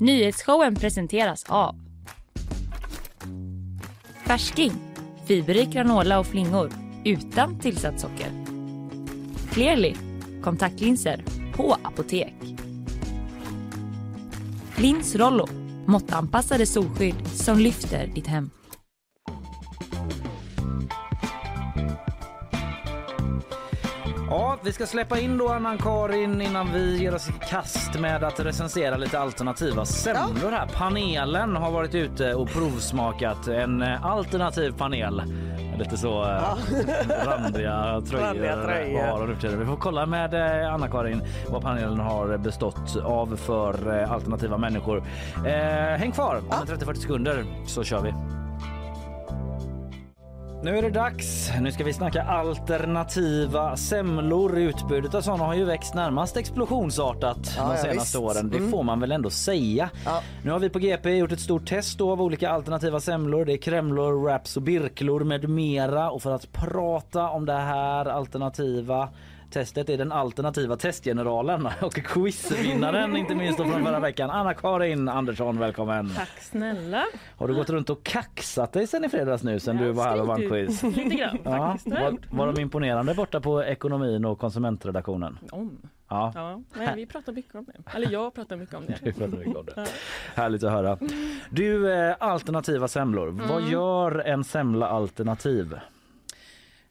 Nyhetsshowen 0.00 0.74
presenteras 0.74 1.44
av 1.48 1.74
Färsking, 4.26 4.72
fiberrik 5.26 5.70
granola 5.70 6.18
och 6.18 6.26
flingor 6.26 6.72
utan 7.04 7.58
tillsatt 7.58 8.00
socker. 8.00 8.30
Clearly, 9.52 9.94
kontaktlinser 10.42 11.24
på 11.56 11.76
apotek. 11.82 12.34
Lins 14.76 15.16
Rollo, 15.16 15.48
måttanpassade 15.86 16.66
solskydd 16.66 17.26
som 17.34 17.58
lyfter 17.58 18.06
ditt 18.06 18.26
hem. 18.26 18.50
Ja, 24.34 24.56
vi 24.62 24.72
ska 24.72 24.86
släppa 24.86 25.18
in 25.18 25.38
då 25.38 25.48
Anna-Karin 25.48 26.40
innan 26.40 26.72
vi 26.72 26.98
ger 26.98 27.14
oss 27.14 27.28
i 27.28 27.32
kast 27.50 28.00
med 28.00 28.24
att 28.24 28.40
recensera 28.40 28.96
lite 28.96 29.18
alternativa 29.18 29.84
semlor 29.84 30.50
här. 30.50 30.66
Panelen 30.74 31.56
har 31.56 31.70
varit 31.70 31.94
ute 31.94 32.34
och 32.34 32.48
provsmakat 32.48 33.48
en 33.48 33.82
eh, 33.82 34.04
alternativ 34.06 34.72
panel. 34.78 35.22
Lite 35.78 35.96
så 35.96 36.22
eh, 36.22 36.28
randiga 37.26 38.00
tröjor. 38.10 38.24
Randiga 38.24 38.56
tröjor. 39.40 39.56
Vi 39.56 39.66
får 39.66 39.76
kolla 39.76 40.06
med 40.06 40.34
eh, 40.34 40.74
Anna-Karin 40.74 41.22
vad 41.48 41.62
panelen 41.62 42.00
har 42.00 42.36
bestått 42.36 42.96
av 42.96 43.36
för 43.36 43.88
alternativa 44.02 44.58
människor. 44.58 45.04
Eh, 45.46 45.98
häng 45.98 46.12
kvar 46.12 46.36
om 46.36 46.68
en 46.68 46.76
30-40 46.76 46.94
sekunder 46.94 47.44
så 47.66 47.84
kör 47.84 48.00
vi. 48.00 48.14
Nu 50.64 50.78
är 50.78 50.82
det 50.82 50.90
dags. 50.90 51.52
Nu 51.60 51.72
ska 51.72 51.84
vi 51.84 51.92
snacka 51.92 52.22
alternativa 52.22 53.76
semlor. 53.76 54.58
Utbudet 54.58 55.14
av 55.14 55.20
sådana 55.20 55.44
har 55.44 55.54
ju 55.54 55.64
växt 55.64 55.94
närmast 55.94 56.36
explosionsartat 56.36 57.54
Ja, 57.56 57.62
de 57.62 57.70
ja, 57.70 57.76
senaste. 57.76 58.18
Mm. 58.18 58.28
åren. 58.28 58.50
Det 58.50 58.70
får 58.70 58.82
man 58.82 59.00
väl 59.00 59.12
ändå 59.12 59.30
säga. 59.30 59.90
Ja. 60.04 60.22
Nu 60.44 60.50
har 60.50 60.58
vi 60.58 60.70
på 60.70 60.78
GP 60.78 61.16
gjort 61.16 61.32
ett 61.32 61.40
stort 61.40 61.66
test 61.66 62.00
av 62.00 62.22
olika 62.22 62.50
alternativa 62.50 63.00
semlor. 63.00 63.44
Det 63.44 63.52
är 63.52 63.56
kremlor, 63.56 64.22
wraps 64.22 64.56
och 64.56 64.62
birklor 64.62 65.24
med 65.24 65.48
mera. 65.48 66.10
Och 66.10 66.22
för 66.22 66.30
att 66.30 66.52
prata 66.52 67.28
om 67.28 67.46
det 67.46 67.52
här 67.52 68.06
alternativa 68.06 69.08
testet 69.54 69.88
är 69.88 69.98
den 69.98 70.12
alternativa 70.12 70.76
testgeneralen 70.76 71.68
och 71.82 71.94
quizvinnaren 71.94 73.16
inte 73.16 73.34
minst 73.34 73.56
från 73.58 73.84
förra 73.84 74.00
veckan. 74.00 74.30
Anna-Karin 74.30 75.08
Andersson, 75.08 75.58
välkommen. 75.58 76.10
Tack 76.16 76.40
snälla. 76.40 77.04
Har 77.36 77.48
du 77.48 77.54
gått 77.54 77.70
runt 77.70 77.90
och 77.90 78.02
kaxat 78.02 78.72
dig 78.72 78.86
sen 78.86 79.04
i 79.04 79.08
fredags 79.08 79.42
nu 79.42 79.60
sen 79.60 79.76
du 79.76 79.92
var 79.92 80.04
här 80.04 80.20
och 80.20 80.26
vann 80.26 80.36
skryter 80.36 80.66
quiz? 80.66 80.82
Lite 80.96 81.16
grann 81.16 81.38
Ja, 81.44 81.72
faktiskt. 81.72 81.96
Var, 81.96 82.16
var 82.30 82.52
de 82.52 82.60
imponerande 82.60 83.14
borta 83.14 83.40
på 83.40 83.64
ekonomin 83.64 84.24
och 84.24 84.38
konsumentredaktionen? 84.38 85.38
Om. 85.50 85.78
Ja, 86.08 86.32
Ja, 86.34 86.60
nej, 86.74 86.92
vi 86.96 87.06
pratar 87.06 87.32
mycket 87.32 87.54
om 87.54 87.64
det. 87.64 87.96
Eller 87.96 88.10
jag 88.12 88.34
pratar 88.34 88.56
mycket 88.56 88.74
om 88.74 88.82
det. 88.86 89.12
pratar 89.18 89.36
mycket 89.36 89.56
om 89.56 89.66
det. 89.74 89.86
Härligt 90.34 90.64
att 90.64 90.72
höra. 90.72 90.98
Du, 91.50 91.92
eh, 91.92 92.14
alternativa 92.20 92.88
semlor. 92.88 93.28
Vad 93.28 93.58
Mm. 93.58 93.70
gör 93.72 94.18
en 94.18 94.44
semla 94.44 94.88
alternativ? 94.88 95.74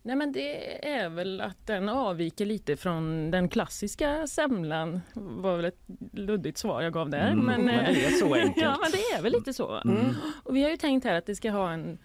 Nej 0.05 0.15
men 0.15 0.31
det 0.31 0.87
är 0.87 1.09
väl 1.09 1.41
att 1.41 1.67
den 1.67 1.89
avviker 1.89 2.45
lite 2.45 2.77
från 2.77 3.31
den 3.31 3.49
klassiska 3.49 4.27
semlan. 4.27 5.01
var 5.13 5.55
väl 5.55 5.65
ett 5.65 5.81
luddigt 6.11 6.57
svar 6.57 6.81
jag 6.81 6.93
gav 6.93 7.09
där. 7.09 7.31
Mm, 7.31 7.45
men 7.45 7.69
eh, 7.69 7.93
det 7.93 8.05
är 8.05 8.09
så 8.11 8.33
enkelt. 8.35 8.57
ja 8.57 8.77
men 8.81 8.91
det 8.91 9.17
är 9.17 9.21
väl 9.21 9.31
lite 9.31 9.53
så. 9.53 9.81
Och 10.43 10.55
vi 10.55 10.63
har 10.63 10.69
ju 10.69 10.77
tänkt 10.77 11.03
här 11.03 11.13
att 11.13 11.25
det 11.25 11.35
ska 11.35 11.51
ha 11.51 11.71
en 11.71 11.97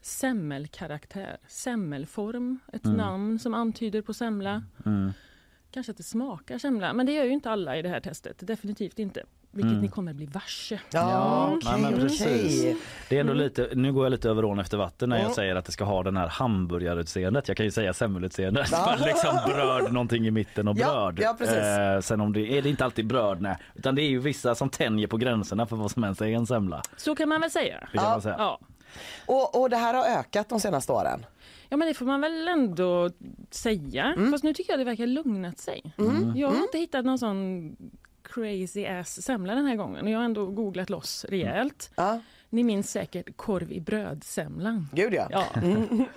semmelkaraktär, 0.00 1.36
semmelform, 1.48 2.58
ett 2.72 2.84
namn 2.84 3.38
som 3.38 3.54
antyder 3.54 4.02
på 4.02 4.14
semla. 4.14 4.62
Mm. 4.86 5.12
Kanske 5.70 5.90
att 5.90 5.96
det 5.96 6.02
smakar 6.02 6.58
semla, 6.58 6.92
men 6.92 7.06
det 7.06 7.12
gör 7.12 7.24
ju 7.24 7.32
inte 7.32 7.50
alla 7.50 7.76
i 7.76 7.82
det 7.82 7.88
här 7.88 8.00
testet. 8.00 8.46
Definitivt 8.46 8.98
inte. 8.98 9.24
Vilket 9.54 9.82
ni 9.82 9.88
kommer 9.88 10.12
bli 10.12 10.26
varse. 10.26 10.80
Ja, 10.90 11.46
nej, 11.48 11.56
okej, 11.74 11.82
men 11.82 12.00
precis. 12.00 12.76
Det 13.08 13.16
är 13.16 13.20
ändå 13.20 13.32
lite, 13.32 13.68
nu 13.74 13.92
går 13.92 14.04
jag 14.04 14.10
lite 14.10 14.28
över 14.30 14.44
ån 14.44 14.58
efter 14.58 14.76
vatten 14.78 15.08
när 15.08 15.16
jag 15.16 15.24
Mm. 15.24 15.34
säger 15.34 15.56
att 15.56 15.64
det 15.64 15.72
ska 15.72 15.84
ha 15.84 16.02
den 16.02 16.16
här 16.16 16.28
hamburgarutseendet. 16.28 17.48
Jag 17.48 17.56
kan 17.56 17.66
ju 17.66 17.70
säga 17.72 17.92
semmelutseendet. 17.92 18.68
Ja. 18.72 18.94
liksom 19.06 19.38
bröd 19.46 19.92
någonting 19.92 20.26
i 20.26 20.30
mitten 20.30 20.68
och 20.68 20.76
Ja, 20.78 21.12
bröd. 21.12 21.24
ja, 21.26 21.34
precis. 21.38 21.56
Eh, 21.56 22.00
sen 22.00 22.20
om 22.20 22.32
det 22.32 22.58
är 22.58 22.62
det 22.62 22.68
inte 22.68 22.84
alltid 22.84 23.06
bröd, 23.06 23.40
nej. 23.40 23.56
Utan 23.74 23.94
det 23.94 24.02
är 24.02 24.08
ju 24.08 24.18
vissa 24.18 24.54
som 24.54 24.68
tänjer 24.70 25.06
på 25.06 25.16
gränserna 25.16 25.66
för 25.66 25.76
vad 25.76 25.90
som 25.90 26.04
ens 26.04 26.20
är 26.20 26.26
en 26.26 26.46
semla. 26.46 26.82
Så 26.96 27.14
kan 27.16 27.28
man 27.28 27.40
väl 27.40 27.50
säga. 27.50 27.80
Det 27.92 27.98
kan 27.98 28.04
Ja. 28.04 28.10
man 28.10 28.22
säga. 28.22 28.34
Ja. 28.38 28.60
Och, 29.26 29.60
och 29.62 29.70
det 29.70 29.76
här 29.76 29.94
har 29.94 30.04
ökat 30.18 30.48
de 30.48 30.60
senaste 30.60 30.92
åren. 30.92 31.26
Ja 31.68 31.76
men 31.76 31.88
det 31.88 31.94
får 31.94 32.06
man 32.06 32.20
väl 32.20 32.48
ändå 32.48 33.10
säga. 33.50 34.04
Mm. 34.04 34.30
Fast 34.32 34.44
nu 34.44 34.54
tycker 34.54 34.72
jag 34.72 34.80
det 34.80 34.84
verkar 34.84 35.06
lugnat 35.06 35.58
sig. 35.58 35.82
Jag 36.34 36.48
har 36.48 36.56
inte 36.62 36.78
hittat 36.78 37.04
någon 37.04 37.18
sån 37.18 37.76
crazy 38.34 38.86
ass 38.86 39.22
semla 39.22 39.54
den 39.54 39.66
här 39.66 39.76
gången. 39.76 40.04
Och 40.04 40.10
jag 40.10 40.18
har 40.18 40.24
ändå 40.24 40.46
googlat 40.46 40.90
loss 40.90 41.24
rejält. 41.28 41.90
Ja. 41.94 42.20
Ni 42.54 42.64
minns 42.64 42.90
säkert 42.90 43.36
korv 43.36 43.72
i 43.72 43.80
brödsemlan. 43.80 44.88
Gud 44.92 45.14
ja. 45.14 45.28
Ja, 45.30 45.44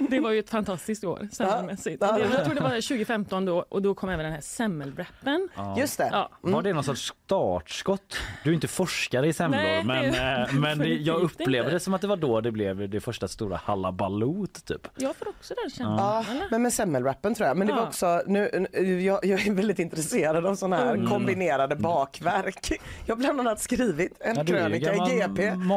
det 0.09 0.19
var 0.19 0.31
ju 0.31 0.39
ett 0.39 0.49
fantastiskt 0.49 1.03
år 1.03 1.27
semmelmässigt. 1.31 1.97
Ja. 2.01 2.11
Det- 2.11 2.19
Jag 2.33 2.45
tror 2.45 2.55
det 2.55 2.61
var 2.61 2.69
2015 2.69 3.45
då 3.45 3.65
och 3.69 3.81
då 3.81 3.93
kom 3.95 4.09
även 4.09 4.25
den 4.25 4.33
här 4.33 4.41
semmelwrappen. 4.41 5.49
Just 5.77 5.97
det. 5.97 6.09
Ja. 6.11 6.29
Var 6.41 6.61
det 6.61 6.73
någon 6.73 6.83
sorts 6.83 7.13
startskott? 7.25 8.17
Du 8.43 8.49
är 8.49 8.53
inte 8.53 8.67
forskare 8.67 9.27
i 9.27 9.33
semlor 9.33 9.59
Nej, 9.61 9.77
det 9.77 9.83
men, 9.87 10.13
är 10.15 10.47
eh, 10.49 10.53
men 10.53 10.77
det- 10.79 10.87
jag 10.87 11.21
inte. 11.23 11.45
det 11.45 11.79
som 11.79 11.93
att 11.93 12.01
det 12.01 12.07
var 12.07 12.17
då 12.17 12.41
det 12.41 12.51
blev 12.51 12.89
det 12.89 12.99
första 13.01 13.27
stora 13.27 13.57
halabalot 13.63 14.65
typ. 14.65 14.87
Jag 14.97 15.15
får 15.15 15.27
också 15.27 15.53
den 15.63 15.69
känslan. 15.69 15.97
Ja, 15.97 16.25
men 16.51 16.61
med 16.61 16.73
semmelwrappen 16.73 17.35
tror 17.35 17.47
jag. 17.47 17.57
Men 17.57 17.67
det 17.67 17.73
var 17.73 17.81
Ja. 17.81 17.87
också, 17.87 18.21
nu, 18.27 18.67
nu- 18.73 19.01
jag, 19.01 19.25
jag 19.25 19.47
är 19.47 19.51
väldigt 19.53 19.79
intresserad 19.79 20.45
av 20.45 20.55
sådana 20.55 20.75
här 20.75 20.93
Mm. 20.95 21.09
kombinerade 21.09 21.75
bakverk. 21.75 22.71
Jag 23.05 23.15
har 23.15 23.19
bland 23.19 23.39
annat 23.39 23.59
skrivit 23.61 24.13
en 24.19 24.35
Ja, 24.35 24.43
krönika 24.43 24.93
i 24.93 24.97
GP 24.97 25.51
om, 25.51 25.67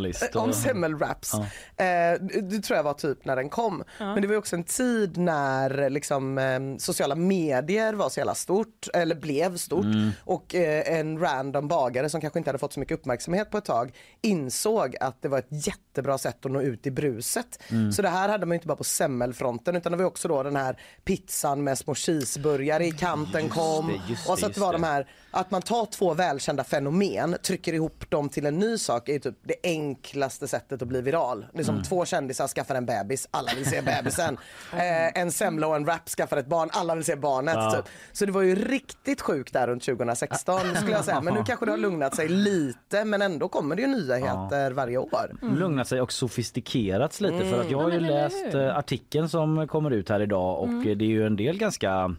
matjournalist 0.00 0.34
och- 0.36 0.42
om 0.42 0.52
semmelwraps. 0.52 1.34
Eh, 1.34 2.20
det, 2.42 2.62
tror 2.62 2.76
jag 2.76 2.82
var 2.82 2.94
typ 2.94 3.24
när 3.24 3.36
den 3.36 3.48
kom. 3.48 3.84
Men 3.98 4.22
det 4.22 4.28
var 4.28 4.36
också 4.36 4.56
en 4.56 4.64
tid 4.64 5.16
när 5.16 5.90
liksom, 5.90 6.38
eh, 6.38 6.60
sociala 6.78 7.14
medier 7.14 7.92
var 7.94 8.08
så 8.08 8.20
jävla 8.20 8.34
stort, 8.34 8.88
eller 8.94 9.14
blev 9.14 9.56
stort. 9.56 9.84
Mm. 9.84 10.10
Och 10.24 10.54
eh, 10.54 10.98
en 10.98 11.18
random 11.18 11.68
bagare 11.68 12.08
som 12.10 12.20
kanske 12.20 12.38
inte 12.38 12.48
hade 12.48 12.58
fått 12.58 12.72
så 12.72 12.80
mycket 12.80 12.98
uppmärksamhet 12.98 13.50
på 13.50 13.58
ett 13.58 13.64
tag 13.64 13.92
insåg 14.22 14.96
att 15.00 15.22
det 15.22 15.28
var 15.28 15.38
ett 15.38 15.66
jättebra 15.66 16.18
sätt 16.18 16.46
att 16.46 16.52
nå 16.52 16.62
ut 16.62 16.86
i 16.86 16.90
bruset. 16.90 17.62
Mm. 17.68 17.92
Så 17.92 18.02
det 18.02 18.08
här 18.08 18.28
hade 18.28 18.46
man 18.46 18.54
inte 18.54 18.66
bara 18.66 18.76
på 18.76 18.84
semmelfronten 18.84 19.76
utan 19.76 19.92
det 19.92 19.98
var 19.98 20.04
också 20.04 20.28
då 20.28 20.42
den 20.42 20.56
här 20.56 20.76
pizzan 21.04 21.64
med 21.64 21.78
små 21.78 21.94
cheeseburgare 21.94 22.86
i 22.86 22.90
kanten 22.92 23.48
kom. 23.48 23.86
det, 23.88 24.10
just 24.12 24.28
och 24.28 24.38
så 24.38 24.46
att 24.46 24.50
just 24.50 24.54
det 24.54 24.60
var 24.60 24.72
det. 24.72 24.78
de 24.78 24.84
här, 24.84 25.06
att 25.30 25.50
man 25.50 25.62
tar 25.62 25.86
två 25.86 26.14
välkända 26.14 26.64
fenomen, 26.64 27.36
trycker 27.42 27.72
ihop 27.72 28.10
dem 28.10 28.28
till 28.28 28.46
en 28.46 28.58
ny 28.58 28.78
sak 28.78 29.08
är 29.08 29.18
typ 29.18 29.34
det 29.42 29.54
enklaste 29.90 30.48
sättet 30.48 30.82
att 30.82 30.88
bli 30.88 31.00
viral. 31.00 31.46
Det 31.52 31.60
är 31.60 31.64
som 31.64 31.82
två 31.82 32.04
kändisar 32.04 32.48
skaffar 32.48 32.74
en 32.74 32.86
bebis, 32.86 33.28
alla 33.30 33.50
vill 33.56 33.66
se 33.66 33.82
bebisen. 33.82 34.38
eh, 34.72 35.20
en 35.20 35.32
semla 35.32 35.66
och 35.66 35.76
en 35.76 35.86
rap 35.86 36.08
skaffar 36.08 36.36
ett 36.36 36.46
barn, 36.46 36.68
alla 36.72 36.94
vill 36.94 37.04
se 37.04 37.16
barnet. 37.16 37.74
Typ. 37.76 37.84
Så 38.12 38.26
det 38.26 38.32
var 38.32 38.42
ju 38.42 38.54
riktigt 38.54 39.20
sjukt 39.20 39.52
där 39.52 39.66
runt 39.66 39.82
2016 39.84 40.60
skulle 40.76 40.92
jag 40.92 41.04
säga. 41.04 41.20
Men 41.20 41.34
nu 41.34 41.44
kanske 41.44 41.66
det 41.66 41.72
har 41.72 41.78
lugnat 41.78 42.16
sig 42.16 42.28
lite 42.28 43.04
men 43.04 43.22
ändå 43.22 43.48
kommer 43.48 43.76
det 43.76 43.82
ju 43.82 43.88
nyheter 43.88 44.70
varje 44.70 44.98
år. 44.98 45.36
Lugnat 45.58 45.88
sig 45.88 46.00
och 46.00 46.12
sofistikerats 46.12 47.20
lite 47.20 47.44
för 47.50 47.60
att 47.60 47.70
jag 47.70 47.78
har 47.78 47.90
ju 47.90 48.00
Ja, 48.00 48.00
läst 48.00 48.54
eh, 48.54 48.76
artikeln 48.76 49.28
som 49.28 49.68
kommer 49.68 49.90
ut 49.90 50.08
här 50.08 50.20
idag 50.22 50.58
och 50.58 50.68
eh, 50.86 50.96
det 50.96 51.04
är 51.04 51.08
ju 51.08 51.26
en 51.26 51.36
del 51.36 51.58
ganska 51.58 52.14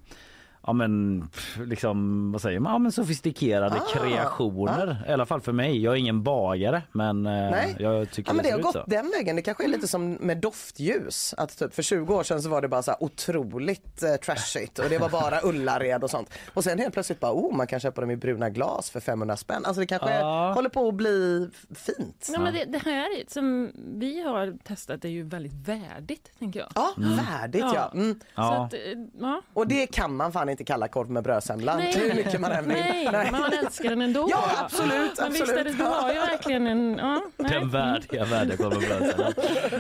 Ja 0.66 0.74
men 0.74 1.24
liksom 1.66 2.32
vad 2.32 2.42
säger 2.42 2.60
man? 2.60 2.72
Ja, 2.74 2.80
men 2.80 2.92
sofistikerade 2.92 3.82
kreationer 3.94 5.06
i 5.10 5.12
alla 5.12 5.26
fall 5.26 5.42
för 5.42 5.52
mig. 5.52 5.84
Jag 5.84 5.94
är 5.94 5.98
ingen 5.98 6.24
bagare 6.24 6.82
men 6.92 7.26
eh, 7.26 7.32
Nej. 7.32 7.76
jag 7.80 8.12
tycker 8.12 8.30
Ja, 8.30 8.34
men 8.34 8.44
det 8.44 8.50
ser 8.50 8.56
har 8.56 8.62
gått 8.64 8.74
så. 8.74 8.84
den 8.88 9.12
vägen. 9.18 9.36
Det 9.36 9.42
kanske 9.42 9.64
är 9.64 9.68
lite 9.68 9.88
som 9.88 10.12
med 10.14 10.38
doftljus. 10.38 11.34
Att 11.38 11.58
typ 11.60 11.74
för 11.74 11.82
20 11.84 12.16
år 12.16 12.24
sedan 12.24 12.42
så 12.42 12.50
var 12.50 12.62
det 12.62 12.68
bara 12.68 12.84
så 12.84 12.96
otroligt 13.00 14.04
eh, 14.04 14.16
trashigt 14.16 14.80
och 14.80 14.86
det 14.90 14.98
var 14.98 15.10
bara 15.10 15.40
Ullared 15.44 16.04
och 16.04 16.10
sånt. 16.10 16.30
Och 16.54 16.64
sen 16.64 16.80
helt 16.80 16.94
plötsligt 16.94 17.20
bara, 17.20 17.34
oh 17.34 17.56
man 17.56 17.68
kan 17.68 17.80
köpa 17.80 18.02
dem 18.02 18.12
i 18.12 18.16
bruna 18.16 18.50
glas 18.50 18.90
för 18.90 19.00
500 19.00 19.38
spänn. 19.38 19.66
Alltså 19.66 19.80
det 19.80 19.88
kanske 19.88 20.12
Ja. 20.20 20.54
håller 20.54 20.70
på 20.70 20.88
att 20.88 20.96
bli 20.96 21.50
fint. 21.76 22.30
Ja, 22.34 22.40
men 22.40 22.54
det, 22.54 22.66
det 22.66 22.78
här 22.86 23.08
som 23.28 23.72
vi 24.00 24.22
har 24.22 24.58
testat 24.64 25.06
är 25.06 25.10
ju 25.10 25.24
väldigt 25.24 25.54
värdigt, 25.68 26.32
tänker 26.40 26.60
jag. 26.60 26.70
Ja, 26.76 26.94
värdigt 26.98 27.66
ja. 27.74 27.92
Mm. 27.94 28.20
Ja. 28.36 28.54
att, 28.66 28.74
eh, 28.74 28.80
ja. 29.20 29.42
Och 29.54 29.68
det 29.68 29.88
kan 29.88 30.16
man 30.16 30.32
fan 30.32 30.50
inte 30.52 30.64
kalla 30.64 30.88
korv 30.88 31.10
med 31.10 31.24
brödsemlan. 31.24 31.80
Hur 31.82 32.16
mycket 32.16 32.42
man 32.42 32.52
än 32.52 32.68
vill. 32.68 32.78
Nej, 33.12 33.30
men 33.32 33.42
man 33.42 33.54
älskar 33.66 33.90
den 33.90 34.02
ändå. 34.02 34.28
Ja, 34.32 34.44
absolut, 34.66 35.12
Men 35.20 35.32
visst 35.32 35.50
är 35.50 35.54
det, 35.54 35.60
absolut. 35.60 35.78
du 35.78 35.84
har 35.84 36.14
ju 36.14 36.20
verkligen 36.20 36.68
en... 36.68 36.98
Ja, 36.98 37.22
nej. 37.38 37.52
Den 37.52 37.70
värdiga 37.70 38.26
värdekorven 38.26 38.80
med 38.80 38.88
brödsemlan. 38.90 39.34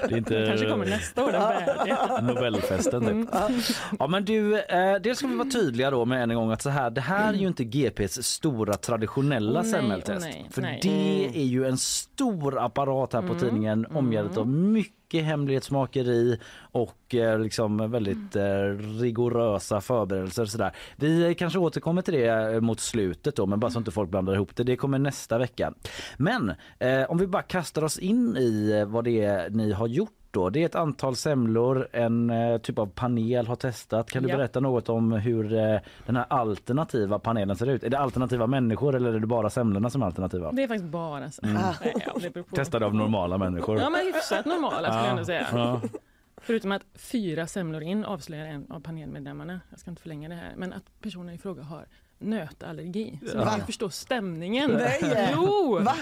Det 0.09 0.13
är 0.13 0.17
inte 0.17 0.45
kanske 0.49 0.69
kommer 0.69 0.85
nästa 0.85 1.23
år, 1.23 1.31
den 1.31 1.41
värdiga. 1.41 2.21
Nobelfesten 2.21 3.25
typ. 3.25 3.29
Ja 3.99 4.07
men 4.07 4.25
du, 4.25 4.59
eh, 4.59 4.95
dels 4.95 5.17
ska 5.17 5.27
vi 5.27 5.35
vara 5.35 5.49
tydliga 5.49 5.91
då 5.91 6.05
med 6.05 6.23
en 6.23 6.35
gång 6.35 6.51
att 6.51 6.61
så 6.61 6.69
här, 6.69 6.89
det 6.89 7.01
här 7.01 7.33
är 7.33 7.37
ju 7.37 7.47
inte 7.47 7.63
GPs 7.63 8.23
stora 8.23 8.73
traditionella 8.73 9.61
nej, 9.61 9.71
semmeltest. 9.71 10.25
nej, 10.25 10.47
För 10.51 10.61
nej. 10.61 10.79
det 10.81 11.39
är 11.39 11.45
ju 11.45 11.67
en 11.67 11.77
stor 11.77 12.59
apparat 12.65 13.13
här 13.13 13.21
på 13.21 13.35
tidningen 13.35 13.85
omgärdat 13.85 14.37
av 14.37 14.47
mycket 14.47 15.00
hemlighetsmakeri 15.19 16.39
och 16.71 17.15
eh, 17.15 17.39
liksom 17.39 17.91
väldigt 17.91 18.35
eh, 18.35 18.43
rigorösa 18.99 19.81
förberedelser. 19.81 20.45
Sådär. 20.45 20.75
Vi 20.95 21.35
kanske 21.35 21.59
återkommer 21.59 22.01
till 22.01 22.13
det 22.13 22.53
eh, 22.53 22.61
mot 22.61 22.79
slutet 22.79 23.35
då, 23.35 23.45
men 23.45 23.59
bara 23.59 23.71
så 23.71 23.79
inte 23.79 23.91
folk 23.91 24.09
blandar 24.09 24.33
ihop 24.33 24.55
det. 24.55 24.63
Det 24.63 24.75
kommer 24.75 24.99
nästa 24.99 25.37
vecka. 25.37 25.73
Men 26.17 26.53
eh, 26.79 27.03
om 27.07 27.17
vi 27.17 27.27
bara 27.27 27.41
kastar 27.41 27.83
oss 27.83 27.99
in 27.99 28.37
i 28.37 28.71
eh, 28.71 28.85
vad 28.85 29.03
det 29.03 29.21
är 29.21 29.49
ni 29.49 29.71
har 29.71 29.87
gjort 29.87 30.20
då. 30.31 30.49
Det 30.49 30.61
är 30.61 30.65
ett 30.65 30.75
antal 30.75 31.15
semlor, 31.15 31.87
en 31.91 32.29
eh, 32.29 32.57
typ 32.57 32.79
av 32.79 32.85
panel 32.85 33.47
har 33.47 33.55
testat. 33.55 34.11
Kan 34.11 34.23
du 34.23 34.29
Ja. 34.29 34.37
berätta 34.37 34.59
något 34.59 34.89
om 34.89 35.11
hur 35.11 35.53
eh, 35.53 35.79
den 36.05 36.15
här 36.15 36.25
alternativa 36.29 37.19
panelen 37.19 37.55
ser 37.55 37.69
ut? 37.69 37.83
Är 37.83 37.89
det 37.89 37.99
alternativa 37.99 38.47
människor 38.47 38.95
eller 38.95 39.13
är 39.13 39.19
det 39.19 39.27
bara 39.27 39.49
semlorna 39.49 39.89
som 39.89 40.01
är 40.01 40.05
alternativa? 40.05 40.51
Det 40.51 40.63
är 40.63 40.67
faktiskt 40.67 40.91
bara 40.91 41.31
så. 41.31 41.45
Mm. 41.45 41.61
Ja. 42.05 42.43
Testade 42.55 42.85
av 42.85 42.95
normala 42.95 43.37
människor. 43.37 43.79
Ja, 43.79 43.89
men 43.89 44.01
hyfsat 44.05 44.45
normala 44.45 44.87
skulle 44.87 45.01
jag 45.03 45.09
ändå 45.11 45.25
säga. 45.25 45.47
Ja. 45.53 45.81
Förutom 46.37 46.71
att 46.71 46.81
fyra 46.95 47.47
semlor 47.47 47.81
in 47.81 48.05
avslöjar 48.05 48.45
en 48.45 48.71
av 48.71 48.79
panelmedlemmarna, 48.79 49.61
jag 49.69 49.79
ska 49.79 49.89
inte 49.89 50.01
förlänga 50.01 50.29
det 50.29 50.35
här, 50.35 50.53
men 50.57 50.73
att 50.73 50.83
personen 51.01 51.35
i 51.35 51.37
fråga 51.37 51.63
har 51.63 51.85
nötallergi. 52.19 53.19
Så 53.31 53.37
ni 53.37 53.43
kan 53.43 53.57
ju 53.59 53.63
förstå 53.65 53.89
stämningen. 53.89 54.71
Nej. 54.71 55.31
Jo! 55.35 55.79
Va? 55.81 55.95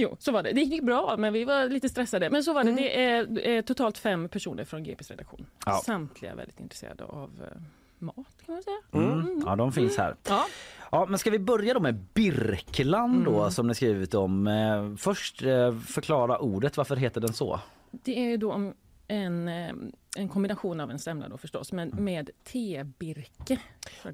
Jo, 0.00 0.16
så 0.18 0.32
var 0.32 0.42
det. 0.42 0.52
Det 0.52 0.60
gick 0.60 0.82
bra, 0.82 1.16
men 1.18 1.32
vi 1.32 1.44
var 1.44 1.68
lite 1.68 1.88
stressade. 1.88 2.30
Men 2.30 2.44
så 2.44 2.52
var 2.52 2.64
det. 2.64 2.70
Mm. 2.70 2.82
Det 2.82 3.02
är, 3.04 3.38
är 3.58 3.62
totalt 3.62 3.98
fem 3.98 4.28
personer 4.28 4.64
från 4.64 4.84
GPs 4.84 5.10
redaktion. 5.10 5.46
Ja. 5.66 5.80
Samtliga 5.84 6.34
väldigt 6.34 6.60
intresserade 6.60 7.04
av 7.04 7.30
eh, 7.52 7.60
mat, 7.98 8.14
kan 8.46 8.54
man 8.54 8.62
säga. 8.62 8.76
Mm. 8.92 9.42
Ja, 9.46 9.56
de 9.56 9.72
finns 9.72 9.96
här. 9.98 10.16
Ja. 10.28 10.46
Ja, 10.90 11.06
men 11.08 11.18
ska 11.18 11.30
vi 11.30 11.38
börja 11.38 11.74
då 11.74 11.80
med 11.80 11.94
Birkeland 12.14 13.24
då 13.24 13.38
Mm. 13.38 13.50
som 13.50 13.66
ni 13.66 13.74
skrivit 13.74 14.14
om. 14.14 14.46
Eh, 14.46 14.96
Först 14.96 15.42
eh, 15.42 15.78
förklara 15.78 16.38
ordet, 16.38 16.76
varför 16.76 16.96
heter 16.96 17.20
den 17.20 17.32
så? 17.32 17.60
Det 17.90 18.18
är 18.18 18.24
ju 18.30 18.36
då 18.36 18.52
om 18.52 18.74
en, 19.08 19.48
eh, 19.48 19.72
en 20.16 20.28
kombination 20.28 20.80
av 20.80 20.90
en 20.90 20.98
semla 20.98 21.28
då 21.28 21.38
förstås, 21.38 21.72
men 21.72 21.92
Mm. 21.92 22.04
med 22.04 22.30
tebirke. 22.52 23.58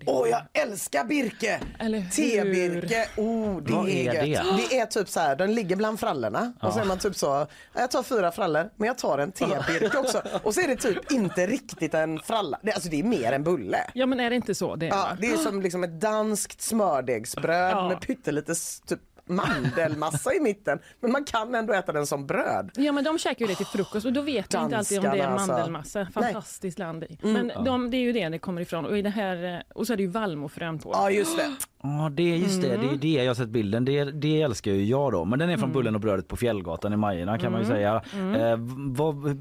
Åh, 0.07 0.29
jag 0.29 0.43
älskar 0.53 1.05
Birke! 1.05 1.61
Eller 1.79 1.99
hur? 1.99 2.11
Tebirke, 2.11 3.09
oh, 3.17 3.63
det 3.63 3.73
Vad 3.73 3.89
är, 3.89 4.15
är 4.15 4.23
det? 4.27 4.45
Det 4.71 4.79
är 4.79 4.87
typ 4.87 5.09
så 5.09 5.21
här, 5.21 5.37
den 5.37 5.55
ligger 5.55 5.77
bland 5.77 6.01
frallorna 6.01 6.53
och 6.63 6.73
så 6.73 6.81
är 6.81 6.85
man 6.85 6.99
typ 6.99 7.17
så, 7.17 7.27
"Ja, 7.27 7.47
jag 7.81 7.91
tar 7.91 8.03
fyra 8.03 8.33
frallor 8.33 8.71
men 8.77 8.87
jag 8.87 8.99
tar 8.99 9.19
en 9.19 9.33
tebirke 9.33 9.99
också. 9.99 10.23
Och 10.43 10.55
så 10.55 10.61
är 10.61 10.69
det 10.69 10.77
typ 10.77 11.13
inte 11.13 11.47
riktigt 11.47 11.95
en 11.95 12.19
fralla, 12.19 12.59
det, 12.63 12.73
alltså 12.73 12.89
det 12.89 13.01
är 13.01 13.05
mer 13.05 13.33
en 13.33 13.45
bulle. 13.45 13.91
Ja, 13.95 14.07
men 14.07 14.21
är 14.21 14.31
det 14.31 14.37
inte 14.37 14.55
så? 14.55 14.77
Det 14.77 14.87
är, 14.87 14.91
Ja, 14.91 15.09
det 15.21 15.27
är 15.27 15.37
som 15.37 15.63
liksom 15.63 15.85
ett 15.85 16.01
danskt 16.01 16.61
smördegsbröd 16.63 17.71
Ja. 17.73 17.89
med 17.89 18.01
pyttelite 18.01 18.55
typ 18.87 19.01
mandelmassa 19.27 20.35
i 20.35 20.41
mitten. 20.41 20.79
Men 21.01 21.13
man 21.13 21.25
kan 21.25 21.55
ändå 21.55 21.73
äta 21.73 21.93
den 21.93 22.07
som 22.07 22.27
bröd. 22.27 22.71
Ja 22.75 22.93
men 22.93 23.05
de 23.05 23.19
käkar 23.19 23.41
ju 23.41 23.47
det 23.47 23.55
till 23.55 23.67
frukost 23.67 24.07
och 24.07 24.13
då 24.13 24.23
vet 24.23 24.55
man 24.55 24.65
inte 24.65 24.77
alltid 24.79 24.99
om 24.99 25.05
det 25.05 25.19
är 25.19 25.27
alltså. 25.27 25.53
mandelmassa. 25.53 26.07
Fantastiskt 26.15 26.79
land 26.79 27.05
i. 27.05 27.19
Men 27.23 27.53
de, 27.65 27.91
det 27.91 27.97
är 27.97 28.01
ju 28.01 28.13
det 28.13 28.29
det 28.29 28.39
kommer 28.39 28.61
ifrån. 28.61 28.87
Och, 28.87 28.99
i 28.99 29.03
det 29.03 29.11
här, 29.11 29.55
eh, 29.55 29.61
och 29.75 29.87
så 29.87 29.93
är 29.93 29.97
det 29.97 30.03
ju 30.03 30.09
vallmofrön 30.09 30.79
på. 30.79 30.91
Ja 30.93 31.11
just 31.11 31.37
det. 31.37 31.51
Ja, 31.87 32.11
det 32.13 32.23
är 32.23 32.37
just 32.37 32.63
det. 32.63 32.77
Det 32.77 32.87
är 32.87 32.97
det 32.97 33.09
jag 33.09 33.27
har 33.27 33.35
sett 33.35 33.49
bilden. 33.49 33.85
Det, 33.85 34.05
det 34.05 34.43
älskar 34.43 34.73
ju 34.73 34.85
jag 34.85 35.13
då. 35.13 35.25
Men 35.25 35.39
den 35.39 35.51
är 35.51 35.57
från 35.57 35.73
Bullen 35.73 35.95
och 35.95 36.01
brödet 36.01 36.29
på 36.29 36.37
Fjällgatan 36.37 36.93
i 36.93 36.97
Majorna 36.97 37.39
kan 37.39 37.53
man 37.53 37.61
ju 37.61 37.67
säga. 37.67 38.03
Eh, 38.15 38.57
vad, 38.77 39.39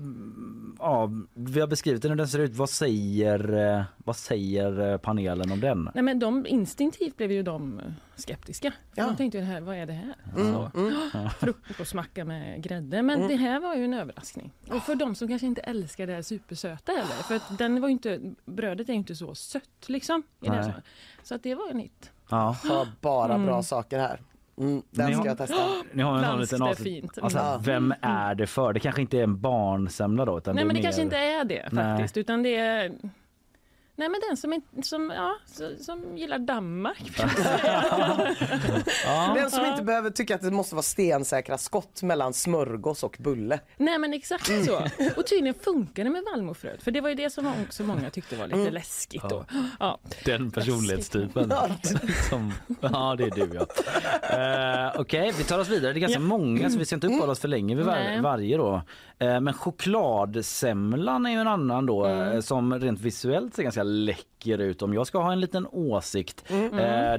ja, 0.79 1.09
vi 1.33 1.59
har 1.59 1.67
beskrivit 1.67 2.01
den 2.01 2.11
hur 2.11 2.15
den 2.17 2.27
ser 2.27 2.39
ut. 2.39 2.55
Vad 2.55 2.69
säger, 2.69 3.69
eh, 3.77 3.83
vad 3.97 4.15
säger 4.15 4.91
eh, 4.91 4.97
panelen 4.97 5.51
om 5.51 5.59
den? 5.59 5.89
Nej 5.93 6.03
men 6.03 6.19
de, 6.19 6.45
instinktivt 6.47 7.17
blev 7.17 7.31
ju 7.31 7.43
de 7.43 7.81
skeptiska. 8.15 8.73
Ja. 8.95 9.05
De 9.05 9.15
tänkte 9.15 9.37
ju 9.37 9.43
det 9.43 9.49
här, 9.51 9.61
vad 9.61 9.75
är 9.75 9.85
det 9.85 9.93
här? 9.93 10.15
Mm, 10.37 10.53
Så. 10.53 10.69
Frukostmacka 11.65 12.25
med 12.25 12.63
grädde. 12.63 13.01
Men 13.01 13.27
det 13.27 13.35
här 13.35 13.59
var 13.59 13.75
ju 13.75 13.85
en 13.85 13.93
överraskning. 13.93 14.51
Och 14.69 14.81
för 14.83 14.95
de 14.95 15.15
som 15.15 15.27
kanske 15.27 15.47
inte 15.47 15.61
älskar 15.61 16.07
det 16.07 16.13
här 16.13 16.21
supersöta 16.21 16.91
heller. 16.91 17.23
För 17.23 17.35
att 17.35 17.57
den 17.57 17.81
var 17.81 17.87
ju 17.87 17.91
inte, 17.91 18.19
brödet 18.45 18.89
är 18.89 18.93
ju 18.93 18.99
inte 18.99 19.15
så 19.15 19.35
sött 19.35 19.63
liksom. 19.87 20.23
I 20.41 20.45
det 20.45 20.49
här 20.49 20.55
Nej. 20.55 20.63
sammanhanget. 20.63 20.85
så 21.23 21.35
att 21.35 21.43
det 21.43 21.55
var 21.55 21.69
en 21.71 21.79
hit. 21.79 22.11
Ja. 22.29 22.55
Har 22.63 22.87
bara 23.01 23.39
bra 23.39 23.63
saker 23.63 23.99
här. 23.99 24.19
Mm, 24.57 24.81
den 24.91 25.05
Ni 25.07 25.13
ska 25.13 25.21
har- 25.21 25.27
jag 25.27 25.37
testa. 25.37 25.55
Ni 25.93 26.03
har 26.03 26.23
en 26.23 26.39
liten 26.39 26.61
är 26.61 26.69
avsnitt. 26.69 26.83
fint. 27.01 27.17
Alltså, 27.21 27.39
Ja. 27.39 27.59
Vem 27.63 27.93
är 28.01 28.35
det 28.35 28.47
för? 28.47 28.73
Det 28.73 28.79
kanske 28.79 29.01
inte 29.01 29.17
är 29.19 29.23
en 29.23 29.41
barnsemla 29.41 30.25
då? 30.25 30.37
Utan 30.37 30.55
Nej 30.55 30.63
det 30.63 30.67
men 30.67 30.75
det 30.75 30.79
mer... 30.79 30.83
kanske 30.83 31.01
inte 31.01 31.17
är 31.17 31.43
det 31.45 31.69
Nej. 31.71 31.97
faktiskt. 31.97 32.17
Utan 32.17 32.43
det 32.43 32.55
är 32.55 32.91
Nej 33.95 34.09
men 34.09 34.21
den 34.29 34.37
som, 34.37 34.53
inte- 34.53 34.81
som, 34.83 35.09
ja, 35.09 35.35
som 35.79 36.17
gillar 36.17 36.39
Danmark. 36.39 37.11
Ja. 39.05 39.33
Den 39.35 39.51
som 39.51 39.65
inte 39.65 39.83
behöver 39.83 40.09
tycka 40.09 40.35
att 40.35 40.41
det 40.41 40.51
måste 40.51 40.75
vara 40.75 40.83
stensäkra 40.83 41.57
skott 41.57 42.01
mellan 42.03 42.33
smörgås 42.33 43.03
och 43.03 43.15
bulle. 43.19 43.59
Nej 43.77 43.97
men 43.97 44.13
exakt 44.13 44.45
så. 44.65 44.87
Och 45.17 45.27
tydligen 45.27 45.53
funkar 45.53 46.03
det 46.03 46.09
med 46.09 46.23
vallmofröet. 46.33 46.83
För 46.83 46.91
det 46.91 47.01
var 47.01 47.09
ju 47.09 47.15
det 47.15 47.29
som 47.29 47.53
också 47.63 47.83
många 47.83 48.09
tyckte 48.09 48.35
var 48.35 48.47
lite 48.47 48.71
läskigt 48.71 49.23
då. 49.29 49.45
Ja. 49.79 49.99
Den 50.25 50.51
personlighetstypen. 50.51 51.53
Som, 52.29 52.53
ja, 52.81 53.15
det 53.17 53.23
är 53.23 53.29
du 53.31 53.49
ja. 53.53 53.65
Eh, 54.93 55.01
Okej, 55.01 55.33
vi 55.37 55.43
tar 55.43 55.59
oss 55.59 55.69
vidare. 55.69 55.93
Det 55.93 55.97
är 55.99 56.01
ganska 56.01 56.19
många 56.19 56.69
så 56.69 56.77
vi 56.77 56.85
ska 56.85 56.95
inte 56.95 57.07
uppehålla 57.07 57.31
oss 57.31 57.39
för 57.39 57.47
länge 57.47 57.75
vid 57.75 57.85
var, 57.85 58.21
varje 58.21 58.57
då. 58.57 58.81
Eh, 59.19 59.39
men 59.39 59.53
chokladsemlan 59.53 61.25
är 61.25 61.31
ju 61.31 61.37
en 61.37 61.47
annan 61.47 61.85
då 61.85 62.07
eh, 62.07 62.39
som 62.39 62.79
rent 62.79 63.01
visuellt 63.01 63.55
ser 63.55 63.63
ganska 63.63 63.83
läcker 63.83 64.57
ut. 64.57 64.81
Om 64.81 64.93
jag 64.93 65.07
ska 65.07 65.19
ha 65.21 65.31
en 65.31 65.39
liten 65.39 65.67
åsikt. 65.71 66.43
Eh, 66.49 66.59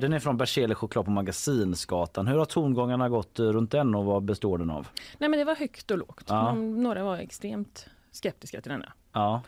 den 0.00 0.12
är 0.12 0.18
från 0.18 0.36
Berzelii 0.36 0.74
choklad 0.74 1.04
på 1.04 1.10
Magasinsgatan. 1.10 2.26
Hur 2.26 2.38
har 2.38 2.44
tongångarna 2.44 3.08
gått 3.08 3.38
runt 3.38 3.70
den 3.70 3.94
och 3.94 4.04
vad 4.04 4.22
består 4.22 4.58
den 4.58 4.70
av? 4.70 4.88
Nej 5.18 5.28
men 5.28 5.38
det 5.38 5.44
var 5.44 5.56
högt 5.56 5.90
och 5.90 5.98
lågt. 5.98 6.24
Ja. 6.28 6.54
Några 6.54 7.04
var 7.04 7.16
extremt 7.16 7.86
skeptiska 8.12 8.60
till 8.60 8.72
denna. 8.72 8.92
Ja. 9.12 9.42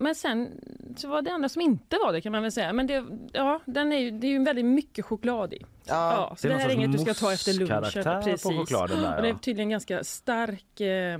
Men 0.00 0.14
sen 0.14 0.60
så 0.96 1.08
var 1.08 1.22
det 1.22 1.30
andra 1.30 1.48
som 1.48 1.62
inte 1.62 1.96
var 2.04 2.12
det 2.12 2.20
kan 2.20 2.32
man 2.32 2.42
väl 2.42 2.52
säga. 2.52 2.72
Men 2.72 2.86
det, 2.86 3.04
ja, 3.32 3.60
den 3.64 3.92
är 3.92 3.98
ju, 3.98 4.10
det 4.10 4.26
är 4.26 4.30
ju 4.30 4.44
väldigt 4.44 4.64
mycket 4.64 5.04
choklad 5.04 5.52
i. 5.52 5.64
Ja, 5.84 6.34
så 6.38 6.46
det, 6.46 6.52
någon 6.52 6.62
här 6.62 6.68
är 6.68 6.74
inget 6.74 6.92
du 6.92 6.98
ska 6.98 7.14
ta 7.14 7.32
efter 7.32 7.52
lunchen. 7.52 8.22
Precis. 8.22 8.42
på 8.42 8.48
chokladen 8.50 9.02
där, 9.02 9.16
Och 9.16 9.22
det 9.22 9.28
är 9.28 9.32
ja. 9.32 9.38
tydligen 9.42 9.70
ganska 9.70 10.04
stark, 10.04 10.80
eh, 10.80 11.18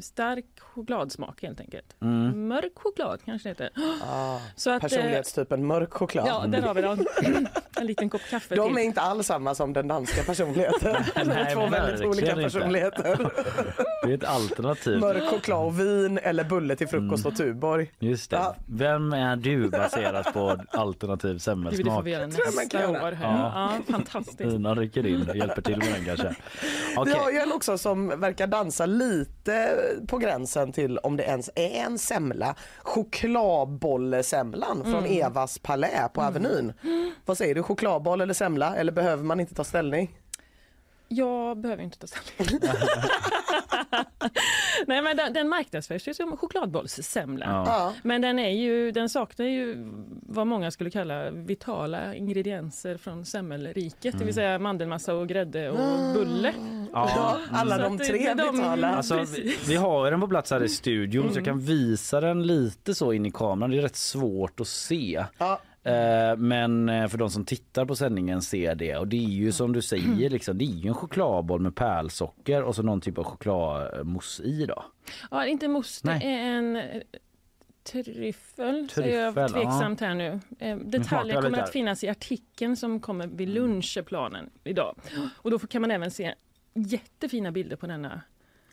stark 0.00 0.44
chokladsmak 0.60 1.42
helt 1.42 1.60
enkelt. 1.60 1.96
Mm. 2.02 2.48
Mörk 2.48 2.72
choklad 2.74 3.20
kanske 3.24 3.48
det 3.48 3.64
heter. 3.64 3.70
Ah, 4.02 4.38
Så 4.56 4.70
att, 4.70 4.82
eh, 4.82 4.88
personlighetstypen 4.88 5.66
mörk 5.66 5.92
choklad. 5.92 6.26
Ja, 6.28 6.46
där 6.46 6.62
har 6.62 6.74
vi 6.74 6.82
den. 6.82 7.06
En 7.80 7.86
liten 7.86 8.10
kopp 8.10 8.20
kaffe 8.30 8.54
De 8.54 8.68
till. 8.68 8.78
är 8.78 8.82
inte 8.82 9.00
alls 9.00 9.26
samma 9.26 9.54
som 9.54 9.72
den 9.72 9.88
danska 9.88 10.22
personligheten. 10.22 10.96
De 11.14 11.24
Nej, 11.24 11.36
är 11.36 11.54
två 11.54 11.66
väldigt 11.66 12.06
olika 12.06 12.30
inte. 12.30 12.42
personligheter. 12.42 13.16
Det 14.04 14.10
är 14.10 14.14
ett 14.14 14.24
alternativ. 14.24 15.00
Mörk 15.00 15.30
choklad 15.30 15.66
och 15.66 15.80
vin 15.80 16.18
eller 16.18 16.44
bulle 16.44 16.76
till 16.76 16.88
frukost 16.88 17.26
och 17.26 17.36
Tuborg. 17.36 17.89
Just 17.98 18.30
det. 18.30 18.36
Ja. 18.36 18.56
Vem 18.66 19.12
är 19.12 19.36
du 19.36 19.70
baserat 19.70 20.32
på 20.32 20.56
alternativ 20.70 21.28
Gud, 21.28 21.36
det 21.36 21.40
får 21.40 21.40
semmelsmak? 21.40 22.06
vi 22.06 22.10
göra 22.10 22.28
tror 22.28 22.40
jag 22.46 22.54
man 22.54 22.64
nästa 22.64 22.90
år. 23.06 23.18
Ja. 23.22 23.52
Ja. 23.86 23.92
fantastiskt. 23.92 24.40
Ina 24.40 24.74
rycker 24.74 25.06
in 25.06 25.28
och 25.30 25.36
hjälper 25.36 25.62
till 25.62 25.78
med 25.78 25.92
den 25.92 26.04
kanske. 26.04 26.28
Vi 26.28 26.34
Okej. 26.96 27.14
har 27.14 27.30
ju 27.30 27.38
en 27.38 27.52
också 27.52 27.78
som 27.78 28.20
verkar 28.20 28.46
dansa 28.46 28.86
lite 28.86 29.70
på 30.08 30.18
gränsen 30.18 30.72
till 30.72 30.98
om 30.98 31.16
det 31.16 31.22
ens 31.22 31.50
är 31.54 31.70
en 31.86 31.98
semla. 31.98 32.54
Chokladbollesemlan 32.78 34.82
från 34.84 34.94
Mm. 35.04 35.22
Evas 35.26 35.58
palä 35.58 36.08
på 36.14 36.22
Avenyn. 36.22 36.72
Vad 37.24 37.38
säger 37.38 37.54
du, 37.54 37.62
chokladboll 37.62 38.20
eller 38.20 38.34
semla? 38.34 38.76
Eller 38.76 38.92
behöver 38.92 39.24
man 39.24 39.40
inte 39.40 39.54
ta 39.54 39.64
ställning? 39.64 40.16
Jag 41.12 41.58
behöver 41.60 41.82
inte 41.82 41.98
ta 41.98 42.06
ställning. 42.06 42.60
Nej 44.86 45.02
men 45.02 45.16
den, 45.16 45.32
den 45.32 45.48
marknadsförs 45.48 46.08
ju 46.08 46.14
som 46.14 46.36
chokladbollssemla. 46.36 47.46
Ja. 47.46 47.64
Ja. 47.66 47.94
Men 48.02 48.20
den, 48.22 48.38
är 48.38 48.50
ju, 48.50 48.90
den 48.92 49.08
saknar 49.08 49.46
ju 49.46 49.74
vad 50.22 50.46
många 50.46 50.70
skulle 50.70 50.90
kalla 50.90 51.30
vitala 51.30 52.14
ingredienser 52.14 52.96
från 52.96 53.24
semmelriket. 53.26 54.18
Det 54.18 54.24
vill 54.24 54.34
säga 54.34 54.58
mandelmassa 54.58 55.14
och 55.14 55.28
grädde 55.28 55.70
och 55.70 56.14
bulle. 56.14 56.54
Ja. 56.92 57.38
Alla 57.52 57.76
Så 57.76 57.82
de 57.82 57.98
tre 57.98 58.34
de- 58.34 58.52
vitala. 58.56 58.88
Alltså, 58.88 59.24
vi, 59.34 59.56
vi 59.68 59.76
har 59.76 60.04
ju 60.04 60.10
den 60.10 60.20
på 60.20 60.28
plats 60.28 60.50
här 60.50 60.64
i 60.64 60.68
studion 60.68 61.32
så 61.32 61.38
jag 61.38 61.44
kan 61.44 61.60
visa 61.60 62.20
den 62.20 62.46
lite 62.46 62.94
så 62.94 63.12
in 63.12 63.26
i 63.26 63.30
kameran. 63.30 63.70
Det 63.70 63.78
är 63.78 63.82
rätt 63.82 63.96
svårt 63.96 64.60
att 64.60 64.68
se. 64.68 65.24
Ja. 65.38 65.60
Eh, 65.82 66.36
Men 66.36 66.88
eh, 66.88 67.08
för 67.08 67.18
de 67.18 67.30
som 67.30 67.44
tittar 67.44 67.84
på 67.84 67.96
sändningen 67.96 68.42
ser 68.42 68.74
det 68.74 68.96
och 68.96 69.08
det 69.08 69.16
är 69.16 69.28
ju 69.28 69.52
som 69.52 69.72
du 69.72 69.82
säger 69.82 70.30
liksom, 70.30 70.58
det 70.58 70.64
är 70.64 70.76
ju 70.76 70.88
en 70.88 70.94
chokladboll 70.94 71.60
med 71.60 71.74
pärlsocker 71.74 72.62
och 72.62 72.74
så 72.76 72.82
någon 72.82 73.00
typ 73.00 73.18
av 73.18 73.24
chokladmousse 73.24 74.42
i 74.42 74.66
då. 74.66 74.84
Ja, 75.30 75.46
inte 75.46 75.68
mousse, 75.68 76.06
det 76.06 76.12
är 76.26 76.40
en 76.58 76.76
eh, 76.76 76.82
tryffel. 77.82 78.88
Så 78.92 79.02
är 79.02 79.20
jag 79.22 79.34
Tryffel, 79.34 79.52
tveksamt 79.52 80.00
här 80.00 80.14
nu. 80.14 80.40
Detaljer 80.84 81.42
kommer 81.42 81.58
att 81.58 81.72
finnas 81.72 82.04
i 82.04 82.08
artikeln 82.08 82.76
som 82.76 83.00
kommer 83.00 83.26
vid 83.26 83.48
lunchplanen 83.48 84.50
idag. 84.64 84.96
Och 85.36 85.50
då 85.50 85.58
kan 85.58 85.82
man 85.82 85.90
även 85.90 86.10
se 86.10 86.34
jättefina 86.74 87.52
bilder 87.52 87.76
på 87.76 87.86
denna 87.86 88.20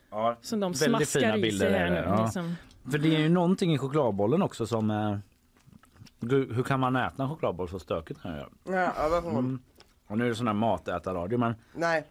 Ja, 0.09 0.37
som 0.41 0.59
de 0.59 0.71
Väldigt 0.71 1.07
smaskar 1.09 1.19
fina 1.19 1.37
i 1.37 1.41
bilder 1.41 1.69
sig 1.69 1.79
här 1.79 1.89
nu. 1.89 1.95
ja. 2.05 2.23
Liksom. 2.23 2.55
För 2.91 2.97
det 2.97 3.15
är 3.15 3.19
ju 3.19 3.29
någonting 3.29 3.73
i 3.73 3.77
chokladbollen 3.77 4.41
också 4.41 4.67
som 4.67 5.19
Gud, 6.19 6.51
hur 6.55 6.63
kan 6.63 6.79
man 6.79 6.95
äta 6.95 7.23
en 7.23 7.29
chokladboll 7.29 7.69
så 7.69 7.79
stökigt 7.79 8.19
göra? 8.25 8.49
Ja, 8.63 9.21
Mm. 9.25 9.59
Och 10.07 10.17
nu 10.17 10.25
är 10.25 10.29
det 10.29 10.35
sån 10.35 10.47
här 10.47 10.53
matätarradio 10.53 11.37
men 11.37 11.55
Nej, 11.73 12.03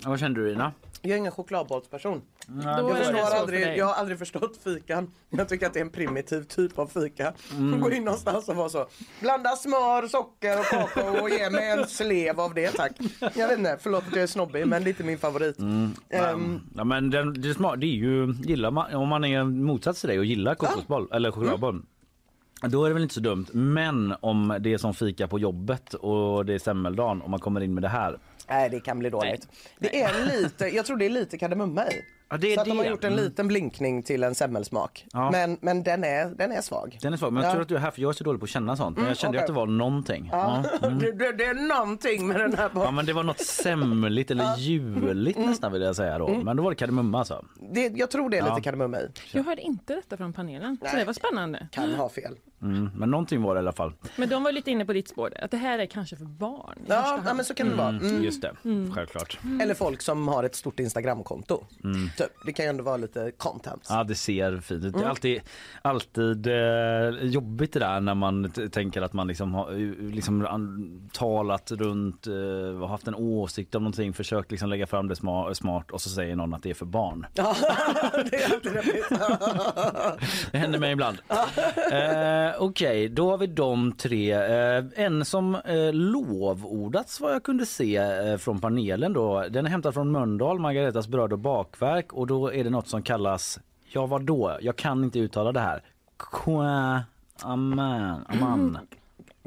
ja, 0.00 0.08
vad 0.10 0.20
känner 0.20 0.34
du 0.36 0.52
Ina? 0.52 0.72
jag 1.04 1.12
är 1.12 1.16
ingen 1.16 1.32
chokladbollsperson. 1.32 2.22
Då 2.46 2.62
Jag, 2.64 2.96
förstår 2.96 3.36
aldrig, 3.40 3.76
jag 3.78 3.86
har 3.86 3.94
aldrig 3.94 4.18
förstått 4.18 4.60
fikan. 4.64 5.10
Jag 5.30 5.48
tycker 5.48 5.66
att 5.66 5.72
det 5.72 5.78
är 5.78 5.84
en 5.84 5.90
primitiv 5.90 6.42
typ 6.42 6.78
av 6.78 6.86
fika. 6.86 7.32
Mm. 7.52 7.80
Gå 7.80 7.90
in 7.90 8.04
någonstans 8.04 8.48
och 8.48 8.56
vara 8.56 8.68
så. 8.68 8.86
Blanda 9.20 9.50
smör, 9.50 10.08
socker 10.08 10.58
och 10.58 10.64
kakao 10.64 11.22
och 11.22 11.30
ge 11.30 11.50
mig 11.50 11.70
en 11.70 11.86
slev 11.86 12.40
av 12.40 12.54
det 12.54 12.70
tack. 12.70 12.92
Jag 13.34 13.48
vet 13.48 13.58
inte, 13.58 13.78
förlåt 13.80 14.04
att 14.08 14.14
jag 14.14 14.22
är 14.22 14.26
snobbig 14.26 14.66
men 14.66 14.84
det 14.84 14.88
är 14.88 14.92
inte 14.92 15.04
min 15.04 15.18
favorit. 15.18 15.58
Ehm, 15.58 16.60
Ja, 16.74 16.84
men 16.84 17.10
den, 17.10 17.40
det, 17.42 17.48
är 17.48 17.54
smart, 17.54 17.80
det 17.80 17.86
är 17.86 17.96
ju, 17.96 18.32
gillar 18.42 18.70
man, 18.70 18.94
om 18.94 19.08
man 19.08 19.24
är 19.24 19.44
motsats 19.44 20.00
till 20.00 20.08
dig 20.08 20.18
och 20.18 20.24
gillar 20.24 20.54
kokosboll 20.54 21.08
eller 21.12 21.30
chokladboll 21.30 21.82
Då 22.68 22.84
är 22.84 22.88
det 22.88 22.94
väl 22.94 23.02
inte 23.02 23.14
så 23.14 23.20
dumt. 23.20 23.46
Men 23.52 24.14
om 24.20 24.56
det 24.60 24.72
är 24.72 24.78
som 24.78 24.94
fika 24.94 25.28
på 25.28 25.38
jobbet 25.38 25.94
och 25.94 26.46
det 26.46 26.54
är 26.54 26.58
semmeldagen 26.58 27.22
och 27.22 27.30
man 27.30 27.40
kommer 27.40 27.60
in 27.60 27.74
med 27.74 27.82
det 27.82 27.88
här. 27.88 28.18
nej 28.48 28.70
det 28.70 28.80
kan 28.80 28.98
bli 28.98 29.10
dåligt. 29.10 29.48
Det 29.78 30.02
är 30.02 30.26
lite, 30.26 30.66
jag 30.66 30.86
tror 30.86 30.96
det 30.96 31.06
är 31.06 31.10
lite 31.10 31.38
kardemumma 31.38 31.86
i. 31.86 32.02
Ja, 32.30 32.36
det 32.36 32.52
är 32.52 32.54
så 32.54 32.60
att 32.60 32.66
de 32.66 32.76
har 32.76 32.84
det. 32.84 32.90
gjort 32.90 33.04
en 33.04 33.12
Mm. 33.12 33.24
liten 33.24 33.48
blinkning 33.48 34.02
till 34.02 34.22
en 34.22 34.34
semmelsmak. 34.34 35.06
Ja. 35.12 35.30
Men, 35.30 35.58
men 35.60 35.82
den, 35.82 36.04
är, 36.04 36.26
den 36.26 36.52
är 36.52 36.60
svag. 36.60 36.98
Den 37.02 37.12
är 37.12 37.16
svag. 37.16 37.32
Men 37.32 37.42
jag 37.42 37.50
Ja. 37.50 37.52
tror 37.52 37.62
att 37.62 37.68
du 37.68 37.74
är 37.76 37.78
här 37.80 37.90
för 37.90 38.02
jag 38.02 38.08
är 38.08 38.12
så 38.12 38.24
dålig 38.24 38.40
på 38.40 38.44
att 38.44 38.50
känna 38.50 38.76
sånt. 38.76 38.96
Men 38.96 39.06
jag 39.06 39.16
kände 39.16 39.38
okej. 39.38 39.42
att 39.44 39.46
det 39.46 39.52
var 39.52 39.66
någonting. 39.66 40.28
Ja. 40.32 40.64
Ja. 40.72 40.78
Mm. 40.88 40.98
Det, 40.98 41.12
det, 41.12 41.32
det 41.32 41.44
är 41.44 41.54
någonting 41.78 42.26
med 42.26 42.40
den 42.40 42.54
här 42.56 42.70
Ja 42.74 42.90
men 42.90 43.06
det 43.06 43.12
var 43.12 43.22
något 43.22 43.40
semligt 43.46 44.30
eller 44.30 44.56
juligt 44.56 45.36
Mm. 45.36 45.50
nästan 45.50 45.72
vill 45.72 45.82
jag 45.82 45.96
säga 45.96 46.18
då. 46.18 46.28
Men 46.28 46.56
då 46.56 46.62
var 46.62 46.70
det 46.70 46.76
kardemumma 46.76 47.18
alltså. 47.18 47.44
det, 47.72 47.88
Jag 47.88 48.10
tror 48.10 48.30
det 48.30 48.38
är 48.38 48.42
lite 48.50 48.60
kardemumma 48.60 49.00
i. 49.00 49.08
Jag 49.32 49.44
hörde 49.44 49.62
inte 49.62 49.94
detta 49.94 50.16
från 50.16 50.32
panelen, 50.32 50.76
så 50.76 50.84
Nej. 50.84 50.96
det 50.96 51.04
var 51.04 51.12
spännande. 51.12 51.68
Kan 51.72 51.94
ha 51.94 52.08
fel. 52.08 52.36
Mm. 52.62 52.90
Men 52.96 53.10
någonting 53.10 53.42
var 53.42 53.54
det 53.54 53.58
i 53.58 53.62
alla 53.62 53.72
fall. 53.72 53.92
Men 54.16 54.28
de 54.28 54.42
var 54.42 54.52
lite 54.52 54.70
inne 54.70 54.84
på 54.84 54.92
ditt 54.92 55.08
spår, 55.08 55.32
att 55.42 55.50
det 55.50 55.56
här 55.56 55.78
är 55.78 55.86
kanske 55.86 56.16
för 56.16 56.24
barn. 56.24 56.74
i 56.76 56.80
första 56.80 56.94
Ja, 56.94 57.00
hand. 57.00 57.22
ja 57.26 57.34
men 57.34 57.44
så 57.44 57.54
kan 57.54 57.68
det 57.68 57.74
vara. 57.74 57.88
Mm. 57.88 58.22
Just 58.24 58.42
det, 58.42 58.52
självklart. 58.94 59.38
Eller 59.62 59.74
folk 59.74 60.02
som 60.02 60.28
har 60.28 60.44
ett 60.44 60.54
stort 60.54 60.80
Instagramkonto. 60.80 61.64
Typ. 62.16 62.26
Det 62.46 62.52
kan 62.52 62.64
ju 62.64 62.68
ändå 62.68 62.84
vara 62.84 62.96
lite 62.96 63.32
content. 63.36 63.86
Ja 63.88 64.04
det 64.04 64.14
ser 64.14 64.56
fint 64.60 64.84
ut. 64.84 64.94
Det 64.94 65.00
är 65.00 65.08
alltid, 65.08 65.40
alltid 65.82 66.46
eh, 66.46 67.08
jobbigt 67.28 67.72
det 67.72 67.78
där 67.80 68.00
när 68.00 68.14
man 68.14 68.50
t- 68.50 68.68
tänker 68.68 69.02
att 69.02 69.12
man 69.12 69.26
liksom 69.28 69.54
har 69.54 69.70
eh, 69.72 69.78
liksom, 70.10 70.46
an- 70.46 71.10
talat 71.12 71.72
runt, 71.72 72.26
eh, 72.26 72.88
haft 72.88 73.06
en 73.08 73.14
åsikt 73.14 73.74
om 73.74 73.82
någonting, 73.82 74.12
försökt 74.12 74.50
liksom 74.50 74.68
lägga 74.68 74.86
fram 74.86 75.08
det 75.08 75.14
sma- 75.14 75.54
smart 75.54 75.90
och 75.90 76.00
så 76.00 76.08
säger 76.10 76.36
någon 76.36 76.54
att 76.54 76.62
det 76.62 76.70
är 76.70 76.74
för 76.74 76.86
barn. 76.86 77.26
Ja, 77.34 77.54
det 78.30 78.36
är 78.42 78.52
alltid 78.54 78.72
roligt. 78.72 79.08
Det 80.52 80.58
händer 80.58 80.78
mig 80.78 80.92
ibland. 80.92 81.18
eh, 81.92 82.62
Okej, 82.62 83.08
då 83.08 83.30
har 83.30 83.38
vi 83.38 83.46
de 83.46 83.92
tre. 83.92 84.32
Eh, 84.32 84.84
en 84.96 85.24
som 85.24 85.54
eh, 85.54 85.92
lovordats 85.92 87.20
vad 87.20 87.32
jag 87.32 87.42
kunde 87.42 87.66
se 87.66 87.96
eh, 87.96 88.36
från 88.36 88.60
panelen 88.60 89.12
då. 89.12 89.44
Den 89.50 89.66
är 89.66 89.70
hämtad 89.70 89.94
från 89.94 90.12
Mölndal, 90.12 90.58
Margaretas 90.58 91.08
bröd 91.08 91.32
och 91.32 91.38
bakverk 91.38 92.03
och 92.12 92.26
då 92.26 92.52
är 92.52 92.64
det 92.64 92.70
något 92.70 92.88
som 92.88 93.02
kallas, 93.02 93.60
ja 93.84 94.06
vad 94.06 94.22
då? 94.22 94.58
Jag 94.60 94.76
kan 94.76 95.04
inte 95.04 95.18
uttala 95.18 95.52
det 95.52 95.60
här. 95.60 95.82
Qua 96.16 97.02
aman, 97.42 98.26
aman. 98.28 98.78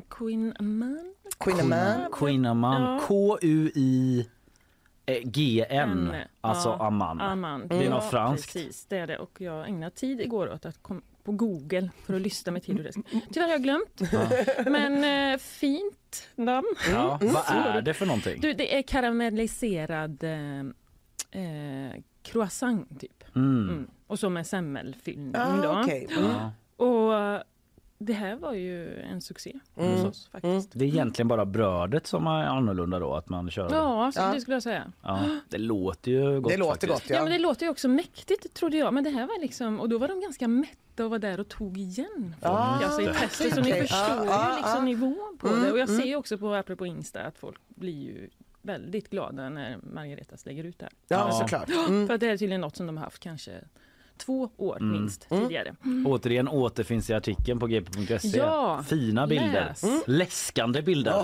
Queen 0.10 0.54
Aman? 0.60 1.14
Queen 1.38 1.74
Queen 2.12 2.46
aman. 2.46 2.82
Ja. 2.82 3.00
K-U-I 3.08 4.26
G-N, 5.24 6.10
N. 6.14 6.22
alltså 6.42 6.70
Ja, 6.70 6.88
aman. 6.88 7.22
Aman. 7.22 7.68
Det 7.68 7.86
är 7.86 7.90
något 7.90 8.10
franskt. 8.10 8.54
Precis, 8.54 8.86
det 8.86 8.98
är 8.98 9.08
det. 9.08 9.18
Och 9.18 9.42
jag 9.42 9.68
ägnade 9.68 9.96
tid 9.96 10.22
igår 10.22 10.54
åt 10.54 10.66
att 10.66 10.84
komma 10.84 11.02
på 11.24 11.32
Google 11.32 11.90
för 12.06 12.14
att 12.14 12.22
lyssna 12.22 12.52
mig 12.52 12.62
till 12.62 12.78
hur 12.78 12.84
det 12.84 12.92
Tyvärr 13.34 13.48
har 13.48 13.54
jag 13.54 13.64
glömt. 13.64 14.02
Men 14.66 15.34
eh, 15.34 15.40
fint 15.40 16.30
namn. 16.36 16.68
Ja, 16.92 17.20
vad 17.22 17.44
är 17.48 17.82
det 17.82 17.94
för 17.94 18.06
någonting? 18.06 18.42
Du, 18.42 18.54
det 18.54 18.78
är 18.78 18.82
karamelliserad 18.82 20.24
eh, 20.24 20.64
croissant 22.32 23.00
typ. 23.00 23.24
Mm. 23.36 23.70
Mm. 23.70 23.88
Och 24.08 24.20
så 24.20 24.30
med 24.30 24.48
semmelfyllning 24.48 25.34
Ah, 25.36 25.62
då. 25.64 25.80
okej. 25.84 26.08
Mm. 26.18 26.32
Och 26.78 27.16
eh, 27.16 27.42
det 28.00 28.14
här 28.14 28.36
var 28.36 28.54
ju 28.54 29.00
en 29.02 29.22
succé 29.22 29.60
hos 29.76 30.04
oss 30.06 30.30
faktiskt. 30.32 30.70
Det 30.74 30.86
är 30.86 30.90
egentligen 30.90 31.28
bara 31.28 31.46
brödet 31.46 32.08
som 32.08 32.28
är 32.28 32.44
annorlunda 32.46 33.00
då, 33.00 33.14
att 33.16 33.30
man 33.30 33.50
kör 33.52 33.70
Ja, 33.74 34.12
så 34.14 34.20
Ja. 34.22 34.34
det 34.34 34.42
skulle 34.42 34.56
jag 34.56 34.64
säga. 34.64 34.92
Ja, 35.02 35.20
det 35.50 35.58
låter 35.58 36.12
ju 36.12 36.42
gott 36.42 36.52
Det 36.52 36.58
låter 36.58 36.72
faktiskt. 36.88 36.92
gott 36.94 37.10
Ja. 37.10 37.16
ja. 37.16 37.24
men 37.24 37.32
det 37.32 37.40
låter 37.40 37.66
ju 37.66 37.70
också 37.70 37.88
mäktigt 37.88 38.54
trodde 38.54 38.78
jag. 38.78 38.94
Men 38.94 39.04
det 39.04 39.10
här 39.10 39.28
var 39.28 39.42
liksom, 39.42 39.80
och 39.80 39.90
då 39.90 39.98
var 39.98 40.08
de 40.08 40.22
ganska 40.22 40.48
mätta 40.48 41.04
och 41.04 41.10
vara 41.10 41.20
där 41.20 41.40
och 41.40 41.48
tog 41.48 41.78
igen. 41.78 42.36
Ah, 42.42 42.50
alltså 42.86 43.02
i 43.02 43.06
testet. 43.06 43.56
Så 43.56 43.62
ni 43.62 43.72
förstår 43.74 43.98
Ah, 43.98 44.26
ah, 44.30 44.50
ju 44.52 44.58
liksom 44.58 44.78
ah. 44.82 44.86
nivån 44.86 45.38
på 45.40 45.48
Mm, 45.48 45.62
det. 45.62 45.72
Och 45.72 45.78
jag 45.80 45.90
mm. 45.90 46.02
ser 46.02 46.08
ju 46.08 46.16
också 46.16 46.38
på, 46.38 46.54
apropå 46.54 46.86
Insta, 46.86 47.22
att 47.22 47.38
folk 47.38 47.60
blir 47.68 47.94
ju 48.04 48.30
väldigt 48.68 49.10
glada 49.10 49.50
när 49.50 49.78
Margaretas 49.78 50.46
lägger 50.46 50.64
ut 50.64 50.80
det 50.80 50.86
här. 50.86 50.94
Ja, 51.08 51.28
Ja. 51.30 51.40
såklart. 51.40 51.70
Mm. 51.90 52.08
För 52.08 52.14
att 52.14 52.20
det 52.20 52.28
är 52.28 52.38
tydligen 52.38 52.62
något 52.62 52.76
som 52.76 52.88
de 52.88 52.98
har 52.98 53.04
haft 53.04 53.20
kanske 53.24 53.52
två 54.18 54.50
år 54.58 54.78
Mm. 54.82 54.92
minst 55.02 55.28
Mm. 55.32 55.44
tidigare. 55.44 55.76
Återigen 56.06 56.48
återfinns 56.48 57.10
i 57.10 57.14
artikeln 57.14 57.60
på 57.60 57.68
gp.se. 57.68 58.38
Ja, 58.38 58.84
Fina 58.88 59.28
bilder. 59.28 59.52
läs. 59.68 59.84
Mm. 59.84 60.00
Läskande 60.08 60.82
bilder. 60.82 61.14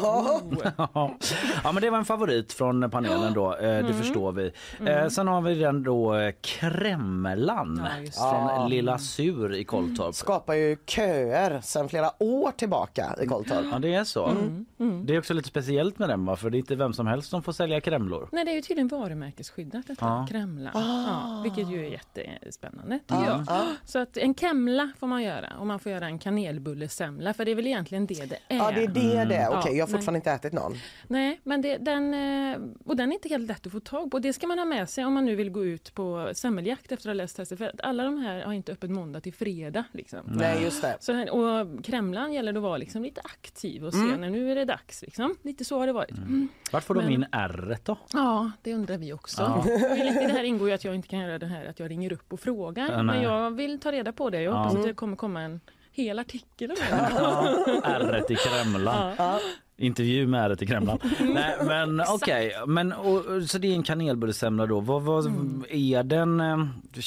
Ja 1.64 1.72
men 1.72 1.82
det 1.82 1.90
var 1.90 1.98
en 1.98 2.06
favorit 2.06 2.54
från 2.54 2.90
panelen 2.92 3.34
då, 3.34 3.54
eh, 3.56 3.60
det 3.62 3.68
Mm. 3.80 3.94
förstår 3.94 4.32
vi. 4.32 4.52
Eh, 4.86 5.08
sen 5.08 5.28
har 5.28 5.42
vi 5.42 5.56
den 5.56 5.84
då 5.84 6.16
eh, 6.16 6.34
Kremlan 6.42 7.76
från 8.14 8.48
Ja. 8.48 8.68
Lilla 8.70 8.98
Sur 8.98 9.54
i 9.54 9.64
Kolltorp. 9.64 10.16
Skapar 10.16 10.54
ju 10.54 10.78
köer 10.86 11.62
sedan 11.62 11.90
flera 11.90 12.24
år 12.24 12.52
tillbaka 12.52 13.16
i 13.24 13.28
Kolltorp. 13.28 13.66
Ja 13.72 13.80
det 13.80 13.94
är 13.94 14.04
så. 14.04 14.26
Mm. 14.28 14.66
Mm. 14.80 15.06
Det 15.06 15.16
är 15.16 15.20
också 15.20 15.34
lite 15.34 15.48
speciellt 15.50 16.00
med 16.00 16.10
den 16.10 16.26
va? 16.26 16.36
för 16.36 16.50
det 16.50 16.58
är 16.58 16.60
inte 16.60 16.76
vem 16.76 16.94
som 16.94 17.08
helst 17.08 17.30
som 17.30 17.44
får 17.44 17.52
sälja 17.54 17.82
kremlor. 17.82 18.30
Nej, 18.32 18.46
det 18.46 18.52
är 18.52 18.56
ju 18.56 18.62
tydligen 18.62 18.88
varumärkesskyddat 18.88 19.88
detta, 19.88 20.06
Ja. 20.06 20.28
Kremla. 20.30 20.72
Ah. 20.74 20.80
Ja, 21.08 21.40
vilket 21.44 21.72
ju 21.72 21.86
är 21.86 21.90
jättespännande 21.90 22.83
tycker 22.92 23.16
Ja, 23.16 23.26
jag. 23.28 23.44
ja. 23.48 23.66
Så 23.86 24.00
att 24.00 24.18
en 24.18 24.36
kemla 24.36 24.90
får 25.00 25.08
man 25.08 25.24
göra 25.24 25.54
och 25.60 25.68
man 25.68 25.80
får 25.80 25.92
göra 25.92 26.06
en 26.06 26.20
kanelbullesemla 26.20 27.34
för 27.34 27.46
det 27.46 27.52
är 27.52 27.56
väl 27.56 27.68
egentligen 27.68 28.08
det 28.08 28.30
det 28.30 28.38
är. 28.48 28.58
Ja 28.58 28.72
det 28.72 28.84
är 28.84 28.88
det 28.88 29.26
det 29.26 29.36
är. 29.36 29.50
Okej 29.50 29.62
Ja, 29.66 29.72
jag 29.72 29.84
har 29.86 29.88
men- 29.92 29.98
fortfarande 29.98 30.18
inte 30.18 30.32
ätit 30.32 30.54
någon. 30.54 30.74
Nej, 31.08 31.40
men 31.44 31.62
det, 31.62 31.78
den, 31.78 32.14
eh, 32.14 32.58
och 32.86 32.96
den 32.96 33.10
är 33.10 33.14
inte 33.14 33.30
helt 33.30 33.48
lätt 33.48 33.66
att 33.66 33.72
få 33.72 33.80
tag 33.80 34.12
på. 34.12 34.20
Det 34.20 34.34
ska 34.34 34.48
man 34.48 34.58
ha 34.60 34.66
med 34.66 34.90
sig 34.90 35.06
om 35.06 35.14
man 35.14 35.26
nu 35.26 35.36
vill 35.36 35.50
gå 35.50 35.66
ut 35.66 35.94
på 35.96 36.32
semmeljakt 36.34 36.92
efter 36.92 36.96
att 36.96 37.06
ha 37.06 37.14
läst 37.14 37.36
testet. 37.36 37.58
För 37.58 37.66
att 37.66 37.82
alla 37.82 38.04
de 38.04 38.18
här 38.18 38.42
har 38.46 38.54
inte 38.54 38.72
öppet 38.72 38.90
måndag 38.90 39.22
till 39.22 39.34
fredag. 39.34 39.84
Liksom. 39.92 40.20
Nej 40.26 40.64
just 40.64 40.82
det. 40.82 40.98
Så, 41.00 41.32
och 41.32 41.84
Kremlan 41.86 42.34
gäller 42.34 42.54
det 42.54 42.60
att 42.60 42.64
vara 42.64 42.78
liksom 42.78 43.04
lite 43.04 43.22
aktiv 43.24 43.86
och 43.86 43.94
se 43.94 44.00
Mm. 44.00 44.22
när 44.22 44.30
nu 44.30 44.52
är 44.52 44.56
det 44.56 44.66
dags. 44.66 45.02
Liksom. 45.02 45.36
Lite 45.42 45.66
så 45.66 45.80
har 45.80 45.88
det 45.88 45.94
varit. 45.94 46.12
Mm. 46.18 46.48
Vart 46.72 46.84
får 46.84 46.94
de 46.96 47.04
Men- 47.04 47.14
in 47.14 47.26
r 47.32 47.78
då? 47.84 47.98
Ja, 48.14 48.52
det 48.62 48.74
undrar 48.74 48.98
vi 48.98 49.14
också. 49.14 49.42
Ja. 49.42 49.56
Och 49.92 49.98
i 49.98 50.04
det 50.28 50.32
här 50.34 50.44
ingår 50.44 50.68
ju 50.68 50.74
att 50.76 50.84
jag 50.86 50.96
inte 50.96 51.08
kan 51.08 51.20
göra 51.20 51.40
det 51.40 51.46
här 51.46 51.66
att 51.66 51.80
jag 51.80 51.90
ringer 51.92 52.14
upp 52.14 52.34
och 52.34 52.40
frågar. 52.40 52.73
Ja, 52.82 52.88
nej. 52.96 53.04
men 53.04 53.22
jag 53.22 53.52
vill 53.52 53.80
ta 53.80 53.92
reda 53.92 54.12
på 54.14 54.30
det. 54.30 54.42
Jag 54.42 54.54
Ja. 54.54 54.58
hoppas 54.58 54.76
att 54.76 54.84
det 54.84 54.94
kommer 54.94 55.16
komma 55.18 55.42
en 55.42 55.60
hel 55.92 56.20
artikel 56.20 56.72
om 56.72 56.78
det. 56.80 57.88
r 57.88 58.26
i 58.30 58.36
Kremlan. 58.36 59.14
Ja. 59.18 59.40
Intervju 59.78 60.28
med 60.28 60.52
r 60.52 60.58
i 60.64 60.66
Kremlan. 60.68 61.00
Nej 61.20 61.56
men 61.68 62.02
okej, 62.10 62.52
men 62.68 62.94
och, 62.94 63.24
så 63.48 63.58
det 63.58 63.68
är 63.68 63.76
en 63.76 63.84
kanelbullesemla 63.84 64.66
då. 64.66 64.80
Vad, 64.80 65.02
vad 65.02 65.26
Mm. 65.26 65.64
är 65.70 66.04
den, 66.04 66.40
eh, 66.42 66.58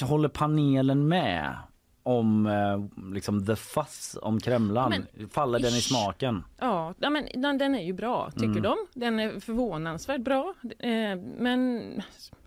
håller 0.09 0.29
panelen 0.29 1.09
med? 1.09 1.57
Om 2.03 2.47
eh, 2.47 3.13
liksom 3.15 3.47
the 3.47 3.57
fuss 3.57 4.19
om 4.23 4.41
Kremlan? 4.41 4.95
Faller 5.31 5.59
den 5.59 5.73
i 5.73 5.79
ish. 5.79 5.89
smaken? 5.89 6.45
Ja, 6.59 6.95
ja, 6.99 7.11
men 7.11 7.29
den, 7.43 7.59
den 7.59 7.75
är 7.75 7.83
ju 7.85 7.93
bra 7.93 8.31
tycker 8.31 8.47
Mm. 8.47 8.63
de. 8.63 8.77
Den 8.95 9.21
är 9.21 9.41
förvånansvärt 9.41 10.21
bra. 10.21 10.55
Eh, 10.79 11.17
men 11.39 11.83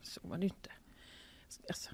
så 0.03 0.19
var 0.23 0.37
det 0.37 0.41
ju 0.41 0.47
inte. 0.49 0.69
Alltså, 1.69 1.89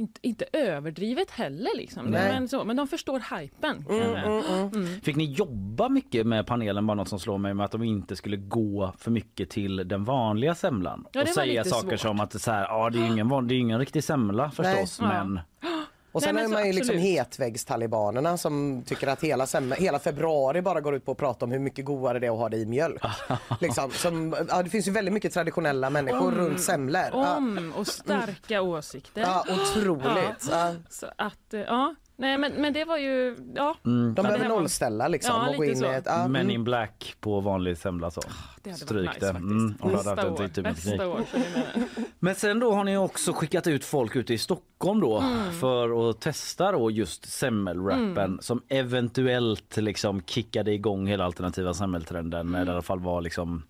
inte, 0.00 0.20
inte 0.22 0.44
överdrivet 0.52 1.30
heller 1.30 1.76
liksom. 1.76 2.06
Nej. 2.06 2.32
Men, 2.32 2.48
så, 2.48 2.64
men 2.64 2.76
de 2.76 2.86
förstår 2.88 3.38
hypen. 3.40 3.84
Mm, 3.90 4.02
mm, 4.02 4.42
mm. 4.50 4.68
Mm. 4.74 5.00
Fick 5.00 5.16
ni 5.16 5.24
jobba 5.24 5.88
mycket 5.88 6.26
med 6.26 6.46
panelen? 6.46 6.86
Bara 6.86 6.94
något 6.94 7.08
som 7.08 7.18
slår 7.20 7.38
mig 7.38 7.54
med 7.54 7.64
att 7.64 7.72
de 7.72 7.82
inte 7.82 8.16
skulle 8.16 8.36
gå 8.36 8.92
för 8.98 9.10
mycket 9.10 9.50
till 9.50 9.76
den 9.88 10.04
vanliga 10.04 10.54
semlan. 10.54 11.06
Ja, 11.12 11.20
och 11.20 11.26
var 11.26 11.34
säga 11.34 11.64
saker 11.64 11.88
svårt. 11.88 12.00
som 12.00 12.20
att 12.20 12.30
det, 12.30 12.36
är 12.36 12.40
så 12.40 12.50
här, 12.50 12.62
ja, 12.62 12.90
det 12.90 12.98
är 12.98 13.06
ingen, 13.06 13.28
van- 13.28 13.48
det 13.48 13.54
är 13.54 13.58
ingen 13.58 13.78
riktig 13.78 14.04
semla 14.04 14.50
förstås 14.50 15.00
Nej. 15.00 15.08
men 15.24 15.40
Och 16.12 16.22
sen 16.22 16.34
Nej, 16.34 16.44
är 16.44 16.48
man 16.48 16.66
ju 16.66 16.72
liksom 16.72 16.98
hetväggstalibanerna 16.98 18.38
som 18.38 18.82
tycker 18.86 19.06
att 19.06 19.24
hela, 19.24 19.46
hela 19.78 19.98
februari 19.98 20.62
bara 20.62 20.80
går 20.80 20.94
ut 20.94 21.04
på 21.04 21.12
att 21.12 21.18
prata 21.18 21.44
om 21.44 21.52
hur 21.52 21.58
mycket 21.58 21.84
godare 21.84 22.18
det 22.18 22.26
är 22.26 22.30
att 22.30 22.38
ha 22.38 22.48
det 22.48 22.56
i 22.56 22.66
mjölk. 22.66 23.02
liksom, 23.60 23.90
som, 23.90 24.36
ja, 24.48 24.62
det 24.62 24.70
finns 24.70 24.88
ju 24.88 24.92
väldigt 24.92 25.14
mycket 25.14 25.32
traditionella 25.32 25.90
människor 25.90 26.28
Om- 26.28 26.34
runt 26.34 26.60
semlor. 26.60 27.02
Ja, 27.12 27.36
Om 27.36 27.72
och 27.76 27.86
starka 27.86 28.62
åsikter. 28.62 29.20
ja, 29.20 29.44
otroligt. 29.48 30.48
Ja. 30.50 30.74
Så 30.90 31.06
att, 31.16 31.54
eh, 31.54 31.60
ja. 31.60 31.94
Nej 32.20 32.38
men, 32.38 32.52
men 32.52 32.72
det 32.72 32.84
var 32.84 32.96
ju, 32.98 33.36
ja. 33.54 33.76
mm, 33.86 34.14
De 34.14 34.22
behöver 34.22 34.48
nollställa 34.48 35.08
liksom 35.08 35.34
Ja, 35.36 35.48
och 35.50 35.56
gå 35.56 35.62
lite 35.62 35.78
in 35.78 35.84
i 35.92 35.94
ett... 35.94 36.04
Ja, 36.06 36.28
Men 36.28 36.40
mm. 36.40 36.50
in 36.50 36.64
black 36.64 37.14
på 37.20 37.40
vanlig 37.40 37.78
semla 37.78 38.10
så. 38.10 38.20
Det 38.62 38.70
hade 38.70 38.80
Stryk 38.82 39.06
varit 39.06 39.20
det. 39.20 39.26
faktiskt. 39.26 39.42
Mm, 39.50 39.74
om 39.80 39.90
du 39.90 39.96
hade 39.96 40.10
nästa 40.10 40.26
en 40.26 40.32
år, 40.32 40.36
typ 40.48 40.66
av 40.66 40.72
teknik. 40.74 40.84
nästa 40.86 41.08
år. 41.08 41.20
menar. 41.32 41.88
Men 42.18 42.34
sen 42.34 42.60
då 42.60 42.72
har 42.72 42.84
ni 42.84 42.96
också 42.96 43.32
skickat 43.32 43.66
ut 43.66 43.84
folk 43.84 44.16
ute 44.16 44.34
i 44.34 44.38
Stockholm 44.38 45.00
då 45.00 45.18
Mm. 45.20 45.52
för 45.52 46.10
att 46.10 46.20
testa 46.20 46.72
då 46.72 46.90
just 46.90 47.28
semmelwrappen 47.32 48.38
som 48.42 48.62
eventuellt 48.68 49.76
liksom 49.76 50.22
kickade 50.26 50.72
igång 50.72 51.06
hela 51.06 51.24
alternativa 51.24 51.74
semmeltrenden 51.74 52.40
Mm. 52.40 52.54
eller 52.54 52.72
i 52.72 52.74
alla 52.74 52.82
fall 52.82 53.00
var 53.00 53.20
liksom 53.20 53.62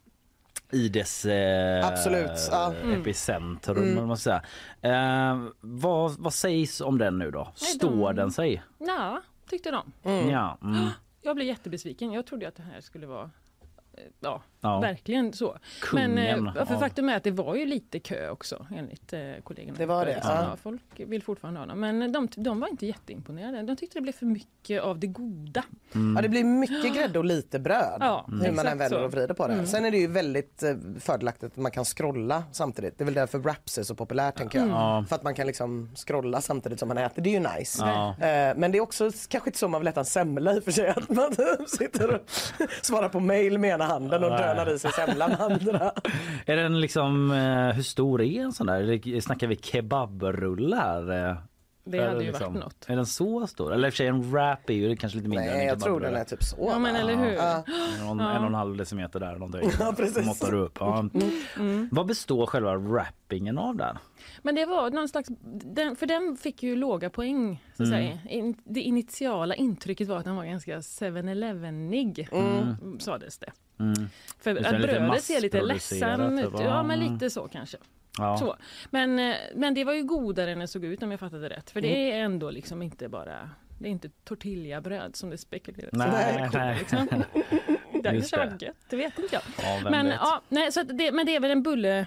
i 0.72 0.88
dess 0.88 1.24
eh, 1.24 1.86
Absolut, 1.88 2.48
ja. 2.50 2.74
Mm. 2.82 3.00
epicentrum. 3.00 3.82
Mm. 3.82 3.96
vad 3.96 4.08
man 4.08 4.16
säga. 4.16 4.42
Eh, 4.82 5.38
vad, 5.60 6.12
vad 6.18 6.34
sägs 6.34 6.80
om 6.80 6.98
den 6.98 7.18
nu 7.18 7.30
då? 7.30 7.44
Nej, 7.62 7.70
Står 7.70 8.06
de- 8.08 8.16
den 8.16 8.32
sig? 8.32 8.62
Ja, 8.78 9.22
tyckte 9.50 9.70
de. 9.70 9.92
Ja, 10.30 10.58
mm. 10.62 10.86
Jag 11.22 11.36
blev 11.36 11.48
jättebesviken. 11.48 12.12
Jag 12.12 12.26
trodde 12.26 12.48
att 12.48 12.56
det 12.56 12.62
här 12.74 12.80
skulle 12.80 13.06
vara 13.06 13.30
eh, 13.92 14.04
Ja, 14.20 14.42
ja. 14.60 14.80
verkligen 14.80 15.32
så. 15.32 15.58
Kungen 15.80 16.10
Men 16.14 16.46
eh, 16.46 16.66
för 16.66 16.78
faktum 16.78 17.08
är 17.08 17.16
att 17.16 17.24
det 17.24 17.30
var 17.30 17.54
ju 17.54 17.66
lite 17.66 17.98
kö 18.00 18.30
också 18.30 18.66
enligt 18.76 19.12
eh, 19.12 19.20
kollegorna. 19.44 19.78
Det 19.78 19.86
var 19.86 20.06
det, 20.06 20.14
Liksom, 20.14 20.30
ja. 20.34 20.56
folk 20.62 20.82
vill 20.96 21.22
fortfarande 21.22 21.60
ha 21.60 21.66
dem. 21.66 21.80
Men 21.80 22.12
de, 22.12 22.28
de 22.36 22.60
var 22.60 22.68
inte 22.68 22.86
jätteimponerade. 22.86 23.62
De 23.62 23.76
tyckte 23.76 23.98
det 23.98 24.02
blev 24.02 24.12
för 24.12 24.26
mycket 24.26 24.82
av 24.82 24.98
det 24.98 25.06
goda. 25.06 25.64
Ja, 26.16 26.22
det 26.22 26.28
blir 26.28 26.44
mycket 26.44 26.94
grädde 26.94 27.18
och 27.18 27.24
lite 27.24 27.58
bröd. 27.58 27.96
Ja, 28.00 28.26
Hur 28.42 28.52
man 28.52 28.66
än 28.66 28.88
så. 28.88 29.04
och 29.04 29.12
vrider 29.12 29.34
på 29.34 29.46
det. 29.46 29.52
Mm. 29.54 29.66
Sen 29.66 29.84
är 29.84 29.90
det 29.90 29.96
ju 29.98 30.06
väldigt 30.06 30.62
eh, 30.62 30.74
fördelaktigt 31.00 31.52
att 31.52 31.56
man 31.56 31.70
kan 31.72 31.84
scrolla 31.84 32.44
samtidigt. 32.52 32.98
Det 32.98 33.04
är 33.04 33.06
väl 33.06 33.14
därför 33.14 33.38
Wraps 33.38 33.78
är 33.78 33.82
så 33.82 33.94
populärt 33.94 34.36
tänker 34.36 34.58
jag. 34.58 34.68
Ja. 34.68 35.04
För 35.08 35.16
att 35.16 35.22
man 35.22 35.34
kan 35.34 35.46
liksom 35.46 35.90
scrolla 35.94 36.40
samtidigt 36.40 36.78
som 36.78 36.88
man 36.88 36.98
äter. 36.98 37.22
Det 37.22 37.30
är 37.30 37.40
ju 37.40 37.58
nice. 37.58 37.82
Ja. 37.86 38.08
Eh, 38.10 38.56
Men 38.56 38.72
det 38.72 38.78
är 38.78 38.82
också 38.82 39.10
kanske 39.28 39.48
inte 39.48 39.58
så 39.58 39.68
man 39.68 39.80
vill 39.80 39.88
äta 39.88 40.00
en 40.00 40.06
semla 40.06 40.54
i 40.54 40.58
och 40.58 40.64
för 40.64 40.72
sig. 40.72 40.88
Att 40.96 41.08
man 41.08 41.34
sitter 41.68 42.14
och 42.14 42.20
svarar 42.82 43.08
på 43.08 43.20
mail 43.20 43.58
med 43.58 43.70
ena 43.70 43.84
handen 43.84 44.24
och 44.24 44.30
Nej. 44.30 44.38
Dönar 44.56 44.74
i 44.74 44.78
sig 44.78 44.92
semlan 44.92 45.30
med 45.30 45.40
andra. 45.50 45.92
Är 46.46 46.56
den 46.56 46.80
liksom, 46.80 47.30
eh, 47.30 47.74
hur 47.76 47.82
stor 47.82 48.22
är 48.22 48.42
en 48.42 48.52
sån 48.52 48.66
där? 48.66 49.20
Snackar 49.20 49.46
vi 49.46 49.56
kebabrulle 49.56 50.76
här? 50.76 51.36
Det 51.90 51.98
Är 51.98 52.08
hade 52.08 52.20
ju 52.24 52.26
liksom- 52.30 52.52
varit 52.54 52.64
något. 52.64 52.84
Är 52.88 52.96
den 52.96 53.06
så 53.06 53.46
stor? 53.46 53.72
Eller 53.74 53.88
i 53.88 53.90
och 53.90 53.92
för 53.92 53.96
sig 53.96 54.06
en 54.06 54.30
wrap 54.30 54.70
är 54.70 54.74
ju 54.74 54.96
kanske 54.96 55.16
lite 55.18 55.28
mindre 55.28 55.46
Nej 55.50 55.60
en 55.62 55.66
jag 55.68 55.80
tror 55.80 56.00
den 56.00 56.16
är 56.16 56.24
typ 56.24 56.42
så. 56.42 56.56
Ja, 56.72 56.78
men 56.78 56.96
eller 56.96 57.16
hur? 57.16 57.32
Ja. 57.32 57.64
Någon, 58.04 58.18
Ja. 58.18 58.30
En 58.32 58.40
och 58.42 58.46
en 58.48 58.54
halv 58.54 58.76
decimeter 58.76 59.20
där 59.20 59.32
någonting. 59.32 59.70
Ja, 59.80 59.94
precis. 59.96 60.26
Måttar 60.26 60.54
upp. 60.54 60.76
Ja. 60.80 61.04
Mm. 61.58 61.88
Vad 61.92 62.06
består 62.06 62.46
själva 62.46 62.76
wrappingen 62.76 63.58
av 63.58 63.76
där? 63.76 63.98
Men 64.42 64.54
det 64.54 64.66
var 64.66 64.90
någon 64.90 65.08
slags, 65.08 65.28
den, 65.64 65.96
för 65.96 66.06
den 66.06 66.36
fick 66.36 66.62
ju 66.62 66.76
låga 66.76 67.10
poäng. 67.10 67.64
Så 67.76 67.82
att 67.82 67.88
Mm. 67.88 68.00
säga. 68.00 68.18
In, 68.38 68.54
det 68.64 68.80
initiala 68.80 69.54
intrycket 69.54 70.08
var 70.08 70.16
att 70.18 70.24
den 70.24 70.36
var 70.36 70.44
ganska 70.44 70.82
7-Eleven-ig, 70.82 72.28
Mm. 72.32 73.00
sades 73.00 73.38
det. 73.38 73.52
Mm. 73.80 73.94
För 74.40 74.50
att 74.56 74.82
brödet 74.82 75.22
ser 75.22 75.40
lite 75.40 75.62
ledsamt 75.62 76.40
ut. 76.40 76.52
typ. 76.52 76.60
Ja, 76.60 76.82
men 76.82 77.00
Mm. 77.00 77.12
lite 77.12 77.30
så 77.30 77.48
kanske. 77.48 77.76
Ja. 78.20 78.36
Så. 78.38 78.56
Men, 78.90 79.18
eh, 79.18 79.36
men 79.54 79.74
det 79.74 79.84
var 79.84 79.92
ju 79.92 80.02
godare 80.04 80.52
än 80.52 80.58
det 80.58 80.66
såg 80.68 80.84
ut 80.84 81.02
om 81.02 81.10
jag 81.10 81.20
fattade 81.20 81.48
rätt. 81.48 81.70
För 81.70 81.80
det 81.80 82.12
är 82.12 82.20
ändå 82.24 82.50
liksom 82.50 82.82
inte 82.82 83.08
bara, 83.08 83.50
det 83.78 83.88
är 83.88 83.90
inte 83.92 84.08
tortillabröd 84.24 85.16
som 85.16 85.30
det 85.30 85.38
spekuleras. 85.38 85.90
Nej, 85.92 86.48
Det 86.52 86.58
nej. 86.58 86.78
liksom. 86.78 87.08
Det 88.02 88.10
kanske 88.10 88.36
var 88.36 88.44
gött, 88.60 88.76
det 88.90 88.96
vet 88.96 89.18
inte 89.18 89.34
jag. 89.34 89.42
Ja, 89.62 89.90
Men, 89.90 90.06
vet? 90.06 90.14
ja, 90.20 90.40
nej, 90.48 90.72
så 90.72 90.82
det, 90.82 91.12
men 91.12 91.26
det 91.26 91.36
är 91.36 91.40
väl 91.40 91.50
en 91.50 91.62
bulle, 91.62 92.06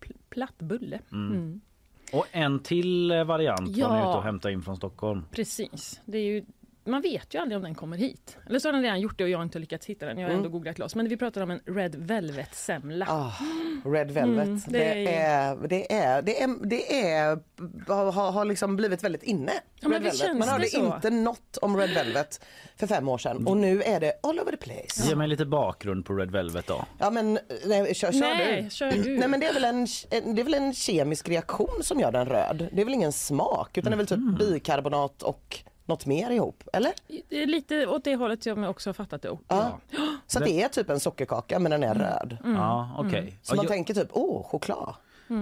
pl- 0.00 0.16
platt 0.28 0.58
bulle. 0.58 0.98
Mm. 1.12 1.32
Mm. 1.36 1.60
Och 2.12 2.26
en 2.32 2.58
till 2.60 3.10
eh, 3.10 3.24
variant 3.24 3.60
var 3.60 3.66
ni 3.68 3.78
Ja. 3.80 3.98
ute 4.10 4.18
och 4.18 4.22
hämtade 4.22 4.54
in 4.54 4.62
från 4.62 4.76
Stockholm. 4.76 5.24
Precis. 5.30 6.00
Det 6.04 6.18
är 6.18 6.22
ju, 6.22 6.44
man 6.84 7.02
vet 7.02 7.34
ju 7.34 7.38
aldrig 7.40 7.56
om 7.56 7.62
den 7.62 7.74
kommer 7.74 7.96
hit. 7.96 8.38
Eller 8.46 8.58
så 8.58 8.68
har 8.68 8.72
den 8.72 8.82
redan 8.82 9.00
gjort 9.00 9.18
det 9.18 9.24
och 9.24 9.30
jag 9.30 9.38
har 9.38 9.42
inte 9.42 9.58
lyckats 9.58 9.86
hitta 9.86 10.06
den. 10.06 10.18
Jag 10.18 10.24
har 10.24 10.30
Mm. 10.32 10.44
ändå 10.44 10.58
googlat 10.58 10.78
loss. 10.78 10.94
Men 10.94 11.08
vi 11.08 11.16
pratar 11.16 11.40
om 11.42 11.50
en 11.50 11.60
Red 11.66 11.94
Velvet-semla. 11.96 13.06
Ah, 13.08 13.32
Red 13.84 14.10
Velvet. 14.10 14.44
Mm, 14.46 14.60
det, 14.66 14.78
det 14.78 15.14
är, 15.16 15.56
det 15.68 15.92
är, 15.92 16.22
det 16.22 16.42
är, 16.42 16.66
det 16.66 17.02
är, 17.10 17.38
har, 18.12 18.32
har 18.32 18.44
liksom 18.44 18.76
blivit 18.76 19.04
väldigt 19.04 19.22
inne. 19.22 19.52
Ja, 19.80 19.88
men 19.88 19.92
Red 19.92 20.02
Velvet. 20.02 20.16
känns 20.20 20.38
Man 20.38 20.48
hörde 20.48 20.76
inte 20.76 21.10
något 21.10 21.56
om 21.62 21.76
Red 21.76 21.90
Velvet 21.94 22.44
för 22.76 22.86
fem 22.86 23.08
år 23.08 23.18
sedan 23.18 23.46
och 23.46 23.56
nu 23.56 23.82
är 23.82 24.00
det 24.00 24.12
all 24.22 24.40
over 24.40 24.50
the 24.50 24.56
place. 24.56 25.08
Ge 25.08 25.16
mig 25.16 25.28
lite 25.28 25.46
bakgrund 25.46 26.04
på 26.06 26.14
Red 26.14 26.30
Velvet 26.30 26.66
då. 26.66 26.84
Ja 26.98 27.10
men 27.10 27.38
nej, 27.66 27.94
kör, 27.94 28.12
kör 28.12 28.20
Nej, 28.20 28.62
du. 28.62 28.70
kör 28.70 28.90
du. 28.90 29.18
Nej 29.18 29.28
men 29.28 29.40
det 29.40 29.46
är, 29.46 29.54
väl 29.54 29.64
en, 29.64 29.86
det 30.34 30.40
är 30.40 30.44
väl 30.44 30.54
en 30.54 30.74
kemisk 30.74 31.28
reaktion 31.28 31.82
som 31.82 32.00
gör 32.00 32.12
den 32.12 32.26
röd. 32.26 32.68
Det 32.72 32.80
är 32.80 32.84
väl 32.84 32.94
ingen 32.94 33.12
smak 33.12 33.78
utan 33.78 33.90
det 33.90 33.94
är 33.94 33.96
väl 33.96 34.06
typ 34.06 34.38
bikarbonat 34.38 35.22
och 35.22 35.58
något 35.92 36.06
mer 36.06 36.30
ihop, 36.30 36.62
eller? 36.72 36.92
Det 37.28 37.42
är 37.42 37.46
lite 37.46 37.86
åt 37.86 38.04
det 38.04 38.16
hållet 38.16 38.42
som 38.42 38.62
jag 38.62 38.70
också 38.70 38.88
har 38.88 38.94
fattat 38.94 39.22
det. 39.22 39.36
Ja. 39.48 39.78
Så 40.26 40.38
det 40.40 40.62
är 40.62 40.68
typ 40.68 40.90
en 40.90 41.00
sockerkaka 41.00 41.58
men 41.58 41.70
den 41.70 41.82
är 41.82 41.94
röd. 41.94 42.36
Mm. 42.44 42.56
Ja, 42.56 42.90
okej. 42.98 43.38
Så 43.42 43.52
Ja, 43.52 43.56
man 43.56 43.64
jag- 43.64 43.72
tänker 43.72 43.94
typ, 43.94 44.08
åh 44.12 44.42
choklad. 44.46 44.94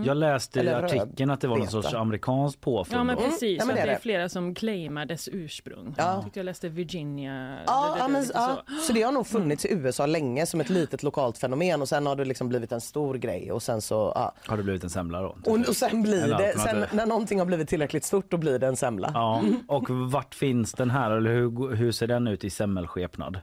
Jag 0.06 0.16
läste 0.16 0.58
i 0.58 0.60
Eller 0.62 0.74
röd 0.82 0.84
artikeln 0.84 1.30
att 1.30 1.40
det 1.40 1.48
var 1.48 1.56
någon 1.56 1.66
beta. 1.66 1.82
sorts 1.82 1.94
amerikansk 1.94 2.60
påfund. 2.60 3.00
Ja 3.00 3.04
men 3.04 3.16
då. 3.16 3.22
precis, 3.22 3.58
Ja, 3.58 3.64
men 3.66 3.74
det 3.76 3.80
är 3.82 3.86
det 3.86 3.92
är 3.92 3.96
det. 3.96 4.02
flera 4.02 4.28
som 4.28 4.54
claimar 4.54 5.06
dess 5.06 5.28
ursprung. 5.32 5.94
Ja. 5.98 6.14
Jag 6.14 6.24
tyckte 6.24 6.38
jag 6.38 6.44
läste 6.44 6.68
Virginia. 6.68 7.58
Ja, 7.66 7.86
det- 7.88 7.94
det- 7.94 7.98
ja, 7.98 8.08
men, 8.08 8.24
så. 8.24 8.60
Så 8.86 8.92
det 8.92 9.02
har 9.02 9.12
nog 9.12 9.26
funnits 9.26 9.64
i 9.64 9.72
USA 9.72 10.06
länge 10.06 10.46
som 10.46 10.60
ett 10.60 10.70
litet 10.70 11.02
lokalt 11.02 11.38
fenomen 11.38 11.80
och 11.82 11.88
sen 11.88 12.06
har 12.06 12.16
det 12.16 12.24
liksom 12.24 12.48
blivit 12.48 12.72
en 12.72 12.80
stor 12.80 13.14
grej 13.14 13.52
och 13.52 13.62
sen 13.62 13.80
så 13.82 14.12
ja. 14.14 14.32
Har 14.46 14.56
det 14.56 14.62
blivit 14.62 14.84
en 14.84 14.90
semla 14.90 15.20
då? 15.22 15.36
och, 15.46 15.58
och 15.68 15.76
sen 15.76 16.02
blir 16.02 16.22
Eller 16.24 16.38
det, 16.38 16.58
sen 16.58 16.84
när 16.92 17.06
någonting 17.06 17.38
har 17.38 17.46
blivit 17.46 17.68
tillräckligt 17.68 18.04
stort 18.04 18.30
då 18.30 18.36
blir 18.36 18.58
det 18.58 18.66
en 18.66 18.76
semla. 18.76 19.10
Ja, 19.14 19.42
och 19.68 19.90
vart 19.90 20.34
finns 20.34 20.72
den 20.72 20.90
här 20.90 21.10
eller 21.10 21.30
hur, 21.30 21.74
hur 21.74 21.92
ser 21.92 22.06
den 22.06 22.28
ut 22.28 22.44
i 22.44 22.50
semmelskepnad? 22.50 23.40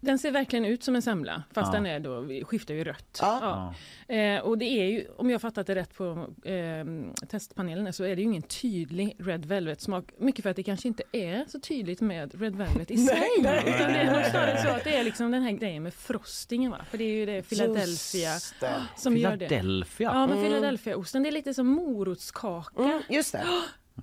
Den 0.00 0.18
ser 0.18 0.30
verkligen 0.30 0.64
ut 0.64 0.82
som 0.84 0.94
en 0.96 1.02
semla 1.02 1.42
fast 1.52 1.72
Ja. 1.72 1.80
den 1.80 1.86
är 1.86 2.00
då, 2.00 2.44
skiftar 2.44 2.74
ju 2.74 2.84
rött. 2.84 3.18
Ja. 3.22 3.74
Ja. 4.08 4.14
Eh, 4.14 4.40
och 4.40 4.58
det 4.58 4.64
är 4.64 4.84
ju, 4.84 5.06
om 5.16 5.30
jag 5.30 5.40
fattat 5.40 5.66
det 5.66 5.74
rätt 5.74 5.94
på 5.94 6.26
eh, 6.44 6.84
testpanelen 7.28 7.92
så 7.92 8.04
är 8.04 8.16
det 8.16 8.22
ju 8.22 8.28
ingen 8.28 8.42
tydlig 8.42 9.16
Red 9.18 9.44
Velvet 9.46 9.80
smak. 9.80 10.04
Mycket 10.18 10.42
för 10.42 10.50
att 10.50 10.56
det 10.56 10.62
kanske 10.62 10.88
inte 10.88 11.02
är 11.12 11.44
så 11.48 11.60
tydligt 11.60 12.00
med 12.00 12.40
Red 12.40 12.56
Velvet 12.56 12.90
i 12.90 12.96
sig. 12.96 13.22
nej. 13.42 13.58
Utan 13.66 13.92
det 13.92 13.98
är 13.98 14.12
nog 14.16 14.24
snarare 14.24 14.62
så 14.62 14.68
att 14.68 14.84
det 14.84 14.96
är 14.96 15.04
liksom 15.04 15.30
den 15.30 15.42
här 15.42 15.52
grejen 15.52 15.82
med 15.82 15.94
frostingen 15.94 16.70
va? 16.70 16.78
För 16.90 16.98
det 16.98 17.04
är 17.04 17.14
ju 17.14 17.26
det 17.26 17.42
Philadelphia 17.42 18.30
det. 18.60 18.74
som 18.96 19.16
gör 19.16 19.36
det. 19.36 19.48
Philadelphia? 19.48 20.10
Ja 20.14 20.26
men 20.26 20.44
Philadelphia-osten 20.44 21.22
det 21.22 21.28
är 21.28 21.32
lite 21.32 21.54
som 21.54 21.66
morotskaka 21.66 22.82
Mm, 22.82 23.02
just 23.08 23.32
det. 23.32 23.44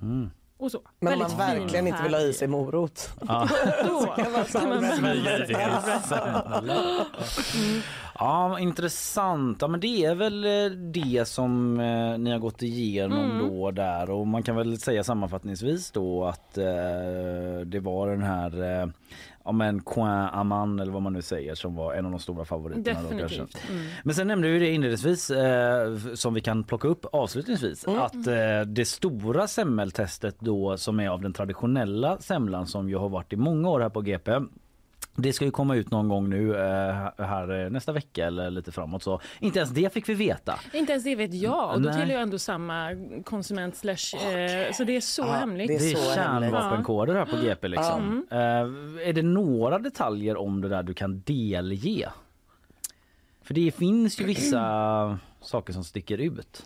och 0.59 0.71
så. 0.71 0.81
Men 0.99 1.13
om 1.13 1.19
man 1.19 1.37
verkligen 1.37 1.87
inte 1.87 2.03
vill 2.03 2.13
ha 2.13 2.21
i 2.21 2.33
sig 2.33 2.47
morot. 2.47 3.09
Ja. 3.27 3.49
Då 3.85 4.15
ska 4.47 4.67
man 4.67 4.81
Ja, 8.19 8.59
intressant. 8.59 9.57
Ja, 9.61 9.67
men 9.67 9.79
det 9.79 10.05
är 10.05 10.15
väl 10.15 10.45
eh, 10.45 10.77
det 10.77 11.27
som 11.27 11.79
eh, 11.79 12.17
ni 12.17 12.31
har 12.31 12.39
gått 12.39 12.61
igenom 12.61 13.19
Mm. 13.31 13.47
då 13.47 13.71
där 13.71 14.09
och 14.09 14.27
man 14.27 14.43
kan 14.43 14.55
väl 14.55 14.77
säga 14.79 15.03
sammanfattningsvis 15.03 15.91
då 15.91 16.25
att 16.25 16.57
eh, 16.57 16.65
det 17.65 17.79
var 17.79 18.07
den 18.09 18.21
här 18.23 18.81
eh, 18.81 18.87
ja 19.45 19.51
men 19.51 19.81
Coin 19.81 20.07
Aman 20.31 20.79
eller 20.79 20.91
vad 20.91 21.01
man 21.01 21.13
nu 21.13 21.21
säger 21.21 21.55
som 21.55 21.75
var 21.75 21.93
en 21.93 22.05
av 22.05 22.11
de 22.11 22.19
stora 22.19 22.45
favoriterna 22.45 22.99
då. 23.11 23.17
Definitivt. 23.17 23.57
Mm. 23.69 23.85
Men 24.03 24.15
sen 24.15 24.27
nämnde 24.27 24.49
vi 24.49 24.59
det 24.59 24.71
inledningsvis 24.71 25.29
eh, 25.29 25.97
som 26.13 26.33
vi 26.33 26.41
kan 26.41 26.63
plocka 26.63 26.87
upp 26.87 27.05
avslutningsvis 27.11 27.87
att 27.87 28.27
eh, 28.27 28.61
det 28.67 28.85
stora 28.87 29.47
semmeltestet 29.47 30.35
då 30.39 30.77
som 30.77 30.99
är 30.99 31.09
av 31.09 31.21
den 31.21 31.33
traditionella 31.33 32.17
semlan 32.17 32.67
som 32.67 32.89
ju 32.89 32.97
har 32.97 33.09
varit 33.09 33.33
i 33.33 33.35
många 33.35 33.69
år 33.69 33.79
här 33.79 33.89
på 33.89 34.01
GP 34.01 34.31
det 35.15 35.33
ska 35.33 35.45
ju 35.45 35.51
komma 35.51 35.75
ut 35.75 35.91
någon 35.91 36.09
gång 36.09 36.29
nu 36.29 36.55
eh, 36.55 37.25
här 37.25 37.63
eh, 37.65 37.69
nästa 37.69 37.91
vecka 37.91 38.25
eller 38.27 38.49
lite 38.51 38.71
framåt 38.71 39.03
så 39.03 39.21
inte 39.39 39.59
ens 39.59 39.71
det 39.71 39.93
fick 39.93 40.09
vi 40.09 40.13
veta. 40.13 40.59
Inte 40.73 40.91
ens 40.91 41.03
det 41.03 41.15
vet 41.15 41.33
jag 41.33 41.73
och 41.75 41.81
då 41.81 41.91
tillhör 41.91 42.11
jag 42.13 42.21
ändå 42.21 42.39
samma 42.39 42.89
konsument 43.23 43.75
slash, 43.75 44.27
eh, 44.29 44.71
så 44.73 44.83
det 44.83 44.95
är 44.95 45.01
så 45.01 45.21
Ja, 45.21 45.31
hemligt. 45.31 45.67
det 45.67 45.77
Det 45.77 45.91
är 45.91 45.95
hemligt. 45.95 46.15
kärnvapenkoder 46.51 47.15
här 47.15 47.25
på 47.25 47.37
GP 47.37 47.67
liksom. 47.67 48.27
Eh, 48.31 48.37
är 49.07 49.13
det 49.13 49.21
några 49.21 49.79
detaljer 49.79 50.37
om 50.37 50.61
det 50.61 50.69
där 50.69 50.83
du 50.83 50.93
kan 50.93 51.21
delge? 51.25 52.09
För 53.43 53.53
det 53.53 53.71
finns 53.75 54.21
ju 54.21 54.25
vissa 54.25 55.19
saker 55.41 55.73
som 55.73 55.83
sticker 55.83 56.17
ut. 56.17 56.63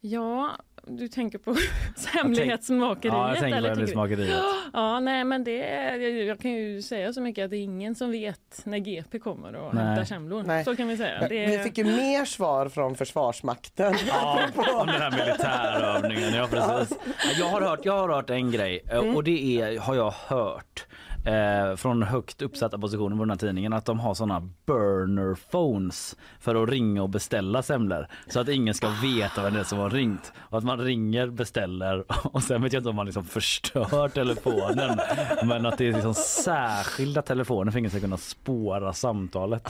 Ja, 0.00 0.50
du 0.86 1.08
tänker 1.08 1.38
på 1.38 1.56
hemlighetsmakeriet? 2.12 3.14
Ja, 3.14 3.28
jag 3.28 3.38
tänker 3.38 3.56
på 3.58 3.62
du- 3.62 3.68
hemlighetsmakeriet. 3.68 4.40
Ja, 4.72 5.00
nej 5.00 5.24
men 5.24 5.44
det 5.44 5.62
är, 5.64 5.98
jag- 5.98 6.24
jag 6.24 6.38
kan 6.40 6.50
ju 6.52 6.82
säga 6.82 7.12
så 7.12 7.20
mycket 7.20 7.44
att 7.44 7.50
det 7.50 7.56
är 7.56 7.62
ingen 7.62 7.94
som 7.94 8.10
vet 8.10 8.60
när 8.64 8.78
GP 8.78 9.18
kommer 9.18 9.54
och 9.54 9.74
Nej. 9.74 9.84
hämtar 9.84 10.04
semlor. 10.04 10.42
Nej. 10.46 10.64
Så 10.64 10.76
kan 10.76 10.88
vi 10.88 10.96
säga. 10.96 11.20
Det 11.20 11.28
Vi 11.28 11.54
är, 11.54 11.62
fick 11.62 11.78
ju 11.78 11.84
mer 11.84 12.24
svar 12.24 12.68
från 12.68 12.94
Försvarsmakten. 12.96 13.94
Ja, 14.08 14.40
om 14.80 14.86
den 14.86 15.00
här 15.02 15.10
militärövningen. 15.10 16.34
Ja, 16.34 16.46
precis. 16.50 16.98
Jag 17.38 17.46
har 17.46 17.60
hört, 17.60 17.80
jag 17.84 17.98
har 17.98 18.08
hört 18.08 18.30
en 18.30 18.50
grej 18.52 18.80
eh, 18.92 18.98
och 18.98 19.24
det 19.24 19.60
är, 19.60 19.78
har 19.78 19.94
jag 19.94 20.10
hört 20.26 20.86
eh, 21.24 21.76
från 21.76 22.02
högt 22.02 22.42
uppsatta 22.42 22.78
positioner 22.78 23.16
på 23.16 23.22
den 23.22 23.30
här 23.30 23.36
tidningen 23.36 23.72
att 23.72 23.84
de 23.84 24.00
har 24.00 24.14
såna 24.14 24.40
burner 24.66 25.38
phones 25.50 26.16
för 26.40 26.62
att 26.62 26.68
ringa 26.68 27.02
och 27.02 27.08
beställa 27.08 27.62
semlor 27.62 28.06
så 28.26 28.40
att 28.40 28.48
ingen 28.48 28.74
ska 28.74 28.88
veta 28.88 29.42
vem 29.42 29.54
det 29.54 29.60
är 29.60 29.64
som 29.64 29.78
har 29.78 29.90
ringt 29.90 30.32
och 30.38 30.58
att 30.58 30.64
man 30.64 30.78
ringer, 30.78 31.26
beställer 31.26 32.04
och 32.32 32.42
sen 32.42 32.62
vet 32.62 32.72
jag 32.72 32.80
inte 32.80 32.90
om 32.90 32.96
man 32.96 33.06
liksom 33.06 33.24
förstör 33.24 34.08
telefonen 34.08 34.98
men 35.44 35.66
att 35.66 35.78
det 35.78 35.88
är 35.88 35.92
liksom 35.92 36.14
särskilda 36.14 37.22
telefoner 37.22 37.72
för 37.72 37.78
ingen 37.78 37.90
ska 37.90 38.00
kunna 38.00 38.16
spåra 38.16 38.92
samtalet 38.92 39.68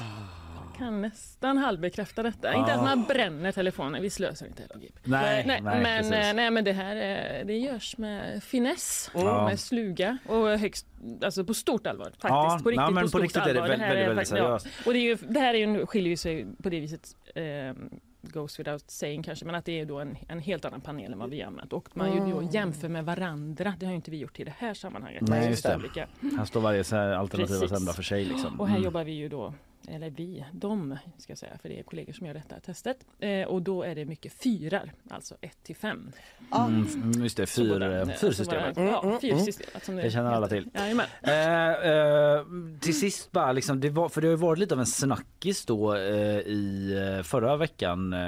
kan 0.78 1.00
nästan 1.02 1.58
halvbekräfta 1.58 2.22
detta. 2.22 2.54
Inte 2.54 2.74
att 2.74 2.82
man 2.82 3.04
bränner 3.04 3.52
telefonen, 3.52 4.02
vi 4.02 4.10
slösar 4.10 4.46
inte 4.46 4.62
på 4.72 4.78
GP. 4.78 4.92
Nej, 5.04 5.44
Nej, 5.46 5.60
nej, 5.62 5.82
men, 5.82 5.96
precis. 5.98 6.12
eh, 6.12 6.34
nej, 6.34 6.50
men 6.50 6.64
det 6.64 6.72
här 6.72 6.96
eh, 6.96 7.46
det 7.46 7.58
görs 7.58 7.96
med 7.98 8.42
finess, 8.42 9.10
Ja. 9.14 9.44
med 9.48 9.60
sluga 9.60 10.18
och 10.28 10.48
högst, 10.58 10.86
alltså 11.22 11.44
på 11.44 11.54
stort 11.54 11.86
allvar. 11.86 12.04
Faktiskt. 12.04 12.22
Ja, 12.28 12.60
på 12.62 12.70
riktigt, 12.70 12.86
nej, 12.86 12.94
på 12.94 13.00
på 13.00 13.08
stort 13.08 13.22
riktigt 13.22 13.42
är 13.42 13.54
det 13.54 13.62
allvar. 13.62 13.68
väldigt, 13.68 13.86
här 13.86 13.94
väldigt, 14.06 14.32
väldigt 14.32 14.38
ja. 14.38 14.82
Och 14.86 14.92
det, 14.92 14.98
är 14.98 15.02
ju, 15.02 15.16
det 15.28 15.40
här 15.40 15.54
är 15.54 15.58
ju, 15.58 15.86
skiljer 15.86 16.16
sig 16.16 16.46
på 16.62 16.68
det 16.68 16.80
viset, 16.80 17.16
eh, 17.34 17.72
goes 18.24 18.60
without 18.60 18.90
saying 18.90 19.22
kanske, 19.22 19.44
men 19.44 19.54
att 19.54 19.64
det 19.64 19.80
är 19.80 19.84
då 19.84 20.00
en, 20.00 20.16
en 20.28 20.38
helt 20.40 20.64
annan 20.64 20.80
panel 20.80 21.12
än 21.12 21.18
vad 21.18 21.30
vi 21.30 21.42
använt. 21.42 21.72
Och 21.72 21.88
man 21.96 22.12
ju 22.28 22.32
då 22.32 22.42
jämför 22.52 22.88
med 22.88 23.04
varandra, 23.04 23.74
det 23.78 23.86
har 23.86 23.92
ju 23.92 23.96
inte 23.96 24.10
vi 24.10 24.16
gjort 24.18 24.40
i 24.40 24.44
det 24.44 24.54
här 24.58 24.74
sammanhanget. 24.74 25.22
Nej, 25.22 25.44
är 25.46 25.50
just 25.50 25.62
det. 25.62 25.76
olika. 25.76 26.08
Här 26.38 26.44
står 26.44 26.60
varje 26.60 27.16
alternativa 27.18 27.68
semla 27.68 27.92
för 27.92 28.02
sig 28.02 28.24
liksom. 28.24 28.60
Och 28.60 28.68
här 28.68 28.74
Mm. 28.76 28.84
jobbar 28.84 29.04
vi 29.04 29.12
ju 29.12 29.28
då, 29.28 29.54
eller 29.88 30.10
vi, 30.10 30.44
de 30.52 30.98
ska 31.18 31.30
jag 31.30 31.38
säga, 31.38 31.58
för 31.62 31.68
det 31.68 31.78
är 31.78 31.82
kollegor 31.82 32.12
som 32.12 32.26
gör 32.26 32.34
detta 32.34 32.60
testet. 32.60 33.06
Eh, 33.18 33.46
och 33.46 33.62
då 33.62 33.82
är 33.82 33.94
det 33.94 34.04
mycket 34.04 34.32
fyrar, 34.32 34.92
alltså 35.10 35.34
1 35.40 35.62
till 35.62 35.76
5. 35.76 36.12
Mm, 36.54 36.86
just 37.22 37.36
det, 37.36 37.46
fyr, 37.46 37.82
eh, 37.82 38.06
fyrsystemet. 38.06 38.76
Ja, 38.76 39.18
fyrsystemet. 39.20 39.84
Som 39.84 39.96
Det 39.96 40.10
känner 40.10 40.32
alla 40.32 40.48
till. 40.48 40.70
Eh, 40.74 41.70
eh, 41.70 42.44
till 42.80 42.98
sist 43.00 43.32
bara, 43.32 43.52
liksom, 43.52 43.80
det 43.80 43.90
var, 43.90 44.08
för 44.08 44.20
det 44.20 44.26
har 44.26 44.32
ju 44.32 44.36
varit 44.36 44.58
lite 44.58 44.74
av 44.74 44.80
en 44.80 44.86
snackis 44.86 45.66
då 45.66 45.94
eh, 45.94 46.38
i 46.38 46.94
eh, 47.18 47.22
förra 47.22 47.56
veckan 47.56 48.12
eh, 48.12 48.18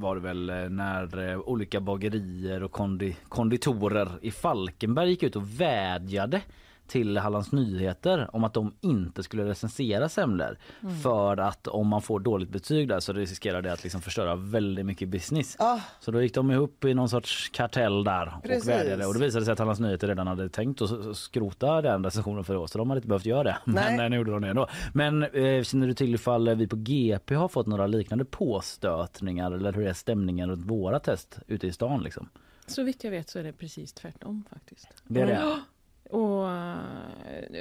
var 0.00 0.14
det 0.14 0.20
väl 0.20 0.50
eh, 0.50 0.56
när 0.56 1.30
eh, 1.30 1.38
olika 1.38 1.80
bagerier 1.80 2.62
och 2.62 2.72
kondi, 2.72 3.16
konditorer 3.28 4.18
i 4.22 4.30
Falkenberg 4.30 5.10
gick 5.10 5.22
ut 5.22 5.36
och 5.36 5.60
vädjade 5.60 6.40
till 6.88 7.18
Hallands 7.18 7.52
Nyheter 7.52 8.28
om 8.32 8.44
att 8.44 8.54
de 8.54 8.74
inte 8.80 9.22
skulle 9.22 9.44
recensera 9.44 10.08
semlor 10.08 10.58
för 11.02 11.36
att 11.36 11.66
om 11.66 11.88
man 11.88 12.02
får 12.02 12.20
dåligt 12.20 12.48
betyg 12.48 12.88
där 12.88 13.00
så 13.00 13.12
riskerar 13.12 13.62
det 13.62 13.72
att 13.72 13.82
liksom 13.82 14.00
förstöra 14.00 14.34
väldigt 14.36 14.86
mycket 14.86 15.08
business. 15.08 15.56
Ah. 15.58 15.78
Så 16.00 16.10
då 16.10 16.22
gick 16.22 16.34
de 16.34 16.50
ihop 16.50 16.84
i 16.84 16.94
någon 16.94 17.08
sorts 17.08 17.48
kartell 17.48 18.04
där 18.04 18.34
Precis. 18.42 18.64
och 18.64 18.68
vädjade 18.68 19.06
och 19.06 19.14
det 19.14 19.20
visade 19.20 19.44
sig 19.44 19.52
att 19.52 19.58
Hallands 19.58 19.80
Nyheter 19.80 20.08
redan 20.08 20.26
hade 20.26 20.48
tänkt 20.48 20.82
att 20.82 21.16
skrota 21.16 21.82
den 21.82 22.04
recensionen 22.04 22.44
för 22.44 22.56
år 22.56 22.66
så 22.66 22.78
de 22.78 22.90
hade 22.90 22.98
inte 22.98 23.08
behövt 23.08 23.26
göra 23.26 23.42
det. 23.42 23.58
Nej. 23.64 23.96
Men 23.96 24.04
eh, 24.04 24.10
nu 24.10 24.16
gjorde 24.16 24.30
de 24.30 24.42
det 24.42 24.48
ändå. 24.48 24.68
Men 24.94 25.22
eh, 25.22 25.62
känner 25.62 25.86
du 25.86 25.94
till 25.94 26.14
ifall 26.14 26.54
vi 26.54 26.66
på 26.68 26.76
GP 26.76 27.34
har 27.34 27.48
fått 27.48 27.66
några 27.66 27.86
liknande 27.86 28.24
påstötningar 28.24 29.52
eller 29.52 29.72
hur 29.72 29.86
är 29.86 29.92
stämningen 29.92 30.50
runt 30.50 30.66
våra 30.66 30.98
test 30.98 31.38
ute 31.46 31.66
i 31.66 31.72
stan 31.72 32.02
liksom? 32.02 32.28
Så 32.66 32.82
vitt 32.82 33.04
jag 33.04 33.10
vet 33.10 33.28
så 33.28 33.38
är 33.38 33.42
det 33.42 33.52
precis 33.52 33.92
tvärtom 33.92 34.44
faktiskt. 34.50 34.88
Det 35.04 35.20
är 35.20 35.26
det. 35.26 35.60
Och 36.10 36.46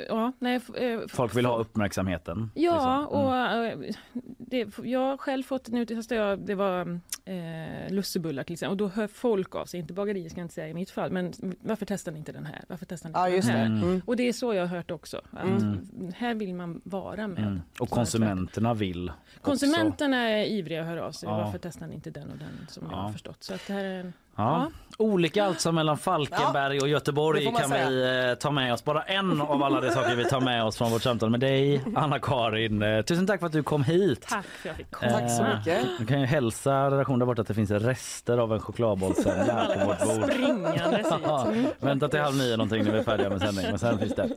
ja, 0.08 0.32
nej. 0.39 0.60
eh, 0.76 1.00
Folk 1.08 1.36
vill 1.36 1.46
ha 1.46 1.58
uppmärksamheten. 1.58 2.52
Ja, 2.56 2.74
liksom. 2.74 3.20
Mm. 3.20 3.26
och 3.28 3.36
eh, 3.36 3.93
det, 4.38 4.78
jag 4.84 5.00
har 5.00 5.18
själv 5.18 5.43
fått, 5.43 5.68
nu 5.68 5.86
testade 5.86 6.22
jag, 6.22 6.39
det 6.39 6.56
var 6.56 7.00
eh, 7.26 7.89
lussebullar 7.93 8.43
till 8.43 8.54
exempel, 8.54 8.72
och 8.72 8.78
då 8.78 8.88
hör 8.88 9.08
folk 9.08 9.56
av 9.56 9.66
sig, 9.66 9.80
inte 9.80 9.93
bagerier 9.93 10.30
ska 10.30 10.39
jag 10.39 10.46
inte 10.46 10.54
säga 10.54 10.68
i 10.70 10.74
mitt 10.74 10.89
fall, 10.89 11.12
men 11.12 11.34
varför 11.62 11.86
testar 11.86 12.12
ni 12.12 12.20
inte 12.20 12.32
den 12.32 12.46
här? 12.46 12.64
Varför 12.68 12.86
testar 12.86 13.10
ni 13.10 13.12
inte 13.12 13.50
Ja 13.50 13.54
den 13.54 13.58
här? 13.60 13.66
Mm. 13.88 14.02
Och 14.06 14.16
det 14.16 14.24
är 14.28 14.34
så 14.34 14.54
jag 14.54 14.62
har 14.68 14.78
hört 14.78 14.91
också, 14.91 15.22
att 15.32 16.14
här 16.16 16.34
vill 16.36 16.54
man 16.56 16.82
vara 16.84 17.28
med. 17.28 17.43
Mm. 17.43 17.62
Och 17.80 17.89
konsumenterna 17.89 18.74
vill 18.74 19.10
också. 19.10 19.41
Konsumenterna 19.41 20.18
är 20.18 20.46
ivriga 20.46 20.82
att 20.82 20.88
höra 20.88 21.06
av 21.06 21.12
sig, 21.12 21.30
Ja. 21.30 21.38
varför 21.38 21.58
testar 21.60 21.88
ni 21.88 21.96
inte 21.96 22.10
den 22.12 22.32
och 22.32 22.38
den 22.38 22.68
som 22.70 22.84
jag 22.84 22.91
Ja. 22.93 22.98
har 23.02 23.12
förstått. 23.12 23.43
Så 23.43 23.54
att 23.54 23.68
det 23.68 23.74
här 23.74 23.84
är 23.84 24.00
en, 24.00 24.14
Ja. 24.38 24.69
Olika 24.97 25.45
alltså 25.45 25.71
mellan 25.71 25.97
Falkenberg 25.97 26.79
och 26.79 26.88
Göteborg 26.88 27.45
kan 27.45 27.69
säga. 27.69 27.89
vi 27.89 28.29
eh, 28.29 28.36
ta 28.36 28.51
med 28.51 28.73
oss. 28.73 28.83
Bara 28.83 29.01
en 29.03 29.41
av 29.41 29.63
alla 29.63 29.81
de 29.81 29.89
saker 29.91 30.15
vi 30.15 30.25
tar 30.25 30.41
med 30.41 30.63
oss 30.63 30.77
från 30.77 30.91
vårt 30.91 31.01
samtal 31.01 31.29
med 31.29 31.39
dig, 31.39 31.81
Anna-Karin. 31.95 32.81
Eh, 32.81 33.01
tusen 33.01 33.27
tack 33.27 33.39
för 33.39 33.47
att 33.47 33.53
du 33.53 33.63
kom 33.63 33.83
hit. 33.83 34.25
tack 34.29 34.45
för 34.45 34.59
att 34.59 34.65
jag 34.65 34.75
fick 34.75 34.91
komma. 34.91 35.11
Tack 35.11 35.31
så 35.31 35.43
Eh, 35.43 35.57
mycket. 35.57 35.88
Du 35.99 36.05
kan 36.05 36.19
ju 36.19 36.25
hälsa 36.25 36.91
redaktionen 36.91 37.19
där 37.19 37.25
borta 37.25 37.41
att 37.41 37.47
det 37.47 37.53
finns 37.53 37.71
rester 37.71 38.38
av 38.38 38.53
en 38.53 38.59
chokladbollssemla 38.59 39.53
här 39.53 39.79
på 39.79 39.86
vårt 39.86 39.99
bord. 40.21 40.31
Springandes. 40.31 41.07
Ja, 41.23 41.47
vänta 41.79 42.07
till 42.07 42.19
halv 42.19 42.36
nio 42.36 42.57
någonting 42.57 42.83
när 42.83 42.91
vi 42.91 42.97
är 42.99 43.03
färdiga 43.03 43.29
med 43.29 43.41
sändning. 43.41 43.65
Men 43.69 43.79
sen 43.79 43.99
finns 43.99 44.15
det. 44.15 44.29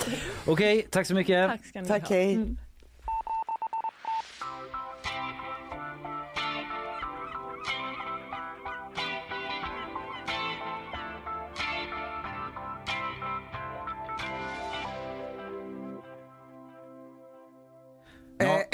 Okej, 0.46 0.86
tack 0.90 1.06
så 1.06 1.14
mycket. 1.14 1.50
Tack 1.50 1.66
ska 1.66 1.80
ni 1.80 1.88
Tack 1.88 2.08
ha. 2.08 2.16
hej. 2.16 2.56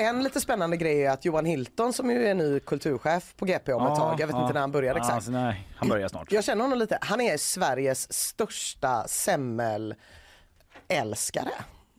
En 0.05 0.23
lite 0.23 0.41
spännande 0.41 0.77
grej 0.77 1.05
är 1.05 1.11
att 1.11 1.25
Johan 1.25 1.45
Hilton 1.45 1.93
som 1.93 2.11
ju 2.11 2.27
är 2.27 2.35
ny 2.35 2.61
kulturchef 2.61 3.35
på 3.37 3.45
GP 3.45 3.73
om 3.73 3.87
ett 3.87 3.99
tag, 3.99 4.21
jag 4.21 4.27
vet 4.27 4.37
inte 4.37 4.53
när 4.53 4.61
han 4.61 4.73
börjar 4.73 4.95
exakt. 4.95 5.15
Alltså, 5.15 5.31
nej, 5.31 5.69
han 5.77 5.89
börjar 5.89 6.09
snart. 6.09 6.33
Jag 6.33 6.45
känner 6.45 6.63
honom 6.63 6.79
lite, 6.79 6.99
han 7.01 7.21
är 7.21 7.37
Sveriges 7.37 8.13
största 8.13 9.09
semmelälskare. 9.09 11.53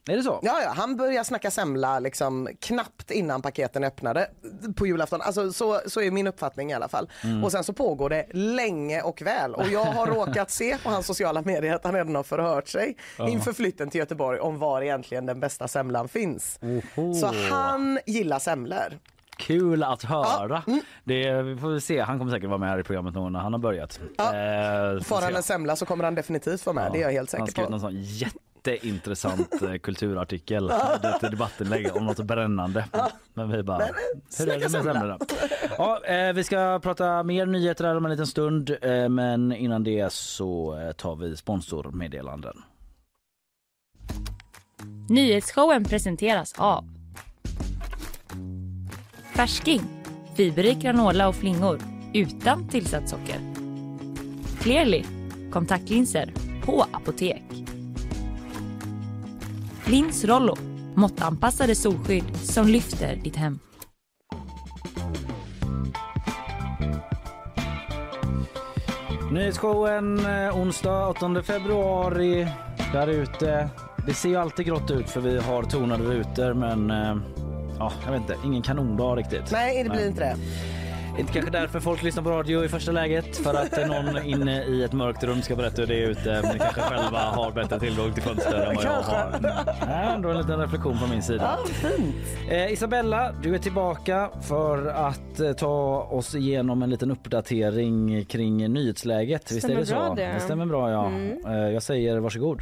Är 0.09 0.17
det 0.17 0.23
så? 0.23 0.39
Ja, 0.41 0.61
ja, 0.63 0.73
han 0.75 0.95
började 0.95 1.25
snacka 1.25 1.51
semla 1.51 1.99
liksom 1.99 2.49
knappt 2.59 3.11
innan 3.11 3.41
paketen 3.41 3.83
öppnade 3.83 4.27
på 4.75 4.87
julafton. 4.87 5.21
Alltså, 5.21 5.53
så, 5.53 5.81
så 5.87 6.01
är 6.01 6.11
min 6.11 6.27
uppfattning 6.27 6.71
i 6.71 6.73
alla 6.73 6.87
fall. 6.87 7.09
Mm. 7.23 7.43
Och 7.43 7.51
sen 7.51 7.63
så 7.63 7.73
pågår 7.73 8.09
det 8.09 8.25
länge 8.33 9.01
och 9.01 9.21
väl. 9.21 9.53
Och 9.55 9.67
jag 9.67 9.85
har 9.85 10.07
råkat 10.15 10.51
se 10.51 10.77
på 10.77 10.89
hans 10.89 11.05
sociala 11.07 11.41
medier 11.41 11.75
att 11.75 11.83
han 11.83 11.93
redan 11.93 12.15
har 12.15 12.23
förhört 12.23 12.67
sig 12.67 12.97
inför 13.19 13.53
flytten 13.53 13.89
till 13.89 13.99
Göteborg 13.99 14.39
om 14.39 14.59
var 14.59 14.81
egentligen 14.81 15.25
den 15.25 15.39
bästa 15.39 15.67
semlan 15.67 16.07
finns. 16.07 16.59
Oho. 16.61 17.13
Så 17.13 17.31
han 17.49 17.99
gillar 18.05 18.39
semlor. 18.39 18.99
Kul 19.37 19.83
att 19.83 20.03
höra. 20.03 20.63
mm. 20.67 20.79
Det, 21.03 21.41
vi 21.41 21.57
får 21.57 21.79
se. 21.79 21.99
Han 21.99 22.17
kommer 22.19 22.31
säkert 22.31 22.49
vara 22.49 22.57
med 22.57 22.69
här 22.69 22.79
i 22.79 22.83
programmet 22.83 23.13
nog 23.13 23.31
när 23.31 23.39
han 23.39 23.53
har 23.53 23.59
börjat. 23.59 23.99
Ja. 24.17 24.23
Eh, 24.25 25.01
får 25.01 25.21
han 25.21 25.35
en 25.35 25.43
semla 25.43 25.75
så 25.75 25.85
kommer 25.85 26.03
han 26.03 26.15
definitivt 26.15 26.65
vara 26.65 26.73
med, 26.73 26.89
det 26.93 26.97
är 26.97 27.01
jag 27.01 27.11
helt 27.11 27.31
Han 27.33 27.39
säker 27.47 27.51
skrev 27.51 27.65
på. 27.65 27.71
någon 27.71 27.79
sån 27.79 27.93
jätteintressant 28.71 29.61
eh, 29.61 29.75
kulturartikel, 29.75 30.69
ett 30.69 31.31
debattinlägg 31.31 31.95
om 31.95 32.05
något 32.05 32.17
brännande. 32.17 32.85
Men 33.33 33.51
vi 33.51 33.63
bara, 33.63 33.85
hur 34.39 34.49
är 34.49 34.59
det 34.59 34.59
med 34.59 34.71
semlorna? 34.71 35.19
Ja, 35.77 36.05
eh, 36.05 36.33
vi 36.33 36.43
ska 36.43 36.79
prata 36.83 37.23
mer 37.23 37.45
nyheter 37.45 37.85
här 37.85 37.97
om 37.97 38.05
en 38.05 38.11
liten 38.11 38.27
stund, 38.27 38.77
eh, 38.81 39.09
men 39.09 39.51
innan 39.53 39.83
det 39.83 40.13
så 40.13 40.79
tar 40.97 41.15
vi 41.15 41.37
sponsormeddelanden. 41.37 42.61
Nyhetsshowen 45.09 45.83
presenteras 45.83 46.53
av 46.57 46.85
Färsking, 49.35 49.81
fiberrik 50.35 50.77
granola 50.77 51.27
och 51.27 51.35
flingor 51.35 51.79
utan 52.13 52.69
tillsatt 52.69 53.09
socker. 53.09 53.39
Clearly, 54.59 55.03
kontaktlinser 55.51 56.33
på 56.65 56.85
apotek. 56.91 57.64
Lins 59.87 60.25
Rollo, 60.25 60.55
måttanpassade 60.95 61.75
solskydd 61.75 62.37
som 62.37 62.67
lyfter 62.67 63.15
ditt 63.15 63.35
hem. 63.35 63.59
Nyhetsshowen 69.31 70.25
eh, 70.25 70.57
onsdag 70.57 71.07
8 71.07 71.43
februari 71.43 72.47
där 72.93 73.07
ute. 73.07 73.69
Det 74.07 74.13
ser 74.13 74.29
ju 74.29 74.35
alltid 74.35 74.65
grått 74.65 74.91
ut 74.91 75.09
för 75.09 75.21
vi 75.21 75.39
har 75.39 75.63
tonade 75.63 76.03
rutor 76.03 76.53
men 76.53 76.91
eh, 76.91 77.17
ja, 77.79 77.91
jag 78.05 78.11
vet 78.11 78.21
inte, 78.21 78.35
ingen 78.45 78.61
kanondag 78.61 79.15
riktigt. 79.15 79.51
Nej, 79.51 79.83
det 79.83 79.89
blir 79.89 80.07
inte 80.07 80.19
det. 80.19 80.35
Inte 81.19 81.33
kanske 81.33 81.51
därför 81.51 81.79
folk 81.79 82.03
lyssnar 82.03 82.23
på 82.23 82.29
radio 82.29 82.65
i 82.65 82.69
första 82.69 82.91
läget 82.91 83.37
för 83.37 83.53
att 83.53 83.77
eh, 83.77 83.87
någon 83.87 84.23
inne 84.23 84.63
i 84.63 84.83
ett 84.83 84.93
mörkt 84.93 85.23
rum 85.23 85.41
ska 85.41 85.55
berätta 85.55 85.81
hur 85.81 85.87
det 85.87 86.03
är 86.03 86.07
ute 86.07 86.41
men 86.43 86.59
kanske 86.59 86.81
själva 86.81 87.19
har 87.19 87.51
bättre 87.51 87.79
tillgång 87.79 88.13
till 88.13 88.23
fönster 88.23 88.65
än 88.65 88.75
vad 88.75 88.85
jag 88.85 88.91
har. 88.91 90.15
Ändå 90.15 90.29
en 90.29 90.37
liten 90.37 90.59
reflektion 90.59 90.97
från 90.97 91.09
min 91.09 91.23
sida. 91.23 91.59
Eh, 92.49 92.73
Isabella, 92.73 93.31
du 93.43 93.55
är 93.55 93.59
tillbaka 93.59 94.29
för 94.41 94.87
att 94.87 95.39
eh, 95.39 95.53
ta 95.53 96.01
oss 96.11 96.35
igenom 96.35 96.83
en 96.83 96.89
liten 96.89 97.11
uppdatering 97.11 98.25
kring 98.25 98.73
nyhetsläget. 98.73 99.51
Visst 99.51 99.69
är 99.69 99.75
det 99.75 99.85
så? 99.85 99.93
bra 99.93 100.13
det. 100.15 100.33
det 100.33 100.39
stämmer 100.39 100.65
bra 100.65 100.91
ja. 100.91 101.07
Mm. 101.07 101.45
Eh, 101.45 101.69
jag 101.69 101.83
säger 101.83 102.19
varsågod. 102.19 102.61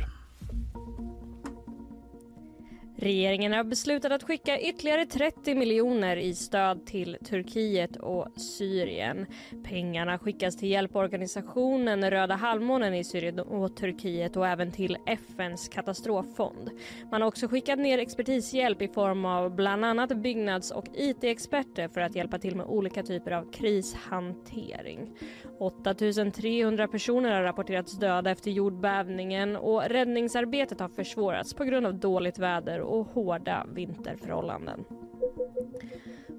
Regeringen 3.04 3.54
har 3.54 3.64
beslutat 3.64 4.12
att 4.12 4.24
skicka 4.24 4.60
ytterligare 4.60 5.06
30 5.06 5.56
miljoner 5.56 6.18
i 6.18 6.36
stöd 6.36 6.86
till 6.86 7.18
Turkiet 7.26 7.96
och 7.96 8.28
Syrien. 8.36 9.26
Pengarna 9.64 10.20
skickas 10.20 10.58
till 10.58 10.70
hjälporganisationen 10.70 12.12
Röda 12.12 12.36
halvmånen 12.36 12.94
i 12.94 13.04
Syrien 13.04 13.40
och 13.40 13.76
Turkiet 13.76 14.38
och 14.38 14.48
även 14.48 14.72
till 14.72 14.98
FNs 15.06 15.70
katastroffond. 15.70 16.70
Man 17.12 17.22
har 17.22 17.28
också 17.28 17.48
skickat 17.48 17.80
ner 17.80 17.98
expertishjälp 17.98 18.82
i 18.82 18.88
form 18.88 19.26
av 19.26 19.56
bland 19.56 19.86
annat 19.86 20.18
byggnads 20.18 20.72
och 20.72 20.86
IT-experter 20.94 21.88
för 21.88 22.02
att 22.02 22.16
hjälpa 22.16 22.40
till 22.40 22.56
med 22.56 22.66
olika 22.66 23.04
typer 23.04 23.32
av 23.32 23.52
krishantering. 23.52 25.12
8300 25.60 26.88
personer 26.88 27.32
har 27.32 27.44
rapporterats 27.44 28.00
döda 28.00 28.32
efter 28.32 28.52
jordbävningen 28.52 29.56
och 29.56 29.84
räddningsarbetet 29.84 30.80
har 30.80 30.90
försvårats 30.90 31.54
på 31.54 31.64
grund 31.64 31.86
av 31.86 31.96
dåligt 31.96 32.40
väder 32.40 32.93
och 32.94 33.08
hårda 33.08 33.66
vinterförhållanden. 33.74 34.86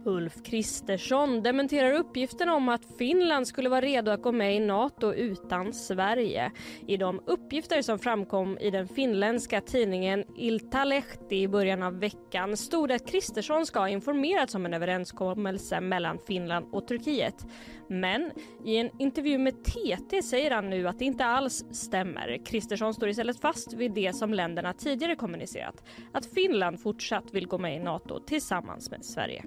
Ulf 0.04 0.42
Kristersson 0.44 1.42
dementerar 1.42 1.92
uppgiften 1.92 2.48
om 2.48 2.68
att 2.68 2.96
Finland 2.98 3.46
skulle 3.46 3.68
vara 3.68 3.80
redo 3.80 4.10
att 4.10 4.22
gå 4.22 4.32
med 4.32 4.56
i 4.56 4.60
Nato 4.60 5.12
utan 5.12 5.72
Sverige. 5.72 6.52
I 6.86 6.96
de 6.96 7.20
uppgifter 7.26 7.82
som 7.82 7.98
framkom 7.98 8.58
i 8.58 8.70
den 8.70 8.88
finländska 8.88 9.60
tidningen 9.60 10.24
Iltalehti 10.36 11.42
i 11.42 11.48
början 11.48 11.82
av 11.82 11.98
veckan 11.98 12.56
stod 12.56 12.88
det 12.88 12.94
att 12.94 13.10
Kristersson 13.10 13.66
ska 13.66 13.78
ha 13.78 13.88
informerats 13.88 14.54
om 14.54 14.66
en 14.66 14.74
överenskommelse 14.74 15.80
mellan 15.80 16.18
Finland 16.26 16.66
och 16.72 16.88
Turkiet. 16.88 17.46
Men 17.88 18.30
i 18.64 18.76
en 18.76 18.90
intervju 18.98 19.38
med 19.38 19.64
TT 19.64 20.22
säger 20.22 20.50
han 20.50 20.70
nu 20.70 20.88
att 20.88 20.98
det 20.98 21.04
inte 21.04 21.24
alls 21.24 21.64
stämmer. 21.70 22.46
Kristersson 22.46 22.94
står 22.94 23.08
istället 23.08 23.40
fast 23.40 23.72
vid 23.72 23.94
det 23.94 24.16
som 24.16 24.34
länderna 24.34 24.72
tidigare 24.72 25.16
kommunicerat, 25.16 25.84
att 26.12 26.26
Finland 26.26 26.80
fortsatt 26.80 27.34
vill 27.34 27.46
gå 27.46 27.58
med 27.58 27.76
i 27.76 27.78
Nato 27.78 28.20
tillsammans 28.26 28.90
med 28.90 29.04
Sverige. 29.04 29.44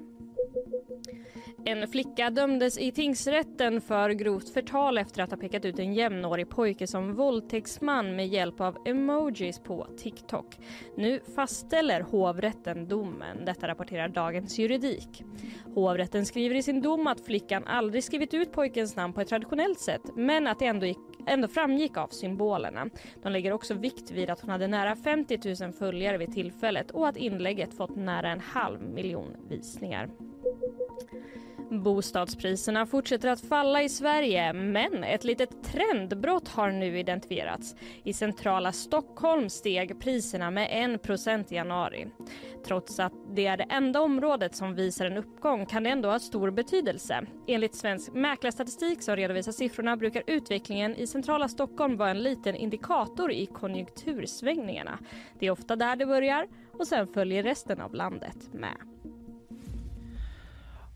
En 1.65 1.87
flicka 1.87 2.29
dömdes 2.29 2.77
i 2.77 2.91
tingsrätten 2.91 3.81
för 3.81 4.09
grovt 4.09 4.49
förtal 4.49 4.97
efter 4.97 5.23
att 5.23 5.31
ha 5.31 5.37
pekat 5.37 5.65
ut 5.65 5.79
en 5.79 5.93
jämnårig 5.93 6.49
pojke 6.49 6.87
som 6.87 7.15
våldtäktsman 7.15 8.15
med 8.15 8.27
hjälp 8.27 8.61
av 8.61 8.77
emojis 8.85 9.59
på 9.59 9.87
TikTok. 9.97 10.57
Nu 10.97 11.19
fastställer 11.35 12.01
hovrätten 12.01 12.87
domen. 12.87 13.45
Detta 13.45 13.67
rapporterar 13.67 14.07
Dagens 14.07 14.59
Juridik. 14.59 15.23
Hovrätten 15.75 16.25
skriver 16.25 16.55
i 16.55 16.63
sin 16.63 16.81
dom 16.81 17.07
att 17.07 17.25
flickan 17.25 17.63
aldrig 17.65 18.03
skrivit 18.03 18.33
ut 18.33 18.51
pojkens 18.51 18.95
namn 18.95 19.13
på 19.13 19.21
ett 19.21 19.27
traditionellt 19.27 19.79
sätt 19.79 20.01
men 20.15 20.47
att 20.47 20.59
det 20.59 20.65
ändå, 20.65 20.85
gick, 20.85 20.97
ändå 21.27 21.47
framgick 21.47 21.97
av 21.97 22.07
symbolerna. 22.07 22.89
De 23.23 23.31
lägger 23.31 23.51
också 23.51 23.73
vikt 23.73 24.11
vid 24.11 24.29
att 24.29 24.41
hon 24.41 24.49
hade 24.49 24.67
nära 24.67 24.95
50 24.95 25.63
000 25.63 25.73
följare 25.73 26.17
vid 26.17 26.33
tillfället 26.33 26.91
och 26.91 27.07
att 27.07 27.17
inlägget 27.17 27.73
fått 27.73 27.95
nära 27.95 28.29
en 28.31 28.39
halv 28.39 28.81
miljon 28.81 29.35
visningar. 29.49 30.09
Bostadspriserna 31.71 32.85
fortsätter 32.85 33.29
att 33.29 33.41
falla 33.41 33.83
i 33.83 33.89
Sverige 33.89 34.53
men 34.53 35.03
ett 35.03 35.23
litet 35.23 35.63
trendbrott 35.63 36.47
har 36.47 36.71
nu 36.71 36.99
identifierats. 36.99 37.75
I 38.03 38.13
centrala 38.13 38.71
Stockholm 38.71 39.49
steg 39.49 39.99
priserna 39.99 40.51
med 40.51 40.95
1 40.95 41.01
procent 41.01 41.51
i 41.51 41.55
januari. 41.55 42.07
Trots 42.65 42.99
att 42.99 43.13
det 43.35 43.45
är 43.45 43.57
det 43.57 43.63
enda 43.63 44.01
området 44.01 44.55
som 44.55 44.75
visar 44.75 45.05
en 45.05 45.17
uppgång 45.17 45.65
kan 45.65 45.83
det 45.83 45.89
ändå 45.89 46.09
ha 46.09 46.19
stor 46.19 46.51
betydelse. 46.51 47.25
Enligt 47.47 47.75
Svensk 47.75 48.13
Mäklarstatistik 48.13 49.03
som 49.03 49.15
redovisar 49.15 49.51
siffrorna 49.51 49.97
brukar 49.97 50.23
utvecklingen 50.27 50.95
i 50.95 51.07
centrala 51.07 51.47
Stockholm 51.47 51.97
vara 51.97 52.09
en 52.09 52.23
liten 52.23 52.55
indikator 52.55 53.31
i 53.31 53.45
konjunktursvängningarna. 53.45 54.99
Det 55.39 55.45
är 55.45 55.51
ofta 55.51 55.75
där 55.75 55.95
det 55.95 56.05
börjar 56.05 56.47
och 56.73 56.87
sen 56.87 57.07
följer 57.07 57.43
resten 57.43 57.81
av 57.81 57.93
landet 57.93 58.53
med. 58.53 58.96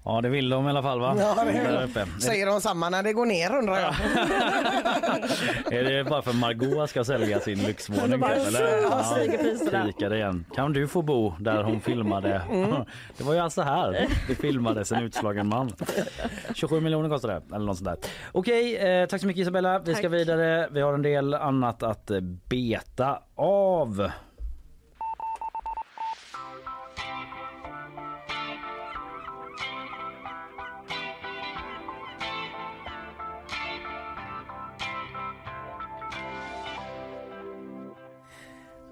Ja 0.03 0.21
det 0.21 0.29
vill 0.29 0.49
de 0.49 0.67
i 0.67 0.69
alla 0.69 0.81
fall 0.81 0.99
va? 0.99 1.15
Ja, 1.19 1.43
det 1.45 1.51
Där 1.51 1.81
är 1.81 1.83
uppe. 1.83 2.05
Säger 2.21 2.45
de 2.45 2.61
samma 2.61 2.89
när 2.89 3.03
det 3.03 3.13
går 3.13 3.25
ner 3.25 3.55
undrar 3.55 3.79
jag. 3.79 3.95
Är 5.79 5.83
det 5.83 6.03
bara 6.09 6.21
för 6.21 6.33
Margot 6.33 6.89
ska 6.89 7.03
sälja 7.03 7.39
sin 7.39 7.63
lyxvåning? 7.63 8.19
bara, 8.19 8.33
eller? 8.35 8.81
ja, 8.81 9.15
stiger 9.55 10.13
igen. 10.13 10.45
Kan 10.55 10.73
du 10.73 10.87
få 10.87 11.01
bo 11.01 11.33
där 11.39 11.63
hon 11.63 11.81
filmade? 11.81 12.41
Det 13.17 13.23
var 13.23 13.33
ju 13.33 13.39
alltså 13.39 13.61
här 13.61 14.07
det 14.27 14.35
filmades 14.35 14.91
en 14.91 15.03
utslagen 15.03 15.47
man. 15.47 15.71
27 16.55 16.79
miljoner 16.79 17.09
kostar 17.09 17.29
det 17.29 17.55
eller 17.55 17.65
något 17.65 17.77
sånt 17.77 17.89
där. 17.89 18.09
Okej, 18.31 18.77
eh, 18.77 19.07
tack 19.07 19.21
så 19.21 19.27
mycket 19.27 19.41
Isabella. 19.41 19.79
Vi 19.79 19.93
ska 19.93 20.03
Tack. 20.03 20.11
vidare. 20.13 20.67
Vi 20.71 20.81
har 20.81 20.93
en 20.93 21.01
del 21.01 21.33
annat 21.33 21.83
att 21.83 22.11
beta 22.49 23.19
av. 23.35 24.11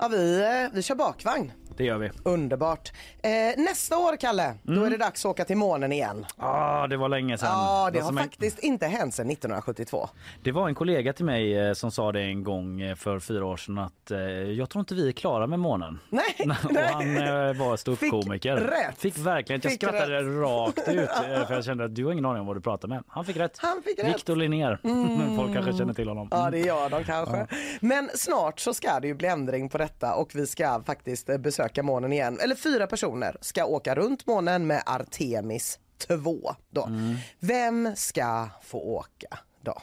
Ja, 0.02 0.08
vi, 0.08 0.41
eh, 0.41 0.74
vi 0.74 0.82
kör 0.84 0.95
bakvagn. 0.95 1.52
Det 1.80 1.86
gör 1.86 1.97
vi. 1.97 2.09
Underbart. 2.23 2.91
Eh, 3.21 3.32
nästa 3.63 3.97
år, 3.97 4.15
Kalle, 4.17 4.53
då 4.63 4.84
är 4.84 4.89
det 4.89 4.97
dags 4.97 5.25
att 5.25 5.30
åka 5.30 5.45
till 5.45 5.57
månen 5.57 5.91
igen. 5.91 6.25
Ah, 6.38 6.88
det 6.88 6.97
var 6.97 7.09
länge 7.09 7.38
sedan. 7.38 7.49
Ja, 7.51 7.89
det 7.93 7.99
Vad 7.99 8.03
har 8.03 8.09
som 8.09 8.17
är- 8.17 8.21
faktiskt 8.21 8.59
inte 8.59 8.86
hänt 8.88 9.13
sedan 9.13 9.27
1972. 9.30 10.09
Det 10.43 10.51
var 10.51 10.67
en 10.67 10.75
kollega 10.75 11.13
till 11.13 11.25
mig 11.25 11.57
eh, 11.57 11.73
som 11.73 11.91
sa 11.91 12.11
det 12.11 12.21
en 12.21 12.43
gång 12.43 12.82
eh, 12.82 12.95
för 12.95 13.19
fyra 13.19 13.45
år 13.45 13.57
sedan 13.57 13.77
att 13.77 14.11
eh, 14.11 14.19
jag 14.19 14.69
tror 14.69 14.80
inte 14.80 14.95
vi 14.95 15.07
är 15.07 15.11
klara 15.11 15.47
med 15.47 15.59
månen. 15.59 15.99
Nej, 16.09 16.23
Och 16.65 16.73
nej. 16.73 16.89
han 16.93 17.17
eh, 17.17 17.53
var 17.67 17.77
ståuppkomiker. 17.77 18.57
Fick 18.57 18.69
rätt. 18.69 18.97
Fick 18.97 19.17
verkligen, 19.17 19.61
jag 19.63 19.71
Fick 19.71 19.82
skrattade 19.82 20.21
rakt 20.21 20.88
ut 20.88 21.09
eh, 21.30 21.47
för 21.47 21.53
jag 21.53 21.65
kände 21.65 21.86
att 21.86 21.95
du 21.95 22.05
har 22.05 22.11
ingen 22.11 22.25
aning 22.25 22.39
om 22.41 22.47
vad 22.47 22.55
du 22.57 22.61
pratar 22.61 22.88
med. 22.88 23.03
Han 23.07 23.25
fick 23.25 23.38
rätt. 23.38 23.57
Han 23.57 23.82
fick 23.84 23.97
rätt. 23.99 24.03
Mm. 24.05 24.13
Viktor 24.13 24.36
Linnér. 24.36 24.80
Folk 25.38 25.53
kanske 25.53 25.73
känner 25.73 25.93
till 25.93 26.07
honom. 26.07 26.27
Ja, 26.32 26.49
det 26.51 26.59
gör 26.59 26.89
de 26.89 27.03
kanske. 27.03 27.47
Men 27.80 28.09
snart 28.15 28.59
så 28.59 28.73
ska 28.73 28.99
det 28.99 29.07
ju 29.07 29.13
bli 29.13 29.27
ändring 29.27 29.69
på 29.69 29.77
detta 29.77 30.15
och 30.15 30.32
vi 30.36 30.47
ska 30.47 30.82
faktiskt 30.86 31.30
eh, 31.30 31.38
besöka 31.38 31.68
månen 31.78 32.13
igen. 32.13 32.39
Eller 32.39 32.55
fyra 32.55 32.88
personer 32.88 33.38
ska 33.41 33.65
åka 33.65 33.95
runt 33.95 34.26
månen 34.26 34.67
med 34.67 34.84
Artemis 34.86 35.80
2. 36.07 36.55
Då. 36.70 36.89
Vem 37.39 37.95
ska 37.95 38.49
få 38.61 38.80
åka 38.80 39.39
då? 39.61 39.82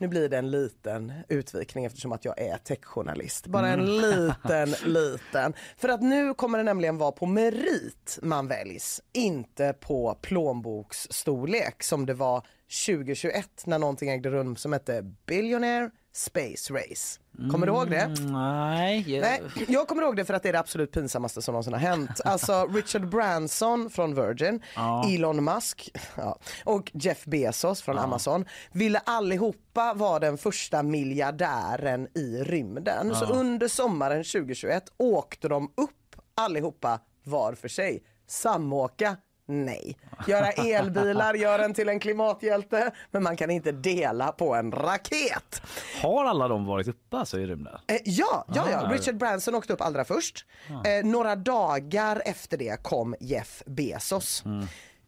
Nu 0.00 0.08
blir 0.08 0.28
det 0.28 0.38
en 0.38 0.50
liten 0.50 1.12
utvikning 1.28 1.84
eftersom 1.84 2.12
att 2.12 2.24
jag 2.24 2.40
är 2.40 2.56
techjournalist. 2.56 3.46
Bara 3.46 3.68
en 3.68 4.00
liten, 4.00 4.70
liten. 4.84 5.54
För 5.76 5.88
att 5.88 6.02
nu 6.02 6.34
kommer 6.34 6.58
det 6.58 6.64
nämligen 6.64 6.98
vara 6.98 7.12
på 7.12 7.26
merit 7.26 8.18
man 8.22 8.48
väljs, 8.48 9.00
inte 9.12 9.72
på 9.80 10.18
plånboksstorlek 10.22 11.82
som 11.82 12.06
det 12.06 12.14
var 12.14 12.46
2021 12.86 13.62
när 13.66 13.78
någonting 13.78 14.10
ägde 14.10 14.30
rum 14.30 14.56
som 14.56 14.72
hette 14.72 15.02
Billionaire 15.26 15.90
Space 16.16 16.72
Race. 16.74 17.20
Kommer 17.52 17.66
du 17.66 17.72
ihåg 17.72 17.90
det? 17.90 18.00
Mm, 18.00 18.32
Nej, 18.32 19.04
jag- 19.14 19.20
Nej, 19.20 19.42
jag 19.68 19.88
kommer 19.88 20.02
ihåg 20.02 20.16
det 20.16 20.24
för 20.24 20.34
att 20.34 20.42
det 20.42 20.48
är 20.48 20.52
det 20.52 20.58
absolut 20.58 20.92
pinsammaste 20.92 21.42
som 21.42 21.52
någonsin 21.52 21.72
har 21.72 21.80
hänt. 21.80 22.20
Alltså 22.24 22.66
Richard 22.66 23.08
Branson 23.08 23.90
från 23.90 24.14
Virgin, 24.14 24.62
Elon 25.14 25.44
Musk 25.44 25.90
ja, 26.16 26.38
och 26.64 26.90
Jeff 26.94 27.24
Bezos 27.24 27.82
från 27.82 27.98
Amazon 28.04 28.44
ville 28.72 28.98
allihopa 28.98 29.94
vara 29.94 30.18
den 30.18 30.38
första 30.38 30.82
miljardären 30.82 32.08
i 32.14 32.42
rymden. 32.44 33.14
Så 33.14 33.24
under 33.24 33.68
sommaren 33.68 34.24
2021 34.24 34.84
åkte 34.96 35.48
de 35.48 35.64
upp 35.76 36.16
allihopa 36.34 37.00
var 37.22 37.52
för 37.52 37.68
sig. 37.68 38.02
Samåka 38.28 39.16
Nej. 39.48 39.96
Göra 40.26 40.46
elbilar, 40.50 41.34
gör 41.42 41.58
en 41.58 41.74
till 41.74 41.88
en 41.88 42.00
klimathjälte, 42.00 42.90
men 43.10 43.22
man 43.22 43.36
kan 43.36 43.50
inte 43.50 43.72
dela 43.72 44.32
på 44.32 44.54
en 44.54 44.72
raket. 44.72 45.62
Har 46.02 46.24
alla 46.24 46.48
de 46.48 46.66
varit 46.66 46.88
uppe 46.88 47.16
alltså 47.16 47.38
i 47.38 47.46
rymden? 47.46 47.78
Eh, 47.86 47.96
ja, 48.04 48.44
ja, 48.54 48.66
ja, 48.70 48.80
Ah. 48.86 48.92
Richard 48.92 49.16
Branson 49.16 49.54
åkte 49.54 49.72
upp 49.72 49.80
allra 49.80 50.04
först. 50.04 50.46
Eh, 50.68 51.06
några 51.06 51.36
dagar 51.36 52.22
efter 52.24 52.56
det 52.56 52.82
kom 52.82 53.14
Jeff 53.20 53.62
Bezos. 53.66 54.44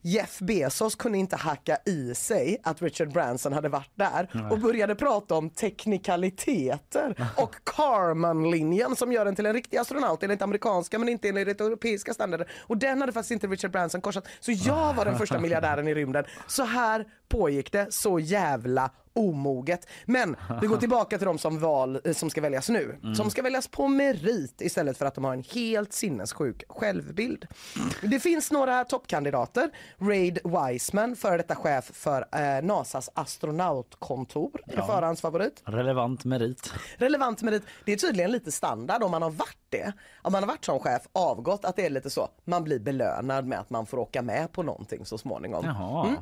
Jeff 0.03 0.39
Bezos 0.39 0.95
kunde 0.95 1.19
inte 1.19 1.37
hacka 1.37 1.79
i 1.87 2.15
sig 2.15 2.61
att 2.63 2.83
Richard 2.83 3.13
Branson 3.13 3.53
hade 3.53 3.69
varit 3.69 3.91
där 3.95 4.49
och 4.51 4.59
började 4.59 4.95
prata 4.95 5.35
om 5.35 5.51
teknikaliteter 5.51 7.31
och 7.37 7.55
Karman-linjen 7.65 8.97
som 8.97 9.13
gör 9.13 9.25
den 9.25 9.37
till 9.37 9.47
en 9.47 9.53
riktig 9.53 9.77
astronaut 9.77 10.23
enligt 10.23 10.43
amerikanska 10.43 10.99
men 10.99 11.09
inte 11.09 11.29
enligt 11.29 11.61
europeiska 11.61 12.15
standarder. 12.15 12.51
Och 12.61 12.77
den 12.77 13.01
hade 13.01 13.13
faktiskt 13.13 13.31
inte 13.31 13.47
Richard 13.47 13.71
Branson 13.71 14.01
korsat. 14.01 14.27
Så 14.41 14.53
jag 14.53 14.95
var 14.95 15.05
den 15.05 15.19
första 15.19 15.39
miljardären 15.41 15.89
i 15.89 15.95
rymden. 15.95 16.25
Så 16.47 16.65
här 16.65 17.07
pågick 17.29 17.73
det 17.73 17.87
så 17.91 18.19
jävla 18.19 18.91
omoget. 19.19 19.89
Men 20.05 20.37
vi 20.61 20.67
går 20.67 20.77
tillbaka 20.81 21.19
till 21.19 21.27
de 21.27 21.39
som, 21.39 21.59
val, 21.59 22.01
eh, 22.05 22.13
som 22.13 22.31
ska 22.31 22.41
väljas 22.41 22.69
nu. 22.69 22.99
Som 23.17 23.31
ska 23.31 23.43
väljas 23.43 23.69
på 23.69 23.89
merit 23.89 24.61
istället 24.61 24.99
för 24.99 25.07
att 25.07 25.15
de 25.15 25.25
har 25.25 25.33
en 25.33 25.45
helt 25.55 25.93
sinnessjuk 25.93 26.65
självbild. 26.69 27.47
Det 28.03 28.21
finns 28.21 28.51
några 28.51 28.85
toppkandidater. 28.85 29.71
Raid 29.99 30.39
Wiseman, 30.45 31.17
före 31.17 31.37
detta 31.37 31.55
chef 31.55 31.91
för 31.95 32.27
eh, 32.33 32.65
NASAs 32.65 33.11
astronautkontor, 33.15 34.61
är 34.67 34.83
förhandsfavorit. 34.83 35.63
Relevant 35.65 36.25
merit. 36.25 36.73
Relevant 36.97 37.43
merit, 37.43 37.63
det 37.85 37.93
är 37.93 37.97
tydligen 37.97 38.33
lite 38.33 38.53
standard 38.53 39.03
om 39.03 39.11
man 39.11 39.23
har 39.23 39.31
varit 39.31 39.57
det. 39.71 39.93
Om 40.23 40.33
man 40.33 40.43
har 40.43 40.49
varit 40.49 40.65
som 40.65 40.79
chef, 40.79 41.03
avgått, 41.13 41.65
att 41.65 41.77
det 41.77 41.87
är 41.87 41.91
lite 41.91 42.11
så. 42.11 42.29
Man 42.45 42.65
blir 42.65 42.79
belönad 42.79 43.47
med 43.47 43.59
att 43.59 43.71
man 43.71 43.87
får 43.87 43.99
åka 43.99 44.23
med 44.23 44.53
på 44.53 44.63
någonting 44.63 45.05
så 45.05 45.19
småningom. 45.19 45.65
Jaha. 45.65 46.17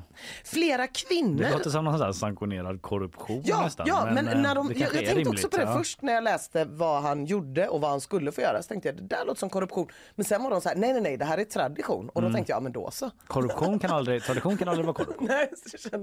Flera 0.44 0.86
kvinnor 0.86 1.42
Det 1.42 1.52
låter 1.52 1.70
som 1.70 1.84
någon 1.84 2.14
sanktionerad 2.14 2.82
korruption 2.88 3.42
Ja, 3.44 3.62
nästan. 3.62 3.86
ja 3.86 4.08
men, 4.12 4.28
eh, 4.28 4.38
när 4.40 4.54
de, 4.54 4.66
jag, 4.76 4.80
jag 4.80 4.90
tänkte 4.92 5.10
också 5.12 5.18
rimligt, 5.18 5.50
på 5.50 5.56
det 5.56 5.62
ja. 5.62 5.78
först 5.78 6.02
när 6.02 6.12
jag 6.12 6.24
läste 6.24 6.64
vad 6.64 7.02
han 7.02 7.24
gjorde 7.26 7.68
och 7.68 7.80
vad 7.80 7.90
han 7.90 8.00
skulle 8.00 8.32
få 8.32 8.40
göra. 8.40 8.62
Så 8.62 8.68
tänkte 8.68 8.88
jag 8.88 8.96
det 8.96 9.02
där 9.02 9.24
låter 9.26 9.38
som 9.38 9.50
korruption. 9.50 9.88
Men 10.14 10.24
sen 10.24 10.42
var 10.42 10.50
de 10.50 10.60
så 10.60 10.68
här, 10.68 10.76
nej 10.76 10.92
nej 10.92 11.02
nej 11.02 11.16
det 11.16 11.24
här 11.24 11.38
är 11.38 11.44
tradition. 11.44 12.08
Och 12.08 12.20
då 12.22 12.26
Mm. 12.26 12.34
tänkte 12.34 12.52
jag, 12.52 12.56
ja 12.56 12.60
men 12.60 12.72
då 12.72 12.90
så. 12.90 13.10
Korruption 13.26 13.78
kan 13.78 13.90
aldrig, 13.90 14.22
tradition 14.22 14.56
kan 14.56 14.68
aldrig 14.68 14.86
vara 14.86 14.94
korruption. 14.94 15.26
Nej, 15.30 15.50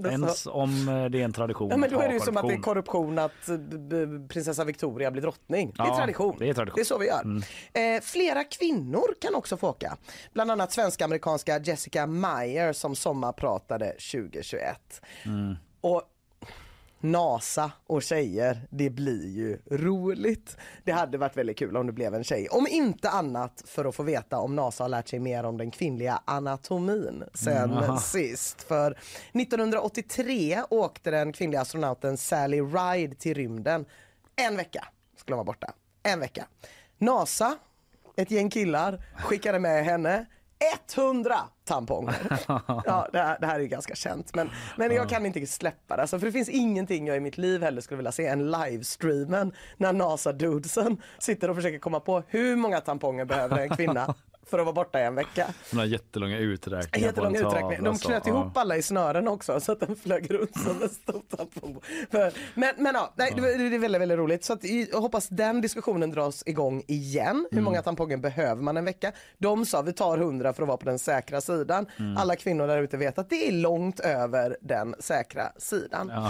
det 0.02 0.08
Ens 0.10 0.40
så. 0.40 0.52
om 0.52 0.88
eh, 0.88 1.04
det 1.04 1.20
är 1.20 1.24
en 1.24 1.32
tradition. 1.32 1.70
Ja, 1.70 1.76
men 1.76 1.90
då 1.90 2.00
är 2.00 2.08
det 2.08 2.14
ju 2.14 2.20
som 2.20 2.36
att 2.36 2.48
det 2.48 2.54
är 2.54 2.58
korruption. 2.58 3.18
att 3.18 3.48
eh, 3.48 3.56
prinsessa 4.28 4.64
Victoria 4.64 5.10
blir 5.10 5.22
drottning. 5.22 5.72
Det 5.76 5.82
är 5.82 5.96
tradition. 5.96 6.36
det 6.38 6.48
är 6.48 6.54
tradition. 6.54 6.74
Det 6.76 6.82
är 6.82 6.84
så 6.84 6.98
vi 6.98 7.06
gör. 7.06 7.40
Eh, 7.96 8.00
flera 8.02 8.44
kvinnor 8.44 9.14
kan 9.20 9.34
också 9.34 9.56
få 9.56 9.68
åka. 9.68 9.96
Bland 10.32 10.50
annat 10.50 10.72
svensk-amerikanska 10.72 11.58
Jessica 11.58 12.06
Meyer 12.06 12.72
som 12.72 12.96
sommarpratade 12.96 13.86
2021. 13.86 15.00
Och 15.80 16.02
NASA 17.04 17.72
och 17.86 18.02
tjejer, 18.02 18.66
det 18.70 18.90
blir 18.90 19.28
ju 19.28 19.58
roligt. 19.70 20.56
Det 20.84 20.92
hade 20.92 21.18
varit 21.18 21.36
väldigt 21.36 21.58
kul 21.58 21.76
om 21.76 21.86
det 21.86 21.92
blev 21.92 22.14
en 22.14 22.24
tjej. 22.24 22.48
Om 22.48 22.66
inte 22.70 23.10
annat 23.10 23.62
för 23.66 23.84
att 23.84 23.94
få 23.94 24.02
veta 24.02 24.38
om 24.38 24.56
NASA 24.56 24.84
har 24.84 24.88
lärt 24.88 25.08
sig 25.08 25.18
mer 25.18 25.44
om 25.44 25.56
den 25.58 25.70
kvinnliga 25.70 26.22
anatomin 26.24 27.24
sen 27.34 27.72
Mm, 27.72 27.96
sist. 27.98 28.62
För 28.62 28.98
1983 29.32 30.62
åkte 30.70 31.10
den 31.10 31.32
kvinnliga 31.32 31.60
astronauten 31.60 32.16
Sally 32.16 32.60
Ride 32.60 33.14
till 33.14 33.34
rymden. 33.34 33.84
En 34.36 34.56
vecka 34.56 34.88
skulle 35.16 35.36
vara 35.36 35.44
borta. 35.44 35.72
En 36.02 36.20
vecka. 36.20 36.46
NASA, 36.98 37.56
ett 38.16 38.30
gäng 38.30 38.50
killar, 38.50 39.04
skickade 39.16 39.58
med 39.58 39.84
henne 39.84 40.26
100 40.96 41.36
tamponger. 41.64 42.14
Ja, 42.86 43.08
det, 43.12 43.18
här, 43.18 43.38
det 43.40 43.46
här 43.46 43.60
är 43.60 43.64
ganska 43.64 43.94
känt. 43.94 44.34
Men, 44.34 44.50
men 44.76 44.94
jag 44.94 45.08
kan 45.08 45.26
inte 45.26 45.46
släppa 45.46 45.96
det. 45.96 46.02
Alltså, 46.02 46.18
för 46.18 46.26
det 46.26 46.32
finns 46.32 46.48
ingenting 46.48 47.06
jag 47.06 47.16
i 47.16 47.20
mitt 47.20 47.38
liv 47.38 47.62
heller 47.62 47.80
skulle 47.80 47.96
vilja 47.96 48.12
se 48.12 48.26
än 48.26 48.50
livestreamen 48.50 49.52
när 49.76 49.92
NASA-dudesen 49.92 50.96
sitter 51.18 51.50
och 51.50 51.56
försöker 51.56 51.78
komma 51.78 52.00
på 52.00 52.22
hur 52.28 52.56
många 52.56 52.80
tamponger 52.80 53.24
behöver 53.24 53.58
en 53.58 53.70
kvinna 53.76 54.14
för 54.46 54.58
att 54.58 54.64
vara 54.64 54.74
borta 54.74 55.00
i 55.00 55.04
en 55.04 55.14
vecka. 55.14 55.46
Såna 55.64 55.84
jättelånga 55.84 56.38
uträkningar 56.38 57.06
Jättelång 57.06 57.32
på 57.32 57.38
en 57.38 57.44
tavla, 57.44 57.58
uträkning. 57.58 57.84
De 57.84 57.98
knöt 57.98 58.22
ja. 58.26 58.32
ihop 58.32 58.56
alla 58.56 58.76
i 58.76 58.82
snören 58.82 59.28
också 59.28 59.60
så 59.60 59.72
att 59.72 59.80
den 59.80 59.96
flög 59.96 60.30
runt 60.30 60.58
som 60.58 60.82
en 60.82 60.88
stor 60.88 61.22
tampong. 61.36 61.80
Men, 62.54 62.74
men 62.76 62.94
ja, 62.94 63.12
nej, 63.16 63.32
det 63.36 63.40
det 63.70 63.76
är 63.76 63.78
väldigt, 63.78 64.00
väldigt 64.00 64.18
roligt. 64.18 64.44
Så 64.44 64.52
att, 64.52 64.64
jag 64.64 65.00
hoppas 65.00 65.28
den 65.28 65.60
diskussionen 65.60 66.10
dras 66.10 66.42
igång 66.46 66.82
igen. 66.86 67.46
Hur 67.50 67.60
många 67.60 67.82
tamponger 67.82 68.16
behöver 68.16 68.62
man 68.62 68.76
en 68.76 68.84
vecka? 68.84 69.12
De 69.38 69.66
sa 69.66 69.82
vi 69.82 69.92
tar 69.92 70.18
100 70.18 70.52
för 70.52 70.62
att 70.62 70.68
vara 70.68 70.78
på 70.78 70.84
den 70.84 70.98
säkra 70.98 71.40
sidan. 71.40 71.86
Alla 72.16 72.36
kvinnor 72.36 72.66
där 72.66 72.82
ute 72.82 72.96
vet 72.96 73.18
att 73.18 73.30
det 73.30 73.48
är 73.48 73.52
långt 73.52 74.00
över 74.00 74.56
den 74.60 74.94
säkra 74.98 75.52
sidan. 75.56 76.12
Ja. 76.14 76.26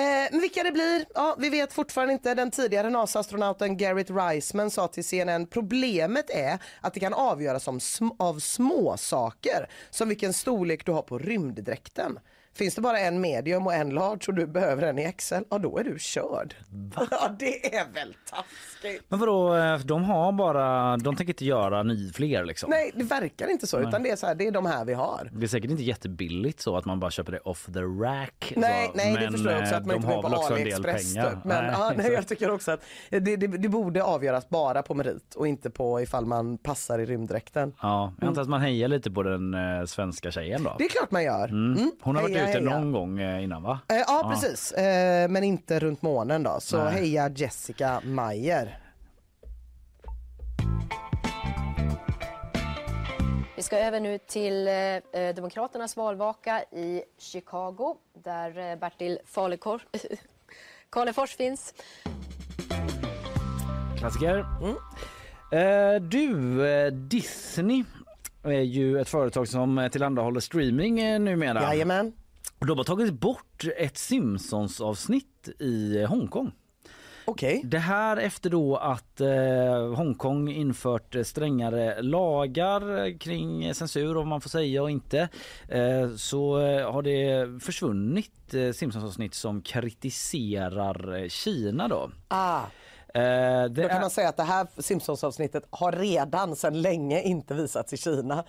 Eh, 0.00 0.30
men 0.30 0.40
vilka 0.40 0.62
det 0.62 0.72
blir? 0.72 1.04
Ja, 1.14 1.36
vi 1.38 1.50
vet 1.50 1.72
fortfarande 1.72 2.12
inte. 2.12 2.34
Den 2.34 2.50
tidigare 2.50 2.90
NASA-astronauten 2.90 3.76
Garrett 3.76 4.10
Reisman 4.10 4.70
sa 4.70 4.88
till 4.88 5.04
CNN 5.04 5.46
problemet 5.46 6.30
är 6.30 6.58
att 6.80 6.94
det 6.94 7.00
kan 7.00 7.14
avgöras 7.14 7.53
om 7.68 7.80
av 8.18 8.38
små 8.38 8.96
saker 8.96 9.68
som 9.90 10.08
vilken 10.08 10.32
storlek 10.32 10.86
du 10.86 10.92
har 10.92 11.02
på 11.02 11.18
rymddräkten. 11.18 12.18
Finns 12.54 12.74
det 12.74 12.80
bara 12.80 12.98
en 12.98 13.20
medium 13.20 13.66
och 13.66 13.74
en 13.74 13.90
large 13.90 14.24
och 14.28 14.34
du 14.34 14.46
behöver 14.46 14.82
en 14.82 14.98
i 14.98 15.04
Excel, 15.04 15.44
ja 15.50 15.58
då 15.58 15.78
är 15.78 15.84
du 15.84 15.96
körd. 15.98 16.54
Ja 17.10 17.30
det 17.38 17.76
är 17.76 17.92
väl 17.94 18.16
taskigt. 18.30 19.04
Men 19.08 19.18
vadå, 19.18 19.56
eh, 19.56 19.78
de 19.78 20.04
har 20.04 20.32
bara, 20.32 20.96
de 20.96 21.16
tänker 21.16 21.32
inte 21.32 21.44
göra 21.44 21.82
ny 21.82 22.12
fler 22.12 22.44
liksom? 22.44 22.70
Nej 22.70 22.90
det 22.94 23.04
verkar 23.04 23.50
inte 23.50 23.66
så 23.66 23.80
utan 23.80 24.02
det 24.02 24.10
är 24.10 24.16
så 24.16 24.26
här, 24.26 24.34
det 24.34 24.46
är 24.46 24.50
de 24.50 24.66
här 24.66 24.84
vi 24.84 24.94
har. 24.94 25.30
Det 25.32 25.46
är 25.46 25.48
säkert 25.48 25.70
inte 25.70 25.82
jättebilligt 25.82 26.60
så 26.60 26.76
att 26.76 26.84
man 26.84 27.00
bara 27.00 27.10
köper 27.10 27.32
det 27.32 27.38
off 27.38 27.66
the 27.74 27.80
rack. 27.80 28.52
Nej, 28.56 28.86
så, 28.86 28.92
nej 28.94 29.14
det 29.14 29.20
men, 29.20 29.32
förstår 29.32 29.52
jag 29.52 29.60
också 29.60 29.74
eh, 29.74 29.78
att 29.78 29.86
man 29.86 29.96
inte 29.96 30.08
går 30.08 30.14
har 30.14 30.22
på 30.22 30.36
också 30.36 30.54
AliExpress 30.54 31.14
typ. 31.14 31.44
Men 31.44 31.64
ja, 31.64 31.92
nej, 31.96 32.12
jag 32.12 32.28
tycker 32.28 32.50
också 32.50 32.72
att 32.72 32.84
det, 33.10 33.20
det, 33.20 33.46
det 33.46 33.68
borde 33.68 34.02
avgöras 34.02 34.48
bara 34.48 34.82
på 34.82 34.94
merit 34.94 35.34
och 35.34 35.48
inte 35.48 35.70
på 35.70 36.00
ifall 36.00 36.26
man 36.26 36.58
passar 36.58 36.98
i 36.98 37.06
rymddräkten. 37.06 37.74
Ja, 37.82 38.12
jag 38.20 38.28
antar 38.28 38.42
att 38.42 38.48
man 38.48 38.60
hejar 38.60 38.88
lite 38.88 39.10
på 39.10 39.22
den 39.22 39.54
eh, 39.54 39.84
svenska 39.84 40.30
tjejen 40.30 40.62
då. 40.62 40.74
Det 40.78 40.84
är 40.84 40.88
klart 40.88 41.10
man 41.10 41.24
gör. 41.24 41.48
Mm. 41.48 41.90
Hon 42.00 42.16
har 42.16 42.22
Heja, 42.28 42.43
ute 42.48 42.60
någon 42.60 42.92
gång 42.92 43.20
eh, 43.20 43.44
innan 43.44 43.62
va? 43.62 43.80
Eh, 43.88 43.96
ja, 43.96 44.30
precis, 44.32 44.72
eh, 44.72 45.28
men 45.28 45.44
inte 45.44 45.78
runt 45.78 46.02
månen 46.02 46.42
då. 46.42 46.56
Så 46.60 46.84
Nej. 46.84 46.92
heja 46.92 47.30
Jessica 47.34 48.00
Meyer. 48.04 48.78
Vi 53.56 53.62
ska 53.62 53.78
över 53.78 54.00
nu 54.00 54.18
till 54.18 54.68
eh, 54.68 55.34
Demokraternas 55.36 55.96
valvaka 55.96 56.62
i 56.62 57.02
Chicago 57.18 57.96
där 58.24 58.70
eh, 58.70 58.76
Bertil 58.78 59.18
Falekor, 59.24 59.82
Karlefors 60.90 61.36
finns. 61.36 61.74
Klassiker. 63.98 64.38
Eh, 65.52 66.00
du, 66.00 66.66
eh, 66.68 66.92
Disney 66.92 67.84
är 68.42 68.60
ju 68.60 69.00
ett 69.00 69.08
företag 69.08 69.48
som 69.48 69.88
tillhandahåller 69.92 70.40
streaming 70.40 71.00
eh, 71.00 71.20
numera. 71.20 71.62
Jajamän. 71.62 72.12
De 72.58 72.78
har 72.78 72.84
tagit 72.84 73.12
bort 73.12 73.64
ett 73.76 73.98
Simpsons 73.98 74.80
avsnitt 74.80 75.48
i 75.58 76.04
Hongkong. 76.04 76.52
Okej. 77.26 77.62
Det 77.64 77.78
här 77.78 78.16
efter 78.16 78.50
då 78.50 78.76
att 78.76 79.20
eh, 79.20 79.94
Hongkong 79.94 80.48
infört 80.48 81.16
strängare 81.22 82.02
lagar 82.02 83.18
kring 83.18 83.74
censur 83.74 84.16
om 84.16 84.28
man 84.28 84.40
får 84.40 84.50
säga 84.50 84.82
och 84.82 84.90
inte. 84.90 85.28
Eh, 85.68 86.10
så 86.16 86.60
eh, 86.60 86.92
har 86.92 87.02
det 87.02 87.62
försvunnit 87.62 88.54
eh, 88.54 88.72
Simpsons-avsnitt 88.72 89.34
som 89.34 89.62
kritiserar 89.62 91.22
eh, 91.22 91.28
Kina 91.28 91.88
då. 91.88 92.10
Ah, 92.28 92.62
Eh, 93.16 93.64
då 93.70 93.82
kan 93.82 93.90
är- 93.90 94.00
man 94.00 94.10
säga 94.10 94.28
att 94.28 94.36
det 94.36 94.42
här 94.42 94.66
Simpsons-avsnittet 94.78 95.64
har 95.70 95.92
redan 95.92 96.56
sedan 96.56 96.82
länge 96.82 97.20
inte 97.22 97.54
visats 97.54 97.92
i 97.92 97.96
Kina. 97.96 98.44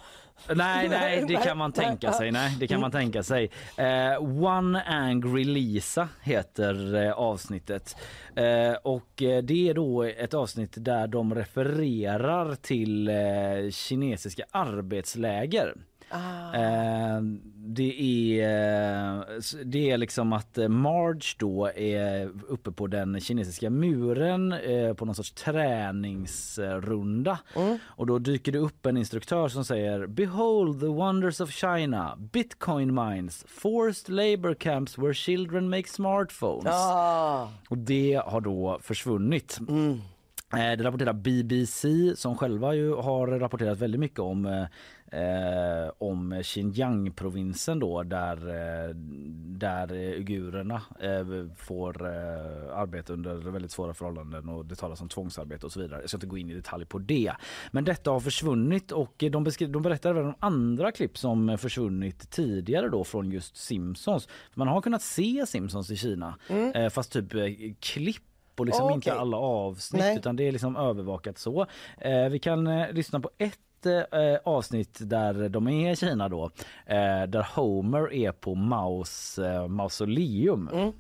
Nej, 0.56 0.90
nej, 0.90 1.26
det 1.28 1.36
kan 1.36 1.58
man 1.58 1.72
tänka 1.72 2.12
sig. 2.14 2.32
Nej, 2.32 2.56
det 2.60 2.68
kan 2.68 2.82
man 2.82 2.92
tänka 2.92 3.24
sig. 3.24 3.50
Eh, 3.78 4.44
One 4.44 4.82
Angry 4.84 5.44
Lisa 5.44 6.10
heter 6.24 6.96
eh, 7.06 7.12
avsnittet. 7.12 7.96
Eh, 8.36 8.74
och 8.84 9.22
eh, 9.24 9.44
det 9.44 9.70
är 9.70 9.74
då 9.74 10.04
ett 10.04 10.34
avsnitt 10.34 10.74
där 10.76 11.08
de 11.08 11.36
refererar 11.36 12.56
till 12.56 13.08
eh, 13.08 13.16
kinesiska 13.72 14.44
arbetsläger. 14.52 15.76
Eh, 16.54 17.22
det 17.68 18.02
är 18.02 19.18
eh, 19.18 19.24
det 19.66 19.92
är 19.92 19.98
liksom 19.98 20.34
att 20.34 20.58
eh, 20.58 20.68
Marge 20.68 21.36
då 21.40 21.66
är 21.76 22.30
uppe 22.48 22.72
på 22.72 22.88
den 22.88 23.20
kinesiska 23.20 23.70
muren 23.70 24.54
eh, 24.54 24.94
på 24.94 25.06
någon 25.06 25.16
sorts 25.16 25.32
träningsrunda. 25.32 27.40
Och 27.86 28.08
då 28.08 28.20
dyker 28.20 28.52
det 28.52 28.58
upp 28.60 28.86
en 28.86 28.98
instruktör 28.98 29.48
som 29.48 29.66
säger 29.66 30.08
Behold 30.08 30.80
the 30.80 30.86
wonders 30.88 31.42
of 31.42 31.52
China, 31.52 32.18
bitcoin 32.34 32.94
mines, 32.94 33.46
forced 33.48 34.16
labor 34.16 34.54
camps 34.54 34.98
where 34.98 35.14
children 35.14 35.70
make 35.70 35.88
smartphones. 35.90 36.68
Ah, 36.74 37.50
Och 37.70 37.78
det 37.78 38.22
har 38.26 38.42
då 38.42 38.80
försvunnit. 38.82 39.60
Eh, 40.54 40.78
Det 40.78 40.84
rapporterar 40.84 41.14
BBC 41.14 41.88
som 42.16 42.38
själva 42.38 42.76
ju 42.76 42.96
har 42.96 43.28
rapporterat 43.28 43.78
väldigt 43.80 44.00
mycket 44.00 44.20
om 44.20 44.66
eh, 45.16 45.92
om 45.98 46.44
Xinjiang-provinsen 46.44 47.80
då 47.80 48.04
där, 48.04 48.38
eh, 48.50 48.96
där 49.58 49.92
uigurerna 49.92 50.82
eh, 51.00 51.26
får 51.56 52.06
arbeta 52.06 53.14
under 53.14 53.36
väldigt 53.36 53.72
svåra 53.72 53.94
förhållanden 53.94 54.50
och 54.50 54.66
det 54.66 54.76
talas 54.76 55.02
om 55.02 55.10
tvångsarbete 55.10 55.66
och 55.66 55.72
så 55.72 55.80
vidare. 55.80 56.02
Jag 56.02 56.10
ska 56.10 56.18
inte 56.18 56.28
gå 56.28 56.38
in 56.38 56.50
i 56.50 56.54
detalj 56.54 56.86
på 56.86 56.98
det. 57.00 57.32
Men 57.72 57.84
detta 57.84 58.12
har 58.12 58.20
försvunnit 58.20 58.92
och 58.92 59.14
de, 59.18 59.48
beskri- 59.48 59.72
de 59.72 59.82
berättar 59.82 60.10
även 60.10 60.26
om 60.26 60.36
andra 60.40 60.92
klipp 60.92 61.18
som 61.18 61.58
försvunnit 61.58 62.30
tidigare 62.32 62.90
då 62.90 63.04
från 63.04 63.32
just 63.32 63.58
Simpsons. 63.58 64.28
Man 64.54 64.68
har 64.68 64.82
kunnat 64.82 65.02
se 65.02 65.46
Simpsons 65.48 65.92
i 65.92 65.96
Kina 65.98 66.38
eh, 66.74 66.90
fast 66.90 67.12
typ 67.14 67.32
klipp 67.80 68.24
och 68.58 68.66
liksom 68.66 68.86
Okej. 68.86 68.96
inte 68.96 69.14
alla 69.14 69.38
avsnitt 69.38 70.02
Nej. 70.04 70.18
utan 70.18 70.36
det 70.36 70.48
är 70.48 70.52
liksom 70.52 70.76
övervakat 70.76 71.38
så. 71.38 71.66
Eh, 71.98 72.30
vi 72.30 72.40
kan 72.40 72.68
eh, 72.68 72.92
lyssna 72.92 73.20
på 73.20 73.30
ett 73.38 73.60
eh, 73.86 74.38
avsnitt 74.44 75.00
där 75.02 75.50
de 75.50 75.68
är 75.68 75.92
i 75.92 75.96
Kina 75.96 76.30
då 76.30 76.44
eh, 76.86 77.24
där 77.28 77.56
Homer 77.56 78.14
är 78.14 78.32
på 78.32 78.56
Maos 78.56 79.40
eh, 79.40 79.68
mausoleum. 79.68 80.70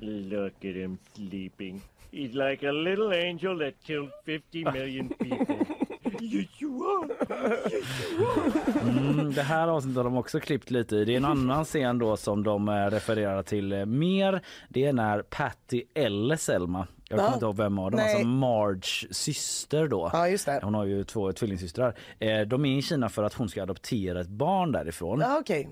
Look 0.00 0.64
at 0.64 0.74
him 0.76 0.98
sleeping. 1.14 1.80
He's 2.12 2.50
like 2.50 2.68
a 2.68 2.72
little 2.72 3.28
angel 3.28 3.58
that 3.58 3.74
killed 3.86 4.10
50 4.26 4.64
million 4.72 5.08
people. 5.08 5.56
Mm, 8.82 9.32
det 9.32 9.42
här 9.42 9.68
avsnittet 9.68 9.96
har 9.96 10.04
de 10.04 10.16
också 10.16 10.40
klippt 10.40 10.70
lite 10.70 10.96
i. 10.96 11.04
Det 11.04 11.12
är 11.12 11.16
en 11.16 11.24
annan 11.24 11.64
scen 11.64 11.98
då 11.98 12.16
som 12.16 12.42
de 12.42 12.68
eh, 12.68 12.72
refererar 12.72 13.42
till 13.42 13.72
eh, 13.72 13.86
mer. 13.86 14.40
Det 14.68 14.84
är 14.84 14.92
när 14.92 15.22
Patty 15.22 15.82
eller 15.94 16.36
Selma 16.36 16.86
jag 17.08 17.18
kommer 17.18 17.34
inte 17.34 17.46
ihåg 17.46 17.56
vem 17.56 17.78
av 17.78 17.90
dem, 17.90 18.00
Nej. 18.00 18.12
alltså 18.14 18.26
Marges 18.28 19.14
syster 19.18 19.88
då. 19.88 20.10
ja, 20.12 20.28
just 20.28 20.46
det. 20.46 20.60
Hon 20.62 20.74
har 20.74 20.84
ju 20.84 21.04
två 21.04 21.32
tvillingsystrar. 21.32 21.94
Eh, 22.18 22.40
De 22.40 22.64
är 22.64 22.78
i 22.78 22.82
Kina 22.82 23.08
för 23.08 23.22
att 23.22 23.34
hon 23.34 23.48
ska 23.48 23.62
adoptera 23.62 24.20
ett 24.20 24.28
barn 24.28 24.72
därifrån. 24.72 25.20
Ja, 25.20 25.38
okej. 25.40 25.68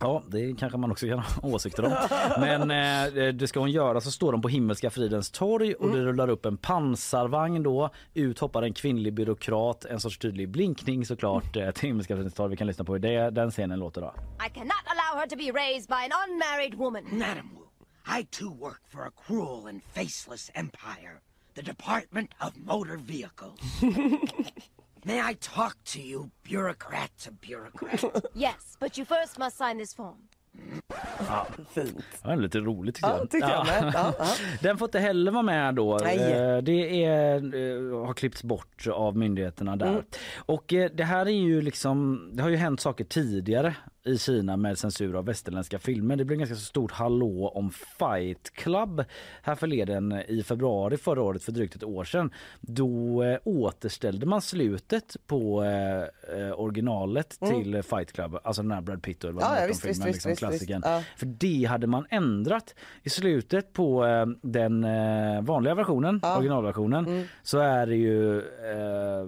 Ja, 0.00 0.22
det 0.28 0.54
kanske 0.58 0.78
man 0.78 0.90
också 0.90 1.06
kan 1.06 1.18
ha 1.18 1.26
åsikter 1.42 1.84
om. 1.84 1.92
Men 2.40 2.60
eh, 2.70 3.32
det 3.34 3.48
ska 3.48 3.60
hon 3.60 3.70
göra. 3.70 4.00
Så 4.00 4.10
står 4.10 4.32
de 4.32 4.42
på 4.42 4.48
Himmelska 4.48 4.90
fridens 4.90 5.30
torg 5.30 5.74
och 5.74 5.90
det 5.90 6.00
rullar 6.04 6.28
upp 6.28 6.46
en 6.46 6.56
pansarvagn 6.56 7.62
då. 7.62 7.90
Ut 8.14 8.38
hoppar 8.38 8.62
en 8.62 8.72
kvinnlig 8.74 9.14
byråkrat. 9.14 9.84
En 9.84 10.00
sorts 10.00 10.18
tydlig 10.18 10.48
blinkning 10.48 11.06
såklart 11.06 11.56
eh, 11.56 11.70
till 11.70 11.86
Himmelska 11.88 12.14
fridens 12.14 12.34
torg. 12.34 12.50
Vi 12.50 12.56
kan 12.56 12.66
lyssna 12.66 12.84
på 12.84 12.92
hur 12.92 12.98
det, 13.00 13.30
den 13.30 13.50
scenen 13.50 13.78
låter 13.78 14.00
då. 14.00 14.14
I 14.46 14.50
cannot 14.54 14.72
allow 14.86 15.20
her 15.20 15.26
to 15.26 15.36
be 15.36 15.58
raised 15.60 15.88
by 15.88 15.94
an 15.94 16.10
unmarried 16.28 16.74
woman. 16.74 17.04
Wu, 17.04 17.63
I 18.06 18.26
too 18.30 18.50
work 18.50 18.80
for 18.86 19.06
a 19.06 19.10
cruel 19.10 19.66
and 19.66 19.82
faceless 19.82 20.50
empire, 20.54 21.22
the 21.54 21.62
Department 21.62 22.34
of 22.40 22.56
Motor 22.58 22.96
Vehicles. 22.98 23.58
May 25.06 25.20
I 25.20 25.34
talk 25.40 25.76
to 25.86 26.00
you, 26.00 26.30
bureaucrat 26.42 27.10
to 27.20 27.32
bureaucrat? 27.32 28.04
Yes, 28.34 28.76
but 28.78 28.96
you 28.98 29.04
first 29.04 29.38
must 29.38 29.56
sign 29.56 29.78
this 29.78 29.92
form. 29.92 30.16
Fint. 31.74 31.98
Det 32.22 32.28
var 32.28 32.36
lite 32.36 32.58
roligt 32.58 32.94
tycker 32.94 33.08
Ja, 33.08 33.18
jag. 33.18 33.30
tycker 33.30 33.48
jag 33.48 33.66
med. 33.66 33.92
Ja, 33.94 34.14
ja. 34.18 34.26
Den 34.60 34.78
får 34.78 34.88
inte 34.88 34.98
heller 34.98 35.32
vara 35.32 35.42
med 35.42 35.74
då. 35.74 35.98
Nej. 36.02 36.32
Eh, 36.32 36.58
Det 36.58 37.04
är, 37.04 37.36
eh, 37.36 38.06
har 38.06 38.14
klippts 38.14 38.42
bort 38.44 38.86
av 38.92 39.16
myndigheterna 39.16 39.76
där. 39.76 39.86
Mm. 39.88 40.02
Och 40.36 40.72
eh, 40.72 40.90
det 40.94 41.04
här 41.04 41.26
är 41.26 41.30
ju 41.30 41.62
liksom, 41.62 42.28
det 42.32 42.42
har 42.42 42.50
ju 42.50 42.56
hänt 42.56 42.80
saker 42.80 43.04
tidigare 43.04 43.74
i 44.06 44.18
Kina 44.18 44.56
med 44.56 44.78
censur 44.78 45.16
av 45.16 45.24
västerländska 45.24 45.78
filmer. 45.78 46.16
Det 46.16 46.24
blev 46.24 46.38
ganska 46.38 46.54
så 46.56 46.60
stort 46.64 46.92
hallå 46.92 47.52
om 47.54 47.70
Fight 47.70 48.50
Club 48.52 49.04
här 49.42 49.54
förleden 49.54 50.12
i 50.28 50.42
februari 50.42 50.96
förra 50.96 51.22
året 51.22 51.42
för 51.42 51.52
drygt 51.52 51.76
ett 51.76 51.84
år 51.84 52.04
sedan. 52.04 52.32
Då 52.60 53.22
eh, 53.22 53.38
återställde 53.44 54.26
man 54.26 54.42
slutet 54.42 55.16
på 55.26 55.62
eh, 55.64 56.52
originalet 56.60 57.38
till 57.40 57.82
Fight 57.82 58.12
Club, 58.12 58.36
alltså 58.44 58.62
den 58.62 58.70
här 58.70 58.80
Brad 58.80 59.02
Pitt 59.02 59.24
och 59.24 59.30
Edward 59.30 59.44
Mm. 59.44 59.54
Ja, 59.56 59.60
ja, 59.60 59.66
visst, 59.68 59.82
filmen, 59.82 60.06
visst, 60.06 60.26
liksom 60.26 60.43
klassikern. 60.48 60.82
Ja. 60.84 61.02
För 61.16 61.26
det 61.26 61.64
hade 61.64 61.86
man 61.86 62.06
ändrat. 62.10 62.74
I 63.02 63.10
slutet 63.10 63.72
på 63.72 64.06
eh, 64.06 64.26
den 64.42 64.84
eh, 64.84 65.42
vanliga 65.42 65.74
versionen, 65.74 66.20
originalversionen, 66.36 67.28
så 67.42 67.58
är 67.58 67.86
det 67.86 67.96
ju 67.96 68.38
eh, 68.38 69.26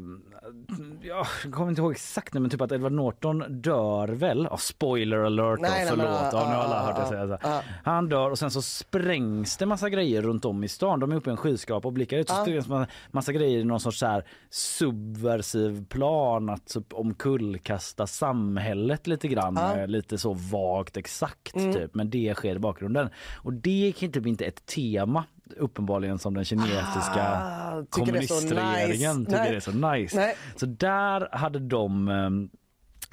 ja, 1.03 1.27
jag 1.45 1.53
kommer 1.53 1.69
inte 1.69 1.81
ihåg 1.83 1.93
exakt 1.93 2.35
nu 2.35 2.41
men 2.41 2.51
typ 2.51 2.61
att 2.61 2.73
Edward 2.73 2.93
Norton 2.93 3.45
dör 3.49 4.09
väl. 4.09 4.49
Ja, 4.51 4.57
spoiler 4.57 5.19
alert 5.19 5.61
Nej, 5.61 5.71
då, 5.71 5.77
nej, 5.77 5.87
förlåt. 5.89 6.07
men, 6.07 6.41
ja, 6.41 6.49
nu 6.49 6.55
har 6.55 6.55
ja, 6.55 6.63
alla 6.63 6.77
ja, 6.77 6.83
hört 6.83 6.97
det 6.97 7.03
ja, 7.03 7.27
säga 7.27 7.39
så. 7.39 7.39
ja. 7.49 7.63
Han 7.85 8.09
dör 8.09 8.31
och 8.31 8.39
sen 8.39 8.51
så 8.51 8.63
sprängs 8.63 9.57
det 9.57 9.67
massa 9.67 9.91
grejer 9.91 10.23
runt 10.23 10.45
om 10.45 10.65
i 10.65 10.69
stan. 10.69 11.01
De 11.01 11.13
är 11.13 11.17
uppe 11.17 11.31
i 11.31 11.33
en 11.33 11.37
skyskrapa 11.37 11.89
och 11.89 11.93
blickar 11.93 12.17
ut 12.17 12.29
så 12.29 12.35
sprängs 12.35 12.69
massa, 12.69 12.91
massa 13.11 13.33
grejer 13.33 13.59
i 13.59 13.65
någon 13.65 13.81
sorts 13.81 13.99
så 13.99 14.07
här 14.07 14.25
subversiv 14.51 15.87
plan 15.87 16.49
att 16.49 16.67
typ 16.67 16.93
omkullkasta 16.93 18.07
samhället 18.07 19.07
lite 19.07 19.29
grann. 19.29 19.57
Eh, 19.57 19.87
Lite 19.87 20.19
så 20.19 20.33
vagt 20.33 20.97
exakt 21.07 21.57
Mm. 21.57 21.73
typ. 21.73 21.95
Men 21.95 22.11
det 22.11 22.35
sker 22.37 22.57
i 22.57 22.59
bakgrunden. 22.59 23.09
Och 23.43 23.53
det 23.53 23.89
är 23.89 23.93
typ 24.09 24.27
inte 24.27 24.45
ett 24.45 24.67
tema 24.67 25.25
uppenbarligen 25.57 26.19
som 26.19 26.35
den 26.35 26.45
kinesiska 26.45 27.23
Ah, 27.27 27.83
tycker 27.93 28.13
det 28.13 28.19
är 28.19 28.23
så 28.23 28.35
kommunistregeringen 28.35 29.17
nice. 29.19 29.31
tycker 29.31 29.41
Nej. 29.43 29.51
det 29.51 29.57
är 29.57 29.61
så 29.61 29.73
nice. 29.73 30.17
Nej. 30.17 30.37
Så 30.57 30.67
där 30.67 31.29
hade 31.37 31.59
de 31.59 32.09
ehm, 32.09 32.51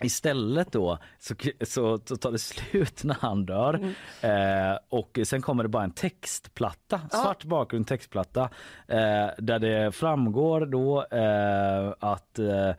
Istället 0.03 0.72
då 0.72 0.98
så, 1.20 1.36
så, 1.61 1.99
så 2.06 2.18
tar 2.18 2.32
det 2.32 2.40
slut 2.40 3.03
när 3.03 3.15
han 3.20 3.45
dör 3.45 3.74
Mm. 4.22 4.72
eh, 4.72 4.78
och 4.90 5.20
sen 5.24 5.41
kommer 5.41 5.64
det 5.64 5.70
bara 5.70 5.84
en 5.84 5.91
textplatta, 5.91 7.02
svart 7.11 7.44
bakgrund 7.44 7.88
textplatta 7.88 8.41
eh, 8.88 9.28
där 9.38 9.60
det 9.60 9.91
framgår 9.91 10.65
då 10.65 11.06
eh, 11.11 11.94
att 11.99 12.40
eh, 12.40 12.72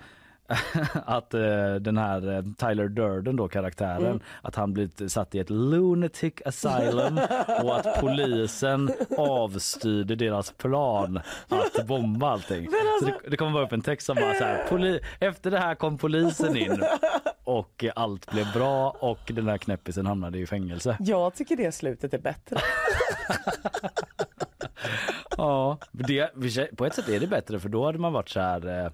att 1.07 1.35
eh, 1.35 1.75
den 1.81 1.99
här 1.99 2.33
eh, 2.37 2.43
Tyler 2.59 2.89
Durden 2.89 3.37
då 3.37 3.49
karaktären 3.49 4.05
Mm. 4.07 4.21
att 4.43 4.55
han 4.55 4.73
blivit 4.73 5.13
satt 5.13 5.35
i 5.35 5.39
ett 5.39 5.51
lunatic 5.51 6.35
asylum 6.45 7.19
och 7.63 7.77
att 7.77 8.01
polisen 8.01 8.91
avstyrde 9.19 10.15
deras 10.17 10.51
plan 10.53 11.21
att 11.49 11.87
bomba 11.87 12.31
allting. 12.31 12.69
Så 13.01 13.07
det, 13.07 13.15
det 13.31 13.37
kommer 13.37 13.53
bara 13.53 13.65
upp 13.65 13.73
en 13.73 13.83
text 13.83 14.07
som 14.07 14.15
bara 14.17 14.35
så 14.35 14.45
här, 14.45 14.65
poli- 14.69 15.01
efter 15.21 15.51
det 15.51 15.59
här 15.59 15.75
kom 15.75 15.99
polisen 15.99 16.57
in 16.57 16.83
och 17.45 17.85
allt 17.97 18.31
blev 18.33 18.53
bra 18.53 18.91
och 18.91 19.19
den 19.27 19.49
här 19.49 19.59
knäppisen 19.59 20.07
hamnade 20.07 20.39
i 20.39 20.47
fängelse. 20.47 20.97
Jag 21.01 21.35
tycker 21.35 21.57
det 21.57 21.73
slutet 21.73 22.15
är 22.15 22.19
bättre. 22.19 22.57
Ja, 25.37 25.79
det, 25.93 26.31
på 26.77 26.87
ett 26.87 26.95
sätt 26.95 27.09
är 27.09 27.21
det 27.21 27.27
bättre 27.27 27.61
för 27.61 27.69
då 27.69 27.85
hade 27.87 27.99
man 27.99 28.13
varit 28.13 28.29
så 28.29 28.41
här 28.41 28.93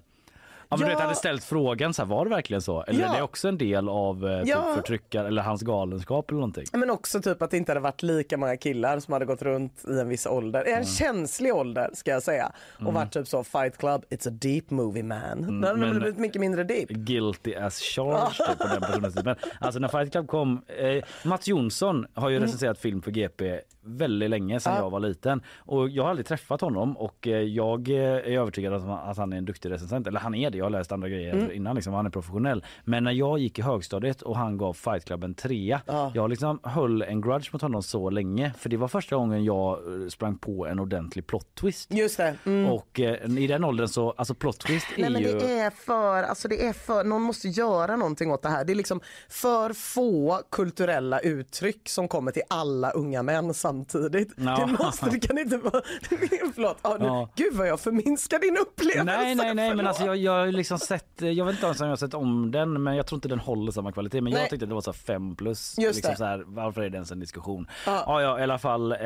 eh, 0.71 0.73
Ja, 0.73 0.77
men 0.77 0.87
du 0.87 0.93
vet, 0.95 1.03
hade 1.03 1.15
ställt 1.15 1.43
frågan 1.43 1.93
så 1.93 2.01
här, 2.01 2.09
var 2.09 2.25
det 2.25 2.29
verkligen 2.29 2.61
så? 2.61 2.81
Eller 2.83 2.99
Ja. 3.01 3.13
är 3.13 3.17
det 3.17 3.23
också 3.23 3.47
en 3.47 3.57
del 3.57 3.89
av 3.89 4.27
eh, 4.27 4.39
typ 4.39 4.47
Ja. 4.49 4.73
förtryckare 4.75 5.27
eller 5.27 5.41
hans 5.41 5.61
galenskap 5.61 6.29
eller 6.29 6.39
någonting? 6.39 6.65
Men 6.73 6.89
också 6.89 7.21
typ 7.21 7.41
att 7.41 7.51
det 7.51 7.57
inte 7.57 7.71
hade 7.71 7.79
varit 7.79 8.03
lika 8.03 8.37
många 8.37 8.57
killar 8.57 8.99
som 8.99 9.13
hade 9.13 9.25
gått 9.25 9.41
runt 9.41 9.85
i 9.87 9.99
en 9.99 10.09
viss 10.09 10.25
ålder. 10.27 10.63
En 10.65 10.85
känslig 10.85 11.55
ålder 11.55 11.89
ska 11.93 12.11
jag 12.11 12.23
säga. 12.23 12.51
Och 12.85 12.93
varit 12.93 13.11
typ 13.11 13.27
så 13.27 13.43
fight 13.43 13.77
club, 13.77 14.03
it's 14.09 14.27
a 14.27 14.31
deep 14.41 14.69
movie 14.69 15.03
man. 15.03 15.61
Då 15.61 15.67
hade 15.67 15.79
men- 15.79 15.93
det 15.93 15.99
blivit 15.99 16.17
mycket 16.19 16.39
mindre 16.41 16.63
deep. 16.63 16.89
Guilty 16.89 17.55
as 17.55 17.79
charged 17.79 18.47
typ, 18.47 18.57
på 18.57 18.67
den 18.67 18.81
personens 18.81 19.15
tid. 19.15 19.25
Men 19.25 19.35
alltså 19.59 19.79
när 19.79 19.87
Fight 19.87 20.11
Club 20.11 20.27
kom, 20.27 20.61
eh, 20.67 21.03
Mats 21.29 21.47
Jonsson 21.47 22.05
har 22.13 22.29
ju 22.29 22.39
recenserat 22.39 22.79
film 22.79 23.01
för 23.01 23.11
GP 23.11 23.59
väldigt 23.83 24.29
länge 24.29 24.59
sedan 24.59 24.73
Ja. 24.75 24.81
jag 24.81 24.89
var 24.89 24.99
liten 24.99 25.41
och 25.57 25.89
jag 25.89 26.03
har 26.03 26.09
aldrig 26.09 26.25
träffat 26.25 26.61
honom 26.61 26.97
och 26.97 27.27
eh, 27.27 27.33
jag 27.41 27.89
eh, 27.89 27.95
är 27.97 28.21
övertygad 28.39 28.73
om 28.73 28.89
att 28.89 29.17
han 29.17 29.33
är 29.33 29.37
en 29.37 29.45
duktig 29.45 29.71
recensent. 29.71 30.07
Eller 30.07 30.19
han 30.19 30.35
är 30.35 30.49
det, 30.49 30.60
jag 30.61 30.65
har 30.65 30.69
läst 30.69 30.91
andra 30.91 31.09
grejer 31.09 31.51
innan 31.51 31.75
liksom, 31.75 31.93
han 31.93 32.05
är 32.05 32.09
professionell. 32.09 32.65
Men 32.83 33.03
när 33.03 33.11
jag 33.11 33.39
gick 33.39 33.59
i 33.59 33.61
högstadiet 33.61 34.21
och 34.21 34.37
han 34.37 34.57
gav 34.57 34.73
Fight 34.73 35.05
Club 35.05 35.23
en 35.23 35.33
trea, 35.33 35.81
Ja. 35.85 36.11
jag 36.15 36.29
liksom 36.29 36.59
höll 36.63 37.01
en 37.01 37.21
grudge 37.21 37.49
mot 37.53 37.61
honom 37.61 37.83
så 37.83 38.09
länge 38.09 38.53
för 38.59 38.69
det 38.69 38.77
var 38.77 38.87
första 38.87 39.15
gången 39.15 39.43
jag 39.43 39.71
eh, 40.03 40.07
sprang 40.09 40.37
på 40.37 40.67
en 40.67 40.79
ordentlig 40.79 41.27
plot 41.27 41.55
twist. 41.55 41.93
Just 41.93 42.17
det. 42.17 42.35
Mm. 42.45 42.71
Och 42.71 42.99
eh, 42.99 43.37
i 43.37 43.47
den 43.47 43.63
åldern 43.63 43.87
så, 43.87 44.11
alltså 44.11 44.33
plot 44.35 44.59
twist 44.59 44.87
är 44.97 45.01
Nej 45.01 45.09
men 45.09 45.21
ju... 45.21 45.39
det 45.39 45.59
är 45.59 45.69
för, 45.69 46.23
alltså 46.23 46.47
det 46.47 46.65
är 46.67 46.73
för, 46.73 47.03
någon 47.03 47.21
måste 47.21 47.47
göra 47.47 47.95
någonting 47.95 48.31
åt 48.31 48.41
det 48.41 48.49
här. 48.49 48.65
Det 48.65 48.73
är 48.73 48.75
liksom 48.75 49.01
för 49.29 49.73
få 49.73 50.41
kulturella 50.51 51.19
uttryck 51.19 51.89
som 51.89 52.07
kommer 52.07 52.31
till 52.31 52.43
alla 52.49 52.91
unga 52.91 53.23
män 53.23 53.53
samtidigt. 53.53 54.33
Ja. 54.35 54.65
Det 54.65 54.83
måste, 54.83 55.09
det 55.09 55.19
kan 55.19 55.37
inte 55.37 55.57
vara, 55.57 55.81
förlåt, 56.55 56.77
ja, 56.81 56.97
nu, 56.99 57.05
Ja. 57.05 57.29
gud 57.35 57.53
vad 57.53 57.67
jag 57.67 57.79
förminskar 57.79 58.39
din 58.39 58.57
upplevelse. 58.57 59.03
Nej, 59.03 59.35
nej, 59.35 59.53
nej, 59.55 59.75
men 59.75 59.87
alltså 59.87 60.05
jag, 60.05 60.17
jag 60.17 60.50
ju 60.51 60.57
liksom 60.57 60.79
sett, 60.79 61.21
jag 61.21 61.45
vet 61.45 61.55
inte 61.55 61.65
ens 61.65 61.81
om 61.81 61.85
jag 61.85 61.91
har 61.91 61.97
sett 61.97 62.13
om 62.13 62.51
den, 62.51 62.83
men 62.83 62.95
jag 62.95 63.05
tror 63.05 63.17
inte 63.17 63.27
den 63.27 63.39
håller 63.39 63.71
samma 63.71 63.91
kvalitet. 63.91 64.21
Men 64.21 64.33
Nej. 64.33 64.41
jag 64.41 64.49
tyckte 64.49 64.65
det 64.65 64.73
var 64.73 64.81
så 64.81 64.91
här 64.91 64.97
fem 64.97 65.35
plus. 65.35 65.75
Just 65.79 65.95
liksom 65.95 66.11
det. 66.11 66.17
Så 66.17 66.23
här, 66.23 66.43
varför 66.47 66.81
är 66.81 66.89
det 66.89 66.95
ens 66.95 67.11
en 67.11 67.19
diskussion? 67.19 67.67
Ja. 67.85 68.03
Ja, 68.07 68.21
ja, 68.21 68.39
i 68.39 68.43
alla 68.43 68.57
fall. 68.57 68.91
Eh, 68.91 68.97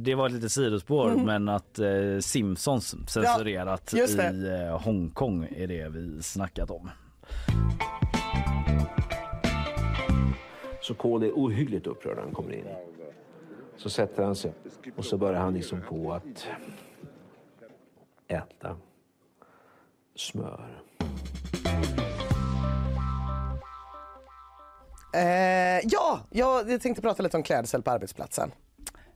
det 0.00 0.14
var 0.16 0.26
ett 0.26 0.32
litet 0.32 0.52
sidospår, 0.52 1.10
men 1.10 1.48
att 1.48 1.78
eh, 1.78 1.86
Simpsons 2.20 2.96
censurerat 3.08 3.86
det. 3.86 4.10
i 4.10 4.66
eh, 4.68 4.80
Hongkong 4.80 5.48
är 5.56 5.66
det 5.66 5.88
vi 5.88 6.22
snackat 6.22 6.70
om. 6.70 6.90
Så 10.80 10.94
Kohl 10.94 11.22
är 11.22 11.30
ohyggligt 11.30 11.86
upprörd 11.86 12.16
när 12.16 12.22
han 12.22 12.32
kommer 12.32 12.52
in. 12.52 12.64
Så 13.76 13.90
sätter 13.90 14.22
han 14.22 14.36
sig 14.36 14.52
och 14.96 15.04
så 15.04 15.16
börjar 15.16 15.40
han 15.40 15.54
liksom 15.54 15.80
på 15.88 16.12
att 16.12 16.46
äta 18.28 18.76
smör. 20.16 20.80
Eh, 25.14 25.80
ja, 25.84 26.20
jag 26.30 26.80
tänkte 26.82 27.02
prata 27.02 27.22
lite 27.22 27.36
om 27.36 27.42
klädsel 27.42 27.82
på 27.82 27.90
arbetsplatsen. 27.90 28.50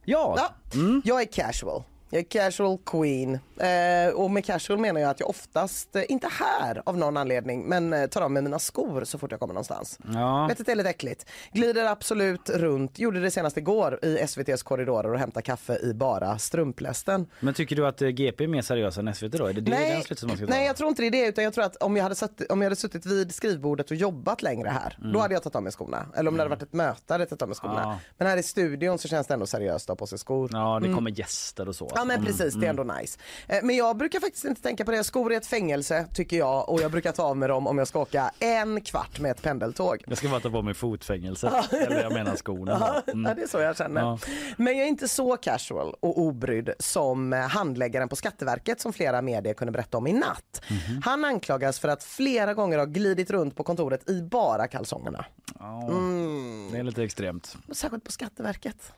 Ja, 0.04 0.34
Ja, 0.36 0.80
Jag 1.04 1.20
är 1.20 1.26
casual. 1.26 1.82
Jag 2.10 2.18
är 2.18 2.24
casual 2.24 2.78
queen. 2.86 3.38
Eh, 3.56 4.14
och 4.14 4.30
med 4.30 4.44
casual 4.44 4.78
menar 4.78 5.00
jag 5.00 5.10
att 5.10 5.20
jag 5.20 5.28
oftast, 5.28 5.96
eh, 5.96 6.02
inte 6.08 6.28
här 6.30 6.82
av 6.86 6.98
någon 6.98 7.16
anledning, 7.16 7.62
men 7.68 7.92
eh, 7.92 8.06
tar 8.06 8.20
av 8.22 8.30
mig 8.30 8.42
mina 8.42 8.58
skor 8.58 9.04
så 9.04 9.18
fort 9.18 9.30
jag 9.30 9.40
kommer 9.40 9.54
någonstans. 9.54 9.98
ja. 10.14 10.46
Vet 10.46 10.60
att 10.60 10.66
det 10.66 10.72
är 10.72 10.76
lite 10.76 10.88
äckligt. 10.90 11.26
Glider 11.52 11.84
absolut 11.84 12.50
runt, 12.50 12.98
gjorde 12.98 13.20
det 13.20 13.30
senast 13.30 13.56
igår 13.56 13.98
i 14.02 14.18
SVTs 14.18 14.62
korridorer 14.62 15.12
och 15.12 15.18
hämtade 15.18 15.42
kaffe 15.42 15.78
i 15.82 15.94
bara 15.94 16.38
strumplästen. 16.38 17.26
Men 17.40 17.54
tycker 17.54 17.76
du 17.76 17.86
att 17.86 18.02
eh, 18.02 18.08
GP 18.08 18.44
är 18.44 18.48
mer 18.48 18.62
seriös 18.62 18.98
än 18.98 19.14
SVT 19.14 19.32
då? 19.32 19.46
Är 19.46 19.52
det 19.52 19.60
det 19.60 19.70
den 19.70 19.80
Nej, 19.80 20.02
slutsatsen 20.02 20.28
man 20.28 20.36
ska 20.36 20.46
ta? 20.46 20.52
nej 20.52 20.66
jag 20.66 20.76
tror 20.76 20.88
inte 20.88 21.02
det 21.02 21.08
är 21.08 21.10
det 21.10 21.26
utan 21.26 21.44
jag 21.44 21.54
tror 21.54 21.64
att 21.64 21.76
om 21.76 21.96
jag 21.96 22.02
hade, 22.02 22.14
satt, 22.14 22.40
om 22.50 22.60
jag 22.62 22.66
hade 22.66 22.76
suttit 22.76 23.06
vid 23.06 23.34
skrivbordet 23.34 23.90
och 23.90 23.96
jobbat 23.96 24.42
längre 24.42 24.68
här 24.68 24.98
då 25.12 25.18
hade 25.18 25.34
jag 25.34 25.42
tagit 25.42 25.56
av 25.56 25.62
mig 25.62 25.72
skorna. 25.72 26.06
Eller 26.16 26.30
om 26.30 26.36
det 26.36 26.42
hade 26.42 26.50
varit 26.50 26.62
ett 26.62 26.72
möte 26.72 27.14
hade 27.14 27.22
jag 27.22 27.28
tagit 27.28 27.42
av 27.42 27.48
mig 27.48 27.54
skorna. 27.56 27.78
Mm. 27.82 27.88
Ja. 27.90 27.98
Men 28.18 28.28
här 28.28 28.36
i 28.36 28.42
studion 28.42 28.98
så 28.98 29.08
känns 29.08 29.26
det 29.26 29.34
ändå 29.34 29.46
seriöst 29.46 29.84
att 29.84 29.88
ha 29.88 29.96
på 29.96 30.06
sig 30.06 30.18
skor. 30.18 30.50
Ja, 30.52 30.80
det 30.82 30.94
kommer 30.94 31.10
gäster 31.10 31.68
och 31.68 31.76
så. 31.76 31.88
Mm. 32.02 32.10
Ja 32.10 32.16
men 32.16 32.26
precis, 32.26 32.54
det 32.54 32.66
är 32.66 32.70
ändå 32.70 32.82
nice. 32.84 33.18
Eh, 33.46 33.58
Men 33.62 33.76
jag 33.76 33.96
brukar 33.96 34.20
faktiskt 34.20 34.44
inte 34.44 34.62
tänka 34.62 34.84
på 34.84 34.90
det. 34.90 35.04
Skor 35.04 35.32
är 35.32 35.36
ett 35.36 35.46
fängelse 35.46 36.06
tycker 36.14 36.36
jag 36.38 36.68
och 36.68 36.80
jag 36.82 36.90
brukar 36.90 37.12
ta 37.12 37.22
av 37.22 37.36
mig 37.36 37.48
dem 37.48 37.66
om 37.66 37.78
jag 37.78 37.88
ska 37.88 38.00
åka 38.00 38.30
en 38.38 38.80
kvart 38.80 39.20
med 39.20 39.30
ett 39.30 39.42
pendeltåg. 39.42 40.04
Jag 40.06 40.18
ska 40.18 40.28
bara 40.28 40.40
ta 40.40 40.50
på 40.50 40.62
mig 40.62 40.74
fotfängelse. 40.74 41.64
Eller 41.70 42.02
jag 42.02 42.12
menar 42.12 42.36
skorna. 42.36 43.02
Ja, 43.06 43.12
Mm. 43.12 43.36
det 43.36 43.42
är 43.42 43.46
så 43.46 43.58
jag 43.58 43.76
känner. 43.76 44.00
Ja. 44.00 44.18
Men 44.56 44.76
jag 44.76 44.84
är 44.84 44.88
inte 44.88 45.08
så 45.08 45.36
casual 45.36 45.94
och 46.00 46.18
obrydd 46.18 46.70
som 46.78 47.32
eh, 47.32 47.40
handläggaren 47.40 48.08
på 48.08 48.16
Skatteverket 48.16 48.80
som 48.80 48.92
flera 48.92 49.22
medier 49.22 49.54
kunde 49.54 49.72
berätta 49.72 49.98
om 49.98 50.06
i 50.06 50.12
natt. 50.12 50.62
Mhm. 50.70 51.02
Han 51.04 51.24
anklagas 51.24 51.78
för 51.80 51.88
att 51.88 52.04
flera 52.04 52.54
gånger 52.54 52.78
ha 52.78 52.84
glidit 52.84 53.30
runt 53.30 53.56
på 53.56 53.64
kontoret 53.64 54.10
i 54.10 54.22
bara 54.22 54.68
kalsongerna. 54.68 55.24
Ja, 55.58 55.88
Mm. 55.88 56.68
Det 56.72 56.78
är 56.78 56.82
lite 56.82 57.02
extremt. 57.02 57.56
Särskilt 57.72 58.04
på 58.04 58.12
Skatteverket. 58.12 58.92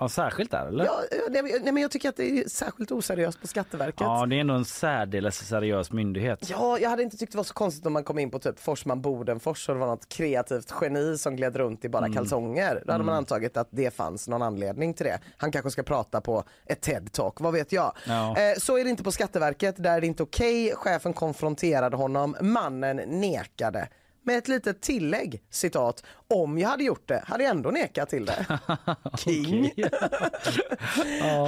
Ja, 0.00 0.08
särskilt 0.08 0.50
där 0.50 0.66
eller? 0.66 0.84
Ja, 0.84 1.00
ja, 1.10 1.16
nej, 1.30 1.42
men- 1.42 1.52
nej, 1.62 1.72
men 1.72 1.82
jag 1.82 1.90
tycker 1.90 2.08
att 2.08 2.16
det 2.16 2.30
är 2.40 2.48
särskilt 2.48 2.90
oseriöst 2.92 3.40
på 3.40 3.46
Skatteverket. 3.46 4.00
Ja, 4.00 4.26
det 4.26 4.36
är 4.36 4.40
ändå 4.40 4.54
en 4.54 4.64
särdeles 4.64 5.46
seriös 5.48 5.92
myndighet. 5.92 6.50
Ja, 6.50 6.78
jag 6.78 6.90
hade 6.90 7.02
inte 7.02 7.16
tyckt 7.16 7.32
det 7.32 7.36
var 7.38 7.44
så 7.44 7.54
konstigt 7.54 7.86
om 7.86 7.92
man 7.92 8.04
kom 8.04 8.18
in 8.18 8.30
på 8.30 8.38
typ 8.38 8.60
Forsman 8.60 9.00
Bodenfors 9.00 9.68
och 9.68 9.74
det 9.74 9.80
var 9.80 9.86
något 9.86 10.08
kreativt 10.08 10.72
geni 10.80 11.18
som 11.18 11.36
gled 11.36 11.56
runt 11.56 11.84
i 11.84 11.88
bara 11.88 12.04
Mm. 12.06 12.16
kalsonger. 12.16 12.82
Då 12.86 12.92
hade 12.92 13.04
man 13.04 13.14
antagit 13.14 13.56
att 13.56 13.68
det 13.70 13.94
fanns 13.94 14.28
någon 14.28 14.42
anledning 14.42 14.94
till 14.94 15.06
det. 15.06 15.18
Han 15.36 15.52
kanske 15.52 15.70
ska 15.70 15.82
prata 15.82 16.20
på 16.20 16.44
ett 16.66 16.86
TED-talk, 16.86 17.32
vad 17.36 17.52
vet 17.52 17.72
jag. 17.72 17.92
Ja. 18.06 18.36
Eh, 18.36 18.54
så 18.58 18.78
är 18.78 18.84
det 18.84 18.90
inte 18.90 19.02
på 19.02 19.12
Skatteverket, 19.12 19.74
där 19.82 19.96
är 19.96 20.00
det 20.00 20.06
inte 20.06 20.22
okej. 20.22 20.72
Chefen 20.76 21.12
konfronterade 21.12 21.96
honom, 21.96 22.36
mannen 22.40 22.96
nekade. 22.96 23.88
Med 24.22 24.38
ett 24.38 24.48
litet 24.48 24.80
tillägg, 24.82 25.42
citat, 25.50 26.04
om 26.28 26.58
jag 26.58 26.68
hade 26.68 26.84
gjort 26.84 27.08
det 27.08 27.22
hade 27.26 27.44
jag 27.44 27.50
ändå 27.50 27.70
nekat 27.70 28.08
till 28.08 28.24
det. 28.24 28.58
King. 29.18 29.72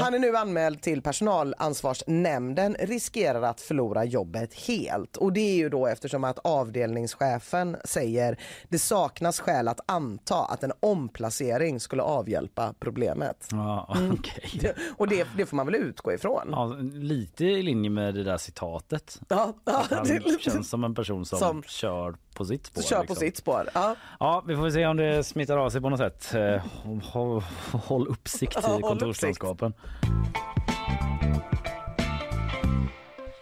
Han 0.01 0.15
är 0.15 0.19
nu 0.19 0.37
anmäld 0.37 0.83
till 0.83 1.03
personalansvarsnämnden, 1.03 2.77
riskerar 2.81 3.43
att 3.43 3.61
förlora 3.61 4.05
jobbet 4.05 4.55
helt. 4.55 5.17
Och 5.17 5.33
det 5.33 5.41
är 5.41 5.55
ju 5.55 5.69
då 5.69 5.87
eftersom 5.87 6.25
att 6.25 6.39
avdelningschefen 6.39 7.77
säger 7.85 8.39
det 8.69 8.79
saknas 8.79 9.41
skäl 9.41 9.69
att 9.69 9.81
anta 9.87 10.45
att 10.45 10.63
en 10.63 10.73
omplacering 10.81 11.81
skulle 11.81 12.03
avhjälpa 12.03 12.75
problemet. 12.81 13.49
Ja, 13.51 13.97
Mm. 13.97 14.19
Och 14.97 15.09
det, 15.09 15.27
det 15.37 15.47
får 15.47 15.57
man 15.57 15.67
väl 15.67 15.75
utgå 15.75 16.13
ifrån. 16.13 16.49
Ja, 16.51 16.77
lite 16.93 17.45
i 17.45 17.63
linje 17.63 17.91
med 17.91 18.15
det 18.15 18.25
där 18.25 18.39
citatet. 18.39 19.21
Ja, 19.29 19.53
ja, 19.65 19.85
Han 19.91 20.07
det- 20.07 20.41
känns 20.41 20.69
som 20.71 20.85
en 20.85 20.95
person 20.95 21.25
som, 21.27 21.39
Som- 21.39 21.63
kör 21.63 22.17
på 22.35 22.45
sitt 22.45 22.67
spår. 22.67 22.83
Kör 22.83 22.97
på 22.97 23.03
liksom. 23.03 23.17
sitt 23.17 23.37
spår. 23.37 23.69
Ja. 23.75 23.97
Ja, 24.21 24.45
vi 24.47 24.57
får 24.57 24.71
se 24.71 24.87
om 24.87 24.97
det 24.97 25.25
smittar 25.25 25.57
av 25.57 25.71
sig 25.71 25.81
på 25.81 25.89
något 25.91 25.99
sätt. 25.99 26.35
Eh, 26.35 26.63
Håll, 27.03 27.43
håll 27.73 28.09
uppsikt 28.09 28.59
i 28.59 28.63
kontorslandskapen. 28.83 29.73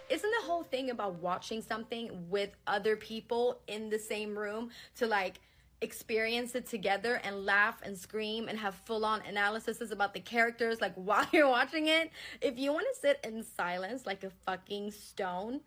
isn't 0.09 0.31
the 0.41 0.45
whole 0.47 0.63
thing 0.63 0.89
about 0.89 1.21
watching 1.21 1.61
something 1.61 2.09
with 2.29 2.49
other 2.67 2.95
people 2.97 3.59
in 3.67 3.89
the 3.89 3.99
same 3.99 4.37
room 4.37 4.69
to 4.95 5.07
like 5.07 5.39
experience 5.81 6.53
it 6.53 6.67
together 6.69 7.19
and 7.23 7.45
laugh 7.45 7.81
and 7.85 7.97
scream 7.97 8.47
and 8.49 8.59
have 8.59 8.75
full 8.85 9.03
on 9.05 9.21
analyses 9.27 9.91
about 9.91 10.13
the 10.13 10.19
characters 10.19 10.79
like 10.81 10.93
while 11.07 11.25
you're 11.31 11.47
watching 11.49 11.87
it 11.87 12.11
if 12.41 12.59
you 12.59 12.73
want 12.73 12.85
to 12.93 12.99
sit 12.99 13.19
in 13.23 13.43
silence 13.43 14.05
like 14.05 14.23
a 14.23 14.29
fucking 14.45 14.91
stone 14.91 15.61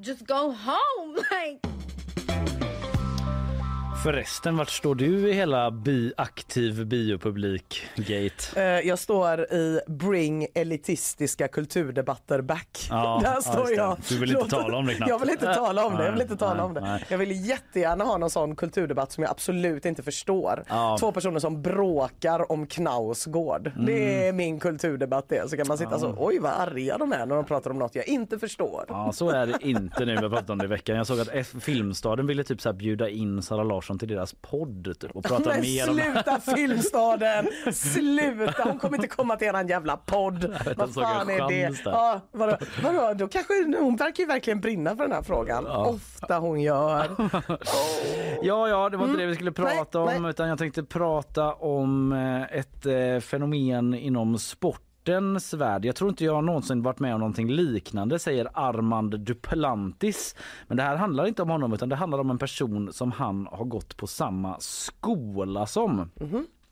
just 0.00 0.26
go 0.26 0.50
home 0.52 1.16
like 1.30 1.64
Förresten, 4.04 4.56
vart 4.56 4.70
står 4.70 4.94
du 4.94 5.28
i 5.28 5.32
hela 5.32 5.70
bi 5.70 6.12
aktiv 6.16 6.86
biopublik-gate? 6.86 8.60
Eh, 8.60 8.62
Jag 8.88 8.98
står 8.98 9.40
i 9.40 9.80
Bring 9.86 10.46
elitistiska 10.54 11.48
kulturdebatter 11.48 12.40
back. 12.40 12.86
Ja, 12.90 13.20
Där 13.24 13.32
ja, 13.34 13.40
står 13.40 13.64
det. 13.66 13.72
jag. 13.74 13.96
Du 14.08 14.18
vill 14.18 14.30
inte 14.36 14.48
tala 14.50 14.76
om 14.76 14.86
det 14.86 14.94
knappt. 14.94 15.10
Jag 15.10 15.18
vill 15.18 15.30
inte 15.30 15.54
tala 15.54 15.84
om 15.86 15.96
det. 15.96 16.04
Jag 16.04 16.12
vill 16.12 16.20
inte 16.22 16.36
tala 16.36 16.54
nej, 16.54 16.62
om 16.64 16.74
det. 16.74 16.80
nej. 16.80 17.04
Jag 17.08 17.18
vill 17.18 17.48
jättegärna 17.48 18.04
ha 18.04 18.18
någon 18.18 18.30
sån 18.30 18.56
kulturdebatt 18.56 19.12
som 19.12 19.22
jag 19.24 19.30
absolut 19.30 19.84
inte 19.86 20.02
förstår. 20.02 20.64
Ja. 20.68 20.96
Två 21.00 21.12
personer 21.12 21.38
som 21.40 21.62
bråkar 21.62 22.52
om 22.52 22.66
Knausgård. 22.66 23.72
Det 23.86 24.28
är 24.28 24.32
min 24.32 24.60
kulturdebatt 24.60 25.28
det. 25.28 25.50
Så 25.50 25.56
kan 25.56 25.68
man 25.68 25.78
sitta 25.78 25.98
så, 25.98 26.14
oj 26.18 26.38
vad 26.38 26.52
arga 26.52 26.98
de 26.98 27.12
är 27.12 27.26
när 27.26 27.36
de 27.36 27.44
pratar 27.44 27.70
om 27.70 27.78
något 27.78 27.94
jag 27.94 28.08
inte 28.08 28.38
förstår. 28.38 28.84
Ja, 28.88 29.12
så 29.12 29.30
är 29.30 29.46
det 29.46 29.58
inte 29.60 30.04
nu. 30.04 30.16
Vi 30.16 30.22
har 30.22 30.30
pratat 30.30 30.50
om 30.50 30.58
det 30.58 30.64
i 30.64 30.68
veckan. 30.68 30.96
Jag 30.96 31.06
såg 31.06 31.20
att 31.20 31.28
F- 31.32 31.54
Filmstaden 31.60 32.26
ville 32.26 32.44
typ 32.44 32.60
så 32.60 32.72
bjuda 32.72 33.08
in 33.08 33.42
Sara 33.42 33.62
Larsson 33.62 33.93
till 33.98 34.08
deras 34.08 34.34
podd 34.40 34.94
typ, 35.00 35.16
och 35.16 35.24
prata 35.24 35.48
Men 35.50 35.60
mer 35.60 35.88
om 35.90 35.94
sluta 35.96 36.40
Filmstaden! 36.40 37.46
Sluta! 37.72 38.62
Hon 38.64 38.78
kommer 38.78 38.96
inte 38.96 39.08
komma 39.08 39.36
till 39.36 39.46
eran 39.48 39.68
jävla 39.68 39.96
podd. 39.96 40.44
vet, 40.44 40.76
Vad 40.78 40.94
fan 40.94 41.30
är 41.30 41.48
det? 41.48 41.74
Ja, 41.84 42.20
vadå, 42.32 42.56
vadå? 42.82 43.14
Då 43.14 43.28
kanske, 43.28 43.52
hon 43.80 43.96
verkar 43.96 44.22
ju 44.22 44.26
verkligen 44.26 44.60
brinna 44.60 44.96
för 44.96 45.02
den 45.02 45.12
här 45.12 45.22
frågan. 45.22 45.66
Ofta 45.66 46.38
hon 46.38 46.60
gör. 46.62 47.10
Ja, 48.42 48.68
ja, 48.68 48.88
det 48.88 48.96
var 48.96 49.06
inte 49.06 49.18
det 49.20 49.26
vi 49.26 49.34
skulle 49.34 49.52
prata 49.52 49.98
Mm. 49.98 50.06
Nej, 50.06 50.16
om 50.16 50.22
nej. 50.22 50.30
utan 50.30 50.48
jag 50.48 50.58
tänkte 50.58 50.84
prata 50.84 51.52
om 51.54 52.12
eh, 52.12 52.58
ett 52.58 52.86
eh, 52.86 53.20
fenomen 53.20 53.94
inom 53.94 54.38
sport 54.38 54.80
sportens 55.04 55.54
värld. 55.54 55.84
Jag 55.84 55.96
tror 55.96 56.10
inte 56.10 56.24
jag 56.24 56.44
någonsin 56.44 56.82
varit 56.82 56.98
med 56.98 57.14
om 57.14 57.20
någonting 57.20 57.50
liknande 57.50 58.18
säger 58.18 58.48
Armand 58.54 59.20
Duplantis. 59.20 60.36
Men 60.68 60.76
det 60.76 60.82
här 60.82 60.96
handlar 60.96 61.26
inte 61.26 61.42
om 61.42 61.50
honom 61.50 61.72
utan 61.72 61.88
det 61.88 61.96
handlar 61.96 62.18
om 62.18 62.30
en 62.30 62.38
person 62.38 62.92
som 62.92 63.12
han 63.12 63.46
har 63.46 63.64
gått 63.64 63.96
på 63.96 64.06
samma 64.06 64.56
skola 64.60 65.66
som. 65.66 66.10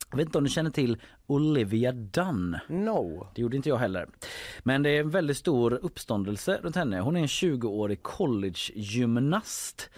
Jag 0.09 0.17
vet 0.17 0.25
inte 0.25 0.37
om 0.37 0.43
du 0.43 0.49
känner 0.49 0.69
till 0.69 0.97
Olivia 1.27 1.91
Dunn? 1.91 2.57
No. 2.67 3.27
Det 3.35 3.41
gjorde 3.41 3.57
inte 3.57 3.69
jag 3.69 3.77
heller. 3.77 4.07
Men 4.63 4.83
det 4.83 4.89
är 4.89 4.99
en 4.99 5.09
väldigt 5.09 5.37
stor 5.37 5.79
uppståndelse 5.81 6.59
runt 6.63 6.75
henne. 6.75 6.99
Hon 6.99 7.15
är 7.15 7.21
en 7.21 7.27
20-årig 7.27 8.03
collegegymnast 8.03 9.89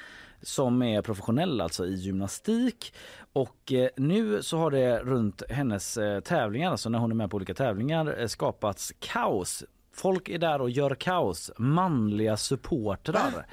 som 0.42 0.82
är 0.82 1.02
professionell 1.02 1.62
alltså 1.62 1.86
i 1.86 1.96
gymnastik 1.96 2.94
och 3.36 3.74
eh, 3.74 3.90
nu 3.98 4.44
så 4.44 4.58
har 4.58 4.72
det 4.72 5.00
runt 5.00 5.44
hennes 5.50 5.98
eh, 5.98 6.20
tävlingar, 6.20 6.72
alltså 6.72 6.90
när 6.90 7.00
hon 7.00 7.12
är 7.12 7.16
med 7.16 7.30
på 7.30 7.36
olika 7.36 7.54
tävlingar, 7.54 8.20
eh, 8.20 8.28
skapats 8.28 8.94
kaos. 9.00 9.64
Folk 9.94 10.30
är 10.30 10.38
där 10.38 10.62
och 10.62 10.70
gör 10.70 10.96
kaos. 10.96 11.52
Manliga 11.58 12.38
supportrar. 12.38 13.46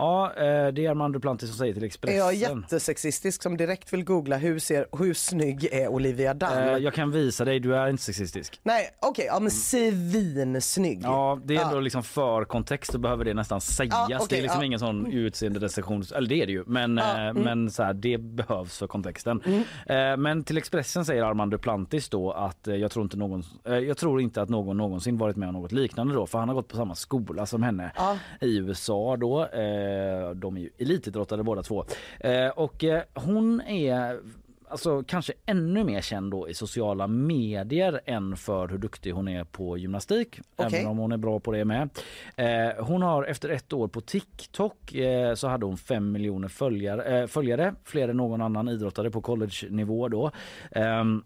Ja, 0.00 0.32
eh, 0.36 0.72
det 0.72 0.86
är 0.86 0.90
Armando 0.90 1.20
Planti 1.20 1.46
som 1.46 1.56
säger 1.56 1.74
till 1.74 1.82
Är 1.82 1.86
Expressen. 1.86 2.18
jag 2.18 2.34
jättesexistisk 2.34 3.42
som 3.42 3.56
direkt 3.56 3.92
vill 3.92 4.04
googla 4.04 4.36
hur, 4.36 4.58
ser, 4.58 4.86
hur 4.98 5.14
snygg 5.14 5.64
är 5.72 5.88
Olivia 5.88 6.34
Dunn? 6.34 6.50
Eh, 6.52 6.76
jag 6.76 6.94
kan 6.94 7.10
visa 7.10 7.44
dig, 7.44 7.60
du 7.60 7.76
är 7.76 7.88
inte 7.88 8.02
sexistisk. 8.02 8.60
Nej 8.62 8.90
okej, 9.00 9.24
ja 9.26 9.40
men 9.40 9.50
svinsnygg. 9.50 11.00
Ja, 11.02 11.40
det 11.44 11.56
är 11.56 11.64
ändå 11.64 11.80
liksom 11.80 12.02
för 12.02 12.44
kontext 12.44 12.92
så 12.92 12.98
behöver 12.98 13.24
det 13.24 13.34
nästan 13.34 13.60
sägas. 13.60 14.06
Ja, 14.10 14.16
okej, 14.16 14.26
det 14.28 14.38
är 14.38 14.42
liksom 14.42 14.60
ja. 14.60 14.66
ingen 14.66 14.78
sån 14.78 15.12
utseende 15.12 15.68
eller 16.14 16.28
det 16.28 16.42
är 16.42 16.46
det 16.46 16.52
ju, 16.52 16.64
men, 16.66 16.96
Ja, 16.96 17.16
eh, 17.16 17.26
mm. 17.28 17.42
men 17.42 17.70
så 17.70 17.82
här, 17.82 17.92
det 17.92 18.18
behövs 18.18 18.78
för 18.78 18.86
kontexten. 18.86 19.42
Eh, 19.86 20.16
Men 20.16 20.44
till 20.44 20.58
Expressen 20.58 21.04
säger 21.04 21.22
Armand 21.22 21.50
Duplantis 21.50 22.08
då 22.08 22.32
att 22.32 22.66
jag 22.66 22.90
tror, 22.90 23.02
inte 23.02 23.16
någon, 23.16 23.42
jag 23.64 23.96
tror 23.96 24.20
inte 24.20 24.42
att 24.42 24.48
någon 24.48 24.76
någonsin 24.76 25.18
varit 25.18 25.36
med 25.36 25.48
om 25.48 25.54
något 25.54 25.72
liknande 25.72 26.14
då, 26.14 26.26
för 26.26 26.38
han 26.38 26.48
har 26.48 26.54
gått 26.54 26.68
på 26.68 26.76
samma 26.76 26.94
skola 26.94 27.46
som 27.46 27.62
henne 27.62 27.92
Ja. 27.96 28.18
i 28.40 28.58
USA 28.58 29.16
då. 29.16 29.48
Eh, 29.90 30.30
De 30.30 30.56
är 30.56 30.60
ju 30.60 30.70
elitidrottare 30.78 31.42
båda 31.42 31.62
två. 31.62 31.84
Eh, 32.20 32.48
Och 32.48 32.84
eh, 32.84 33.02
hon 33.14 33.60
är 33.60 34.20
alltså 34.68 35.02
kanske 35.06 35.32
ännu 35.46 35.84
mer 35.84 36.00
känd 36.00 36.30
då 36.30 36.48
i 36.48 36.54
sociala 36.54 37.06
medier 37.06 38.00
än 38.06 38.36
för 38.36 38.68
hur 38.68 38.78
duktig 38.78 39.10
hon 39.12 39.28
är 39.28 39.44
på 39.44 39.78
gymnastik. 39.78 40.40
Okej. 40.56 40.78
Även 40.78 40.90
om 40.90 40.98
hon 40.98 41.12
är 41.12 41.16
bra 41.16 41.40
på 41.40 41.52
det 41.52 41.64
med. 41.64 41.88
Eh, 42.36 42.84
hon 42.84 43.02
har 43.02 43.24
efter 43.24 43.48
ett 43.48 43.72
år 43.72 43.88
på 43.88 44.00
TikTok 44.00 44.94
eh, 44.94 45.34
så 45.34 45.48
hade 45.48 45.66
hon 45.66 45.76
fem 45.76 46.12
miljoner 46.12 46.48
följare, 46.48 47.20
eh, 47.20 47.26
följare, 47.26 47.74
fler 47.84 48.08
än 48.08 48.16
någon 48.16 48.42
annan 48.42 48.68
idrottare 48.68 49.10
på 49.10 49.20
college-nivå 49.20 50.08
då. 50.08 50.30
Ehm, 50.70 51.24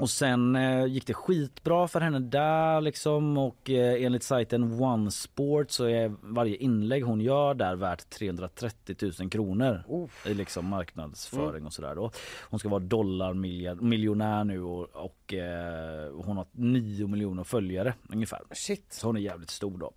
och 0.00 0.10
sen 0.10 0.56
eh, 0.56 0.86
gick 0.86 1.06
det 1.06 1.14
skitbra 1.14 1.88
för 1.88 2.00
henne 2.00 2.18
där 2.18 2.80
liksom 2.80 3.38
och 3.38 3.70
eh, 3.70 4.04
enligt 4.04 4.22
sajten 4.22 4.80
OneSport 4.82 5.70
så 5.70 5.84
är 5.84 6.14
varje 6.22 6.56
inlägg 6.56 7.02
hon 7.04 7.20
gör 7.20 7.54
där 7.54 7.74
värt 7.74 8.10
330 8.10 8.96
000 9.20 9.30
kronor 9.30 9.82
i 10.26 10.34
liksom 10.34 10.66
marknadsföring 10.66 11.66
och 11.66 11.72
sådär 11.72 11.94
då. 11.94 12.10
Hon 12.50 12.58
ska 12.60 12.68
vara 12.68 12.80
dollarmiljonär 12.80 14.44
nu 14.44 14.62
och, 14.62 14.88
och 14.92 15.34
eh, 15.34 16.12
hon 16.24 16.36
har 16.36 16.46
9 16.52 17.06
miljoner 17.06 17.44
följare 17.44 17.94
ungefär. 18.12 18.40
Shit. 18.50 18.92
Så 18.92 19.06
hon 19.06 19.16
är 19.16 19.20
jävligt 19.20 19.50
stor 19.50 19.78
då. 19.78 19.92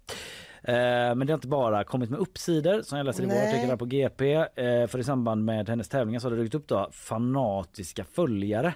Eh, 0.64 1.16
Men 1.16 1.28
det 1.28 1.34
har 1.34 1.38
inte 1.38 1.48
bara 1.48 1.84
kommit 1.84 2.10
med 2.10 2.20
uppsidor 2.20 2.82
som 2.82 2.98
jag 2.98 3.06
läser 3.06 3.24
i 3.24 3.26
vår 3.26 3.34
artikel 3.50 3.78
på 3.78 3.86
GP. 3.86 4.34
Eh, 4.36 4.88
För 4.88 5.00
i 5.00 5.04
samband 5.04 5.46
med 5.46 5.70
hennes 5.70 5.90
tävlingar 5.90 6.20
så 6.20 6.30
har 6.30 6.36
det 6.36 6.44
dykt 6.44 6.56
upp 6.56 6.68
då 6.68 6.90
fanatiska 6.92 8.04
följare 8.04 8.74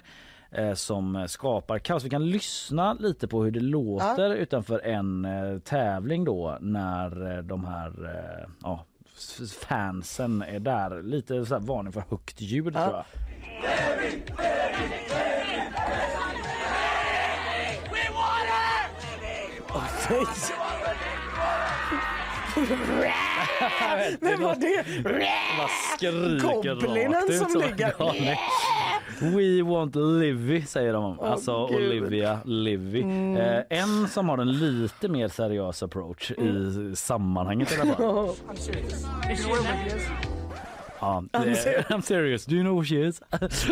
som 0.74 1.26
skapar 1.28 1.78
kaos. 1.78 2.04
Vi 2.04 2.10
kan 2.10 2.30
lyssna 2.30 2.92
lite 2.94 3.28
på 3.28 3.44
hur 3.44 3.50
det 3.50 3.60
låter 3.60 4.34
utanför 4.34 4.78
en 4.78 5.24
eh, 5.24 5.58
tävling 5.58 6.24
då 6.24 6.58
när 6.60 7.36
eh, 7.36 7.42
de 7.42 7.64
här 7.64 7.88
eh, 8.04 8.48
ja, 8.62 8.84
fansen 9.60 10.42
är 10.42 10.60
där. 10.60 11.02
Lite 11.02 11.46
så 11.46 11.54
här 11.54 11.60
varning 11.60 11.92
för 11.92 12.04
högt 12.10 12.40
ljud 12.40 12.74
tror 12.74 12.84
jag. 12.84 13.04
Men 24.20 24.42
vad 24.42 24.60
det? 24.60 24.84
Vad 25.58 25.70
skriker 25.96 26.74
Goblinen 26.74 27.12
rakt 27.12 27.30
ut 27.30 27.50
som 27.50 27.60
ligger-. 27.60 28.36
We 29.20 29.62
want 29.62 29.96
Livy 29.96 30.62
säger 30.62 30.92
de. 30.92 31.18
Åh, 31.18 31.30
alltså 31.30 31.66
Gud. 31.66 31.76
Olivia 31.76 32.38
Livy. 32.44 33.02
Mm. 33.02 33.36
Eh, 33.36 33.62
en 33.68 34.08
som 34.08 34.28
har 34.28 34.38
en 34.38 34.52
lite 34.52 35.08
mer 35.08 35.28
seriös 35.28 35.82
approach 35.82 36.30
i 36.30 36.92
sammanhanget 36.96 37.72
i 37.72 37.80
alla 37.80 37.94
fall. 37.94 38.28
Ja, 41.00 41.22
I'm 41.32 41.54
serious. 41.54 41.86
I'm 41.90 42.00
serious. 42.02 42.44
Do 42.46 42.54
you 42.54 42.62
know 42.64 42.74
who 42.76 42.84
she 42.84 43.06
is? 43.08 43.20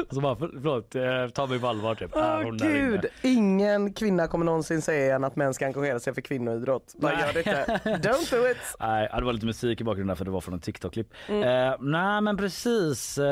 Och 0.08 0.14
så 0.14 0.20
bara, 0.20 0.36
för, 0.36 0.48
förlåt, 0.62 0.94
eh, 0.94 1.28
ta 1.34 1.46
mig 1.46 1.60
på 1.60 1.66
allvar 1.68 1.94
typ. 1.94 2.10
Åh 2.14 2.42
inne? 2.48 2.56
gud, 2.72 3.06
ingen 3.22 3.92
kvinna 3.92 4.26
kommer 4.26 4.44
någonsin 4.44 4.82
säga 4.82 5.04
igen 5.06 5.24
att 5.24 5.36
män 5.36 5.54
ska 5.54 5.66
engagera 5.66 6.00
sig 6.00 6.14
för 6.14 6.20
kvinnoidrott. 6.20 6.94
Bara 6.96 7.12
gör 7.12 7.32
det 7.32 7.38
inte. 7.38 7.80
Don't 8.08 8.30
do 8.42 8.50
it. 8.50 8.56
Nej, 8.80 9.08
det 9.18 9.24
var 9.24 9.32
lite 9.32 9.46
musik 9.46 9.80
i 9.80 9.84
bakgrunden 9.84 10.16
för 10.16 10.24
det 10.24 10.30
var 10.30 10.40
från 10.40 10.54
en 10.54 10.60
TikTok-klipp. 10.60 11.08
Mm. 11.28 11.68
Eh, 11.70 11.76
nej 11.80 12.20
men 12.20 12.36
precis, 12.36 13.18
eh, 13.18 13.24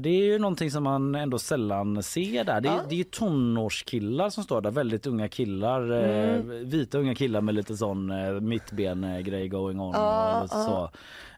det 0.00 0.08
är 0.08 0.24
ju 0.24 0.38
någonting 0.38 0.70
som 0.70 0.82
man 0.82 1.14
ändå 1.14 1.38
sällan 1.38 2.02
ser 2.02 2.44
där. 2.44 2.60
Det 2.60 2.68
är, 2.68 2.72
Ja. 2.72 2.80
det 2.88 2.94
är 2.94 2.98
ju 2.98 3.04
tonårskillar 3.04 4.30
som 4.30 4.44
står 4.44 4.60
där, 4.60 4.70
väldigt 4.70 5.06
unga 5.06 5.28
killar. 5.28 5.92
Eh, 5.92 6.22
Mm. 6.22 6.68
vita 6.68 6.98
unga 6.98 7.14
killar 7.14 7.40
med 7.40 7.54
lite 7.54 7.76
sån 7.76 8.10
eh, 8.10 8.32
mittben-grej 8.40 9.48
going 9.48 9.80
on. 9.80 9.94
Och 10.42 10.50
så. 10.50 10.90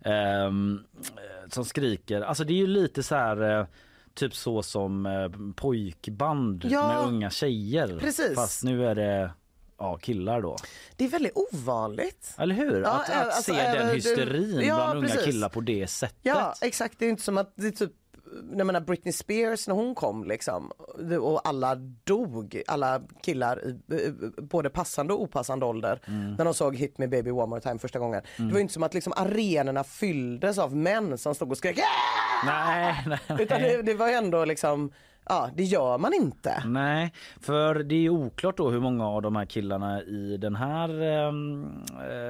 Eh, 0.04 0.50
som 1.48 1.64
skriker, 1.64 2.20
alltså 2.20 2.44
det 2.44 2.52
är 2.52 2.56
ju 2.56 2.66
lite 2.66 3.02
så 3.02 3.14
här 3.14 3.60
eh, 3.60 3.66
Typ 4.14 4.34
så 4.34 4.62
som 4.62 5.06
eh, 5.06 5.28
pojkband 5.56 6.64
Ja. 6.70 6.88
med 6.88 6.98
unga 7.08 7.30
tjejer. 7.30 7.98
Precis. 8.00 8.34
Fast 8.34 8.64
nu 8.64 8.86
är 8.86 8.94
det 8.94 9.30
ja, 9.78 9.96
killar 9.96 10.42
då. 10.42 10.56
Det 10.96 11.04
är 11.04 11.08
väldigt 11.08 11.32
ovanligt. 11.34 12.34
Eller 12.38 12.54
hur? 12.54 12.82
Ja, 12.82 12.88
att 12.90 13.08
äh, 13.10 13.20
att 13.20 13.26
alltså, 13.26 13.52
se 13.52 13.60
även 13.60 13.86
den 13.86 13.94
hysterin 13.94 14.60
Ja, 14.60 14.74
bland 14.76 14.98
unga 14.98 15.08
precis. 15.08 15.24
killar 15.24 15.48
på 15.48 15.60
det 15.60 15.86
sättet. 15.86 16.18
Ja 16.22 16.54
exakt, 16.60 16.98
det 16.98 17.06
är 17.06 17.10
inte 17.10 17.22
som 17.22 17.38
att 17.38 17.52
det 17.56 17.70
typ 17.70 17.92
jag 18.56 18.66
menar 18.66 18.80
Britney 18.80 19.12
Spears 19.12 19.68
när 19.68 19.74
hon 19.74 19.94
kom 19.94 20.24
liksom 20.24 20.70
och 21.20 21.48
alla 21.48 21.74
dog, 22.04 22.62
alla 22.66 23.02
killar 23.22 23.68
i 23.68 24.12
både 24.42 24.70
passande 24.70 25.14
och 25.14 25.22
opassande 25.22 25.66
ålder 25.66 26.00
Mm. 26.08 26.34
när 26.34 26.44
de 26.44 26.54
såg 26.54 26.76
Hit 26.76 26.98
Me 26.98 27.06
Baby 27.06 27.30
One 27.30 27.46
More 27.46 27.60
Time 27.60 27.78
första 27.78 27.98
gången. 27.98 28.22
Det 28.36 28.52
var 28.52 28.60
inte 28.60 28.72
som 28.74 28.82
att 28.82 28.94
liksom 28.94 29.12
arenorna 29.16 29.84
fylldes 29.84 30.58
av 30.58 30.76
män 30.76 31.18
som 31.18 31.34
stod 31.34 31.50
och 31.50 31.58
skrek 31.58 31.78
"Ah!" 31.78 32.46
Nej, 32.46 32.94
nej. 33.06 33.42
Utan 33.42 33.62
det, 33.62 33.82
det 33.82 33.94
var 33.94 34.08
ju 34.08 34.14
ändå 34.14 34.44
liksom, 34.44 34.92
ja 35.26 35.50
det 35.56 35.64
gör 35.64 35.98
man 35.98 36.14
inte. 36.14 36.62
Nej, 36.66 37.12
för 37.40 37.74
det 37.74 37.94
är 37.94 38.08
oklart 38.10 38.56
då 38.56 38.70
hur 38.70 38.80
många 38.80 39.08
av 39.08 39.22
de 39.22 39.36
här 39.36 39.44
killarna 39.44 40.02
i 40.02 40.36
den 40.36 40.56
här 40.56 41.02
ehm, 41.02 41.64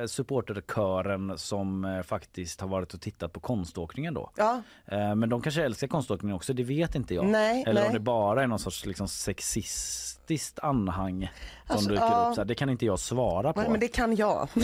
eh, 0.03 0.07
supporterkören 0.07 1.39
som 1.39 1.85
eh, 1.85 2.03
faktiskt 2.03 2.61
har 2.61 2.69
varit 2.69 2.95
och 2.95 3.01
tittat 3.01 3.33
på 3.33 3.41
konståkningen 3.41 4.15
då. 4.15 4.31
Ja. 4.37 4.63
Eh, 4.87 5.15
men 5.15 5.29
de 5.29 5.43
kanske 5.43 5.65
älskar 5.65 5.87
konståkningen 5.87 6.37
också, 6.37 6.53
det 6.53 6.65
vet 6.65 6.95
inte 6.95 7.15
jag. 7.15 7.27
Nej, 7.27 7.65
Eller 7.67 7.81
nej. 7.81 7.87
om 7.89 7.95
det 7.95 8.01
bara 8.01 8.43
är 8.43 8.47
någon 8.47 8.59
sorts 8.59 8.87
liksom 8.87 9.09
sexistiskt 9.09 10.59
anhang 10.59 11.21
som 11.67 11.75
Alltså, 11.75 11.89
dyker 11.91 12.03
ja. 12.03 12.27
upp. 12.29 12.35
Så 12.35 12.41
här, 12.41 12.45
det 12.47 12.55
kan 12.55 12.71
inte 12.71 12.87
jag 12.87 12.99
svara 12.99 13.53
på. 13.53 13.61
Men, 13.61 13.71
men 13.71 13.81
det 13.81 13.89
kan 13.89 14.17
jag. 14.17 14.49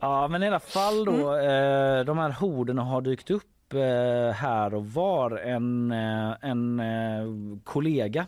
Ja 0.00 0.28
men 0.28 0.42
i 0.42 0.46
alla 0.46 0.60
fall 0.60 1.04
då, 1.04 1.12
Mm. 1.32 1.98
eh, 1.98 2.04
de 2.04 2.18
här 2.18 2.30
horderna 2.30 2.82
har 2.82 3.00
dykt 3.00 3.30
upp 3.30 3.42
eh, 3.74 4.32
här 4.32 4.74
och 4.74 4.86
var. 4.86 5.30
En, 5.36 5.92
eh, 5.92 6.34
en 6.40 6.80
eh, 6.80 7.24
kollega 7.64 8.26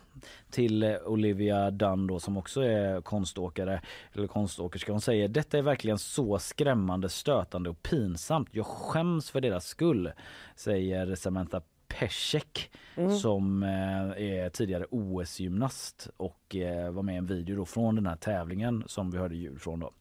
till 0.51 0.97
Olivia 1.07 1.71
Dunn 1.71 2.07
då, 2.07 2.21
som 2.21 2.37
också 2.37 2.61
är 2.63 3.01
konståkare 3.01 3.81
eller 4.13 4.27
konståkerska. 4.27 4.93
Hon 4.93 5.01
säger 5.01 5.29
detta 5.29 5.59
är 5.59 5.63
verkligen 5.63 5.99
så 5.99 6.39
skrämmande, 6.39 7.09
stötande 7.09 7.71
och 7.71 7.83
pinsamt. 7.83 8.49
Jag 8.53 8.67
skäms 8.67 9.31
för 9.31 9.41
deras 9.41 9.67
skull, 9.67 10.13
säger 10.57 11.15
Samantha 11.15 11.61
Pesek 11.89 12.71
Mm. 12.97 13.11
som 13.17 13.63
eh, 13.63 14.25
är 14.45 14.49
tidigare 14.49 14.87
OS-gymnast 14.91 16.09
och 16.17 16.57
eh, 16.57 16.91
var 16.91 17.03
med 17.03 17.15
i 17.15 17.19
en 17.19 17.27
video 17.27 17.57
då 17.57 17.65
från 17.65 17.95
den 17.95 18.07
här 18.07 18.17
tävlingen 18.17 18.85
som 18.87 19.11
vi 19.11 19.19
hörde 19.19 19.35
ljud 19.37 19.61
från 19.61 19.81
då. 19.81 19.93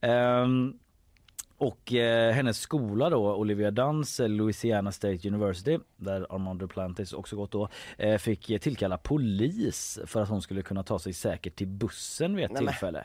Ehm, 0.00 0.78
och 1.60 1.92
eh, 1.92 2.32
hennes 2.32 2.60
skola 2.60 3.10
då, 3.10 3.34
Olivia 3.34 3.70
Dunns 3.70 4.20
eh, 4.20 4.28
Louisiana 4.28 4.92
State 4.92 5.28
University, 5.28 5.78
där 5.96 6.26
Armand 6.34 6.60
Duplantis 6.60 7.12
också 7.12 7.36
gått 7.36 7.50
då, 7.52 7.68
eh, 7.98 8.18
fick 8.18 8.60
tillkalla 8.60 8.98
polis 8.98 9.98
för 10.06 10.22
att 10.22 10.28
hon 10.28 10.42
skulle 10.42 10.62
kunna 10.62 10.82
ta 10.82 10.98
sig 10.98 11.12
säkert 11.12 11.56
till 11.56 11.66
bussen 11.66 12.36
vid 12.36 12.44
ett 12.44 12.50
Nej, 12.50 12.62
men. 12.82 13.02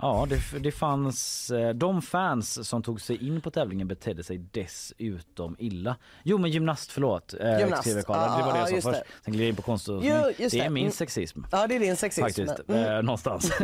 Ja, 0.00 0.26
det, 0.28 0.58
det 0.58 0.70
fanns... 0.72 1.50
eh, 1.50 1.70
De 1.74 2.02
fans 2.02 2.68
som 2.68 2.82
tog 2.82 3.00
sig 3.00 3.26
in 3.28 3.40
på 3.40 3.50
tävlingen 3.50 3.88
betedde 3.88 4.22
sig 4.22 4.38
dessutom 4.38 5.56
illa. 5.58 5.96
Jo, 6.22 6.38
men 6.38 6.50
gymnast, 6.50 6.92
förlåt. 6.92 7.34
eh, 7.40 7.58
Gymnast. 7.60 7.82
TV-karlen. 7.84 8.38
det 8.38 8.44
var 8.44 8.52
det 8.52 8.58
Ja, 8.58 8.68
jag 8.70 8.82
sa 8.82 8.90
först. 8.92 9.02
det. 9.04 9.24
Sen 9.24 9.32
gled 9.32 9.44
jag 9.44 9.48
in 9.48 9.56
på 9.56 9.62
konst 9.62 9.88
och 9.88 9.94
Jo, 10.04 10.14
Det 10.38 10.44
är 10.44 10.62
det. 10.64 10.70
min 10.70 10.82
Mm. 10.84 10.92
sexism. 10.92 11.40
Ja 11.52 11.66
det 11.66 11.76
är 11.76 11.80
din 11.80 11.96
sexism. 11.96 12.24
Faktiskt, 12.24 12.60
Mm. 12.68 12.84
eh, 12.96 13.02
någonstans. 13.02 13.50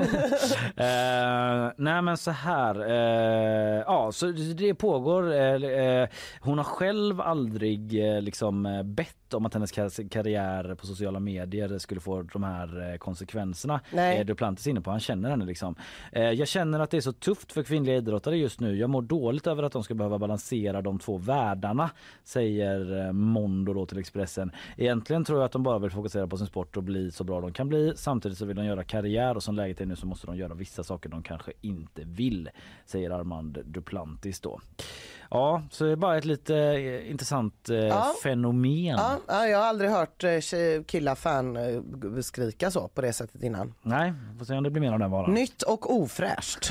eh, 0.77 1.73
nej 1.77 2.03
men 2.03 2.17
så 2.17 2.31
här, 2.31 2.81
eh, 2.91 3.83
ja 3.87 4.13
så 4.13 4.27
det 4.33 4.75
pågår. 4.75 5.33
Eh, 5.33 5.55
eh, 5.65 6.09
hon 6.41 6.59
har 6.59 6.65
själv 6.65 7.21
aldrig 7.21 8.05
eh, 8.15 8.21
liksom 8.23 8.67
eh, 8.67 8.83
bett 8.83 9.35
om 9.35 9.47
att 9.47 9.55
hennes 9.55 9.73
kar- 9.73 10.09
karriär 10.09 10.75
på 10.75 10.87
sociala 10.87 11.21
medier 11.21 11.79
skulle 11.79 12.01
få 12.01 12.23
de 12.23 12.43
här 12.43 12.93
eh, 12.93 12.97
konsekvenserna. 12.99 13.81
Nej. 13.93 14.19
Eh, 14.19 14.27
Duplantis 14.27 14.67
inne 14.67 14.81
på, 14.81 14.91
han 14.91 15.01
känner 15.01 15.31
henne 15.31 15.45
liksom. 15.45 15.75
Eh, 16.13 16.24
Eh, 16.25 16.33
jag 16.33 16.49
känner 16.49 16.81
att 16.81 16.91
det 16.91 16.97
är 16.97 17.01
så 17.01 17.13
tufft 17.13 17.53
för 17.53 17.63
kvinnliga 17.63 17.97
idrottare 17.97 18.37
just 18.37 18.61
nu. 18.61 18.77
Jag 18.77 18.91
mår 18.91 19.03
dåligt 19.03 19.47
över 19.47 19.63
att 19.63 19.73
de 19.73 19.85
ska 19.85 19.95
behöva 19.95 20.19
balansera 20.19 20.83
de 20.83 20.99
två 20.99 21.17
världarna, 21.17 21.91
säger 22.25 23.07
eh, 23.07 23.13
Mondo 23.13 23.75
då 23.75 23.87
till 23.87 23.99
Expressen. 23.99 24.51
Egentligen 24.77 25.25
tror 25.25 25.39
jag 25.39 25.47
att 25.47 25.53
de 25.53 25.63
bara 25.63 25.79
vill 25.79 25.91
fokusera 25.91 26.27
på 26.27 26.37
sin 26.37 26.47
sport 26.47 26.77
och 26.77 26.83
bli 26.83 27.11
så 27.11 27.25
bra 27.25 27.41
de 27.41 27.53
kan 27.53 27.69
bli. 27.69 27.93
Samtidigt 27.97 28.39
så 28.39 28.45
vill 28.45 28.57
de 28.57 28.65
göra 28.65 28.85
karriär 28.85 29.37
och 29.37 29.43
som 29.43 29.55
läget 29.55 29.81
är 29.81 29.87
nu 29.87 29.97
så 29.97 30.07
måste 30.07 30.27
de 30.27 30.37
göra 30.37 30.55
vissa 30.55 30.85
saker 30.85 31.09
de 31.09 31.23
kanske 31.23 31.53
inte 31.61 32.03
vill, 32.05 32.51
säger 32.87 33.11
Armand 33.11 33.59
Duplantis 33.65 34.41
då. 34.41 34.61
Ja, 35.35 35.63
så 35.71 35.85
det 35.85 35.93
är 35.93 35.97
bara 35.97 36.17
ett 36.19 36.25
lite 36.25 36.57
eh, 36.57 37.11
intressant 37.11 37.69
eh, 37.71 37.77
Ja. 37.77 38.15
fenomen. 38.23 38.85
Ja, 38.99 39.19
ja, 39.29 39.47
jag 39.47 39.59
har 39.59 39.65
aldrig 39.67 39.91
hört 39.91 40.25
eh, 40.25 40.41
tjej- 40.41 40.85
killar 40.85 41.15
fan 41.15 41.57
eh, 41.57 41.81
g- 42.15 42.23
skrika 42.23 42.71
så 42.71 42.89
på 42.89 43.01
det 43.01 43.13
sättet 43.13 43.43
innan. 43.43 43.75
Nej, 43.83 44.13
får 44.39 44.45
se 44.45 44.55
om 44.55 44.63
det 44.63 44.71
blir 44.71 44.81
mer 44.83 44.93
av 44.93 44.99
den 44.99 45.11
varan. 45.11 45.35
Nytt 45.35 45.63
och 45.63 45.95
ofräscht. 45.97 46.71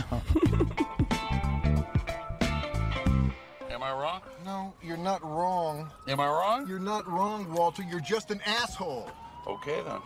Am 3.76 3.82
I 3.84 3.92
wrong? 3.92 4.20
No, 4.46 4.72
you're 4.82 5.04
not 5.04 5.22
wrong. 5.22 5.88
Am 6.08 6.20
I 6.20 6.28
wrong? 6.28 6.68
You're 6.68 6.80
not 6.96 7.06
wrong, 7.08 7.54
Walter. 7.54 7.84
You're 7.84 8.14
just 8.14 8.32
an 8.32 8.40
asshole. 8.64 9.04
Okay 9.48 9.78
then. 9.84 10.02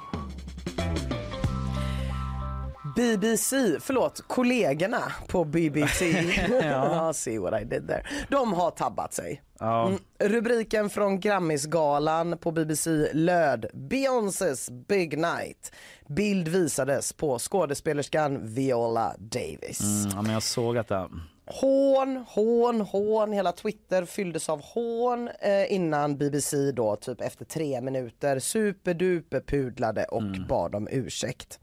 BBC, 2.97 3.55
förlåt, 3.79 4.23
kollegorna 4.27 5.11
på 5.27 5.43
BBC. 5.43 6.05
Ja. 6.63 7.13
See 7.13 7.37
what 7.37 7.61
I 7.61 7.65
did 7.65 7.87
there. 7.87 8.03
De 8.29 8.53
har 8.53 8.71
tabbat 8.71 9.13
sig. 9.13 9.41
Mm, 9.61 9.99
rubriken 10.19 10.89
från 10.89 11.19
Grammisgalan 11.19 12.37
på 12.37 12.51
BBC 12.51 12.89
löd 13.13 13.65
Beyoncés 13.73 14.69
Big 14.69 15.17
Night. 15.17 15.71
Bild 16.07 16.47
visades 16.47 17.13
på 17.13 17.39
skådespelerskan 17.39 18.53
Viola 18.53 19.15
Davis. 19.19 19.81
Mm, 19.81 20.15
ja, 20.15 20.21
men 20.21 20.33
jag 20.33 20.43
såg 20.43 20.75
detta. 20.75 21.09
Hån, 21.45 22.25
hån, 22.27 22.81
hån. 22.81 23.33
Hela 23.33 23.51
Twitter 23.51 24.05
fylldes 24.05 24.49
av 24.49 24.61
hån 24.63 25.29
eh, 25.41 25.73
innan 25.73 26.17
BBC 26.17 26.71
då 26.71 26.95
typ 26.95 27.21
efter 27.21 27.45
tre 27.45 27.81
minuter 27.81 28.39
superduper 28.39 29.39
pudlade 29.39 30.05
och 30.05 30.23
bad 30.49 30.75
om 30.75 30.87
ursäkt. 30.91 31.59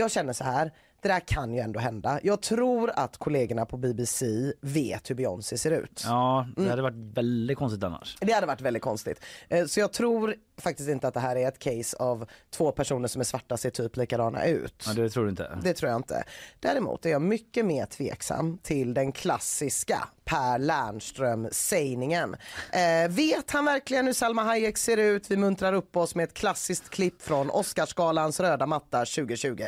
Jag 0.00 0.10
känner 0.10 0.32
så 0.32 0.44
här, 0.44 0.72
det 1.02 1.08
där 1.08 1.20
kan 1.20 1.54
ju 1.54 1.60
ändå 1.60 1.80
hända. 1.80 2.20
Jag 2.22 2.42
tror 2.42 2.90
att 2.96 3.16
kollegorna 3.16 3.66
på 3.66 3.76
BBC 3.76 4.26
vet 4.60 5.10
hur 5.10 5.14
Beyoncé 5.14 5.58
ser 5.58 5.70
ut. 5.70 6.02
Ja, 6.06 6.46
det 6.56 6.60
Mm. 6.60 6.70
hade 6.70 6.82
varit 6.82 7.16
väldigt 7.16 7.58
konstigt 7.58 7.84
annars. 7.84 8.16
Det 8.20 8.32
hade 8.32 8.46
varit 8.46 8.60
väldigt 8.60 8.82
konstigt. 8.82 9.20
Eh, 9.48 9.66
Så 9.66 9.80
jag 9.80 9.92
tror 9.92 10.34
faktiskt 10.58 10.88
inte 10.88 11.08
att 11.08 11.14
det 11.14 11.20
här 11.20 11.36
är 11.36 11.48
ett 11.48 11.58
case 11.58 11.96
av 11.96 12.26
två 12.50 12.72
personer 12.72 13.08
som 13.08 13.20
är 13.20 13.24
svarta 13.24 13.56
ser 13.56 13.70
typ 13.70 13.96
likadana 13.96 14.44
ut. 14.44 14.84
Ja, 14.86 14.92
det 14.92 15.10
tror 15.10 15.24
du 15.24 15.30
inte? 15.30 15.58
Det 15.62 15.74
tror 15.74 15.90
jag 15.90 15.98
inte. 15.98 16.24
Däremot 16.60 17.06
är 17.06 17.10
jag 17.10 17.22
mycket 17.22 17.66
mer 17.66 17.86
tveksam 17.86 18.58
till 18.58 18.94
den 18.94 19.12
klassiska 19.12 20.08
Per 20.24 20.58
Lernström-sägningen. 20.58 22.36
Eh, 22.72 23.10
vet 23.10 23.50
han 23.50 23.64
verkligen 23.64 24.06
hur 24.06 24.12
Salma 24.12 24.42
Hayek 24.42 24.76
ser 24.78 24.96
ut? 24.96 25.30
Vi 25.30 25.36
muntrar 25.36 25.72
upp 25.72 25.96
oss 25.96 26.14
med 26.14 26.24
ett 26.24 26.34
klassiskt 26.34 26.88
klipp 26.90 27.22
från 27.22 27.50
Oscarsgalans 27.50 28.40
röda 28.40 28.66
matta 28.66 28.98
2020. 29.04 29.62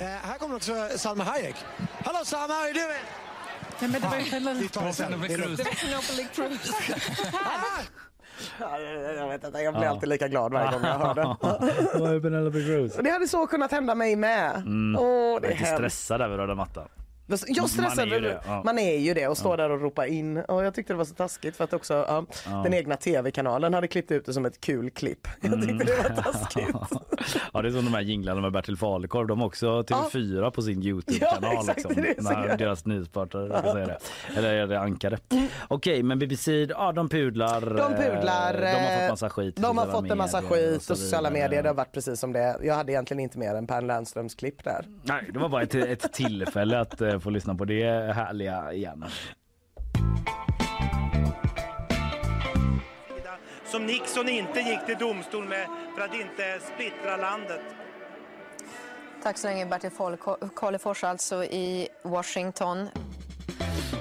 Eh, 0.00 0.06
här 0.06 0.38
kommer 0.38 0.56
också 0.56 0.72
Salma 0.96 1.24
Hayek. 1.24 1.56
Hello 2.04 2.24
Salma, 2.24 2.54
are 2.54 2.66
you 2.68 2.74
doing? 2.74 3.04
Nej, 3.80 3.90
men 3.90 4.00
det 4.00 4.06
var 4.08 4.52
ju 4.54 4.60
Vi 4.60 4.68
tar 4.68 4.86
det 4.86 4.92
sen. 4.92 5.20
Det 5.28 5.34
är 5.34 5.38
lugnt. 5.38 5.56
Det 5.58 5.64
var 5.64 5.72
Penelope 5.72 6.34
Cruz. 6.34 6.72
Jag 9.16 9.28
vet 9.28 9.44
inte, 9.44 9.58
jag 9.58 9.74
blir 9.74 9.86
alltid 9.86 10.08
lika 10.08 10.28
glad 10.28 10.52
varje 10.52 10.70
gång 10.72 10.82
jag 10.84 10.98
hör 10.98 11.14
den. 11.14 11.26
Är 12.96 13.02
Det 13.02 13.10
hade 13.10 13.28
så 13.28 13.46
kunnat 13.46 13.72
hända 13.72 13.94
mig 13.94 14.16
med. 14.16 14.56
Mm. 14.56 14.96
Åh, 15.00 15.06
det 15.06 15.12
är 15.12 15.24
jag 15.24 15.34
är 15.34 15.40
lite 15.50 15.54
hemskt. 15.64 15.74
stressad 15.74 16.20
över 16.20 16.36
röda 16.36 16.54
mattan. 16.54 16.88
Jag 17.46 17.70
stressar 17.70 18.06
Man 18.06 18.12
är 18.12 18.14
ju 18.16 18.20
det, 18.20 18.40
ja. 18.46 18.62
Man 18.64 18.78
är 18.78 18.96
ju 18.98 19.14
det 19.14 19.28
och 19.28 19.38
står 19.38 19.56
där 19.56 19.70
och 19.70 19.80
ropar 19.80 20.04
in. 20.06 20.36
Och 20.38 20.64
jag 20.64 20.74
tyckte 20.74 20.92
det 20.92 20.96
var 20.96 21.04
så 21.04 21.14
taskigt 21.14 21.56
för 21.56 21.64
att 21.64 21.72
också 21.72 21.94
ja, 22.08 22.24
den 22.62 22.74
egna 22.74 22.96
tv-kanalen 22.96 23.74
hade 23.74 23.88
klippt 23.88 24.10
ut 24.10 24.26
det 24.26 24.32
som 24.32 24.44
ett 24.46 24.60
kul 24.60 24.90
klipp. 24.90 25.28
Jag 25.40 25.62
tyckte 25.62 25.84
det 25.84 25.96
var 25.96 26.22
taskigt. 26.22 26.68
ja, 27.52 27.62
det 27.62 27.68
är 27.68 27.72
som 27.72 27.84
de 27.84 27.94
här 27.94 28.00
jinglarna 28.00 28.40
med 28.40 28.52
Bertil 28.52 28.76
Fagerkorv. 28.76 29.26
De 29.26 29.42
också 29.42 29.82
TV4 29.82 30.50
på 30.50 30.62
sin 30.62 30.82
Youtube-kanal. 30.82 31.38
Ja, 31.42 31.60
exakt, 31.72 31.76
liksom, 31.96 32.02
det 32.02 32.22
när 32.22 32.56
deras 32.56 32.84
nyhetspartner 32.86 33.72
säga 33.72 33.86
det. 33.86 33.98
Eller 34.36 34.54
är 34.54 34.66
det 34.66 34.80
ankare. 34.80 35.18
Okej, 35.68 36.02
men 36.02 36.18
BBC, 36.18 36.52
ja 36.70 36.92
de 36.92 37.08
pudlar. 37.08 37.60
De 37.60 37.94
pudlar. 38.04 38.54
eh, 38.54 38.60
De 38.60 38.66
har 38.66 38.92
eh, 38.92 39.00
fått 39.00 39.10
massa 39.10 39.30
skit. 39.30 39.56
De 39.56 39.78
har 39.78 39.86
fått 39.86 40.10
en 40.10 40.18
massa 40.18 40.42
skit 40.42 40.76
och 40.90 40.98
sociala 40.98 41.30
medier. 41.30 41.62
Det 41.62 41.68
har 41.68 41.74
varit 41.76 41.92
precis 41.92 42.20
som 42.20 42.32
det. 42.32 42.56
Jag 42.62 42.74
hade 42.74 42.92
egentligen 42.92 43.20
inte 43.20 43.38
mer 43.38 43.54
än 43.54 43.66
Per 43.66 43.82
Lernströms 43.82 44.34
klipp 44.34 44.64
där. 44.64 44.84
Nej, 45.02 45.30
det 45.32 45.38
var 45.38 45.48
bara 45.48 45.62
ett, 45.62 45.74
ett 45.74 46.12
tillfälle 46.12 46.80
att 46.80 47.00
eh, 47.00 47.18
få 47.20 47.30
lyssna 47.30 47.54
på 47.54 47.64
det 47.64 48.12
härliga 48.14 48.72
igen. 48.72 49.04
som 53.70 53.86
Nixon 53.86 54.28
inte 54.28 54.60
gick 54.60 54.86
till 54.86 54.96
domstol 54.98 55.48
med 55.48 55.66
för 55.96 56.04
att 56.04 56.14
inte 56.14 56.60
splittra 56.74 57.16
landet. 57.16 57.60
Tack 59.22 59.38
så 59.38 59.46
länge 59.46 59.66
Bertil 59.66 59.90
Karlefors 60.56 61.04
alltså 61.04 61.44
i 61.44 61.88
Washington. 62.02 62.88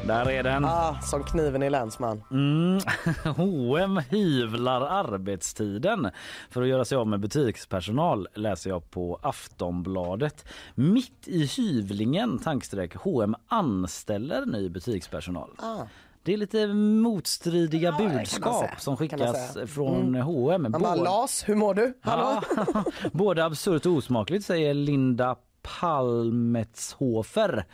Där 0.08 0.30
är 0.30 0.44
den. 0.44 0.66
Ah, 0.66 1.02
som 1.02 1.24
kniven 1.24 1.64
i 1.64 1.70
länsman. 1.70 2.24
Mm. 2.32 2.80
H&M 3.38 4.02
hyvlar 4.10 4.82
arbetstiden 4.82 6.10
för 6.50 6.62
att 6.62 6.68
göra 6.68 6.86
sig 6.86 6.98
av 6.98 7.08
med 7.08 7.20
butikspersonal 7.20 8.28
läser 8.36 8.70
jag 8.70 8.91
på 8.91 9.20
Aftonbladet. 9.22 10.46
Mitt 10.76 11.28
i 11.28 11.46
hyvlingen 11.46 12.40
tankstreck 12.40 12.96
H&M 12.96 13.36
anställer 13.48 14.46
ny 14.46 14.70
butikspersonal. 14.70 15.50
Ah. 15.58 15.82
Det 16.24 16.34
är 16.34 16.38
lite 16.38 16.68
motstridiga 16.74 17.91
man 17.91 18.14
budskap 18.14 18.70
som 18.78 18.98
skickas 18.98 19.54
säga. 19.54 19.68
från 19.68 20.08
Mm. 20.08 20.22
H&M. 20.22 20.68
Man 20.70 20.82
bara, 20.82 20.96
Las, 20.96 21.44
hur 21.48 21.56
mår 21.56 21.74
du? 21.74 21.94
Hallå? 22.02 22.41
Ja, 22.56 22.84
både 23.12 23.46
absurt 23.46 23.86
och 23.86 23.91
osmakligt 23.91 24.46
säger 24.46 24.74
Linda 24.74 25.36
Palmetshofer 25.62 27.66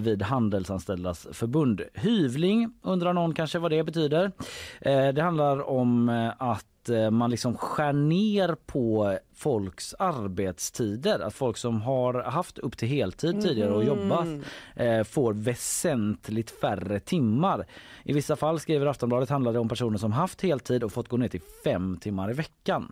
vid 0.00 0.22
Handelsanställdas 0.22 1.26
förbund. 1.32 1.82
Hyvling 1.94 2.72
undrar 2.82 3.12
någon 3.12 3.34
kanske 3.34 3.58
vad 3.58 3.70
det 3.70 3.84
betyder. 3.84 4.32
Eh, 4.80 5.08
det 5.08 5.22
handlar 5.22 5.68
om 5.70 6.08
eh, 6.08 6.32
att 6.38 6.88
eh, 6.88 7.10
man 7.10 7.30
liksom 7.30 7.56
skär 7.56 7.92
ner 7.92 8.56
på 8.66 9.18
folks 9.36 9.94
arbetstider. 9.98 11.20
Att 11.20 11.34
folk 11.34 11.56
som 11.56 11.82
har 11.82 12.14
haft 12.14 12.58
upp 12.58 12.76
till 12.76 12.88
heltid 12.88 13.42
tidigare 13.42 13.70
och 13.72 13.84
Mhm. 13.84 13.88
jobbat 13.88 14.28
eh, 14.76 15.04
får 15.04 15.32
väsentligt 15.32 16.50
färre 16.50 17.00
timmar. 17.00 17.66
I 18.04 18.12
vissa 18.12 18.36
fall, 18.36 18.60
skriver 18.60 18.86
Aftonbladet, 18.86 19.28
handlar 19.30 19.52
det 19.52 19.58
om 19.58 19.68
personer 19.68 19.98
som 19.98 20.12
haft 20.12 20.42
heltid 20.42 20.84
och 20.84 20.92
fått 20.92 21.08
gå 21.08 21.16
ner 21.16 21.28
till 21.28 21.40
fem 21.64 21.96
timmar 22.00 22.30
i 22.30 22.34
veckan. 22.34 22.90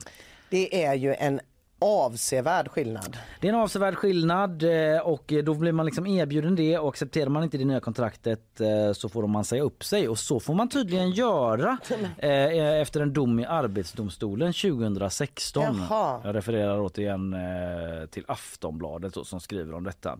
Det 0.51 0.85
är 0.85 0.95
ju 0.95 1.15
en 1.15 1.41
avsevärd 1.79 2.69
skillnad. 2.69 3.19
Det 3.41 3.49
är 3.49 3.53
en 3.53 3.59
avsevärd 3.59 3.95
skillnad 3.95 4.63
eh, 4.63 5.01
och 5.01 5.33
då 5.45 5.55
blir 5.55 5.73
man 5.73 5.87
liksom 5.87 6.07
erbjuden 6.07 6.57
det 6.57 6.79
och 6.79 6.89
accepterar 6.89 7.29
man 7.29 7.45
inte 7.45 7.59
det 7.59 7.65
nya 7.65 7.81
kontraktet 7.81 8.61
eh, 8.61 8.93
så 8.93 9.09
får 9.09 9.27
man 9.27 9.45
säga 9.45 9.63
upp 9.63 9.85
sig 9.85 10.09
och 10.09 10.19
så 10.19 10.41
får 10.41 10.55
man 10.55 10.69
tydligen 10.69 11.11
göra 11.11 11.79
eh, 12.19 12.81
efter 12.81 13.01
en 13.01 13.13
dom 13.13 13.41
i 13.41 13.45
Arbetsdomstolen 13.45 14.53
2016. 14.53 15.65
Jaha. 15.89 16.21
Jag 16.25 16.35
refererar 16.35 16.81
återigen 16.81 17.37
till 18.11 18.25
Aftonbladet 18.29 19.27
som 19.27 19.41
skriver 19.41 19.75
om 19.75 19.85
detta. 19.85 20.19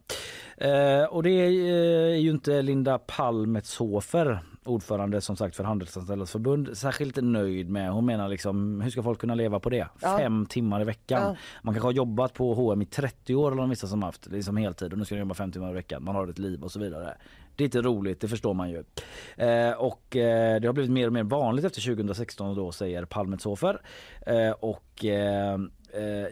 Och 1.11 1.23
det 1.23 1.31
är 1.31 2.15
ju 2.15 2.31
inte 2.31 2.63
Linda 2.63 2.99
Palmetshofer 2.99 4.41
ordförande 4.65 5.21
som 5.21 5.37
sagt 5.37 5.57
för 5.57 5.65
Handelsanställdas 5.65 6.33
förbund 6.33 6.77
särskilt 6.77 7.17
nöjd 7.17 7.71
med. 7.71 7.93
Hon 7.93 8.07
menar 8.07 8.29
liksom 8.29 8.81
hur 8.81 8.91
ska 8.91 9.03
folk 9.03 9.21
kunna 9.21 9.35
leva 9.35 9.61
på 9.61 9.71
det? 9.71 9.89
Ja. 10.01 10.19
Fem 10.19 10.47
timmar 10.47 10.81
i 10.81 10.85
veckan. 10.85 11.23
Ja. 11.23 11.37
Man 11.63 11.75
kanske 11.75 11.87
har 11.87 11.93
jobbat 11.93 12.35
på 12.35 12.55
H&M 12.55 12.83
i 12.83 12.87
30 12.87 13.35
år 13.35 13.53
eller 13.53 13.67
vissa 13.67 13.87
som 13.87 14.03
haft 14.03 14.27
liksom 14.27 14.57
heltid 14.57 14.93
och 14.93 14.99
nu 14.99 15.05
ska 15.05 15.15
de 15.15 15.19
jobba 15.21 15.35
fem 15.35 15.53
timmar 15.53 15.71
i 15.71 15.75
veckan. 15.75 16.05
Man 16.05 16.15
har 16.15 16.29
ett 16.29 16.39
liv 16.39 16.63
och 16.65 16.73
så 16.73 16.81
vidare. 16.81 17.17
Det 17.57 17.65
är 17.65 17.67
inte 17.67 17.83
roligt, 17.83 18.21
det 18.21 18.29
förstår 18.29 18.55
man 18.55 18.71
ju. 18.71 18.85
Eh, 19.37 19.73
och 19.73 20.17
eh, 20.17 20.61
det 20.61 20.69
har 20.69 20.73
blivit 20.73 20.91
mer 20.91 21.07
och 21.07 21.13
mer 21.13 21.23
vanligt 21.23 21.65
efter 21.65 21.81
2016 21.81 22.57
då 22.57 22.73
säger 22.73 23.05
Palmetshofer. 23.05 23.81
Eh, 24.27 24.51
och 24.51 25.05
eh, 25.05 25.59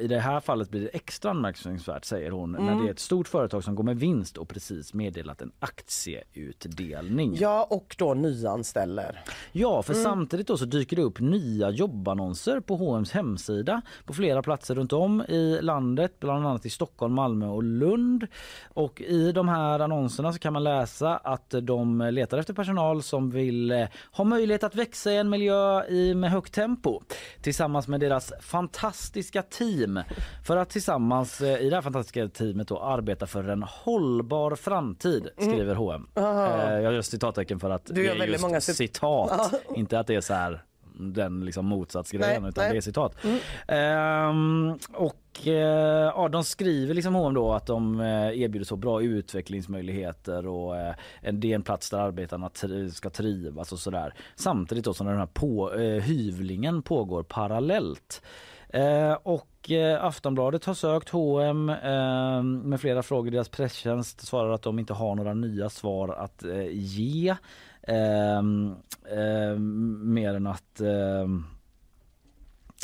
I 0.01 0.07
det 0.09 0.19
här 0.19 0.41
fallet 0.41 0.71
blir 0.71 0.81
det 0.81 0.89
extra 0.89 1.31
anmärkningsvärt 1.31 2.05
säger 2.05 2.31
hon 2.31 2.53
när 2.53 2.59
Mm. 2.59 2.79
det 2.79 2.89
är 2.89 2.93
ett 2.93 2.99
stort 2.99 3.29
företag 3.29 3.65
som 3.65 3.75
går 3.75 3.85
med 3.85 3.99
vinst 3.99 4.37
och 4.37 4.49
precis 4.49 4.95
meddelat 4.95 5.43
en 5.43 5.53
aktieutdelning. 5.59 7.37
Ja 7.41 7.67
och 7.71 7.97
då 7.99 8.15
nyanställer. 8.15 9.21
Ja, 9.53 9.83
för 9.83 9.93
Mm. 9.93 10.05
samtidigt 10.05 10.47
då 10.47 10.57
så 10.57 10.65
dyker 10.65 10.97
det 10.97 11.03
upp 11.03 11.21
nya 11.21 11.71
jobbannonser 11.71 12.61
på 12.61 12.77
H&M's 12.77 13.13
hemsida 13.13 13.83
på 14.05 14.13
flera 14.15 14.43
platser 14.43 14.75
runt 14.75 14.93
om 14.93 15.23
i 15.23 15.59
landet, 15.63 16.21
bland 16.21 16.47
annat 16.47 16.67
i 16.67 16.71
Stockholm, 16.71 17.15
Malmö 17.15 17.47
och 17.47 17.63
Lund. 17.63 18.27
Och 18.75 19.01
i 19.01 19.33
de 19.33 19.49
här 19.49 19.81
annonserna 19.81 20.33
så 20.33 20.39
kan 20.39 20.53
man 20.53 20.65
läsa 20.65 21.17
att 21.17 21.55
de 21.63 22.01
letar 22.13 22.39
efter 22.39 22.55
personal 22.55 23.03
som 23.03 23.31
vill 23.31 23.71
eh, 23.71 23.87
ha 24.13 24.25
möjlighet 24.25 24.65
att 24.65 24.75
växa 24.75 25.13
i 25.13 25.17
en 25.17 25.31
miljö 25.31 25.85
i, 25.85 26.15
med 26.15 26.31
högt 26.31 26.55
tempo 26.55 27.03
tillsammans 27.43 27.89
med 27.89 28.01
deras 28.01 28.33
fantastiska 28.41 29.43
team 29.51 30.01
för 30.45 30.57
att 30.57 30.71
tillsammans 30.71 31.41
eh, 31.41 31.61
i 31.61 31.71
det 31.71 31.77
här 31.77 31.83
fantastiska 31.83 32.29
teamet 32.29 32.69
då 32.69 32.79
arbeta 32.81 33.27
för 33.27 33.45
en 33.49 33.63
hållbar 33.63 34.55
framtid 34.55 35.29
skriver 35.39 35.75
H&M. 35.75 36.09
Eh, 36.15 36.23
Jag 36.83 36.93
gör 36.93 37.03
citattecken 37.03 37.61
för 37.61 37.71
att 37.71 37.87
Du 37.87 37.95
det 37.95 38.01
är 38.07 38.09
väldigt 38.09 38.29
just 38.31 38.43
många 38.43 38.61
cit- 38.61 38.77
citat. 38.77 39.55
Inte 39.75 39.99
att 39.99 40.07
det 40.07 40.15
är 40.15 40.21
så 40.21 40.35
här 40.35 40.63
den 40.99 41.45
liksom 41.45 41.67
motsatsgrejen 41.67 42.43
Nej, 42.43 42.49
utan 42.51 42.65
nej. 42.65 42.73
det 42.73 42.77
är 42.79 42.81
citat. 42.81 43.25
Mm. 43.25 43.39
Ehm, 43.69 44.79
och 44.95 45.47
eh, 45.47 45.53
ja, 46.17 46.29
de 46.33 46.45
skriver 46.45 46.95
liksom 46.95 47.15
H&M 47.15 47.35
då 47.35 47.53
att 47.53 47.67
de 47.67 48.01
erbjuder 48.01 48.65
så 48.65 48.77
bra 48.77 49.03
utvecklingsmöjligheter 49.03 50.47
och 50.47 50.77
eh, 50.77 50.95
en- 51.23 51.41
det 51.41 51.51
är 51.51 51.55
en 51.55 51.63
plats 51.63 51.91
där 51.91 51.99
arbetarna 51.99 52.51
ska 52.93 53.11
trivas 53.11 53.73
och 53.73 53.79
sådär. 53.79 54.15
Samtidigt 54.37 54.85
då 54.85 54.95
som 54.95 55.07
den 55.07 55.19
här 55.19 55.27
på, 55.27 55.75
eh, 55.75 56.03
hyvlingen 56.03 56.83
pågår 56.83 57.23
parallellt. 57.23 58.23
Eh, 58.69 59.13
och 59.23 59.71
eh, 59.71 60.05
Aftonbladet 60.05 60.65
har 60.65 60.75
sökt 60.75 61.09
H&M 61.09 61.69
eh, 61.69 62.43
med 62.43 62.81
flera 62.81 63.03
frågor. 63.03 63.31
Deras 63.31 63.49
presstjänst 63.49 64.27
svarar 64.27 64.51
att 64.51 64.63
de 64.63 64.79
inte 64.79 64.93
har 64.93 65.15
några 65.15 65.35
nya 65.35 65.71
svar 65.71 66.09
att 66.09 66.45
ge. 66.71 67.37
Ehm, 67.83 68.75
ehm, 69.11 70.15
mer 70.15 70.35
än 70.35 70.47
att 70.47 70.81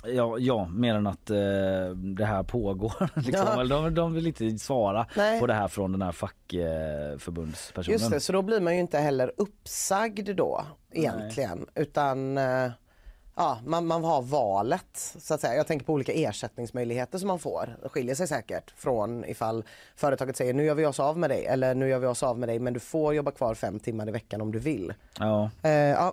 Ja, 0.04 0.38
ja, 0.38 0.68
mer 0.68 0.94
än 0.94 1.06
att 1.06 1.30
eh, 1.30 1.36
det 1.94 2.24
här 2.24 2.42
pågår. 2.42 3.10
liksom. 3.26 3.46
Ja. 3.56 3.64
De, 3.64 3.94
de 3.94 4.14
vill 4.14 4.26
inte 4.26 4.58
svara 4.58 5.06
Nej. 5.16 5.40
på 5.40 5.46
det 5.46 5.54
här 5.54 5.68
från 5.68 5.92
den 5.92 6.02
här 6.02 6.12
fackförbundspersonen. 6.12 7.92
Just 7.98 8.10
det, 8.10 8.20
så 8.20 8.32
då 8.32 8.42
blir 8.42 8.60
man 8.60 8.74
ju 8.74 8.80
inte 8.80 8.98
heller 8.98 9.32
uppsagd 9.36 10.36
då 10.36 10.64
egentligen 10.90 11.66
utan 11.74 12.38
eh, 12.38 12.70
ja, 13.34 13.58
man, 13.66 13.86
man 13.86 14.04
har 14.04 14.22
valet 14.22 15.14
så 15.18 15.34
att 15.34 15.40
säga. 15.40 15.54
Jag 15.54 15.66
tänker 15.66 15.86
på 15.86 15.92
olika 15.92 16.12
ersättningsmöjligheter 16.12 17.18
som 17.18 17.28
man 17.28 17.38
får. 17.38 17.76
Det 17.82 17.88
skiljer 17.88 18.14
sig 18.14 18.28
säkert 18.28 18.70
från 18.76 19.24
ifall 19.24 19.64
företaget 19.96 20.36
säger 20.36 20.54
nu 20.54 20.64
gör 20.64 20.74
vi 20.74 20.86
oss 20.86 21.00
av 21.00 21.18
med 21.18 21.30
dig 21.30 21.46
eller 21.46 21.74
nu 21.74 21.88
gör 21.88 21.98
vi 21.98 22.06
oss 22.06 22.22
av 22.22 22.38
med 22.38 22.48
dig 22.48 22.58
men 22.58 22.72
du 22.72 22.80
får 22.80 23.14
jobba 23.14 23.30
kvar 23.30 23.54
fem 23.54 23.80
timmar 23.80 24.08
i 24.08 24.12
veckan 24.12 24.40
om 24.40 24.52
du 24.52 24.58
vill. 24.58 24.94
Ja. 25.18 25.50
Eh, 25.62 25.70
ja. 25.70 26.12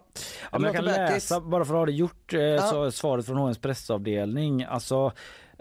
Ja, 0.51 0.59
men 0.59 0.63
jag 0.63 0.75
kan 0.75 0.85
bökigt. 0.85 1.13
läsa, 1.13 1.39
bara 1.41 1.65
för 1.65 1.73
att 1.73 1.79
ha 1.79 1.85
det 1.85 1.91
gjort, 1.91 2.33
eh, 2.33 2.69
så 2.69 2.91
svaret 2.91 3.25
från 3.25 3.37
HMs 3.37 3.57
pressavdelning. 3.57 4.63
Alltså, 4.63 5.11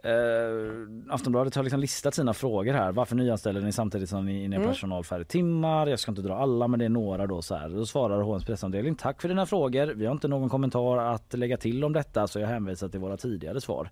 eh, 0.05 1.15
Aftonbladet 1.15 1.55
har 1.55 1.63
liksom 1.63 1.81
listat 1.81 2.15
sina 2.15 2.35
frågor 2.35 2.73
här. 2.73 2.93
Varför 2.93 3.17
nyanställer 3.17 3.61
ni 3.61 3.73
samtidigt 3.73 4.09
som 4.09 4.27
ni 4.27 4.41
är 4.41 4.45
inne 4.45 4.57
i 4.57 4.59
Mm. 4.59 4.69
personal 4.69 5.05
färre 5.05 5.25
timmar? 5.25 5.87
Jag 5.87 5.99
ska 5.99 6.13
inte 6.13 6.23
dra 6.23 6.35
alla 6.37 6.69
men 6.69 6.79
det 6.79 6.85
är 6.85 6.89
några 6.89 7.27
då 7.27 7.43
så 7.43 7.55
här. 7.55 7.69
Då 7.69 7.87
svarar 7.87 8.23
HMs 8.23 8.45
pressavdelning. 8.45 8.95
Tack 8.95 9.21
för 9.23 9.29
dina 9.29 9.47
frågor. 9.47 9.87
Vi 9.87 10.07
har 10.07 10.13
inte 10.13 10.29
någon 10.29 10.49
kommentar 10.49 10.97
att 10.99 11.35
lägga 11.35 11.57
till 11.57 11.85
om 11.85 11.93
detta 11.93 12.27
så 12.27 12.41
jag 12.41 12.49
hänvisar 12.49 12.89
till 12.89 13.01
våra 13.01 13.17
tidigare 13.17 13.61
svar. 13.61 13.91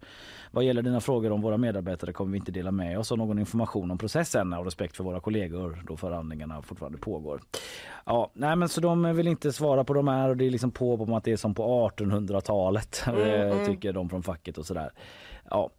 Vad 0.51 0.65
gäller 0.65 0.83
dina 0.83 1.01
frågor 1.01 1.33
om 1.33 1.41
våra 1.43 1.57
medarbetare 1.57 2.13
kommer 2.13 2.33
vi 2.33 2.39
inte 2.39 2.53
dela 2.53 2.71
med 2.71 2.99
oss 2.99 3.13
av 3.13 3.19
någon 3.19 3.39
information 3.39 3.91
om 3.91 3.99
processen 3.99 4.53
av 4.53 4.65
respekt 4.65 4.97
för 4.97 5.05
våra 5.05 5.21
kollegor 5.21 5.83
då 5.89 5.97
förhandlingarna 5.97 6.63
fortfarande 6.63 6.99
pågår. 6.99 7.41
Ja, 8.07 8.31
nej 8.35 8.57
men 8.57 8.69
så 8.69 8.81
de 8.81 9.17
vill 9.17 9.29
inte 9.29 9.53
svara 9.53 9.85
på 9.85 9.93
de 9.95 10.09
här 10.09 10.29
och 10.29 10.37
det 10.37 10.47
är 10.47 10.51
liksom 10.51 10.71
på 10.71 10.95
om 10.95 11.13
att 11.13 11.25
det 11.25 11.33
är 11.33 11.37
som 11.37 11.55
på 11.55 11.91
1800-talet 11.97 13.03
Mm, 13.07 13.21
eh, 13.31 13.41
mm. 13.51 13.67
tycker 13.67 13.93
de 13.93 14.09
från 14.09 14.23
facket 14.23 14.59
och 14.59 14.67
sådär. 14.67 14.91
Ja. 15.51 15.71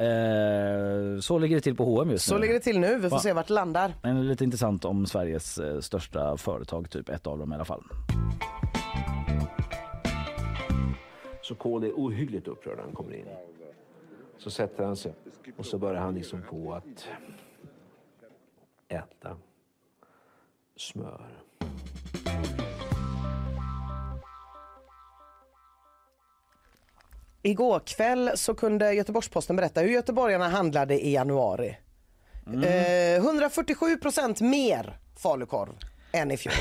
Eh, 0.00 1.20
så 1.20 1.38
ligger 1.38 1.56
det 1.56 1.60
till 1.60 1.76
på 1.76 1.84
H&M 1.84 2.10
just 2.10 2.24
Så 2.24 2.34
nu. 2.34 2.40
ligger 2.40 2.54
det 2.54 2.60
till 2.60 2.80
nu, 2.80 2.94
vi 2.96 3.02
får 3.02 3.16
Va? 3.16 3.18
se 3.18 3.32
vart 3.32 3.46
det 3.48 3.54
landar. 3.54 3.94
Men 4.02 4.14
det 4.16 4.20
är 4.20 4.24
lite 4.24 4.44
intressant 4.44 4.84
om 4.84 5.06
Sveriges 5.06 5.58
eh, 5.58 5.80
största 5.80 6.36
företag, 6.36 6.90
typ 6.90 7.08
ett 7.08 7.26
av 7.26 7.38
dem 7.38 7.52
i 7.52 7.54
alla 7.54 7.64
fall. 7.64 7.82
Så 11.42 11.54
Kohl 11.54 11.84
är 11.84 11.92
ohyggligt 11.92 12.48
upprörd 12.48 12.76
när 12.76 12.84
han 12.84 12.92
kommer 12.94 13.14
in. 13.14 13.26
Så 14.38 14.50
sätter 14.50 14.84
han 14.84 14.96
sig 14.96 15.14
och 15.56 15.66
så 15.66 15.78
börjar 15.78 16.00
han 16.00 16.14
liksom 16.14 16.42
på 16.42 16.74
att 16.74 17.08
äta 18.88 19.36
smör. 20.76 21.26
Igår 27.42 27.80
kväll 27.86 28.30
så 28.34 28.54
kunde 28.54 28.92
Göteborgs-Posten 28.92 29.56
berätta 29.56 29.80
hur 29.80 29.88
göteborgarna 29.88 30.48
handlade 30.48 31.00
i 31.06 31.12
januari. 31.12 31.76
Eh, 32.64 33.14
147 33.16 33.96
procent 33.96 34.40
mer 34.40 34.98
falukorv 35.16 35.72
än 36.12 36.30
i 36.30 36.36
fjol. 36.36 36.54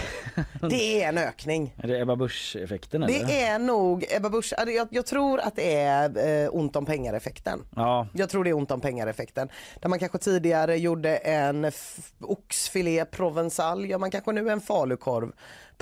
Det 0.70 1.04
är 1.04 1.10
en 1.10 1.18
ökning. 1.18 1.76
Är 1.78 1.88
det 1.88 2.00
Ebba 2.02 2.16
Busch-effekten? 2.16 3.02
Det 3.02 3.42
är 3.44 3.60
nog 3.60 4.06
Ebba 4.10 4.30
Busch, 4.30 4.54
alltså, 4.58 4.72
jag, 4.72 4.88
jag 4.92 5.06
tror 5.06 5.40
att 5.40 5.56
det 5.56 5.76
är 5.76 6.44
eh, 6.44 6.50
ont 6.52 6.76
om 6.76 6.86
pengar-effekten. 6.86 7.66
Ja, 7.76 8.08
Jag 8.14 8.30
tror 8.30 8.44
det 8.44 8.50
är 8.50 8.54
ont 8.54 8.72
om 8.72 8.82
pengar-effekten. 8.82 9.50
Där 9.80 9.90
man 9.90 10.00
kanske 10.00 10.18
tidigare 10.18 10.78
gjorde 10.78 11.16
en 11.18 11.72
oxfilé 12.20 13.06
provençal 13.06 13.86
gör 13.86 13.98
man 13.98 14.12
kanske 14.12 14.32
nu 14.32 14.50
en 14.50 14.62
falukorv 14.62 15.32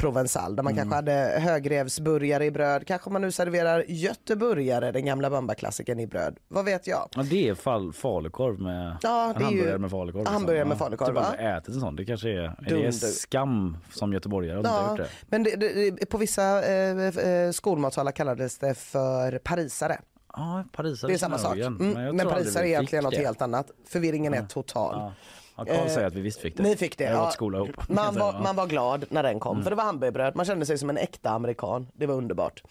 provençal. 0.02 0.56
Där 0.56 0.64
man 0.64 0.74
Mm. 0.74 0.82
kanske 0.90 0.95
hade 0.95 1.40
högrevsburgare 1.40 2.45
i 2.45 2.52
bröd. 2.52 2.88
Kanske 2.88 3.10
man 3.10 3.22
nu 3.22 3.32
serverar 3.32 3.84
göteborgare, 3.88 4.91
den 4.91 5.06
gamla 5.06 5.30
bambaklassikern 5.30 5.99
i 5.99 6.07
bröd. 6.07 6.38
Vad 6.48 6.65
vet 6.65 6.88
jag? 6.88 7.10
ja 7.15 7.24
det 7.24 7.49
är 7.49 7.56
fall, 7.56 7.94
falukorv 7.94 8.60
med 8.60 8.98
Ja, 9.02 9.34
det 9.38 9.44
är 9.44 9.49
ju- 9.49 9.56
hamburgare 9.56 9.78
med 9.78 9.91
falukorv. 9.91 10.22
liksom. 10.22 10.34
hamburgare 10.36 10.65
med 10.65 10.76
Ja, 10.76 10.80
falukorv, 10.80 11.07
Typ 11.07 11.15
va? 11.15 11.22
aldrig 11.22 11.48
ätit 11.57 11.76
en 11.76 11.82
sån. 11.82 11.95
Det 11.95 12.06
kanske 12.06 12.30
är, 12.30 12.41
är 12.68 12.84
det 12.86 12.91
skam 12.94 13.78
som 13.94 14.14
göteborgare 14.14 14.53
att 14.60 14.65
inte 14.65 14.69
Ja, 14.69 14.90
gjort 14.90 14.98
det. 14.98 15.07
men 15.30 15.44
det, 15.44 15.56
det, 15.56 16.06
på 16.10 16.18
vissa 16.18 16.64
eh, 16.65 17.07
eh, 17.07 17.52
skolmatsalar 17.52 18.11
kallades 18.11 18.57
det 18.57 18.74
för 18.74 19.38
parisare. 19.40 19.98
Ja, 20.34 20.64
parisare 20.72 21.11
Det 21.11 21.14
är 21.15 21.18
samma 21.18 21.38
sak. 21.38 21.57
Mm, 21.57 21.74
Men 21.94 22.15
men 22.15 22.28
parisare 22.28 22.64
är 22.64 22.68
egentligen 22.68 23.03
något 23.03 23.15
helt 23.18 23.41
annat. 23.41 23.72
Förvirringen 23.88 24.34
är 24.34 24.45
total. 24.45 24.95
Ja. 24.95 25.11
Ja, 25.57 25.65
Carl 25.65 25.75
Eh, 25.75 25.88
säger 25.88 26.07
att 26.07 26.13
vi 26.13 26.21
visst 26.21 26.39
fick 26.39 26.57
det. 26.57 26.63
Ni 26.63 26.75
fick 26.75 26.97
det. 26.97 27.03
Vi 27.03 27.09
har 27.09 27.17
ja. 27.17 27.23
gått 27.25 27.34
skola 27.34 27.57
ihop. 27.57 27.89
Man 27.89 28.15
var, 28.15 28.39
man 28.43 28.55
var 28.55 28.67
glad 28.67 29.05
när 29.09 29.23
den 29.23 29.39
kom 29.39 29.51
Mm. 29.57 29.63
för 29.63 29.69
det 29.69 29.75
var 29.75 29.84
hamburgerbröd. 29.84 30.35
Man 30.35 30.45
kände 30.45 30.65
sig 30.65 30.77
som 30.77 30.89
en 30.89 30.97
äkta 30.97 31.29
amerikan. 31.29 31.88
Det 31.93 32.05
var 32.05 32.15
underbart. 32.15 32.63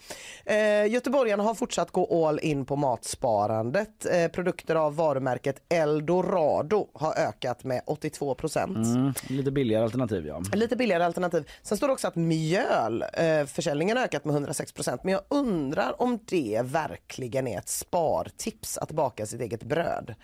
Eh, 0.45 0.85
Göteborgarna 0.85 1.43
har 1.43 1.53
fortsatt 1.53 1.91
gå 1.91 2.27
all 2.27 2.39
in 2.39 2.65
på 2.65 2.75
matsparandet. 2.75 4.05
Eh, 4.11 4.27
produkter 4.27 4.75
av 4.75 4.95
varumärket 4.95 5.61
Eldorado 5.69 6.87
har 6.93 7.13
ökat 7.17 7.63
med 7.63 7.81
82 7.85 8.35
procent. 8.35 8.77
Mm, 8.77 9.13
lite 9.27 9.51
billigare 9.51 9.83
alternativ 9.83 10.27
ja. 10.27 10.41
Lite 10.53 10.75
billigare 10.75 11.05
alternativ. 11.05 11.49
Sen 11.63 11.77
står 11.77 11.87
det 11.87 11.93
också 11.93 12.07
att 12.07 12.15
mjöl, 12.15 13.01
eh, 13.13 13.45
försäljningen 13.45 13.97
har 13.97 14.03
ökat 14.03 14.25
med 14.25 14.33
106 14.33 14.71
procent. 14.71 15.03
Men 15.03 15.13
jag 15.13 15.21
undrar 15.29 16.01
om 16.01 16.19
det 16.25 16.61
verkligen 16.63 17.47
är 17.47 17.57
ett 17.57 17.69
spartips 17.69 18.77
att 18.77 18.91
baka 18.91 19.25
sitt 19.25 19.41
eget 19.41 19.63
bröd. 19.63 20.15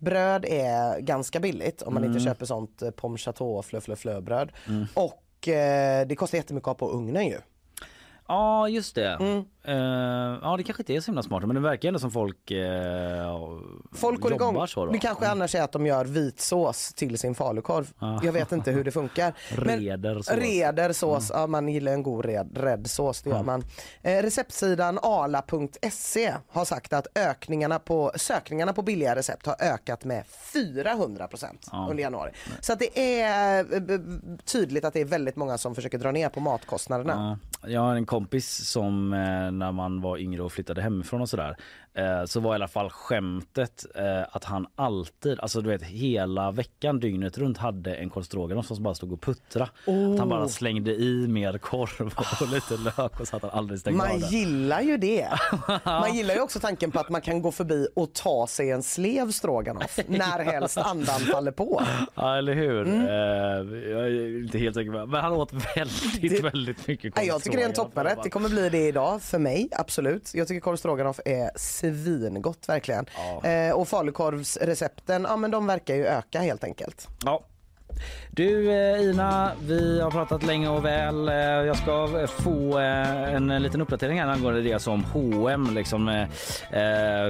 Bröd 0.00 0.44
är 0.48 1.00
ganska 1.00 1.40
billigt 1.40 1.82
om 1.82 1.94
man 1.94 2.04
inte 2.04 2.18
Mm. 2.18 2.24
köper 2.24 2.46
sånt 2.46 2.82
eh, 2.82 2.90
pomme 2.90 3.18
chateau 3.18 3.62
flö, 3.62 3.80
flö, 3.80 3.96
flö 3.96 4.20
bröd. 4.20 4.52
Mm. 4.68 4.86
Och 4.94 5.48
eh, 5.48 6.06
det 6.06 6.16
kostar 6.16 6.38
jättemycket 6.38 6.68
att 6.68 6.80
ha 6.80 6.88
på 6.88 6.92
ugnen 6.94 7.26
ju. 7.26 7.38
Ja 8.30 8.68
just 8.68 8.94
det. 8.94 9.08
Mm. 9.20 9.44
Eh, 9.64 10.38
ja 10.42 10.54
det 10.56 10.62
kanske 10.62 10.82
inte 10.82 10.94
är 10.94 11.00
så 11.00 11.06
himla 11.06 11.22
smart 11.22 11.46
men 11.46 11.54
det 11.54 11.60
verkar 11.60 11.88
ändå 11.88 12.00
som 12.00 12.10
folk 12.10 12.50
uh, 12.50 12.58
Folk 13.92 14.20
går 14.20 14.32
igång. 14.32 14.68
så 14.68 14.86
då. 14.86 14.92
Det 14.92 14.98
kanske 14.98 15.28
annars 15.28 15.54
är 15.54 15.62
att 15.62 15.72
de 15.72 15.86
gör 15.86 16.04
vitsås 16.04 16.94
till 16.94 17.18
sin 17.18 17.34
falukorv. 17.34 17.90
Ja. 17.98 18.20
Jag 18.24 18.32
vet 18.32 18.52
inte 18.52 18.70
hur 18.70 18.84
det 18.84 18.90
funkar. 18.90 19.34
Reder 19.48 20.14
sås. 20.14 20.30
Reder 20.30 20.92
sås, 20.92 21.30
ja, 21.34 21.46
man 21.46 21.68
gillar 21.68 21.92
en 21.92 22.02
god 22.02 22.24
red, 22.24 22.58
red 22.58 22.90
sås, 22.90 23.22
det 23.22 23.30
gör 23.30 23.42
man. 23.42 23.64
Eh, 24.02 24.22
receptsidan 24.22 24.98
arla.se 25.02 26.34
har 26.48 26.64
sagt 26.64 26.92
att 26.92 27.06
ökningarna 27.14 27.78
på, 27.78 28.12
sökningarna 28.16 28.72
på 28.72 28.82
billiga 28.82 29.16
recept 29.16 29.46
har 29.46 29.56
ökat 29.60 30.04
med 30.04 30.24
400 30.26 31.28
Ja. 31.72 31.86
under 31.90 32.02
januari. 32.02 32.30
Så 32.60 32.72
att 32.72 32.78
det 32.78 33.20
är 33.20 33.58
eh, 33.74 34.00
tydligt 34.44 34.84
att 34.84 34.92
det 34.92 35.00
är 35.00 35.04
väldigt 35.04 35.36
många 35.36 35.58
som 35.58 35.74
försöker 35.74 35.98
dra 35.98 36.12
ner 36.12 36.28
på 36.28 36.40
matkostnaderna. 36.40 37.38
Jag 37.66 37.80
har 37.80 37.94
en 37.94 38.06
kompis 38.06 38.68
som 38.68 39.12
eh, 39.12 39.50
när 39.52 39.72
man 39.72 40.00
var 40.00 40.18
yngre 40.18 40.42
och 40.42 40.52
flyttade 40.52 40.82
hemifrån 40.82 41.20
och 41.20 41.28
sådär 41.28 41.56
eh, 41.94 42.24
så 42.24 42.40
var 42.40 42.52
i 42.52 42.54
alla 42.54 42.68
fall 42.68 42.90
skämtet 42.90 43.86
eh, 43.94 44.22
att 44.32 44.44
han 44.44 44.66
alltid, 44.76 45.40
alltså 45.40 45.60
du 45.60 45.68
vet 45.68 45.82
hela 45.82 46.50
veckan 46.50 47.00
dygnet 47.00 47.38
runt 47.38 47.58
hade 47.58 47.94
en 47.94 48.10
korv 48.10 48.22
stroganoff 48.22 48.66
som 48.66 48.82
bara 48.82 48.94
stod 48.94 49.12
och 49.12 49.20
puttra. 49.20 49.68
Oh. 49.86 50.12
Att 50.12 50.18
han 50.18 50.28
bara 50.28 50.48
slängde 50.48 50.90
i 50.94 51.26
mer 51.28 51.58
korv 51.58 52.12
och 52.40 52.48
lite 52.48 52.76
lök 52.76 53.20
och 53.20 53.28
så 53.28 53.36
att 53.36 53.42
han 53.42 53.50
aldrig 53.50 53.80
stängde 53.80 53.98
Man 53.98 54.18
gillar 54.18 54.80
ju 54.80 54.96
det. 54.96 55.28
Man 55.84 56.16
gillar 56.16 56.34
ju 56.34 56.40
också 56.40 56.60
tanken 56.60 56.90
på 56.90 57.00
att 57.00 57.08
man 57.08 57.20
kan 57.20 57.42
gå 57.42 57.52
förbi 57.52 57.88
och 57.94 58.12
ta 58.12 58.46
sig 58.46 58.70
en 58.70 58.82
slev 58.82 59.30
stroganoff 59.30 59.98
när 60.06 60.44
helst 60.44 60.78
andan 60.78 61.20
faller 61.20 61.52
på. 61.52 61.82
Ja 62.14 62.38
eller 62.38 62.54
hur. 62.54 62.86
Mm. 62.86 63.06
Eh, 63.06 63.90
jag 63.90 64.06
är 64.06 64.42
inte 64.42 64.58
helt 64.58 64.74
säker 64.74 65.06
men 65.06 65.20
han 65.20 65.32
åt 65.32 65.52
väldigt 65.76 66.44
väldigt 66.44 66.86
mycket 66.86 67.14
korv 67.14 67.24
jag 67.24 67.42
tycker 67.42 67.56
det 67.56 67.62
är 67.62 67.68
en 67.68 67.74
toppenrätt. 67.74 68.18
Det 68.22 68.30
kommer 68.30 68.48
bli 68.48 68.68
det 68.68 68.88
idag 68.88 69.22
för 69.22 69.38
mig, 69.38 69.68
absolut. 69.72 70.34
Jag 70.34 70.48
tycker 70.48 70.60
korv 70.60 70.76
stroganoff 70.76 71.20
är 71.24 71.50
svingott 71.80 72.68
verkligen. 72.68 73.06
Eh, 73.42 73.72
och 73.72 73.88
falukorvsrecepten, 73.88 75.22
ja 75.28 75.36
men 75.36 75.50
de 75.50 75.66
verkar 75.66 75.94
ju 75.94 76.06
öka 76.06 76.40
helt 76.40 76.64
enkelt. 76.64 77.08
Ja. 77.24 77.44
Du 78.30 78.70
eh, 78.72 79.02
Ina, 79.10 79.50
vi 79.62 80.00
har 80.00 80.10
pratat 80.10 80.42
länge 80.42 80.68
och 80.68 80.84
väl. 80.84 81.28
Eh, 81.28 81.34
Jag 81.34 81.76
ska 81.76 82.08
få 82.28 82.78
eh, 82.78 83.34
en 83.34 83.62
liten 83.62 83.80
uppdatering 83.80 84.20
här 84.20 84.28
angående 84.28 84.62
det 84.62 84.78
som 84.82 85.04
H&M 85.04 85.68
liksom 85.74 86.26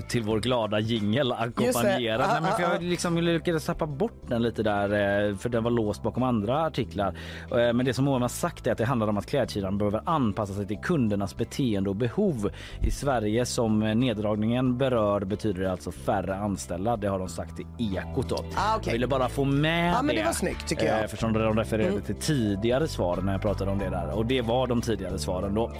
till 0.08 0.22
vår 0.22 0.40
glada 0.40 0.80
jingel 0.80 1.32
ackompanjerar. 1.32 2.24
Ah, 2.28 2.40
men 2.40 2.52
för 2.52 2.62
ah, 2.64 2.72
jag 2.72 2.82
liksom 2.82 3.18
lyckades 3.18 3.66
tappa 3.66 3.86
bort 3.86 4.22
den 4.28 4.42
lite 4.42 4.62
där 4.62 4.88
för 5.36 5.48
den 5.48 5.64
var 5.64 5.70
låst 5.70 6.02
bakom 6.02 6.22
andra 6.22 6.66
artiklar. 6.66 7.14
Men 7.50 7.84
det 7.84 7.94
som 7.94 8.06
H&M 8.06 8.22
har 8.22 8.28
sagt 8.28 8.66
är 8.66 8.72
att 8.72 8.78
det 8.78 8.84
handlar 8.84 9.08
om 9.08 9.18
att 9.18 9.26
klädkedjan 9.26 9.78
behöver 9.78 10.02
anpassa 10.06 10.54
sig 10.54 10.66
till 10.66 10.78
kundernas 10.78 11.36
beteende 11.36 11.90
och 11.90 11.96
behov. 11.96 12.50
I 12.80 12.90
Sverige 12.90 13.46
som 13.46 13.78
neddragningen 13.80 14.78
berör 14.78 15.20
betyder 15.24 15.62
det 15.62 15.72
alltså 15.72 15.92
färre 15.92 16.34
anställda. 16.36 16.96
Det 16.96 17.08
har 17.08 17.18
de 17.18 17.28
sagt 17.28 17.60
i 17.78 17.96
Ekot 17.96 18.28
då. 18.28 18.36
Ah, 18.36 18.76
okej. 18.76 18.82
Jag 18.86 18.92
ville 18.92 19.06
bara 19.06 19.28
få 19.28 19.44
med 19.44 19.94
men 20.02 20.16
det 20.16 20.22
snyggt, 20.50 20.68
tycker 20.68 20.86
jag. 20.86 20.98
Eh, 20.98 21.04
Eftersom 21.04 21.32
de 21.32 21.56
refererade 21.58 21.90
Mm. 21.90 22.02
till 22.02 22.14
tidigare 22.14 22.88
svar 22.88 23.16
när 23.22 23.32
jag 23.32 23.42
pratade 23.42 23.70
om 23.70 23.78
det 23.78 23.90
där 23.90 24.10
och 24.16 24.26
det 24.26 24.42
var 24.42 24.66
de 24.66 24.80
tidigare 24.82 25.18
svaren 25.18 25.54
då. 25.54 25.72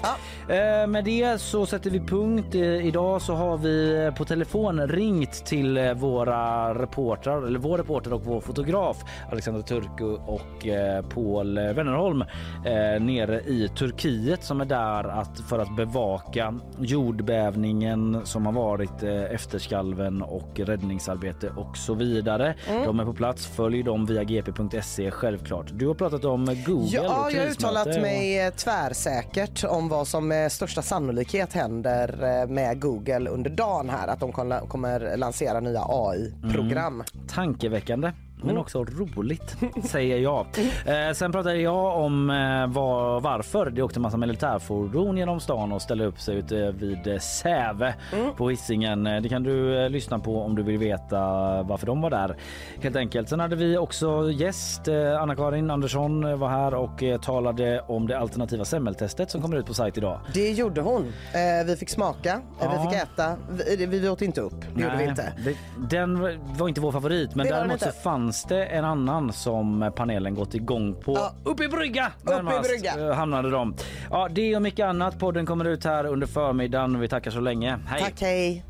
Eh, 0.49 0.87
Med 0.87 1.05
det 1.05 1.41
så 1.41 1.67
sätter 1.67 1.91
vi 1.91 2.01
punkt. 2.01 2.55
Eh, 2.55 2.87
Idag 2.87 3.23
så 3.23 3.35
har 3.35 3.59
vi 3.59 4.11
på 4.17 4.25
telefon 4.25 4.89
ringt 4.89 5.33
till 5.47 5.77
eh, 5.79 5.93
våra 5.95 6.75
reportrar, 6.75 7.47
eller 7.47 7.59
vår 7.59 7.79
reporter 7.79 8.13
och 8.13 8.25
vår 8.25 8.41
fotograf 8.41 8.97
Alexander 9.33 9.63
Turku 9.63 10.05
och 10.05 10.67
eh, 10.67 11.03
Paul 11.07 11.55
Wennerholm 11.59 12.23
eh, 12.65 13.01
nere 13.03 13.41
i 13.41 13.69
Turkiet 13.79 14.45
som 14.45 14.61
är 14.61 14.65
där 14.65 15.05
att, 15.05 15.41
för 15.41 15.59
att 15.59 15.77
bevaka 15.77 16.55
jordbävningen 16.79 18.21
som 18.25 18.47
har 18.47 18.53
varit 18.53 19.03
eh, 19.03 19.23
efterskalven 19.35 20.23
och 20.23 20.61
räddningsarbete 20.61 21.51
och 21.57 21.77
så 21.77 21.95
vidare. 21.95 22.55
Mm. 22.69 22.85
De 22.85 23.01
är 23.01 23.05
på 23.05 23.13
plats. 23.13 23.47
Följ 23.47 23.83
dem 23.83 24.07
via 24.07 24.25
gp.se 24.69 25.11
självklart. 25.11 25.66
Du 25.73 25.87
har 25.87 25.95
pratat 25.95 26.24
om 26.24 26.45
Google 26.66 26.89
Ja, 26.91 27.01
och 27.24 27.32
jag 27.32 27.41
har 27.43 27.47
uttalat 27.51 27.87
och- 27.87 28.03
mig 28.03 28.39
eh, 28.47 28.51
tvärsäkert 28.53 29.65
om 29.65 29.89
vad 29.89 30.09
som 30.09 30.28
med 30.28 30.53
största 30.53 30.82
sannolikhet 30.82 31.53
händer 31.53 32.41
eh, 32.43 32.49
med 32.49 32.81
Google 32.81 33.31
under 33.31 33.51
dagen 33.51 33.91
här. 33.91 34.09
Att 34.09 34.20
de 34.20 34.32
kommer- 34.32 34.61
kommer 34.61 35.16
lansera 35.16 35.61
nya 35.61 35.82
AI-program. 35.89 36.95
Mm. 36.95 37.05
Tankeväckande. 37.28 38.12
Men 38.43 38.51
Mm. 38.51 38.61
också 38.61 38.85
roligt, 38.85 39.57
säger 39.85 40.19
jag. 40.19 40.47
Eh, 40.87 41.12
sen 41.15 41.33
pratade 41.33 41.57
jag 41.57 41.97
om 41.99 42.31
eh, 42.31 42.67
var, 42.67 43.21
varför 43.21 43.71
det 43.71 43.83
åkte 43.83 43.99
en 43.99 44.03
massa 44.03 44.17
militärfordon 44.17 45.17
genom 45.17 45.41
stan 45.41 45.73
och 45.73 45.83
ställde 45.83 46.05
upp 46.05 46.21
sig 46.21 46.37
ute 46.37 46.71
vid 46.73 47.07
eh, 47.07 47.19
Säve 47.19 47.95
Mm. 48.12 48.35
på 48.37 48.51
Hisingen. 48.51 49.07
Eh, 49.07 49.21
Det 49.23 49.29
kan 49.29 49.43
du 49.43 49.85
eh, 49.85 49.91
lyssna 49.91 50.19
på 50.19 50.43
om 50.43 50.55
du 50.57 50.62
vill 50.62 50.79
veta 50.79 51.19
varför 51.62 51.87
de 51.87 52.01
var 52.01 52.11
där. 52.11 52.37
Helt 52.83 52.97
enkelt. 52.97 53.29
Sen 53.29 53.41
hade 53.41 53.57
vi 53.57 53.79
också 53.79 54.31
gäst. 54.31 54.89
Eh, 54.89 55.23
Anna-Karin 55.23 55.71
Andersson 55.71 56.25
eh, 56.25 56.37
var 56.37 56.49
här 56.49 56.75
och 56.75 57.03
eh, 57.03 57.21
talade 57.21 57.81
om 57.89 58.07
det 58.07 58.19
alternativa 58.19 58.65
semmeltestet 58.65 59.31
som 59.31 59.43
kommer 59.43 59.57
ut 59.57 59.67
på 59.67 59.75
sajt 59.75 59.99
idag. 59.99 60.21
Det 60.35 60.51
gjorde 60.51 60.81
hon. 60.81 61.03
Eh, 61.33 61.67
vi 61.67 61.77
fick 61.77 61.89
smaka, 61.91 62.31
eh, 62.33 62.41
Ja. 62.61 62.83
vi 62.85 62.91
fick 62.91 63.03
äta. 63.03 63.37
Vi, 63.79 63.87
vi, 63.87 64.09
åt 64.09 64.23
inte 64.23 64.41
upp. 64.41 64.55
Det 64.75 64.83
gjorde 64.83 64.97
vi 64.97 65.05
inte. 65.05 65.33
det- 65.45 65.57
Den 65.97 66.21
var 66.59 66.69
inte 66.69 66.81
vår 66.81 66.93
favorit 66.93 67.35
men 67.35 67.47
Det 67.47 67.53
var 67.53 67.59
den 67.59 67.69
däremot 67.69 67.81
så 67.81 67.87
inte. 67.89 67.99
fanns 68.01 68.30
det 68.48 68.65
en 68.65 68.85
annan 68.85 69.32
som 69.32 69.93
panelen 69.97 70.35
gått 70.35 70.55
igång 70.55 70.94
på. 70.94 71.19
Uppe 71.44 71.65
i 71.65 71.69
brygga! 71.69 72.12
Uppe 72.23 72.57
i 72.57 72.61
brygga. 72.69 73.09
eh, 73.09 73.15
hamnade 73.15 73.51
de. 73.51 73.74
Ja, 74.11 74.28
det 74.31 74.57
och 74.57 74.62
mycket 74.62 74.86
annat. 74.86 75.19
Podden 75.19 75.47
kommer 75.47 75.65
ut 75.65 75.85
här 75.85 76.05
under 76.05 76.27
förmiddagen. 76.27 77.01
Vi 77.01 77.09
tackar 77.09 77.31
så 77.31 77.40
länge. 77.40 77.78
Hej! 77.86 78.01
Tack, 78.02 78.20
hej. 78.20 78.65